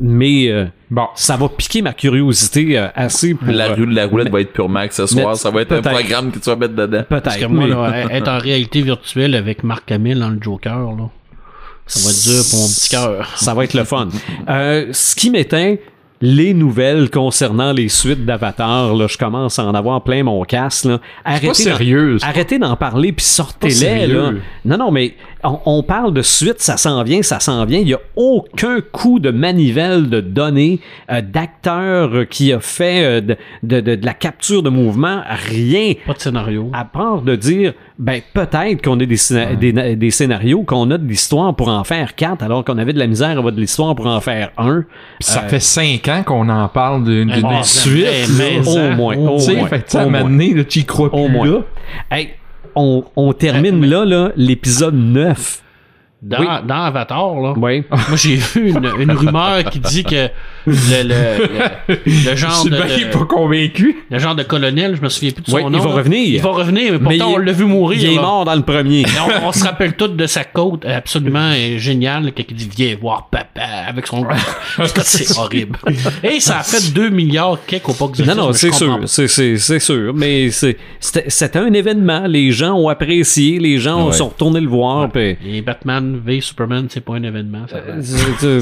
Mais 0.00 0.48
euh, 0.48 0.66
Bon. 0.90 1.06
ça 1.14 1.36
va 1.36 1.48
piquer 1.48 1.82
ma 1.82 1.92
curiosité 1.92 2.78
euh, 2.78 2.88
assez 2.94 3.34
pour... 3.34 3.48
La, 3.48 3.70
euh, 3.70 3.74
rue- 3.74 3.86
la 3.86 4.06
roulette 4.06 4.30
va 4.30 4.40
être 4.40 4.52
purement 4.52 4.80
accessoire. 4.80 5.30
mais- 5.30 5.34
Ça 5.36 5.50
va 5.50 5.62
être 5.62 5.72
un 5.72 5.82
programme 5.82 6.30
que 6.32 6.38
tu 6.38 6.50
vas 6.50 6.56
mettre 6.56 6.74
dedans. 6.74 7.02
Peut-être. 7.08 7.22
Parce 7.24 7.36
que 7.36 7.46
moi, 7.46 7.66
là, 7.66 8.06
être 8.10 8.28
en 8.28 8.38
réalité 8.38 8.82
virtuelle 8.82 9.34
avec 9.34 9.62
Marc 9.64 9.90
Hamill 9.92 10.18
dans 10.18 10.30
le 10.30 10.38
Joker, 10.40 10.92
là, 10.96 11.08
ça 11.86 12.00
va 12.00 12.10
être 12.10 12.24
dur 12.24 12.42
pour 12.50 12.58
mon 12.60 12.66
petit 12.66 12.88
cœur. 12.90 13.32
Ça 13.36 13.54
va 13.54 13.64
être 13.64 13.74
le 13.74 13.84
fun. 13.84 14.08
Euh, 14.48 14.86
ce 14.92 15.14
qui 15.16 15.30
m'éteint, 15.30 15.76
les 16.24 16.54
nouvelles 16.54 17.10
concernant 17.10 17.72
les 17.72 17.88
suites 17.88 18.24
d'Avatar, 18.24 18.94
là, 18.94 19.06
je 19.08 19.18
commence 19.18 19.58
à 19.58 19.64
en 19.64 19.74
avoir 19.74 20.04
plein 20.04 20.22
mon 20.22 20.44
casse. 20.44 20.84
Là. 20.84 21.00
Arrêtez 21.24 21.54
sérieux. 21.54 22.18
Arrêtez 22.22 22.58
d'en 22.60 22.76
parler 22.76 23.08
puis 23.12 23.24
Pas 23.24 23.28
sortez-les. 23.28 23.74
sérieux. 23.74 24.22
Là. 24.22 24.30
Non, 24.64 24.78
non, 24.78 24.90
mais 24.92 25.14
on, 25.44 25.58
on 25.66 25.82
parle 25.82 26.12
de 26.14 26.22
suite, 26.22 26.60
ça 26.60 26.76
s'en 26.76 27.02
vient, 27.02 27.22
ça 27.22 27.40
s'en 27.40 27.64
vient. 27.64 27.78
Il 27.80 27.86
n'y 27.86 27.94
a 27.94 28.00
aucun 28.16 28.80
coup 28.92 29.18
de 29.20 29.30
manivelle 29.30 30.08
de 30.08 30.20
données 30.20 30.80
euh, 31.10 31.20
d'acteur 31.20 32.28
qui 32.28 32.52
a 32.52 32.60
fait 32.60 33.04
euh, 33.04 33.20
de, 33.20 33.36
de, 33.62 33.80
de- 33.80 33.94
de 33.96 34.06
la 34.06 34.14
capture 34.14 34.62
de 34.62 34.70
mouvement. 34.70 35.22
Rien. 35.48 35.94
Pas 36.06 36.12
de 36.14 36.18
scénario. 36.20 36.70
À 36.72 36.84
part 36.84 37.22
de 37.22 37.36
dire, 37.36 37.72
ben 37.98 38.20
peut-être 38.34 38.82
qu'on 38.82 38.98
a 39.00 39.04
des, 39.06 39.16
des, 39.72 39.96
des 39.96 40.10
scénarios, 40.10 40.62
qu'on 40.62 40.90
a 40.90 40.98
de 40.98 41.06
l'histoire 41.06 41.54
pour 41.54 41.68
en 41.68 41.84
faire 41.84 42.14
quatre, 42.14 42.42
alors 42.42 42.64
qu'on 42.64 42.78
avait 42.78 42.92
de 42.92 42.98
la 42.98 43.06
misère 43.06 43.28
à 43.28 43.32
avoir 43.32 43.52
de 43.52 43.60
l'histoire 43.60 43.94
pour 43.94 44.06
en 44.06 44.20
faire 44.20 44.50
un. 44.58 44.84
Ça 45.20 45.42
Euh, 45.44 45.48
fait 45.48 45.60
cinq 45.60 46.08
ans 46.08 46.22
qu'on 46.24 46.48
en 46.48 46.68
parle 46.68 47.04
d'une 47.04 47.30
d'une 47.30 47.46
Ah, 47.48 47.62
suite. 47.62 48.06
mais- 48.38 48.60
au 48.66 48.94
moins, 48.96 49.16
au 49.16 49.38
moins, 49.38 49.66
fait 49.68 49.94
au 49.96 50.08
moins. 50.10 50.22
donné, 50.22 50.54
là, 50.54 50.64
tu 50.64 50.80
y 50.80 50.84
crois 50.84 51.06
Au 51.06 51.24
plus 51.26 51.32
moins. 51.32 51.46
là. 51.46 51.58
Hey, 52.10 52.30
on, 52.74 53.04
on 53.16 53.32
termine 53.32 53.84
là, 53.84 54.04
là, 54.04 54.30
l'épisode 54.36 54.94
9. 54.94 55.62
Dans, 56.22 56.38
Oui. 56.38 56.46
dans 56.68 56.82
Avatar, 56.84 57.34
là, 57.40 57.52
Oui. 57.56 57.84
moi 57.90 58.16
j'ai 58.16 58.36
vu 58.36 58.70
une, 58.70 58.88
une 59.00 59.10
rumeur 59.10 59.64
qui 59.64 59.80
dit 59.80 60.04
que 60.04 60.28
le, 60.66 61.02
le, 61.02 61.46
le, 61.88 61.98
le 62.30 62.36
genre 62.36 62.64
de, 62.64 62.70
Sylvain 62.70 62.84
il 62.96 63.02
est 63.02 63.04
de- 63.06 63.10
pas 63.18 63.24
convaincu. 63.24 63.96
le 64.10 64.18
genre 64.18 64.34
de 64.34 64.42
colonel, 64.42 64.96
je 64.96 65.00
me 65.02 65.08
souviens 65.08 65.30
plus 65.32 65.42
de 65.42 65.50
son 65.50 65.56
Oui, 65.56 65.62
il 65.66 65.70
nom. 65.72 65.78
va 65.78 65.88
là. 65.88 65.94
revenir. 65.96 66.28
Il 66.28 66.40
va 66.40 66.50
revenir, 66.50 66.92
mais 66.92 66.98
pourtant 66.98 67.32
on 67.34 67.38
l'a 67.38 67.52
vu 67.52 67.64
mourir. 67.64 67.98
Il 68.00 68.10
est 68.12 68.14
là. 68.16 68.22
mort 68.22 68.44
dans 68.44 68.54
le 68.54 68.62
premier. 68.62 69.04
On, 69.42 69.48
on 69.48 69.52
se 69.52 69.64
rappelle 69.64 69.94
tous 69.94 70.08
de 70.08 70.26
sa 70.26 70.44
côte 70.44 70.84
absolument 70.84 71.52
géniale 71.76 72.32
quand 72.36 72.42
il 72.48 72.56
dit 72.56 72.68
viens 72.76 72.96
voir 73.00 73.28
papa 73.30 73.60
avec 73.88 74.06
son 74.06 74.26
c'est 75.04 75.38
horrible 75.38 75.78
et 76.22 76.40
ça 76.40 76.58
a 76.58 76.62
fait 76.62 76.92
2 76.92 77.08
milliards 77.10 77.58
quelques 77.66 77.88
au 77.88 77.92
box 77.94 78.20
Non, 78.20 78.34
non, 78.34 78.52
c'est 78.52 78.72
sûr, 78.72 79.00
c'est, 79.06 79.28
c'est, 79.28 79.56
c'est 79.56 79.78
sûr, 79.78 80.12
mais 80.14 80.50
c'est, 80.50 80.76
c'était, 81.00 81.58
un 81.58 81.72
événement, 81.72 82.26
les 82.26 82.52
gens 82.52 82.74
ont 82.74 82.88
apprécié, 82.88 83.58
les 83.58 83.78
gens 83.78 84.06
Ouais. 84.06 84.12
sont 84.12 84.28
retournés 84.28 84.60
le 84.60 84.68
voir, 84.68 85.08
et 85.16 85.62
Batman 85.64 86.20
v 86.24 86.40
Superman 86.40 86.86
c'est 86.88 87.00
pas 87.04 87.14
un 87.14 87.22
événement 87.22 87.66
ça. 87.70 87.76
euh, 87.76 88.60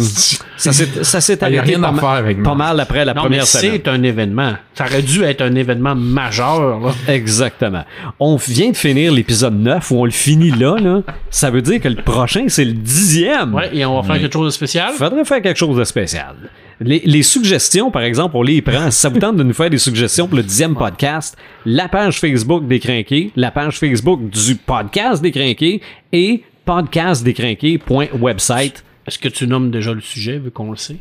ça 0.57 0.73
s'est, 0.73 0.89
ça 1.03 1.21
s'est 1.21 1.39
Il 1.47 1.55
y 1.55 1.57
a 1.57 1.61
arrêté 1.61 1.77
rien 1.77 1.83
pas, 1.93 2.01
faire 2.01 2.09
avec 2.11 2.39
mal 2.39 2.81
après 2.81 3.05
la 3.05 3.13
non 3.15 3.23
mais 3.23 3.29
première 3.29 3.47
semaine. 3.47 3.81
c'est 3.85 3.89
un 3.89 4.03
événement 4.03 4.55
ça 4.75 4.87
aurait 4.87 5.03
dû 5.03 5.23
être 5.25 5.43
un 5.43 5.55
événement 5.55 5.95
majeur 5.95 6.81
là. 6.81 6.93
Exactement. 7.09 7.85
On 8.19 8.37
vient 8.37 8.71
de 8.71 8.77
finir 8.77 9.13
l'épisode 9.13 9.61
9 9.61 9.91
où 9.91 9.97
on 9.97 10.05
le 10.07 10.11
finit 10.11 10.51
là, 10.53 10.77
là. 10.79 11.03
Ça 11.29 11.51
veut 11.51 11.61
dire 11.61 11.79
que 11.81 11.89
le 11.89 11.97
prochain, 12.03 12.45
c'est 12.49 12.65
le 12.65 12.73
dixième. 12.73 13.53
ouais 13.55 13.77
et 13.77 13.85
on 13.85 14.01
va 14.01 14.07
faire 14.07 14.19
quelque 14.21 14.33
chose 14.33 14.47
de 14.47 14.51
spécial? 14.51 14.95
Faudrait 14.95 15.25
faire 15.27 15.43
quelque 15.43 15.59
chose 15.59 15.77
de 15.77 15.85
spécial. 15.85 16.35
Les, 16.81 17.03
les 17.05 17.23
suggestions, 17.23 17.91
par 17.91 18.01
exemple, 18.03 18.35
on 18.39 18.43
les 18.43 18.63
prend. 18.63 18.91
Si 18.91 19.01
ça 19.01 19.11
vous 19.11 19.19
tente 19.19 19.37
de 19.37 19.43
nous 19.43 19.53
faire 19.53 19.69
des 19.69 19.77
suggestions 19.77 20.27
pour 20.27 20.39
le 20.39 20.43
dixième 20.43 20.75
podcast, 20.75 21.37
la 21.67 21.89
page 21.89 22.19
Facebook 22.19 22.67
des 22.67 22.81
Crinqués, 22.81 23.33
la 23.37 23.51
page 23.51 23.79
Facebook 23.79 24.31
du 24.31 24.55
podcast 24.55 25.21
des 25.23 25.31
Crinqués 25.31 25.83
et 26.13 26.43
podcastdescrinqués.website. 26.65 28.83
est-ce 29.07 29.19
que 29.19 29.29
tu 29.29 29.47
nommes 29.47 29.71
déjà 29.71 29.93
le 29.93 30.01
sujet 30.01 30.39
vu 30.39 30.51
qu'on 30.51 30.71
le 30.71 30.79
sait? 30.79 30.97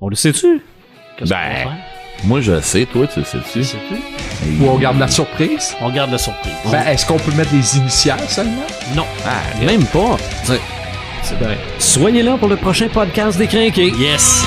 On 0.00 0.08
le 0.08 0.16
sait-tu? 0.16 0.60
Qu'est-ce 1.18 1.30
Ben, 1.30 1.36
qu'on 1.36 1.48
va 1.50 1.54
faire? 1.54 1.76
Moi, 2.24 2.40
je 2.40 2.52
le 2.52 2.60
sais. 2.62 2.86
Toi, 2.86 3.06
tu 3.06 3.20
le 3.20 3.24
sais-tu? 3.24 3.64
Sais-tu? 3.64 4.62
Ou 4.62 4.68
on 4.68 4.78
garde 4.78 4.98
la 4.98 5.08
surprise? 5.08 5.74
on 5.80 5.90
garde 5.90 6.10
la 6.10 6.18
surprise 6.18 6.52
Ben, 6.70 6.82
est-ce 6.86 7.06
qu'on 7.06 7.18
peut 7.18 7.32
mettre 7.32 7.50
des 7.50 7.76
initiales 7.78 8.20
seulement? 8.28 8.66
non 8.94 9.06
Même 9.64 9.84
pas. 9.86 10.16
C'est- 10.44 10.60
c'est 11.22 11.34
vrai 11.38 11.56
Soyez 11.78 12.22
là 12.22 12.36
pour 12.36 12.48
le 12.48 12.56
prochain 12.56 12.88
podcast 12.88 13.38
des 13.38 13.46
Crinqués. 13.46 13.92
yes 13.98 14.44